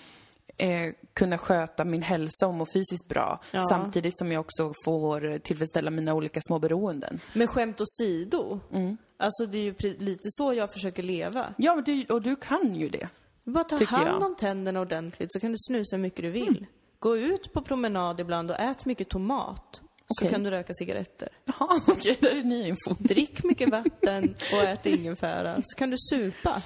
eh, 0.58 0.94
kunna 1.14 1.38
sköta 1.38 1.86
min 1.86 2.02
hälsa 2.02 2.48
och 2.48 2.54
må 2.54 2.66
fysiskt 2.74 3.08
bra. 3.08 3.40
Ja. 3.52 3.62
Samtidigt 3.70 4.18
som 4.18 4.32
jag 4.32 4.40
också 4.40 4.74
får 4.86 5.38
tillfredsställa 5.40 5.92
mina 5.92 6.14
olika 6.14 6.40
små 6.44 6.60
beroenden. 6.60 7.20
Men 7.34 7.48
skämt 7.48 7.82
åsido. 7.82 8.60
Mm. 8.74 8.98
Alltså 9.18 9.46
det 9.46 9.58
är 9.58 9.64
ju 9.64 9.98
lite 9.98 10.22
så 10.30 10.54
jag 10.54 10.74
försöker 10.74 11.04
leva. 11.04 11.54
Ja, 11.58 11.76
men 11.76 11.84
du, 11.84 12.06
och 12.06 12.22
du 12.22 12.36
kan 12.36 12.76
ju 12.76 12.90
det. 12.90 13.08
Bara 13.54 13.64
ta 13.64 13.84
hand. 13.86 14.08
Mm. 14.08 14.24
om 14.24 14.36
tänderna 14.36 14.82
ordentligt 14.82 15.32
så 15.32 15.40
kan 15.40 15.52
du 15.52 15.58
snusa 15.58 15.96
hur 15.96 16.02
mycket 16.02 16.22
du 16.22 16.30
vill. 16.30 16.66
Gå 17.00 17.18
ut 17.18 17.54
på 17.54 17.62
promenad 17.62 18.20
ibland 18.20 18.52
och 18.52 18.60
ät 18.60 18.86
mycket 18.86 19.10
tomat. 19.10 19.82
Så 20.08 20.26
Okej. 20.26 20.32
kan 20.32 20.44
du 20.44 20.50
röka 20.50 20.74
cigaretter. 20.74 21.30
Jaha, 21.46 21.82
okej, 21.88 22.18
där 22.22 22.36
är 22.36 22.44
ny 22.44 22.68
info. 22.68 22.96
Drick 23.00 23.44
mycket 23.44 23.70
vatten 23.70 24.36
och 24.54 24.64
ät 24.64 24.86
ingefära. 24.86 25.62
Så 25.64 25.78
kan 25.78 25.90
du 25.90 25.98
supa. 26.10 26.62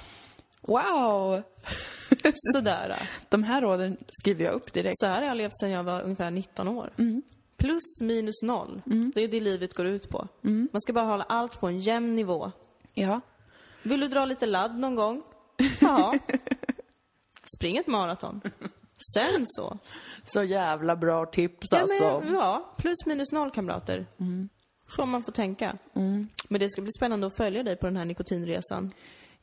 Wow! 0.60 1.42
Sådär. 2.34 2.96
De 3.28 3.42
här 3.42 3.60
råden 3.62 3.96
skriver 4.08 4.44
jag 4.44 4.54
upp 4.54 4.72
direkt. 4.72 4.98
Så 4.98 5.06
här 5.06 5.20
har 5.20 5.28
jag 5.28 5.36
levt 5.36 5.58
sedan 5.60 5.70
jag 5.70 5.84
var 5.84 6.02
ungefär 6.02 6.30
19 6.30 6.68
år. 6.68 6.90
Mm. 6.98 7.22
Plus 7.56 8.00
minus 8.02 8.42
noll. 8.42 8.82
Det 9.14 9.20
är 9.24 9.28
det 9.28 9.40
livet 9.40 9.74
går 9.74 9.86
ut 9.86 10.08
på. 10.08 10.28
Mm. 10.44 10.68
Man 10.72 10.80
ska 10.80 10.92
bara 10.92 11.04
hålla 11.04 11.24
allt 11.24 11.60
på 11.60 11.66
en 11.66 11.78
jämn 11.78 12.16
nivå. 12.16 12.52
Ja. 12.94 13.20
Vill 13.82 14.00
du 14.00 14.08
dra 14.08 14.24
lite 14.24 14.46
ladd 14.46 14.78
någon 14.78 14.94
gång? 14.94 15.22
Ja. 15.80 16.14
Spring 17.56 17.76
ett 17.76 17.86
maraton. 17.86 18.40
Sen 19.14 19.42
så. 19.46 19.78
Så 20.24 20.42
jävla 20.42 20.96
bra 20.96 21.26
tips 21.26 21.66
Ja, 21.70 21.78
alltså. 21.80 22.20
men, 22.24 22.34
ja, 22.34 22.74
plus 22.78 23.06
minus 23.06 23.32
noll 23.32 23.50
kamrater. 23.50 24.06
Så 24.88 25.06
man 25.06 25.22
får 25.24 25.32
tänka. 25.32 25.78
Men 26.48 26.60
det 26.60 26.70
ska 26.70 26.82
bli 26.82 26.92
spännande 26.92 27.26
att 27.26 27.36
följa 27.36 27.62
dig 27.62 27.76
på 27.76 27.86
den 27.86 27.96
här 27.96 28.04
nikotinresan. 28.04 28.92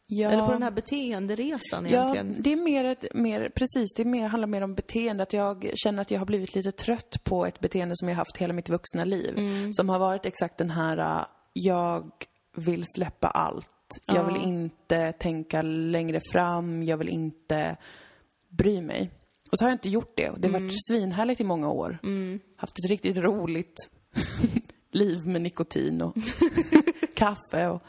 Ja. 0.07 0.31
Eller 0.31 0.45
på 0.45 0.51
den 0.51 0.63
här 0.63 0.71
beteenderesan 0.71 1.85
Ja, 1.89 1.89
egentligen. 1.89 2.35
det 2.39 2.51
är 2.51 2.55
mer 2.55 2.85
ett, 2.85 3.05
mer, 3.13 3.49
precis, 3.55 3.93
det 3.95 4.03
är 4.03 4.05
mer, 4.05 4.27
handlar 4.27 4.47
mer 4.47 4.61
om 4.61 4.73
beteende. 4.75 5.23
Att 5.23 5.33
jag 5.33 5.71
känner 5.75 6.01
att 6.01 6.11
jag 6.11 6.19
har 6.19 6.25
blivit 6.25 6.55
lite 6.55 6.71
trött 6.71 7.23
på 7.23 7.45
ett 7.45 7.59
beteende 7.59 7.95
som 7.97 8.09
jag 8.09 8.15
haft 8.15 8.37
hela 8.37 8.53
mitt 8.53 8.69
vuxna 8.69 9.03
liv. 9.05 9.39
Som 9.73 9.89
har 9.89 9.99
varit 9.99 10.25
exakt 10.25 10.57
den 10.57 10.69
här, 10.69 10.97
äh, 10.97 11.25
jag 11.53 12.11
vill 12.55 12.85
släppa 12.95 13.27
allt. 13.27 13.67
Jag 14.05 14.15
Ja. 14.17 14.23
vill 14.23 14.41
inte 14.43 15.11
tänka 15.11 15.61
längre 15.61 16.19
fram, 16.31 16.83
jag 16.83 16.97
vill 16.97 17.09
inte 17.09 17.77
bry 18.49 18.81
mig. 18.81 19.11
Och 19.51 19.57
så 19.57 19.65
har 19.65 19.69
jag 19.69 19.75
inte 19.75 19.89
gjort 19.89 20.13
det. 20.15 20.23
Det 20.37 20.47
har 20.47 20.55
Mm. 20.55 20.63
varit 20.67 20.87
svinhärligt 20.89 21.41
i 21.41 21.43
många 21.43 21.69
år. 21.69 21.97
Haft 22.55 22.79
ett 22.79 22.89
riktigt 22.89 23.17
roligt 23.17 23.75
liv 24.91 25.27
med 25.27 25.41
nikotin 25.41 26.01
och 26.01 26.15
kaffe 27.15 27.67
och 27.69 27.81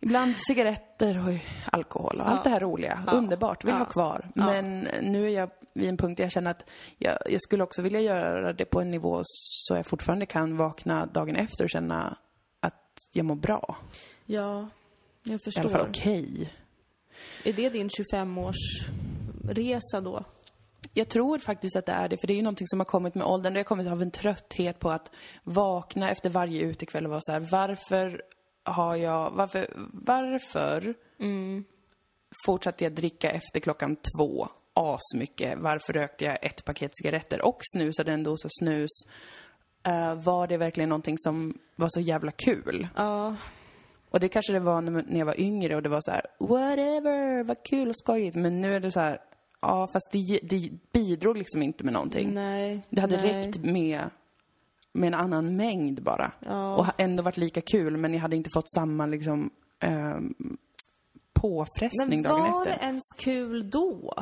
ibland 0.00 0.36
cigaretter 0.36 1.28
och 1.28 1.34
alkohol 1.72 2.20
och 2.20 2.28
allt 2.28 2.44
det 2.44 2.50
här 2.50 2.60
roliga. 2.60 2.98
Underbart, 3.12 3.64
vill 3.64 3.72
Ja. 3.72 3.78
ha 3.78 3.84
kvar. 3.84 4.30
Ja. 4.34 4.46
Men 4.46 4.80
nu 5.02 5.24
är 5.24 5.28
jag 5.28 5.50
vid 5.74 5.88
en 5.88 5.96
punkt 5.96 6.16
där 6.16 6.24
jag 6.24 6.32
känner 6.32 6.50
att 6.50 6.64
jag, 6.98 7.18
jag 7.26 7.40
skulle 7.42 7.62
också 7.64 7.82
vilja 7.82 8.00
göra 8.00 8.52
det 8.52 8.64
på 8.64 8.80
en 8.80 8.90
nivå 8.90 9.20
så 9.24 9.74
jag 9.76 9.86
fortfarande 9.86 10.26
kan 10.26 10.56
vakna 10.56 11.06
dagen 11.06 11.36
efter 11.36 11.64
och 11.64 11.70
känna 11.70 12.16
att 12.60 12.82
jag 13.12 13.24
mår 13.24 13.34
bra. 13.36 13.76
Ja, 14.26 14.68
jag 15.22 15.34
I 15.36 15.38
förstår. 15.38 15.60
alla 15.60 15.70
fall 15.70 15.88
okej. 15.88 16.52
Är 17.44 17.52
det 17.52 17.68
din 17.68 17.88
25-års 17.88 18.88
resa 19.48 20.00
då? 20.00 20.24
Jag 20.94 21.08
tror 21.08 21.38
faktiskt 21.38 21.76
att 21.76 21.86
det 21.86 21.92
är 21.92 22.08
det, 22.08 22.16
för 22.16 22.26
det 22.26 22.32
är 22.32 22.36
ju 22.36 22.42
någonting 22.42 22.66
som 22.66 22.80
har 22.80 22.84
kommit 22.84 23.14
med 23.14 23.26
åldern. 23.26 23.52
Det 23.54 23.58
har 23.60 23.64
kommit 23.64 23.88
av 23.88 24.02
en 24.02 24.10
trötthet 24.10 24.78
på 24.78 24.90
att 24.90 25.12
vakna 25.44 26.10
efter 26.10 26.30
varje 26.30 26.62
utekväll 26.62 27.04
och 27.04 27.10
vara 27.10 27.20
så 27.22 27.32
här, 27.32 27.40
varför 27.40 28.22
har 28.64 28.96
jag, 28.96 29.30
varför, 29.30 29.66
varför 29.92 30.94
fortsatte 32.46 32.84
jag 32.84 32.92
dricka 32.92 33.30
efter 33.30 33.60
klockan 33.60 33.96
två 33.96 34.48
asmycket? 34.74 35.58
Varför 35.58 35.92
rökte 35.92 36.24
jag 36.24 36.38
ett 36.44 36.64
paket 36.64 36.90
cigaretter 36.94 37.46
och 37.46 37.58
snusade 37.74 38.12
en 38.12 38.22
dosa 38.22 38.48
snus? 38.50 38.90
Eh, 39.82 40.14
var 40.14 40.46
det 40.46 40.56
verkligen 40.56 40.88
någonting 40.88 41.18
som 41.18 41.58
var 41.76 41.88
så 41.88 42.00
jävla 42.00 42.32
kul? 42.32 42.88
Ja, 42.96 43.36
Och 44.10 44.20
det 44.20 44.28
kanske 44.28 44.52
det 44.52 44.60
var 44.60 44.80
när 44.80 45.18
jag 45.18 45.26
var 45.26 45.40
yngre 45.40 45.76
och 45.76 45.82
det 45.82 45.88
var 45.88 46.00
så 46.00 46.10
här, 46.10 46.22
whatever, 46.38 47.42
vad 47.42 47.62
kul 47.62 47.88
och 47.88 47.96
skojigt. 47.96 48.36
Men 48.36 48.60
nu 48.60 48.74
är 48.74 48.80
det 48.80 48.90
så 48.90 49.00
här, 49.00 49.20
ja 49.60 49.88
fast 49.92 50.08
det, 50.12 50.38
det 50.42 50.70
bidrog 50.92 51.36
liksom 51.38 51.62
inte 51.62 51.84
med 51.84 51.92
någonting. 51.92 52.34
nej. 52.34 52.82
Det 52.90 53.00
hade 53.00 53.16
nej. 53.16 53.32
räckt 53.32 53.58
med, 53.58 54.00
med 54.92 55.06
en 55.06 55.14
annan 55.14 55.56
mängd 55.56 56.02
bara. 56.02 56.32
Ja. 56.40 56.76
Och 56.76 56.86
ändå 56.98 57.22
varit 57.22 57.36
lika 57.36 57.60
kul 57.60 57.96
men 57.96 58.14
jag 58.14 58.20
hade 58.20 58.36
inte 58.36 58.50
fått 58.54 58.70
samma 58.70 59.06
liksom 59.06 59.50
ehm, 59.80 60.34
påfrestning 61.32 62.08
Men 62.08 62.22
dagen 62.22 62.40
var 62.40 62.58
efter. 62.60 62.70
det 62.70 62.86
ens 62.86 63.04
kul 63.18 63.70
då? 63.70 64.14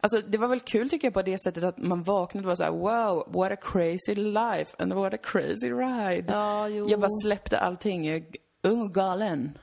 Alltså 0.00 0.20
det 0.28 0.38
var 0.38 0.48
väl 0.48 0.60
kul 0.60 0.90
tycker 0.90 1.06
jag 1.06 1.14
på 1.14 1.22
det 1.22 1.42
sättet 1.42 1.64
att 1.64 1.78
man 1.78 2.02
vaknade 2.02 2.46
och 2.46 2.48
var 2.48 2.56
så 2.56 2.62
här, 2.62 2.70
wow, 2.70 3.24
what 3.28 3.52
a 3.52 3.56
crazy 3.62 4.14
life 4.14 4.76
and 4.78 4.92
what 4.92 5.14
a 5.14 5.18
crazy 5.22 5.70
ride. 5.70 6.24
Ja. 6.28 6.68
Jag 6.68 7.00
bara 7.00 7.10
släppte 7.22 7.58
allting, 7.58 8.06
jag 8.06 8.36
ung 8.62 8.80
och 8.82 8.94
galen. 8.94 9.58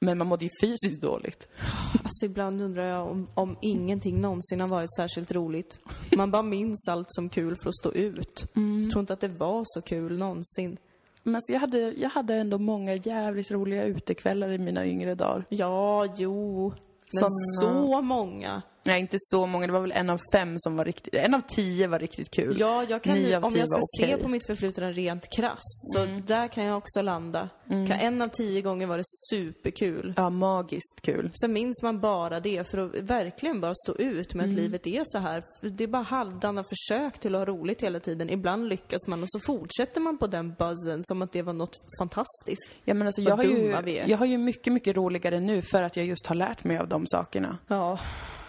Men 0.00 0.18
man 0.18 0.26
mådde 0.26 0.44
ju 0.44 0.50
fysiskt 0.62 1.02
dåligt. 1.02 1.48
Alltså 2.04 2.26
ibland 2.26 2.62
undrar 2.62 2.84
jag 2.84 3.06
om, 3.10 3.28
om 3.34 3.56
ingenting 3.62 4.20
någonsin 4.20 4.60
har 4.60 4.68
varit 4.68 4.94
särskilt 4.96 5.32
roligt. 5.32 5.80
Man 6.16 6.30
bara 6.30 6.42
minns 6.42 6.88
allt 6.88 7.06
som 7.08 7.28
kul 7.28 7.56
för 7.62 7.68
att 7.68 7.76
stå 7.76 7.92
ut. 7.92 8.46
Mm. 8.56 8.82
Jag 8.82 8.90
tror 8.92 9.00
inte 9.00 9.12
att 9.12 9.20
det 9.20 9.28
var 9.28 9.62
så 9.66 9.82
kul 9.82 10.18
någonsin. 10.18 10.76
Men 11.22 11.34
alltså, 11.34 11.52
jag, 11.52 11.60
hade, 11.60 11.78
jag 11.78 12.10
hade 12.10 12.34
ändå 12.34 12.58
många 12.58 12.94
jävligt 12.94 13.50
roliga 13.50 13.84
utekvällar 13.84 14.48
i 14.52 14.58
mina 14.58 14.86
yngre 14.86 15.14
dagar. 15.14 15.44
Ja, 15.48 16.06
jo. 16.16 16.68
Men 17.12 17.22
Såna- 17.30 17.60
så 17.60 18.02
många. 18.02 18.62
Nej, 18.86 19.00
inte 19.00 19.16
så 19.20 19.46
många. 19.46 19.66
Det 19.66 19.72
var 19.72 19.80
väl 19.80 19.92
en 19.92 20.10
av 20.10 20.20
fem 20.32 20.54
som 20.58 20.76
var 20.76 20.84
riktigt... 20.84 21.14
En 21.14 21.34
av 21.34 21.40
tio 21.40 21.86
var 21.88 21.98
riktigt 21.98 22.30
kul. 22.30 22.56
Ja, 22.60 22.84
jag 22.88 23.02
kan, 23.02 23.14
Nio 23.14 23.36
av 23.36 23.44
om 23.44 23.50
tio 23.50 23.58
jag 23.60 23.68
ska 23.68 23.80
se. 23.98 24.10
Mm. 24.12 24.22
på 24.22 24.28
mitt 24.28 24.46
förflutna 24.46 24.90
rent 24.90 25.28
krasst, 25.36 25.92
så 25.94 26.04
där 26.26 26.48
kan 26.48 26.64
jag 26.64 26.78
också 26.78 27.02
landa. 27.02 27.48
Kan 27.68 27.90
en 27.90 28.22
av 28.22 28.28
tio 28.28 28.62
gånger 28.62 28.86
var 28.86 28.96
det 28.98 29.04
superkul. 29.30 30.14
Ja, 30.16 30.30
magiskt 30.30 31.00
kul. 31.02 31.30
Så 31.32 31.48
minns 31.48 31.82
man 31.82 32.00
bara 32.00 32.40
det 32.40 32.70
för 32.70 32.78
att 32.78 32.94
verkligen 33.10 33.60
bara 33.60 33.74
stå 33.74 33.96
ut 33.96 34.34
med 34.34 34.44
att 34.44 34.52
Mm. 34.52 34.62
livet 34.62 34.86
är 34.86 35.02
så 35.04 35.18
här. 35.18 35.44
Det 35.62 35.84
är 35.84 35.88
bara 35.88 36.02
halvdana 36.02 36.64
försök 36.64 37.18
till 37.18 37.34
att 37.34 37.40
ha 37.40 37.46
roligt 37.54 37.82
hela 37.82 38.00
tiden. 38.00 38.30
Ibland 38.30 38.68
lyckas 38.68 39.06
man 39.08 39.22
och 39.22 39.30
så 39.30 39.40
fortsätter 39.46 40.00
man 40.00 40.18
på 40.18 40.26
den 40.26 40.54
buzzen 40.54 41.00
som 41.02 41.22
att 41.22 41.32
det 41.32 41.42
var 41.42 41.52
något 41.52 41.76
fantastiskt. 42.00 42.70
Ja, 42.84 42.94
men 42.94 43.06
alltså, 43.06 43.22
Vad 43.22 43.30
jag, 43.30 43.36
har 43.36 43.82
ju, 43.88 44.02
jag 44.06 44.18
har 44.18 44.26
ju 44.26 44.38
mycket, 44.38 44.72
mycket 44.72 44.96
roligare 44.96 45.40
nu 45.40 45.62
för 45.62 45.82
att 45.82 45.96
jag 45.96 46.06
just 46.06 46.26
har 46.26 46.34
lärt 46.34 46.64
mig 46.64 46.78
av 46.78 46.88
de 46.88 47.06
sakerna. 47.06 47.58
Ja. 47.68 47.98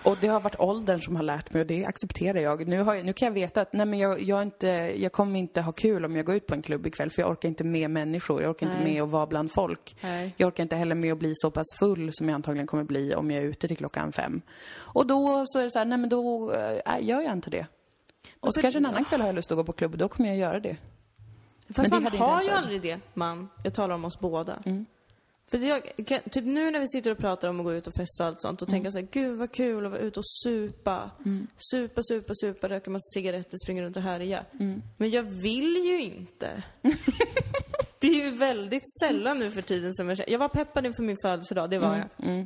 Och 0.08 0.18
det 0.22 0.28
har 0.28 0.40
varit 0.40 0.60
åldern 0.60 1.02
som 1.02 1.16
har 1.16 1.24
lärt 1.24 1.54
mig 1.54 1.62
och 1.62 1.68
det 1.68 1.86
accepterar 1.86 2.40
jag. 2.40 2.68
Nu, 2.68 2.76
jag, 2.76 3.06
nu 3.06 3.14
kan 3.14 3.26
jag 3.26 3.34
veta 3.34 3.62
att 3.62 3.74
nej, 3.74 3.86
men 3.86 4.00
jag, 4.00 4.22
jag, 4.22 4.42
inte, 4.42 4.68
jag 4.98 5.12
kommer 5.12 5.40
inte 5.40 5.62
ha 5.62 5.72
kul 5.72 6.06
om 6.06 6.16
jag 6.16 6.26
går 6.26 6.36
ut 6.36 6.48
på 6.48 6.54
en 6.54 6.62
klubb 6.62 6.88
ikväll 6.88 7.10
för 7.10 7.22
jag 7.22 7.32
orkar 7.32 7.50
inte 7.50 7.64
med 7.64 7.90
människor. 7.90 8.42
Jag 8.42 8.50
orkar 8.50 8.68
inte 8.68 8.80
Nej. 8.80 8.94
med 8.94 9.04
att 9.04 9.10
vara 9.10 9.28
bland 9.28 9.52
folk. 9.52 9.96
Nej. 10.02 10.34
Jag 10.38 10.48
orkar 10.48 10.64
inte 10.64 10.76
heller 10.76 10.96
med 10.96 11.12
att 11.14 11.20
bli 11.20 11.32
så 11.36 11.52
pass 11.52 11.66
full 11.80 12.10
som 12.14 12.30
jag 12.30 12.36
antagligen 12.36 12.68
kommer 12.68 12.84
bli 12.84 13.16
om 13.16 13.32
jag 13.32 13.44
är 13.44 13.48
ute 13.48 13.68
till 13.68 13.78
klockan 13.78 14.12
fem. 14.12 14.42
Och 14.76 15.08
då 15.08 15.44
så 15.48 15.60
är 15.60 15.64
det 15.64 15.72
så 15.72 15.80
här, 15.80 15.86
nej 15.86 15.98
men 15.98 16.10
då 16.10 16.52
äh, 16.54 17.06
gör 17.06 17.22
jag 17.22 17.34
inte 17.34 17.50
det. 17.50 17.68
Och 18.40 18.54
så 18.54 18.62
kanske 18.62 18.78
en 18.78 18.86
annan 18.86 19.06
kväll 19.06 19.22
har 19.22 19.28
jag 19.28 19.36
lust 19.36 19.52
att 19.52 19.58
gå 19.58 19.64
på 19.64 19.74
klubb 19.74 19.92
och 19.92 19.98
då 19.98 20.10
kommer 20.10 20.30
jag 20.30 20.38
göra 20.38 20.60
det. 20.60 20.78
Fast 21.70 21.92
Men 21.92 22.04
man 22.04 22.14
inte 22.14 22.24
har 22.24 22.42
ju 22.42 22.50
aldrig 22.50 22.82
det, 22.82 23.00
man. 23.14 23.50
Jag 23.64 23.74
talar 23.74 23.96
om 23.96 24.06
oss 24.06 24.20
båda. 24.20 24.60
Mm. 24.66 24.86
För 25.52 25.58
jag, 25.58 25.92
kan, 26.08 26.20
typ 26.32 26.46
nu 26.46 26.72
när 26.72 26.80
vi 26.80 26.88
sitter 26.88 27.12
och 27.12 27.18
pratar 27.18 27.48
om 27.50 27.60
att 27.60 27.66
gå 27.66 27.74
ut 27.74 27.88
och 27.88 27.94
festa 27.94 28.24
och 28.24 28.28
allt 28.28 28.42
sånt, 28.42 28.60
då 28.60 28.64
Mm. 28.66 28.72
tänker 28.72 28.86
jag 28.86 28.94
så 28.94 29.00
här, 29.00 29.08
gud 29.12 29.38
vad 29.38 29.52
kul 29.52 29.86
att 29.86 29.92
vara 29.92 30.02
ute 30.02 30.20
och 30.20 30.26
supa. 30.44 31.12
Supa, 31.72 32.02
supa, 32.04 32.34
supa, 32.36 32.70
röka 32.70 32.92
massa 32.92 33.14
cigaretter, 33.14 33.58
springa 33.64 33.82
runt 33.84 33.98
och 33.98 34.04
härja. 34.04 34.46
Mm. 34.60 34.82
Men 34.98 35.10
jag 35.10 35.24
vill 35.24 35.76
ju 35.86 36.02
inte. 36.02 36.64
det 38.00 38.08
är 38.08 38.26
ju 38.26 38.32
väldigt 38.38 38.84
sällan 39.00 39.40
nu 39.40 39.52
för 39.52 39.62
tiden 39.62 39.94
som 39.94 40.10
jag 40.10 40.20
jag 40.30 40.40
var 40.40 40.50
peppad 40.50 40.86
inför 40.86 41.04
min 41.04 41.18
födelsedag, 41.22 41.70
det 41.70 41.80
var 41.80 41.96
Mm. 41.96 42.08
jag. 42.38 42.46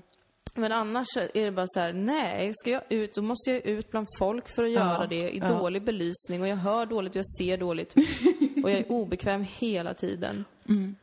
Men 0.55 0.71
annars 0.71 1.07
är 1.17 1.45
det 1.45 1.51
bara 1.51 1.67
så 1.67 1.79
här: 1.79 1.93
nej, 1.93 2.51
ska 2.53 2.69
jag 2.69 2.81
ut, 2.89 3.13
då 3.13 3.21
måste 3.21 3.51
jag 3.51 3.65
ut 3.65 3.91
bland 3.91 4.07
folk 4.19 4.47
för 4.55 4.63
att 4.63 4.71
göra 4.71 4.97
Ja, 5.01 5.05
det 5.09 5.29
i 5.35 5.37
ja. 5.37 5.47
dålig 5.47 5.83
belysning 5.83 6.41
och 6.41 6.47
jag 6.47 6.55
hör 6.55 6.85
dåligt 6.85 7.11
och 7.11 7.19
jag 7.19 7.25
ser 7.39 7.57
dåligt. 7.57 7.93
och 8.63 8.71
jag 8.71 8.79
är 8.79 8.91
obekväm 8.91 9.45
hela 9.57 9.93
tiden. 9.93 10.45
Mm. 10.69 10.95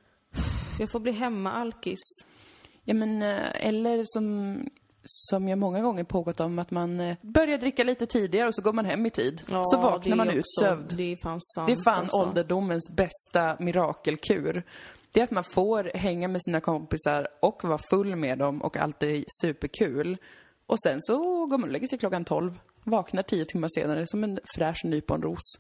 Jag 0.79 0.91
får 0.91 1.01
bli 1.01 1.13
hemma-alkis. 1.13 1.99
Ja 2.85 2.95
men, 2.95 3.23
eh, 3.23 3.67
eller 3.67 4.03
som, 4.07 4.57
som 5.05 5.49
jag 5.49 5.59
många 5.59 5.81
gånger 5.81 6.05
pågått 6.05 6.41
om 6.41 6.59
att 6.59 6.71
man 6.71 7.01
eh, 7.01 7.17
börjar 7.21 7.59
dricka 7.59 7.85
lite 7.85 8.07
tidigare 8.07 8.49
och 8.49 8.55
så 8.55 8.63
går 8.63 8.73
man 8.73 8.85
hem 8.85 9.07
i 9.07 9.11
tid. 9.11 9.43
så 9.47 9.77
det 9.77 9.83
vaknar 9.83 10.17
man 10.17 10.29
utsövd. 10.31 10.95
Det 10.97 11.13
är 11.13 11.17
fan 11.23 11.41
sant 11.41 11.67
Det 11.67 11.73
är 11.73 11.85
fan 11.85 12.03
alltså. 12.03 12.17
ålderdomens 12.17 12.91
bästa 12.97 13.57
mirakelkur. 13.65 14.63
Det 15.13 15.21
är 15.21 15.25
att 15.25 15.31
man 15.31 15.45
får 15.45 15.91
hänga 15.95 16.29
med 16.29 16.43
sina 16.43 16.61
kompisar 16.61 17.29
och 17.43 17.65
vara 17.65 17.79
full 17.91 18.17
med 18.17 18.39
dem 18.39 18.63
och 18.63 18.77
allt 18.77 19.03
är 19.03 19.25
superkul. 19.43 20.17
Och 20.67 20.81
sen 20.81 21.03
så 21.03 21.47
går 21.47 21.59
man 21.59 21.69
och 21.69 21.73
lägger 21.73 21.87
sig 21.87 21.99
klockan 21.99 22.25
12, 22.25 22.59
vaknar 22.85 23.23
tio 23.23 23.45
timmar 23.45 23.69
senare 23.69 24.07
som 24.07 24.25
en 24.25 24.39
fräsch 24.57 24.85
nyponros. 24.85 25.59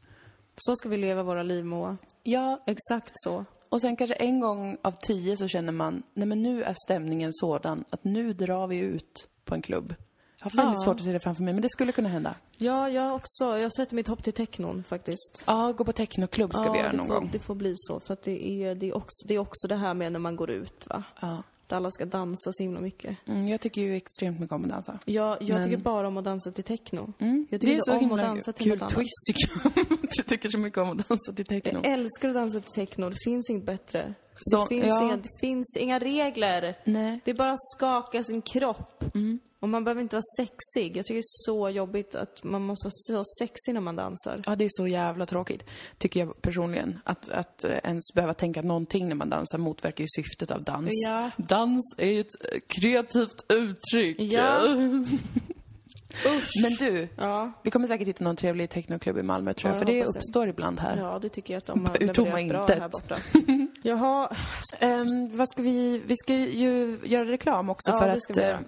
Så 0.56 0.74
ska 0.74 0.88
vi 0.88 0.96
leva 0.96 1.22
våra 1.22 1.42
liv, 1.42 1.64
Moa. 1.64 1.96
Ja, 2.22 2.64
Exakt 2.66 3.12
så. 3.14 3.44
Och 3.68 3.80
sen 3.80 3.96
kanske 3.96 4.14
en 4.14 4.40
gång 4.40 4.76
av 4.82 4.92
tio 5.00 5.36
så 5.36 5.48
känner 5.48 5.72
man, 5.72 6.02
nej 6.14 6.26
men 6.26 6.42
nu 6.42 6.62
är 6.62 6.74
stämningen 6.84 7.32
sådan 7.32 7.84
att 7.90 8.04
nu 8.04 8.32
drar 8.32 8.66
vi 8.66 8.76
ut 8.78 9.28
på 9.44 9.54
en 9.54 9.62
klubb. 9.62 9.94
Jag 10.40 10.44
har 10.50 10.56
väldigt 10.56 10.74
Ja. 10.74 10.80
svårt 10.84 10.96
att 10.96 11.02
se 11.04 11.12
det 11.12 11.18
framför 11.20 11.42
mig, 11.42 11.52
men 11.54 11.62
det 11.62 11.68
skulle 11.68 11.92
kunna 11.92 12.08
hända. 12.08 12.34
Ja, 12.56 12.88
jag 12.88 13.14
också. 13.14 13.58
Jag 13.58 13.72
sätter 13.72 13.94
mitt 13.96 14.08
hopp 14.08 14.22
till 14.22 14.32
technon 14.32 14.84
faktiskt. 14.88 15.42
Ja, 15.46 15.72
gå 15.76 15.84
på 15.84 15.92
technoklubb 15.92 16.52
ska 16.54 16.64
ja, 16.66 16.72
vi 16.72 16.78
göra 16.78 16.92
någon 16.92 17.06
får, 17.06 17.14
gång. 17.14 17.28
Det 17.32 17.38
får 17.38 17.54
bli 17.54 17.74
så, 17.76 18.00
för 18.00 18.12
att 18.14 18.22
det 18.22 18.48
är, 18.64 18.74
det, 18.74 18.88
är 18.88 18.96
också, 18.96 19.26
det 19.28 19.34
är 19.34 19.38
också 19.38 19.68
det 19.68 19.76
här 19.76 19.94
med 19.94 20.12
när 20.12 20.18
man 20.18 20.36
går 20.36 20.50
ut, 20.50 20.86
va? 20.86 21.04
Ja. 21.20 21.42
Att 21.68 21.72
alla 21.72 21.90
ska 21.90 22.04
dansa 22.04 22.52
så 22.52 22.62
himla 22.62 22.80
mycket. 22.80 23.16
Mm, 23.28 23.48
jag 23.48 23.60
tycker 23.60 23.82
ju 23.82 23.96
extremt 23.96 24.40
mycket 24.40 24.52
om 24.52 24.64
att 24.64 24.70
dansa. 24.70 24.98
Jag, 25.04 25.42
jag 25.42 25.54
Men- 25.54 25.64
tycker 25.64 25.76
bara 25.76 26.08
om 26.08 26.16
att 26.16 26.24
dansa 26.24 26.52
till 26.52 26.64
techno. 26.64 27.12
Mm. 27.18 27.46
Jag 27.50 27.60
det 27.60 27.66
tycker 27.66 27.72
är 27.72 27.74
inte 27.74 27.84
så 27.84 27.92
om 27.92 27.98
himla 28.00 28.14
att 28.14 28.20
dansa 28.22 28.52
till 28.52 28.64
kul 28.70 28.78
något 28.78 28.94
twist 28.94 29.26
tycker 29.26 29.60
jag. 29.64 29.98
du 30.16 30.22
tycker 30.22 30.48
så 30.48 30.58
mycket 30.58 30.78
om 30.78 30.90
att 30.90 31.08
dansa 31.08 31.32
till 31.32 31.46
techno. 31.46 31.80
Jag 31.84 31.92
älskar 31.92 32.28
att 32.28 32.34
dansa 32.34 32.60
till 32.60 32.72
techno. 32.72 33.10
Det 33.10 33.16
finns 33.24 33.50
inget 33.50 33.66
bättre. 33.66 34.14
Så, 34.40 34.60
det, 34.60 34.68
finns 34.68 34.86
ja. 34.86 35.04
inga, 35.04 35.16
det 35.16 35.28
finns 35.40 35.76
inga 35.80 35.98
regler. 35.98 36.74
Nej. 36.84 37.20
Det 37.24 37.30
är 37.30 37.34
bara 37.34 37.52
att 37.52 37.68
skaka 37.76 38.24
sin 38.24 38.42
kropp. 38.42 39.04
Mm. 39.14 39.38
Och 39.60 39.68
man 39.68 39.84
behöver 39.84 40.02
inte 40.02 40.16
vara 40.16 40.22
sexig. 40.46 40.96
Jag 40.96 41.06
tycker 41.06 41.14
det 41.14 41.18
är 41.18 41.22
så 41.46 41.68
jobbigt 41.70 42.14
att 42.14 42.44
man 42.44 42.62
måste 42.62 42.84
vara 42.86 42.92
så 43.24 43.24
sexig 43.38 43.74
när 43.74 43.80
man 43.80 43.96
dansar. 43.96 44.42
Ja, 44.46 44.56
det 44.56 44.64
är 44.64 44.68
så 44.72 44.86
jävla 44.86 45.26
tråkigt, 45.26 45.64
tycker 45.98 46.20
jag 46.20 46.42
personligen. 46.42 46.98
Att, 47.04 47.30
att 47.30 47.64
eh, 47.64 47.70
ens 47.84 48.04
behöva 48.14 48.34
tänka 48.34 48.62
någonting 48.62 49.08
när 49.08 49.14
man 49.14 49.30
dansar 49.30 49.58
motverkar 49.58 50.04
ju 50.04 50.08
syftet 50.16 50.50
av 50.50 50.62
dans. 50.62 50.88
Ja. 50.90 51.30
Dans 51.36 51.94
är 51.98 52.10
ju 52.10 52.20
ett 52.20 52.26
eh, 52.54 52.58
kreativt 52.66 53.44
uttryck. 53.48 54.16
Ja. 54.20 54.62
Usch. 56.26 56.50
Men 56.62 56.72
du, 56.88 57.08
Ja, 57.16 57.52
vi 57.64 57.70
kommer 57.70 57.88
säkert 57.88 58.08
hitta 58.08 58.24
någon 58.24 58.36
trevlig 58.36 58.70
technoklubb 58.70 59.18
i 59.18 59.22
Malmö 59.22 59.52
tror 59.52 59.68
jag, 59.70 59.76
Ja, 59.76 59.78
för 59.80 59.86
jag 59.92 59.94
det 59.96 60.00
hoppas 60.00 60.14
det. 60.14 60.18
uppstår 60.18 60.48
ibland 60.48 60.80
här. 60.80 60.96
ja, 60.96 61.18
det 61.22 61.28
tycker 61.28 61.54
jag 61.54 61.58
att 61.58 61.66
de 61.66 61.84
har 61.86 62.02
Ur 62.02 62.14
tomma 62.14 62.40
intet. 62.40 62.78
här 62.78 62.88
borta. 62.88 63.16
Jaha, 63.82 64.36
Ehm, 64.78 65.36
vad 65.36 65.48
ska 65.48 65.62
vi, 65.62 65.98
vi 66.06 66.16
ska 66.16 66.34
ju 66.34 66.98
göra 67.04 67.24
reklam 67.24 67.70
också 67.70 67.90
Ja, 67.90 67.98
för 67.98 68.06
det 68.06 68.12
att 68.52 68.60
eh. 68.60 68.66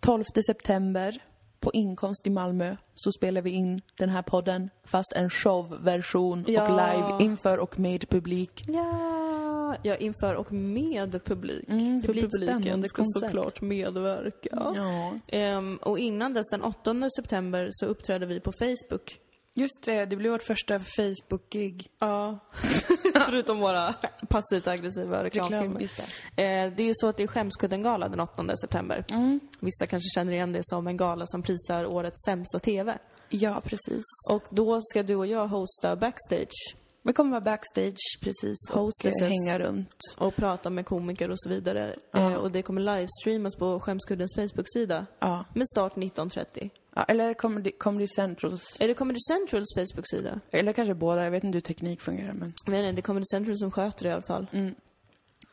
12 0.00 0.24
september 0.46 1.18
på 1.60 1.70
Inkomst 1.72 2.26
i 2.26 2.30
Malmö 2.30 2.76
så 2.94 3.12
spelar 3.12 3.42
vi 3.42 3.50
in 3.50 3.80
den 3.98 4.08
här 4.08 4.22
podden 4.22 4.70
fast 4.84 5.12
en 5.12 5.30
showversion 5.30 6.44
Ja. 6.48 6.62
och 6.62 6.68
live 6.70 7.24
inför 7.24 7.58
och 7.58 7.78
med 7.78 8.08
publik. 8.08 8.64
ja, 8.68 9.76
Ja, 9.82 9.96
inför 9.96 10.34
och 10.34 10.52
med 10.52 11.24
publik. 11.24 11.68
Mm, 11.68 11.96
ett 11.96 12.06
Publiken 12.06 12.84
ska 12.84 13.02
koncept. 13.02 13.24
såklart 13.26 13.60
medverka. 13.60 14.72
Ja. 14.76 15.12
Ehm, 15.28 15.76
och 15.76 15.98
innan 15.98 16.32
dess, 16.34 16.48
den 16.50 16.62
8 16.62 17.10
september, 17.16 17.68
så 17.72 17.86
uppträdde 17.86 18.26
vi 18.26 18.40
på 18.40 18.52
Facebook. 18.52 19.18
Just 19.54 19.82
det, 19.84 20.04
det 20.04 20.16
blir 20.16 20.30
vårt 20.30 20.42
första 20.42 20.78
Facebook-gig. 20.78 21.88
Ja. 21.98 22.38
Förutom 23.26 23.58
våra 23.60 23.94
passivt 24.28 24.66
aggressiva 24.66 25.24
reklamfilmer. 25.24 25.80
Reklam, 25.80 26.06
Eh, 26.36 26.72
det 26.76 26.82
är 26.82 26.86
ju 26.86 26.92
så 26.94 27.06
att 27.08 27.16
det 27.16 27.22
är 27.22 27.26
Skämskudden-gala 27.26 28.08
den 28.08 28.20
8 28.20 28.56
september. 28.56 29.04
Mm. 29.10 29.40
Vissa 29.60 29.86
kanske 29.86 30.08
känner 30.14 30.32
igen 30.32 30.52
det 30.52 30.60
som 30.62 30.86
en 30.86 30.96
gala 30.96 31.26
som 31.26 31.42
prisar 31.42 31.86
årets 31.86 32.24
sämsta 32.24 32.58
TV. 32.58 32.98
Ja, 33.28 33.60
precis. 33.64 34.02
Och 34.30 34.42
då 34.50 34.80
ska 34.80 35.02
du 35.02 35.14
och 35.16 35.26
jag 35.26 35.46
hosta 35.48 35.96
backstage 35.96 36.74
Vi 37.02 37.12
kommer 37.12 37.30
vara 37.30 37.40
backstage 37.40 38.18
precis 38.20 38.70
och 38.72 38.80
Hostesses. 38.80 39.22
eh, 39.22 39.28
hänga 39.28 39.58
runt. 39.58 39.96
och 40.18 40.36
prata 40.36 40.70
med 40.70 40.86
komiker 40.86 41.30
och 41.30 41.40
så 41.40 41.48
vidare. 41.48 41.94
Eh, 42.14 42.34
och 42.34 42.50
det 42.50 42.62
kommer 42.62 42.80
livestreamas 42.80 43.56
på 43.56 43.80
Skämskuddens 43.80 44.34
Facebook-sida. 44.34 45.06
Ja. 45.18 45.44
Med 45.54 45.68
start 45.68 45.94
19.30. 45.96 46.70
ja 46.94 47.04
eller 47.04 47.34
Comedy, 47.34 47.70
Comedy 47.78 48.06
Centrals. 48.06 48.76
Är 48.80 48.88
det 48.88 48.94
Comedy 48.94 49.18
Centrals 49.28 49.74
Facebook-sida? 49.74 50.40
Eller 50.50 50.72
kanske 50.72 50.94
båda, 50.94 51.24
jag 51.24 51.30
vet 51.30 51.44
inte 51.44 51.56
hur 51.56 51.60
teknik 51.60 52.00
fungerar 52.00 52.32
men 52.32 52.52
Jag 52.66 52.72
vet 52.72 52.80
inte, 52.80 52.92
det 52.92 53.00
är 53.00 53.02
Comedy 53.02 53.24
Central 53.32 53.56
som 53.58 53.70
sköter 53.70 54.02
det 54.04 54.08
i 54.08 54.12
alla 54.12 54.22
fall. 54.22 54.46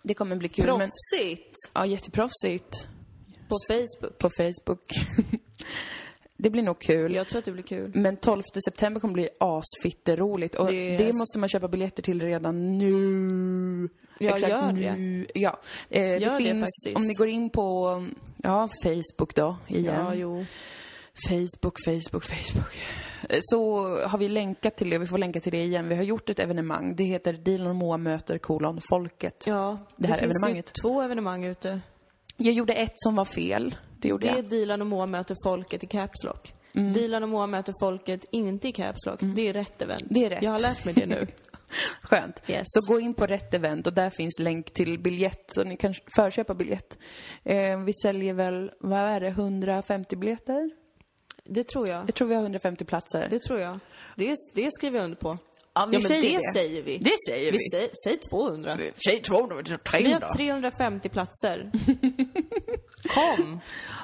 det 0.04 0.14
kommer 0.14 0.36
bli 0.36 0.50
kul. 0.50 0.66
Men, 0.66 0.78
Proffsigt! 0.78 1.56
ja, 1.74 1.86
jätteproffsigt. 1.86 2.88
På 3.48 3.56
Facebook. 3.68 4.18
På 4.18 4.30
Facebook. 4.38 4.82
det 6.38 6.50
blir 6.50 6.64
nog 6.64 6.80
kul. 6.80 7.16
Jag 7.16 7.28
tror 7.28 7.40
att 7.40 7.46
det 7.46 7.52
blir 7.52 7.64
kul. 7.64 7.92
Men 7.96 8.18
12 8.18 8.44
september 8.66 9.02
kommer 9.02 9.14
bli 9.14 9.30
asfitteroligt 9.40 10.56
och 10.56 10.68
Det 10.68 10.98
det, 10.98 11.14
måste 11.14 11.40
man 11.40 11.50
köpa 11.50 11.68
biljetter 11.68 12.04
till 12.04 12.22
redan 12.22 12.78
nu. 12.78 13.90
Ja, 14.20 14.34
Exakt 14.34 14.50
gör 14.52 14.72
det. 14.72 14.96
nu. 14.96 15.26
Ja. 15.34 15.60
Eh, 15.90 16.02
det 16.02 16.18
Gör 16.18 16.32
det 16.32 16.38
finns, 16.38 16.60
faktiskt. 16.60 16.96
om 16.98 17.08
ni 17.08 17.14
går 17.14 17.28
in 17.28 17.50
på, 17.50 18.06
ja, 18.38 18.68
Facebook 18.84 19.36
då, 19.36 19.58
igen. 19.68 19.86
Ja, 20.06 20.16
jo. 20.16 20.46
Facebook, 21.28 21.78
Facebook, 21.86 22.24
Facebook. 22.24 22.76
Eh, 23.30 23.40
Så 23.42 23.84
har 24.08 24.18
vi 24.18 24.30
länkat 24.30 24.78
till 24.78 24.90
det, 24.90 24.98
vi 24.98 25.06
får 25.06 25.18
länka 25.18 25.40
till 25.40 25.52
det 25.52 25.64
igen. 25.64 25.88
Vi 25.90 25.96
har 25.96 26.04
gjort 26.04 26.30
ett 26.30 26.40
evenemang. 26.40 26.96
Det 26.96 27.04
heter 27.04 27.34
Dilan 27.34 27.68
och 27.68 27.76
Moa 27.76 27.98
möter 27.98 28.38
kolon 28.38 28.80
folket. 28.90 29.44
Ja, 29.48 29.78
Det 29.98 30.08
här 30.08 30.18
finns 30.20 30.36
evenemanget. 30.44 30.72
ju 30.78 30.82
två 30.90 31.02
evenemang 31.02 31.46
ute. 31.46 31.82
Jag 32.38 32.54
gjorde 32.54 32.74
ett 32.74 32.94
som 32.96 33.16
var 33.16 33.26
fel. 33.26 33.76
Det 34.00 34.08
gjorde 34.08 34.28
Det 34.28 34.32
är 34.32 34.36
jag. 34.36 34.46
Dilan 34.50 34.82
och 34.82 34.88
Moa 34.88 35.06
möter 35.06 35.36
folket 35.44 35.84
i 35.84 35.88
Caps 35.88 36.24
Lock. 36.24 36.54
Mm. 36.74 36.94
Dilan 36.94 37.24
och 37.24 37.30
Moa 37.30 37.48
möter 37.48 37.74
folket 37.82 38.26
inte 38.32 38.68
i 38.68 38.72
Caps 38.72 39.06
Lock. 39.06 39.20
Det 39.22 39.48
är 39.48 39.54
rätt 39.54 39.82
event. 39.82 40.04
Det 40.10 40.26
är 40.26 40.30
rätt. 40.30 40.44
Jag 40.44 40.52
har 40.52 40.60
lärt 40.60 40.86
mig 40.86 40.94
det 40.94 41.06
nu. 41.06 41.28
Skönt. 42.02 42.42
Yes. 42.50 42.62
Så 42.66 42.94
gå 42.94 43.00
in 43.00 43.14
på 43.14 43.26
rätt 43.28 43.54
event 43.54 43.88
och 43.88 43.94
där 43.94 44.10
finns 44.10 44.40
länk 44.40 44.74
till 44.74 45.00
biljett 45.00 45.44
så 45.48 45.64
ni 45.64 45.78
kan 45.78 45.94
förköpa 46.16 46.54
biljett. 46.54 46.98
Eh, 47.44 47.80
vi 47.80 47.94
säljer 47.94 48.34
väl, 48.34 48.72
vad 48.80 49.00
är 49.00 49.20
det, 49.20 49.28
150 49.28 50.16
biljetter? 50.16 50.70
Det 51.52 51.68
tror 51.68 51.90
jag. 51.90 52.08
Jag 52.08 52.16
tror 52.16 52.28
vi 52.28 52.36
har 52.36 52.42
150 52.42 52.86
platser. 52.86 53.28
Det 53.30 53.40
tror 53.40 53.60
jag. 53.60 53.80
Det, 54.16 54.36
det 54.56 54.72
skriver 54.72 54.98
jag 54.98 55.04
under 55.06 55.18
på. 55.18 55.38
ja, 55.74 55.86
vi 55.86 55.96
ja, 55.96 56.00
men 56.00 56.02
säger 56.02 56.40
det, 56.40 56.54
säger 56.54 56.82
vi. 56.84 56.98
Det 56.98 57.16
säger 57.30 57.52
vi. 57.52 57.58
vi 57.58 57.70
säger, 57.72 57.90
säg 58.04 58.18
200. 58.18 58.78
Säg 59.06 59.22
200, 59.22 59.56
Vi 59.62 59.78
300. 59.78 60.20
har 60.28 60.36
350 60.36 61.10
platser. 61.10 61.72
Kom! 63.16 63.60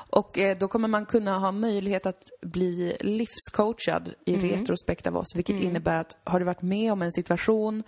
Och 0.09 0.37
eh, 0.39 0.57
då 0.57 0.67
kommer 0.67 0.87
man 0.87 1.05
kunna 1.05 1.39
ha 1.39 1.51
möjlighet 1.51 2.05
att 2.05 2.23
bli 2.41 2.97
livscoachad 2.99 4.13
i 4.25 4.35
retrospekt 4.35 5.07
av 5.07 5.17
oss, 5.17 5.35
vilket 5.35 5.55
innebär 5.55 5.97
att 5.97 6.17
har 6.23 6.39
du 6.39 6.45
varit 6.45 6.61
med 6.61 6.91
om 6.91 7.01
en 7.01 7.11
situation 7.11 7.83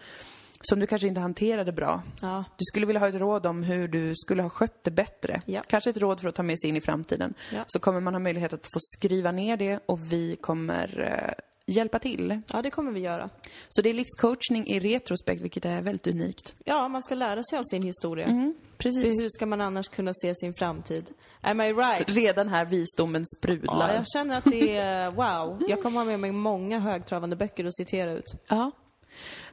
som 0.62 0.80
du 0.80 0.88
kanske 0.88 1.08
inte 1.08 1.22
hanterade 1.22 1.72
bra. 1.72 2.04
Ja. 2.22 2.44
Du 2.58 2.64
skulle 2.66 2.86
vilja 2.86 3.00
ha 3.00 3.08
ett 3.08 3.16
råd 3.16 3.46
om 3.46 3.64
hur 3.64 3.88
du 3.88 4.16
skulle 4.16 4.42
ha 4.42 4.50
skött 4.50 4.84
det 4.84 4.92
bättre. 4.92 5.42
Ja. 5.46 5.62
Kanske 5.68 5.90
ett 5.90 5.98
råd 5.98 6.20
för 6.20 6.30
att 6.30 6.36
ta 6.36 6.44
med 6.44 6.60
sig 6.60 6.70
in 6.70 6.76
i 6.78 6.82
framtiden. 6.82 7.34
Ja. 7.54 7.64
Så 7.68 7.80
kommer 7.80 8.00
man 8.00 8.14
ha 8.14 8.20
möjlighet 8.20 8.54
att 8.54 8.68
få 8.74 8.80
skriva 8.82 9.32
ner 9.32 9.58
det 9.58 9.80
och 9.86 10.12
vi 10.14 10.36
kommer 10.36 11.02
eh, 11.02 11.44
hjälpa 11.74 12.00
till. 12.00 12.42
ja, 12.54 12.62
det 12.62 12.70
kommer 12.70 12.92
vi 12.92 13.00
göra. 13.00 13.30
Så 13.70 13.82
det 13.82 13.90
är 13.90 13.94
livscoachning 13.94 14.68
i 14.68 14.80
retrospekt, 14.80 15.42
vilket 15.42 15.66
är 15.66 15.82
väldigt 15.82 16.08
unikt. 16.08 16.56
Ja, 16.66 16.88
man 16.88 17.04
ska 17.04 17.16
lära 17.16 17.44
sig 17.44 17.60
av 17.60 17.64
sin 17.64 17.84
historia. 17.84 18.26
Mm, 18.26 18.56
precis. 18.78 19.06
Hur 19.22 19.30
ska 19.30 19.46
man 19.46 19.62
annars 19.62 19.88
kunna 19.88 20.12
se 20.14 20.36
sin 20.36 20.54
framtid? 20.54 21.10
Am 21.42 21.62
I 21.62 21.74
right? 21.74 22.10
Redan 22.10 22.50
här 22.50 22.66
visdomen 22.66 23.26
sprudlar. 23.38 23.90
Ja, 23.90 23.96
jag 23.96 24.08
känner 24.08 24.38
att 24.38 24.44
det 24.46 24.78
är 24.78 25.12
wow. 25.12 25.62
Jag 25.68 25.84
kommer 25.84 25.98
ha 25.98 26.06
med 26.06 26.20
mig 26.20 26.32
många 26.32 26.80
högtravande 26.80 27.36
böcker 27.36 27.66
att 27.66 27.76
citera 27.76 28.12
ut. 28.12 28.36
Ja. 28.50 28.72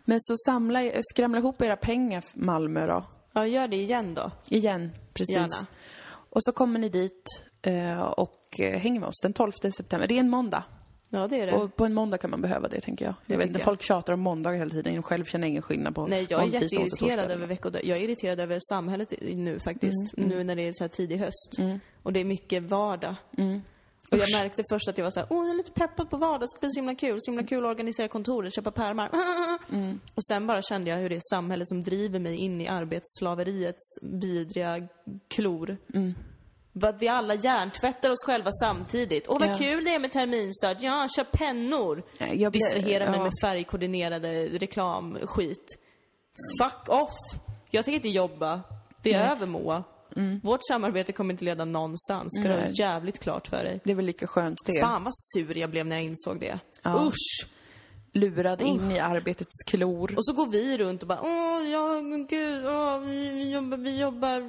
Men 0.04 0.20
så 0.20 0.36
samla, 0.36 0.80
skramla 1.02 1.38
ihop 1.38 1.62
era 1.62 1.76
pengar, 1.76 2.24
Malmö 2.34 2.86
då. 2.86 3.04
Ja, 3.32 3.46
gör 3.46 3.68
det 3.68 3.76
igen 3.76 4.14
då. 4.14 4.30
Igen, 4.48 4.90
precis. 5.14 5.36
Gärna. 5.36 5.66
Och 6.30 6.44
så 6.44 6.52
kommer 6.52 6.78
ni 6.80 6.88
dit 6.88 7.42
eh, 7.62 8.00
och 8.00 8.60
eh, 8.60 8.78
hänger 8.78 9.00
med 9.00 9.08
oss 9.08 9.20
den 9.22 9.32
12 9.32 9.52
september. 9.52 10.06
Det 10.08 10.14
är 10.14 10.20
en 10.20 10.30
måndag. 10.30 10.64
Ja, 11.08 11.28
det 11.28 11.40
är 11.40 11.46
det. 11.46 11.52
Och 11.52 11.76
på 11.76 11.84
en 11.84 11.94
måndag 11.94 12.18
kan 12.18 12.30
man 12.30 12.40
behöva 12.40 12.68
det, 12.68 12.80
tänker 12.80 13.04
jag. 13.04 13.14
Jag 13.26 13.36
vet 13.36 13.46
inte, 13.46 13.58
folk 13.60 13.82
tjatar 13.82 14.12
om 14.12 14.20
måndagar 14.20 14.58
hela 14.58 14.70
tiden. 14.70 14.94
Jag 14.94 15.04
själv 15.04 15.24
känner 15.24 15.48
ingen 15.48 15.62
skillnad 15.62 15.94
på 15.94 16.06
Nej, 16.06 16.26
jag 16.30 16.42
är 16.42 16.46
jätteirriterad 16.46 17.30
över 17.30 17.46
veckodagar. 17.46 17.88
Jag 17.88 17.98
är 17.98 18.02
irriterad 18.02 18.40
över 18.40 18.58
samhället 18.68 19.14
nu 19.20 19.58
faktiskt. 19.60 20.18
Mm, 20.18 20.28
Nu 20.28 20.44
när 20.44 20.56
det 20.56 20.68
är 20.68 20.72
så 20.72 20.84
här 20.84 20.88
tidig 20.88 21.18
höst. 21.18 21.58
Och 22.02 22.12
det 22.12 22.20
är 22.20 22.24
mycket 22.24 22.62
vardag. 22.62 23.14
Och 24.10 24.18
jag 24.18 24.32
märkte 24.42 24.62
först 24.70 24.88
att 24.88 24.98
jag 24.98 25.04
var 25.04 25.10
så 25.10 25.20
här, 25.20 25.26
åh, 25.30 25.44
jag 25.46 25.50
är 25.50 25.56
lite 25.56 25.70
peppad 25.72 26.10
på 26.10 26.16
vardag, 26.16 26.40
det 26.40 26.48
ska 26.48 26.60
bli 26.60 26.70
så 26.70 26.78
himla 26.80 26.94
kul. 26.94 27.16
Så 27.20 27.30
himla 27.30 27.46
kul 27.46 27.64
att 27.64 27.70
organisera 27.70 28.08
kontoret, 28.08 28.54
köpa 28.54 28.70
pärmar. 28.70 29.10
Mm. 29.72 30.00
Och 30.14 30.24
sen 30.24 30.46
bara 30.46 30.62
kände 30.62 30.90
jag 30.90 30.96
hur 30.96 31.08
det 31.08 31.16
är 31.16 31.20
samhället 31.30 31.68
som 31.68 31.82
driver 31.82 32.18
mig 32.18 32.36
in 32.36 32.60
i 32.60 32.68
arbetsslaveriets 32.68 33.98
vidriga 34.02 34.88
klor. 35.28 35.76
Mm. 35.94 36.14
Att 36.82 37.02
vi 37.02 37.08
alla 37.08 37.34
hjärntvättar 37.34 38.10
oss 38.10 38.24
själva 38.26 38.50
samtidigt. 38.52 39.26
Åh, 39.28 39.38
vad 39.40 39.48
Ja. 39.48 39.58
kul 39.58 39.84
det 39.84 39.94
är 39.94 39.98
med 39.98 40.12
terminstart. 40.12 40.76
Ja, 40.82 41.08
köp 41.16 41.32
pennor. 41.32 42.02
Ja, 42.18 42.26
jag 42.26 42.52
blir- 42.52 42.60
Distrahera 42.74 43.06
mig 43.10 43.16
ja. 43.18 43.22
med 43.22 43.32
färgkoordinerade 43.42 44.46
reklamskit. 44.46 45.78
Fuck 46.62 46.88
off! 46.88 47.40
Jag 47.70 47.84
tänker 47.84 47.96
inte 47.96 48.08
jobba. 48.08 48.60
Det 49.02 49.12
är 49.12 49.30
över 49.32 49.46
Moa. 49.46 49.84
Vårt 50.42 50.60
samarbete 50.68 51.12
kommer 51.12 51.34
inte 51.34 51.44
leda 51.44 51.64
någonstans. 51.64 52.32
Ska 52.40 52.48
du 52.48 52.54
ha 52.54 52.60
Nej. 52.60 52.72
jävligt 52.78 53.18
klart 53.18 53.46
för 53.46 53.64
dig. 53.64 53.80
Det 53.84 53.90
är 53.90 53.94
väl 53.96 54.04
lika 54.04 54.26
skönt 54.26 54.58
det. 54.64 54.80
Fan 54.80 55.04
vad 55.04 55.12
sur 55.16 55.58
jag 55.58 55.70
blev 55.70 55.86
när 55.86 55.96
jag 55.96 56.04
insåg 56.04 56.40
det. 56.40 56.58
Ja. 56.82 57.06
Usch! 57.06 57.53
Lurad 58.16 58.62
in 58.62 58.90
i 58.90 58.98
arbetets 58.98 59.62
klor. 59.66 60.14
Och 60.16 60.24
så 60.24 60.32
går 60.32 60.46
vi 60.46 60.78
runt 60.78 61.02
och 61.02 61.08
bara, 61.08 61.20
åh, 61.22 61.70
ja, 61.70 62.00
gud, 62.28 62.66
åh, 62.66 62.98
vi, 62.98 63.50
jobbar, 63.52 63.76
vi 63.76 64.00
jobbar, 64.00 64.40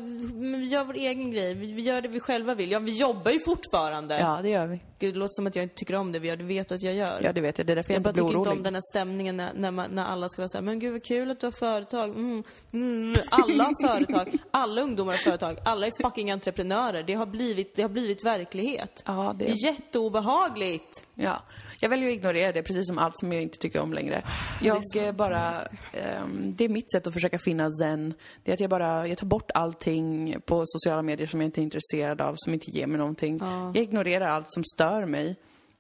vi 0.60 0.66
gör 0.68 0.84
vår 0.84 0.94
egen 0.94 1.32
grej. 1.32 1.54
Vi, 1.54 1.72
vi 1.72 1.82
gör 1.82 2.02
det 2.02 2.08
vi 2.10 2.20
själva 2.20 2.56
vill. 2.56 2.72
Ja, 2.72 2.80
vi 2.80 2.98
jobbar 3.00 3.32
ju 3.32 3.40
fortfarande. 3.46 4.20
Ja, 4.20 4.40
det 4.42 4.50
gör 4.50 4.68
vi. 4.68 4.80
Gud, 5.00 5.14
det 5.14 5.18
låter 5.20 5.32
som 5.34 5.48
att 5.48 5.56
jag 5.56 5.64
inte 5.64 5.76
tycker 5.76 5.96
om 5.96 6.12
det 6.12 6.20
vi 6.20 6.28
gör. 6.28 6.36
Det 6.38 6.44
vet 6.44 6.72
att 6.72 6.82
jag 6.82 6.94
gör. 6.94 7.20
Ja, 7.24 7.34
det 7.34 7.42
vet 7.42 7.58
jag. 7.58 7.68
Det 7.68 7.74
är 7.74 7.76
därför 7.76 7.94
jag, 7.94 7.96
Jag 7.96 8.00
inte 8.00 8.14
blir 8.14 8.24
tycker 8.30 8.38
inte 8.38 8.50
orolig. 8.50 8.58
om 8.58 8.64
den 8.64 8.74
här 8.74 8.82
stämningen 8.94 9.38
när, 9.38 9.54
när, 9.54 9.72
man, 9.72 9.92
när 9.92 10.06
alla 10.06 10.30
ska 10.30 10.42
vara 10.42 10.50
såhär, 10.50 10.64
men 10.64 10.80
gud 10.80 10.92
vad 10.92 11.04
kul 11.04 11.32
att 11.32 11.40
du 11.40 11.48
har 11.48 11.52
företag. 11.52 12.10
Mm, 12.10 12.44
mm. 12.74 13.16
Alla 13.32 13.64
har 13.64 13.88
företag, 13.88 14.38
alla 14.52 14.82
ungdomar 14.82 15.12
har 15.14 15.18
företag, 15.18 15.58
alla 15.66 15.88
är 15.88 15.92
fucking 16.04 16.32
entreprenörer. 16.32 17.04
Det 17.04 17.14
har 17.14 17.26
blivit, 17.26 17.76
det 17.76 17.82
har 17.82 17.90
blivit 17.90 18.26
verklighet. 18.26 19.04
Ja, 19.06 19.36
Det 19.40 19.46
det... 19.46 19.52
är 19.52 19.66
jätteobehagligt. 19.66 21.04
Ja. 21.16 21.42
Jag 21.80 21.90
väljer 21.90 22.10
att 22.10 22.16
ignorera 22.16 22.52
det, 22.52 22.64
precis 22.64 22.88
som 22.88 22.98
allt 22.98 23.18
som 23.18 23.32
jag 23.32 23.42
inte 23.42 23.58
tycker 23.58 23.82
om 23.82 23.94
längre. 23.94 24.24
Jag 24.62 24.82
eh, 24.96 25.12
bara... 25.12 25.62
ehm, 25.94 26.56
det 26.56 26.66
är 26.66 26.70
mitt 26.70 26.92
sätt 26.92 27.08
att 27.08 27.14
försöka 27.14 27.38
finna 27.40 27.72
zen. 27.72 28.14
Det 28.44 28.52
är 28.52 28.54
att 28.54 28.60
jag 28.60 28.70
bara... 28.70 29.08
Jag 29.08 29.18
tar 29.18 29.28
bort 29.28 29.52
allting 29.54 30.36
på 30.46 30.64
sociala 30.66 31.02
medier 31.02 31.28
som 31.28 31.42
jag 31.42 31.48
inte 31.48 31.62
är 31.62 31.64
intresserad 31.64 32.22
av, 32.22 32.36
som 32.38 32.54
inte 32.54 32.72
ger 32.72 32.88
mig 32.88 32.98
någonting. 32.98 33.40
Jag 33.74 33.78
ignorerar 33.78 34.28
allt 34.28 34.52
som 34.52 34.64
stör 34.64 35.06
mig. 35.06 35.36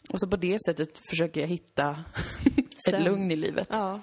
Och 0.09 0.19
så 0.19 0.27
på 0.27 0.35
det 0.35 0.57
sättet 0.65 1.01
försöker 1.09 1.41
jag 1.41 1.47
hitta 1.47 1.95
ett 2.89 3.01
lugn 3.01 3.31
i 3.31 3.35
livet. 3.35 3.67
Ja. 3.71 3.99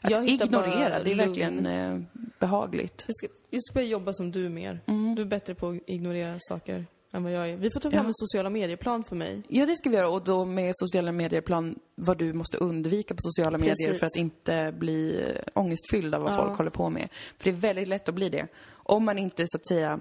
Att 0.00 0.10
Jag 0.10 0.28
ignorera, 0.28 1.02
det 1.02 1.12
är 1.12 1.16
verkligen 1.16 1.66
eh, 1.66 2.00
behagligt. 2.38 3.04
Jag 3.06 3.16
ska, 3.16 3.26
jag 3.50 3.64
ska 3.64 3.74
börja 3.74 3.88
jobba 3.88 4.12
som 4.12 4.32
du 4.32 4.48
mer. 4.48 4.80
Mm. 4.86 5.14
Du 5.14 5.22
är 5.22 5.26
bättre 5.26 5.54
på 5.54 5.68
att 5.68 5.78
ignorera 5.86 6.36
saker 6.38 6.86
än 7.14 7.22
vad 7.22 7.32
jag 7.32 7.48
är. 7.48 7.56
Vi 7.56 7.70
får 7.70 7.80
ta 7.80 7.90
fram 7.90 8.02
Ja. 8.02 8.06
en 8.08 8.14
sociala 8.14 8.50
medieplan 8.50 9.04
för 9.04 9.16
mig. 9.16 9.42
Ja, 9.48 9.66
det 9.66 9.76
ska 9.76 9.90
vi 9.90 9.96
göra. 9.96 10.08
Och 10.08 10.24
då 10.24 10.44
med 10.44 10.72
sociala 10.76 11.12
medier-plan 11.12 11.78
vad 11.94 12.18
du 12.18 12.32
måste 12.32 12.58
undvika 12.58 13.14
på 13.14 13.18
sociala 13.20 13.58
medier 13.58 13.74
Precis. 13.86 13.98
för 13.98 14.06
att 14.06 14.16
inte 14.16 14.74
bli 14.78 15.24
ångestfylld 15.54 16.14
av 16.14 16.22
vad 16.22 16.32
Ja. 16.32 16.36
folk 16.36 16.56
håller 16.58 16.70
på 16.70 16.90
med. 16.90 17.08
För 17.38 17.44
det 17.44 17.50
är 17.50 17.60
väldigt 17.60 17.88
lätt 17.88 18.08
att 18.08 18.14
bli 18.14 18.28
det. 18.28 18.46
Om 18.84 19.04
man 19.04 19.18
inte 19.18 19.44
så 19.46 19.56
att 19.56 19.66
säga... 19.66 20.00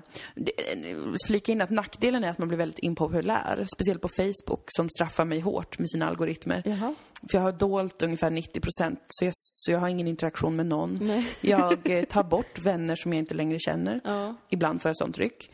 Flika 1.27 1.51
in 1.51 1.61
att 1.61 1.69
nackdelen 1.69 2.23
är 2.23 2.29
att 2.29 2.37
man 2.37 2.47
blir 2.47 2.57
väldigt 2.57 2.79
impopulär. 2.79 3.67
Speciellt 3.75 4.01
på 4.01 4.07
Facebook 4.07 4.63
som 4.67 4.89
straffar 4.89 5.25
mig 5.25 5.39
hårt 5.39 5.79
med 5.79 5.89
sina 5.89 6.07
algoritmer. 6.07 6.61
Jaha. 6.65 6.95
För 7.31 7.37
jag 7.37 7.41
har 7.41 7.51
dolt 7.51 8.03
ungefär 8.03 8.29
90 8.29 8.59
procent, 8.59 8.99
så 9.07 9.25
jag, 9.25 9.33
så 9.35 9.71
jag 9.71 9.79
har 9.79 9.87
ingen 9.87 10.07
interaktion 10.07 10.55
med 10.55 10.65
någon. 10.65 10.97
Nej. 11.01 11.27
Jag 11.41 11.89
eh, 11.89 12.03
tar 12.03 12.23
bort 12.29 12.59
vänner 12.59 12.95
som 12.95 13.13
jag 13.13 13.19
inte 13.19 13.35
längre 13.35 13.59
känner. 13.59 14.01
Ja. 14.03 14.35
Ibland 14.49 14.81
får 14.81 14.89
jag 14.89 14.97
sånt 14.97 15.15
tryck. 15.15 15.51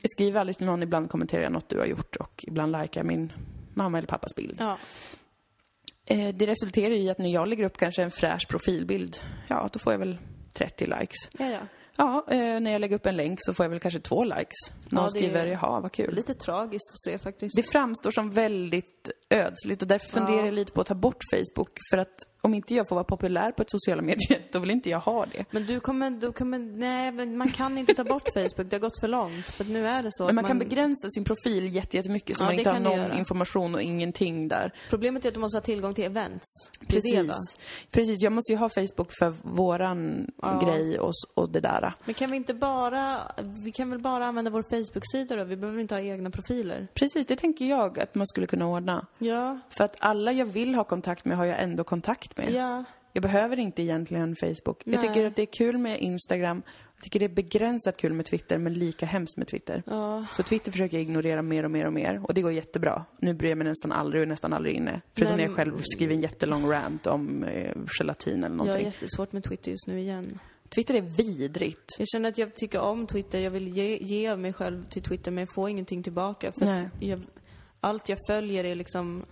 Jag 0.00 0.10
skriver 0.10 0.40
aldrig 0.40 0.56
till 0.56 0.66
någon, 0.66 0.82
ibland 0.82 1.10
kommenterar 1.10 1.42
jag 1.42 1.52
något 1.52 1.68
du 1.68 1.78
har 1.78 1.86
gjort 1.86 2.16
och 2.16 2.44
ibland 2.46 2.72
likar 2.72 3.00
jag 3.00 3.06
min 3.06 3.32
mamma 3.74 3.98
eller 3.98 4.08
pappas 4.08 4.34
bild. 4.34 4.56
Ja. 4.58 4.78
Eh, 6.06 6.34
det 6.34 6.46
resulterar 6.46 6.94
i 6.94 7.10
att 7.10 7.18
när 7.18 7.32
jag 7.32 7.48
lägger 7.48 7.64
upp 7.64 7.76
kanske 7.76 8.02
en 8.02 8.10
fräsch 8.10 8.48
profilbild, 8.48 9.16
ja 9.48 9.70
då 9.72 9.78
får 9.78 9.92
jag 9.92 9.98
väl 9.98 10.18
30 10.54 10.86
likes. 10.86 11.28
Ja, 11.38 11.48
ja. 11.50 11.58
Ja, 11.96 12.24
eh, 12.28 12.60
när 12.60 12.70
jag 12.70 12.80
lägger 12.80 12.96
upp 12.96 13.06
en 13.06 13.16
länk 13.16 13.38
så 13.42 13.54
får 13.54 13.64
jag 13.64 13.70
väl 13.70 13.80
kanske 13.80 14.00
två 14.00 14.24
likes. 14.24 14.72
Någon 14.88 15.02
Ja, 15.04 15.08
skriver, 15.08 15.46
jaha, 15.46 15.80
vad 15.80 15.92
kul. 15.92 16.14
Lite 16.14 16.34
tragiskt 16.34 16.92
att 16.92 17.00
se 17.00 17.18
faktiskt. 17.18 17.56
Det 17.56 17.62
framstår 17.62 18.10
som 18.10 18.30
väldigt 18.30 19.10
ödsligt 19.30 19.82
och 19.82 19.88
därför 19.88 20.08
funderar 20.08 20.44
jag 20.44 20.54
lite 20.54 20.72
på 20.72 20.80
att 20.80 20.86
ta 20.86 20.94
bort 20.94 21.22
Facebook. 21.30 21.70
För 21.90 21.98
att 21.98 22.14
om 22.44 22.54
inte 22.54 22.74
jag 22.74 22.88
får 22.88 22.96
vara 22.96 23.04
populär 23.04 23.52
på 23.52 23.62
ett 23.62 23.70
sociala 23.70 24.02
medier, 24.02 24.40
då 24.52 24.58
vill 24.58 24.70
inte 24.70 24.90
jag 24.90 25.00
ha 25.00 25.26
det. 25.26 25.44
Men 25.50 25.66
du 25.66 25.80
kommer, 25.80 26.10
du 26.10 26.32
kommer, 26.32 26.58
nej 26.58 27.12
men 27.12 27.36
man 27.36 27.48
kan 27.48 27.78
inte 27.78 27.94
ta 27.94 28.04
bort 28.04 28.28
Facebook, 28.34 28.70
det 28.70 28.76
har 28.76 28.78
gått 28.80 29.00
för 29.00 29.08
långt. 29.08 29.46
För 29.46 29.64
nu 29.64 29.86
är 29.86 30.02
det 30.02 30.08
så 30.12 30.24
Men 30.24 30.28
att 30.28 30.34
man 30.34 30.44
kan 30.44 30.58
begränsa 30.58 31.08
sin 31.10 31.24
profil 31.24 31.74
jätte- 31.74 31.96
jättemycket 31.96 32.36
så 32.36 32.42
Ja, 32.44 32.46
man 32.46 32.54
inte 32.58 32.70
har 32.70 32.80
någon 32.80 33.12
information 33.18 33.74
och 33.74 33.82
ingenting 33.82 34.48
där. 34.48 34.72
Problemet 34.90 35.24
är 35.24 35.28
att 35.28 35.34
du 35.34 35.40
måste 35.40 35.56
ha 35.56 35.62
tillgång 35.62 35.94
till 35.94 36.04
events. 36.04 36.70
Precis. 36.88 37.14
det? 37.26 37.34
Precis, 37.90 38.22
jag 38.22 38.32
måste 38.32 38.52
ju 38.52 38.58
ha 38.58 38.68
Facebook 38.68 39.12
för 39.18 39.32
våran 39.42 40.26
Ja. 40.42 40.60
grej 40.64 40.98
och, 40.98 41.12
och 41.34 41.50
det 41.52 41.60
där. 41.60 41.92
Men 42.04 42.14
kan 42.14 42.30
vi 42.30 42.36
inte 42.36 42.54
bara, 42.54 43.20
vi 43.64 43.72
kan 43.72 43.90
väl 43.90 43.98
bara 43.98 44.26
använda 44.26 44.50
vår 44.50 44.62
Facebook-sida 44.62 45.36
då? 45.36 45.44
Vi 45.44 45.56
behöver 45.56 45.80
inte 45.80 45.94
ha 45.94 46.00
egna 46.02 46.30
profiler. 46.30 46.86
Precis, 46.94 47.26
det 47.26 47.36
tänker 47.36 47.64
jag 47.64 47.98
att 48.00 48.14
man 48.14 48.26
skulle 48.26 48.46
kunna 48.46 48.66
ordna. 48.66 49.06
Ja, 49.18 49.60
För 49.68 49.84
att 49.84 49.96
alla 49.98 50.32
jag 50.32 50.46
vill 50.46 50.74
ha 50.74 50.84
kontakt 50.84 51.24
med 51.24 51.36
har 51.36 51.44
jag 51.44 51.62
ändå 51.62 51.84
kontakt 51.84 52.31
med. 52.38 52.52
ja. 52.52 52.84
Jag 53.14 53.22
behöver 53.22 53.58
inte 53.58 53.82
egentligen 53.82 54.36
Facebook. 54.36 54.82
Nej. 54.84 54.94
Jag 54.94 55.00
tycker 55.00 55.26
att 55.26 55.36
det 55.36 55.42
är 55.42 55.46
kul 55.46 55.78
med 55.78 56.00
Instagram. 56.00 56.62
Jag 56.94 57.02
tycker 57.02 57.18
det 57.18 57.26
är 57.26 57.34
begränsat 57.34 57.96
kul 57.96 58.12
med 58.12 58.26
Twitter, 58.26 58.58
men 58.58 58.74
lika 58.74 59.06
hemskt 59.06 59.36
med 59.36 59.46
Twitter. 59.48 59.82
Ja. 59.86 60.22
Så 60.32 60.42
Twitter 60.42 60.72
försöker 60.72 60.96
jag 60.96 61.02
ignorera 61.02 61.42
mer 61.42 61.64
och 61.64 61.70
mer 61.70 61.86
och 61.86 61.92
mer. 61.92 62.20
Och 62.24 62.34
det 62.34 62.42
går 62.42 62.52
jättebra. 62.52 63.04
Nu 63.18 63.34
bryr 63.34 63.48
jag 63.48 63.58
mig 63.58 63.66
nästan 63.66 63.92
aldrig 63.92 64.22
och 64.22 64.28
nästan 64.28 64.52
aldrig 64.52 64.74
inne. 64.76 65.00
Förutom 65.16 65.36
när 65.36 65.44
jag 65.44 65.54
själv 65.56 65.80
skriver 65.84 66.14
en 66.14 66.20
jättelång 66.20 66.70
rant 66.70 67.06
om 67.06 67.44
eh, 67.44 67.72
gelatin 67.98 68.34
eller 68.34 68.44
Jag 68.44 68.50
har 68.50 68.56
någonting. 68.56 68.84
jättesvårt 68.86 69.32
med 69.32 69.44
Twitter 69.44 69.70
just 69.70 69.86
nu 69.86 70.00
igen. 70.00 70.38
Twitter 70.68 70.94
är 70.94 71.00
vidrigt. 71.00 71.96
Jag 71.98 72.08
känner 72.08 72.28
att 72.28 72.38
jag 72.38 72.54
tycker 72.54 72.80
om 72.80 73.06
Twitter, 73.06 73.40
jag 73.40 73.50
vill 73.50 73.68
ge, 73.76 73.96
ge 73.96 74.28
av 74.28 74.38
mig 74.38 74.52
själv 74.52 74.84
till 74.88 75.02
Twitter 75.02 75.30
men 75.30 75.42
jag 75.42 75.54
får 75.54 75.68
ingenting 75.70 76.02
tillbaka. 76.02 76.52
För 76.52 76.64
Nej. 76.64 76.88
jag, 77.00 77.22
allt 77.80 78.08
jag 78.08 78.18
följer 78.28 78.64
är 78.64 78.74
liksom, 78.74 79.22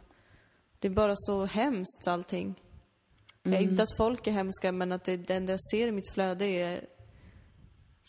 det 0.78 0.88
är 0.88 0.92
bara 0.92 1.12
så 1.16 1.44
hemskt 1.44 2.06
allting. 2.06 2.54
Mm. 3.46 3.62
inte 3.62 3.82
att 3.82 3.96
folk 3.96 4.26
är 4.26 4.30
hemska 4.32 4.72
men 4.72 4.92
att 4.92 5.04
det, 5.04 5.16
det 5.16 5.34
enda 5.34 5.52
jag 5.52 5.60
ser 5.70 5.86
i 5.86 5.92
mitt 5.92 6.10
flöde 6.14 6.44
är 6.44 6.84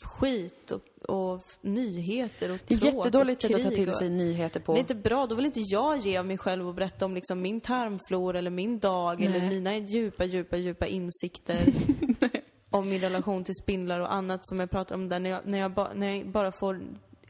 skit 0.04 0.72
och, 0.72 0.82
och 1.10 1.44
nyheter 1.62 2.52
och 2.52 2.60
Det 2.68 2.74
är 2.74 2.86
jättedåligt 2.86 3.42
sätt 3.42 3.56
att 3.56 3.62
ta 3.64 3.70
till 3.70 3.90
och- 3.90 3.96
sig 3.96 4.10
nyheter 4.10 4.60
på. 4.60 4.74
Det 4.74 4.78
är 4.78 4.82
inte 4.82 4.96
bra. 4.96 5.26
Då 5.28 5.36
vill 5.36 5.46
inte 5.46 5.62
jag 5.62 5.98
ge 5.98 6.18
av 6.18 6.26
mig 6.26 6.38
själv 6.38 6.68
och 6.68 6.74
berätta 6.76 7.06
om 7.06 7.16
liksom 7.16 7.42
min 7.42 7.62
tarmflora 7.62 8.40
eller 8.40 8.52
min 8.52 8.80
dag 8.80 9.22
eller 9.22 9.40
Nej. 9.40 9.50
mina 9.50 9.78
djupa, 9.78 10.26
djupa, 10.26 10.58
djupa 10.58 10.88
insikter 10.88 11.60
om 12.70 12.90
min 12.90 13.02
relation 13.02 13.44
till 13.44 13.56
spindlar 13.56 14.00
och 14.00 14.14
annat 14.14 14.40
som 14.46 14.60
jag 14.60 14.72
pratar 14.72 14.96
om 14.96 15.10
där 15.10 15.20
när 15.20 15.30
jag, 15.30 15.42
när 15.48 15.58
jag, 15.58 15.74
ba, 15.74 15.94
när 15.94 16.08
jag 16.08 16.32
bara 16.32 16.52
får 16.52 16.82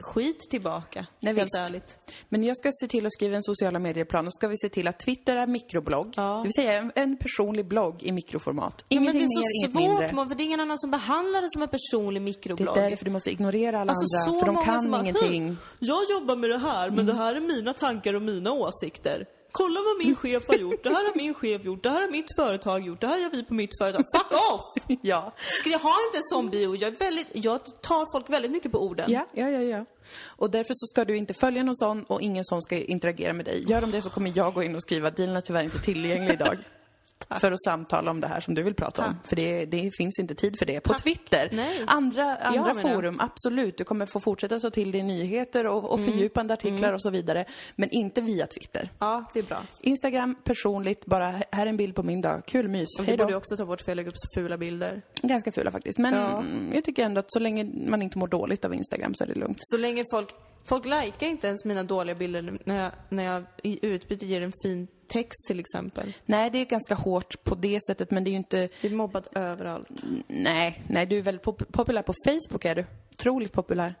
skit 0.02 0.38
tillbaka. 0.50 1.06
Nej, 1.20 1.34
helt 1.34 1.46
visst. 1.46 1.54
ärligt. 1.56 1.98
Men 2.28 2.44
jag 2.44 2.56
ska 2.56 2.70
se 2.72 2.86
till 2.86 3.06
att 3.06 3.12
skriva 3.12 3.36
en 3.36 3.42
sociala 3.42 3.78
medier-plan 3.78 4.26
och 4.26 4.34
ska 4.34 4.48
vi 4.48 4.56
se 4.58 4.68
till 4.68 4.88
att 4.88 4.98
Twitter 5.00 5.36
är 5.36 5.46
mikroblogg. 5.46 6.12
Ja. 6.16 6.36
Det 6.36 6.42
vill 6.42 6.52
säga 6.52 6.72
en, 6.78 6.92
en 6.94 7.16
personlig 7.16 7.66
blogg 7.68 8.02
i 8.02 8.12
mikroformat. 8.12 8.84
Ja, 8.88 9.00
men 9.00 9.02
Ingenting 9.02 9.20
det 9.20 9.34
är 9.34 9.68
mer, 9.68 9.72
så 9.72 9.78
mindre. 9.78 10.06
svårt, 10.08 10.14
man, 10.16 10.28
för 10.28 10.34
det 10.34 10.42
är 10.42 10.44
ingen 10.44 10.60
annan 10.60 10.78
som 10.78 10.90
behandlar 10.90 11.42
det 11.42 11.50
som 11.50 11.62
en 11.62 11.68
personlig 11.68 12.22
Det 12.22 12.24
mikroblogg. 12.24 12.76
är 12.78 12.90
därför 12.90 13.04
du 13.04 13.10
måste 13.10 13.30
ignorera 13.30 13.80
alla 13.80 13.90
Alltså, 13.92 14.28
andra, 14.30 14.40
för 14.40 14.46
de 14.46 14.64
kan 14.64 14.90
bara, 14.90 15.00
ingenting. 15.02 15.42
"Hm, 15.48 15.56
Jag 15.78 16.02
jobbar 16.10 16.36
med 16.36 16.50
det 16.50 16.58
här, 16.58 16.90
men 16.90 17.06
det 17.06 17.14
här 17.14 17.34
är 17.34 17.40
mina 17.40 17.72
tankar 17.72 18.14
och 18.14 18.22
mina 18.22 18.52
åsikter. 18.52 19.26
Kolla 19.52 19.80
vad 19.80 20.06
min 20.06 20.16
chef 20.16 20.48
har 20.48 20.54
gjort, 20.54 20.82
det 20.82 20.90
här 20.90 21.04
har 21.04 21.16
min 21.16 21.34
chef 21.34 21.64
gjort, 21.64 21.82
det 21.82 21.90
här 21.90 22.00
har 22.00 22.10
mitt 22.10 22.34
företag 22.36 22.86
gjort, 22.86 23.00
det 23.00 23.06
här 23.06 23.18
gör 23.18 23.30
vi 23.30 23.44
på 23.44 23.54
mitt 23.54 23.78
företag. 23.78 24.04
Fuck 24.16 24.32
off! 24.52 24.64
Ja. 25.02 25.32
Jag 25.64 25.78
ha 25.78 25.94
inte 26.06 26.18
en 26.18 26.22
sån 26.22 26.50
bio? 26.50 26.76
Jag, 26.76 26.92
är 26.94 26.98
väldigt, 26.98 27.26
jag 27.32 27.60
tar 27.82 28.12
folk 28.12 28.30
väldigt 28.30 28.50
mycket 28.50 28.72
på 28.72 28.78
orden. 28.78 29.12
Ja, 29.12 29.26
ja, 29.32 29.50
ja, 29.50 29.60
ja. 29.60 29.84
Och 30.26 30.50
därför 30.50 30.74
så 30.74 30.86
ska 30.86 31.04
du 31.04 31.16
inte 31.16 31.34
följa 31.34 31.62
någon 31.62 31.76
sån 31.76 32.04
och 32.04 32.22
ingen 32.22 32.44
sån 32.44 32.62
ska 32.62 32.76
interagera 32.76 33.32
med 33.32 33.44
dig. 33.44 33.64
Gör 33.68 33.80
de 33.80 33.90
det 33.90 34.02
så 34.02 34.10
kommer 34.10 34.32
jag 34.34 34.54
gå 34.54 34.62
in 34.62 34.74
och 34.74 34.82
skriva 34.82 35.10
dealen 35.10 35.36
är 35.36 35.40
tyvärr 35.40 35.64
inte 35.64 35.78
tillgänglig 35.78 36.32
idag. 36.32 36.58
för 37.30 37.52
att 37.52 37.62
samtala 37.62 38.10
om 38.10 38.20
det 38.20 38.26
här 38.26 38.40
som 38.40 38.54
du 38.54 38.62
vill 38.62 38.74
prata 38.74 39.06
om. 39.06 39.14
För 39.24 39.36
det, 39.36 39.64
det 39.64 39.90
finns 39.96 40.18
inte 40.18 40.34
tid 40.34 40.58
för 40.58 40.66
det 40.66 40.80
på 40.80 40.94
Twitter. 40.94 41.48
Nej. 41.52 41.80
Andra, 41.86 42.36
andra 42.36 42.66
jag. 42.66 42.80
forum, 42.80 43.20
absolut. 43.20 43.78
Du 43.78 43.84
kommer 43.84 44.06
få 44.06 44.20
fortsätta 44.20 44.58
ta 44.60 44.70
till 44.70 44.92
dig 44.92 45.02
nyheter 45.02 45.66
och, 45.66 45.90
och 45.92 45.98
Mm. 45.98 46.12
fördjupande 46.12 46.54
artiklar 46.54 46.92
och 46.92 47.02
så 47.02 47.10
vidare. 47.10 47.44
Men 47.76 47.88
inte 47.90 48.20
via 48.20 48.46
Twitter. 48.46 48.90
Ja, 48.98 49.24
det 49.32 49.38
är 49.38 49.42
bra. 49.44 49.62
Instagram, 49.80 50.36
personligt, 50.44 51.06
bara 51.06 51.30
här 51.30 51.46
är 51.52 51.66
en 51.66 51.76
bild 51.76 51.94
på 51.94 52.02
min 52.02 52.20
dag. 52.20 52.42
Kul 52.46 52.68
mys. 52.68 52.88
Och 52.98 53.04
det 53.04 53.16
borde 53.16 53.36
också 53.36 53.56
ta 53.56 53.64
bort 53.66 53.80
för 53.80 53.90
jag 53.90 53.96
lägger 53.96 54.10
upp 54.10 54.18
så 54.18 54.28
fula 54.40 54.56
bilder. 54.58 55.02
Ganska 55.22 55.52
fula 55.52 55.70
faktiskt. 55.70 55.98
Men 55.98 56.14
Ja. 56.14 56.38
mm, 56.38 56.72
jag 56.74 56.84
tycker 56.84 57.04
ändå 57.04 57.18
att 57.18 57.32
så 57.32 57.38
länge 57.38 57.64
man 57.86 58.02
inte 58.02 58.18
mår 58.18 58.26
dåligt 58.26 58.64
av 58.64 58.74
Instagram 58.74 59.14
så 59.14 59.24
är 59.24 59.28
det 59.28 59.34
lugnt. 59.34 59.58
Så 59.60 59.76
länge 59.76 60.04
folk... 60.10 60.28
Folk 60.64 60.84
likar 60.84 61.26
inte 61.26 61.46
ens 61.46 61.64
mina 61.64 61.82
dåliga 61.82 62.14
bilder 62.14 62.58
när 62.64 62.82
jag, 62.82 62.92
när 63.08 63.24
jag 63.24 63.44
i 63.62 63.86
utbyte 63.86 64.26
ger 64.26 64.40
en 64.40 64.52
fin 64.64 64.88
text 65.12 65.46
till 65.46 65.60
exempel. 65.60 66.12
Nej, 66.26 66.50
det 66.50 66.58
är 66.58 66.64
ganska 66.64 66.94
hårt 66.94 67.44
på 67.44 67.54
det 67.54 67.78
sättet, 67.86 68.10
men 68.10 68.24
det 68.24 68.30
är 68.30 68.32
ju 68.32 68.36
inte... 68.38 68.58
Jag 68.58 68.70
blir 68.80 68.94
mobbad 68.96 69.28
överallt. 69.34 69.88
Nej, 70.28 70.82
nej, 70.88 71.06
du 71.06 71.18
är 71.18 71.22
väldigt 71.22 71.42
pop- 71.44 71.72
populär 71.72 72.02
på 72.02 72.12
Facebook 72.26 72.64
är 72.64 72.74
du. 72.74 72.84
Otroligt 73.12 73.52
populär. 73.52 73.94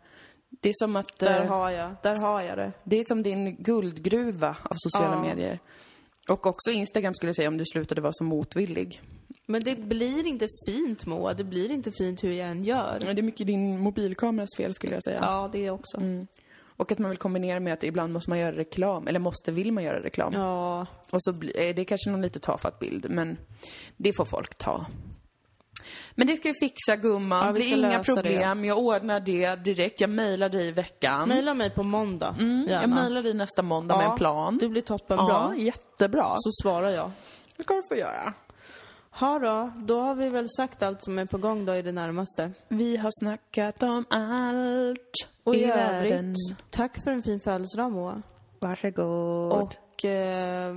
Det 0.60 0.68
är 0.68 0.74
som 0.76 0.96
att... 0.96 1.18
Där 1.18 1.40
eh, 1.42 1.46
har 1.48 1.70
jag, 1.70 1.94
där 2.02 2.16
har 2.16 2.42
jag 2.42 2.58
det. 2.58 2.72
Det 2.84 2.96
är 2.98 3.04
som 3.08 3.22
din 3.22 3.56
guldgruva 3.56 4.56
av 4.62 4.74
sociala 4.76 5.14
Ja. 5.14 5.22
medier. 5.22 5.58
Och 6.28 6.46
också 6.46 6.70
Instagram 6.70 7.14
skulle 7.14 7.28
jag 7.28 7.36
säga 7.36 7.48
om 7.48 7.56
du 7.58 7.64
slutade 7.72 8.00
vara 8.00 8.12
så 8.12 8.24
motvillig. 8.24 9.00
Men 9.46 9.64
det 9.64 9.78
blir 9.78 10.26
inte 10.26 10.48
fint 10.66 11.06
Moa, 11.06 11.34
det 11.34 11.44
blir 11.44 11.70
inte 11.70 11.92
fint 11.92 12.24
hur 12.24 12.32
jag 12.32 12.48
än 12.48 12.62
gör. 12.64 13.02
Men 13.06 13.16
det 13.16 13.20
är 13.20 13.22
mycket 13.24 13.46
din 13.46 13.78
mobilkameras 13.80 14.48
fel 14.56 14.74
skulle 14.74 14.92
jag 14.92 15.02
säga. 15.02 15.18
Ja, 15.22 15.50
det 15.52 15.70
också. 15.70 16.00
Och 16.82 16.92
att 16.92 16.98
man 16.98 17.10
vill 17.10 17.18
kombinera 17.18 17.60
med 17.60 17.72
att 17.72 17.84
ibland 17.84 18.12
måste 18.12 18.30
man 18.30 18.38
göra 18.38 18.56
reklam, 18.56 19.08
eller 19.08 19.18
måste, 19.18 19.52
vill 19.52 19.72
man 19.72 19.84
göra 19.84 20.02
reklam. 20.02 20.32
Ja, 20.32 20.86
Och 21.10 21.22
så 21.22 21.32
blir 21.32 21.56
är 21.56 21.74
det 21.74 21.84
kanske 21.84 22.10
någon 22.10 22.22
lite 22.22 22.40
tafatt 22.40 22.78
bild, 22.78 23.06
men 23.10 23.38
det 23.96 24.12
får 24.12 24.24
folk 24.24 24.54
ta. 24.54 24.86
Men 26.14 26.26
det 26.26 26.36
ska 26.36 26.48
vi 26.48 26.54
fixa 26.54 26.96
gumman, 26.96 27.46
Ja, 27.46 27.52
vi 27.52 27.60
det 27.60 27.66
blir 27.66 27.78
inga 27.78 27.98
lösa 27.98 28.14
det. 28.14 28.22
problem. 28.22 28.64
Jag 28.64 28.78
ordnar 28.78 29.20
det 29.20 29.56
direkt. 29.56 30.00
Jag 30.00 30.10
mejlar 30.10 30.48
dig 30.48 30.68
i 30.68 30.70
veckan. 30.72 31.28
mejla 31.28 31.54
mig 31.54 31.70
på 31.70 31.82
måndag. 31.82 32.36
Mm, 32.38 32.66
jag 32.70 32.88
mejlar 32.90 33.22
dig 33.22 33.34
nästa 33.34 33.62
måndag 33.62 33.96
med 33.96 34.06
en 34.10 34.16
plan. 34.16 34.58
Det 34.58 34.68
blir 34.68 34.82
toppen 34.82 35.16
ja, 35.16 35.24
bra. 35.26 35.54
jättebra. 35.56 36.34
Så 36.36 36.50
svarar 36.62 36.88
jag. 36.90 37.10
Det 37.56 37.62
ska 37.62 37.74
du 37.74 37.82
få 37.88 37.96
göra. 37.96 38.34
Ha 39.10 39.38
då, 39.38 39.72
då 39.76 40.00
har 40.00 40.14
vi 40.14 40.28
väl 40.28 40.48
sagt 40.56 40.82
allt 40.82 41.04
som 41.04 41.18
är 41.18 41.26
på 41.26 41.38
gång 41.38 41.64
då 41.64 41.74
i 41.74 41.82
det 41.82 41.92
närmaste. 41.92 42.50
Vi 42.68 42.96
har 42.96 43.10
snackat 43.22 43.82
om 43.82 44.04
allt 44.10 45.28
Och 45.44 45.54
i, 45.54 45.58
i 45.58 45.64
övrigt, 45.64 46.12
världen. 46.12 46.34
tack 46.70 47.04
för 47.04 47.10
en 47.10 47.22
fin 47.22 47.40
födelsedag 47.40 47.92
Moa. 47.92 48.22
Varsågod. 48.58 49.52
Och 49.52 50.04
eh, 50.04 50.76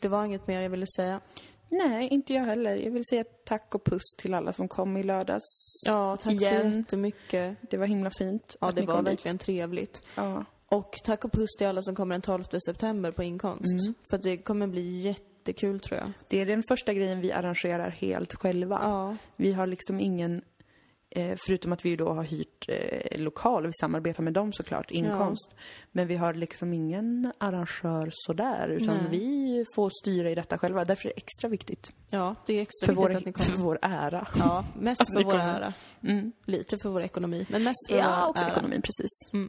det 0.00 0.08
var 0.08 0.24
inget 0.24 0.46
mer 0.46 0.60
jag 0.60 0.70
ville 0.70 0.86
säga. 0.96 1.20
Nej, 1.68 2.08
inte 2.08 2.32
jag 2.32 2.42
heller. 2.44 2.74
Jag 2.76 2.90
vill 2.90 3.04
säga 3.10 3.24
tack 3.44 3.74
och 3.74 3.84
puss 3.84 4.14
till 4.18 4.34
alla 4.34 4.52
som 4.52 4.68
kom 4.68 4.96
i 4.96 5.02
lördags. 5.02 5.44
Ja, 5.86 6.16
tack 6.16 6.40
så 6.40 6.46
Igen. 6.54 6.72
jättemycket. 6.78 7.56
Det 7.70 7.76
var 7.76 7.86
himla 7.86 8.10
fint 8.18 8.56
Ja, 8.60 8.72
det 8.72 8.80
var 8.86 8.94
kom 8.94 9.04
dit. 9.04 9.12
verkligen 9.12 9.38
trevligt. 9.38 10.02
Ja. 10.14 10.44
Och 10.66 10.96
tack 11.04 11.24
och 11.24 11.32
puss 11.32 11.56
till 11.58 11.66
alla 11.66 11.82
som 11.82 11.94
kommer 11.94 12.14
den 12.14 12.22
12 12.22 12.42
september 12.66 13.10
på 13.10 13.22
inkomst. 13.22 13.96
För 14.10 14.16
att 14.16 14.22
det 14.22 14.36
kommer 14.36 14.66
bli 14.66 15.00
jättekul 15.00 15.80
tror 15.80 16.00
jag. 16.00 16.12
Det 16.28 16.40
är 16.40 16.46
den 16.46 16.62
första 16.68 16.92
grejen 16.94 17.20
vi 17.20 17.32
arrangerar 17.32 17.90
helt 17.90 18.34
själva. 18.34 18.78
Ja. 18.82 19.16
Vi 19.36 19.52
har 19.52 19.66
liksom 19.66 20.00
ingen, 20.00 20.42
förutom 21.46 21.72
att 21.72 21.84
vi 21.84 21.96
då 21.96 22.12
har 22.12 22.22
hyrt 22.22 22.64
eh, 22.68 23.20
lokal, 23.20 23.66
vi 23.66 23.72
samarbetar 23.80 24.22
med 24.22 24.32
dem 24.32 24.52
såklart, 24.52 24.90
inkomst. 24.90 25.54
Men 25.92 26.06
vi 26.06 26.16
har 26.16 26.34
liksom 26.34 26.72
ingen 26.72 27.32
arrangör 27.38 28.08
sådär, 28.12 28.68
utan 28.68 28.96
Nej. 28.96 29.06
vi 29.10 29.64
får 29.74 29.90
styra 30.02 30.30
i 30.30 30.34
detta 30.34 30.58
själva. 30.58 30.84
Därför 30.84 31.08
är 31.08 31.12
det 31.14 31.16
extra 31.22 31.48
viktigt. 31.48 31.92
Ja, 32.10 32.34
det 32.46 32.52
är 32.58 32.62
extra 32.62 32.86
För 32.86 32.92
viktigt 32.92 33.12
vår, 33.14 33.16
att 33.18 33.24
ni 33.26 33.32
för 33.44 33.52
kommer. 33.52 33.64
vår 33.64 33.78
ära. 33.82 34.26
Ja, 34.38 34.64
mest 34.78 35.06
för 35.14 35.24
vår 35.24 35.34
ära. 35.34 35.72
Mm. 36.02 36.32
Lite 36.44 36.78
för 36.78 36.88
vår 36.88 37.02
ekonomi, 37.02 37.46
men 37.50 37.62
mest 37.64 37.90
för 37.90 37.98
Ja, 37.98 38.20
vår 38.22 38.28
också 38.30 38.44
ära. 38.44 38.50
ekonomin, 38.50 38.82
precis. 38.82 39.32
Mm. 39.32 39.48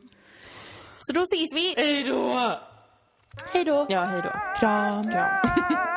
Så 0.99 1.13
då 1.13 1.21
ses 1.21 1.53
vi! 1.55 1.73
Hej 1.77 2.03
då! 2.03 2.33
Hej 3.53 3.63
då! 3.65 3.85
Ja, 3.89 4.03
hej 4.03 4.21
då. 4.23 4.59
Kram! 4.59 5.11
Kram. 5.11 5.87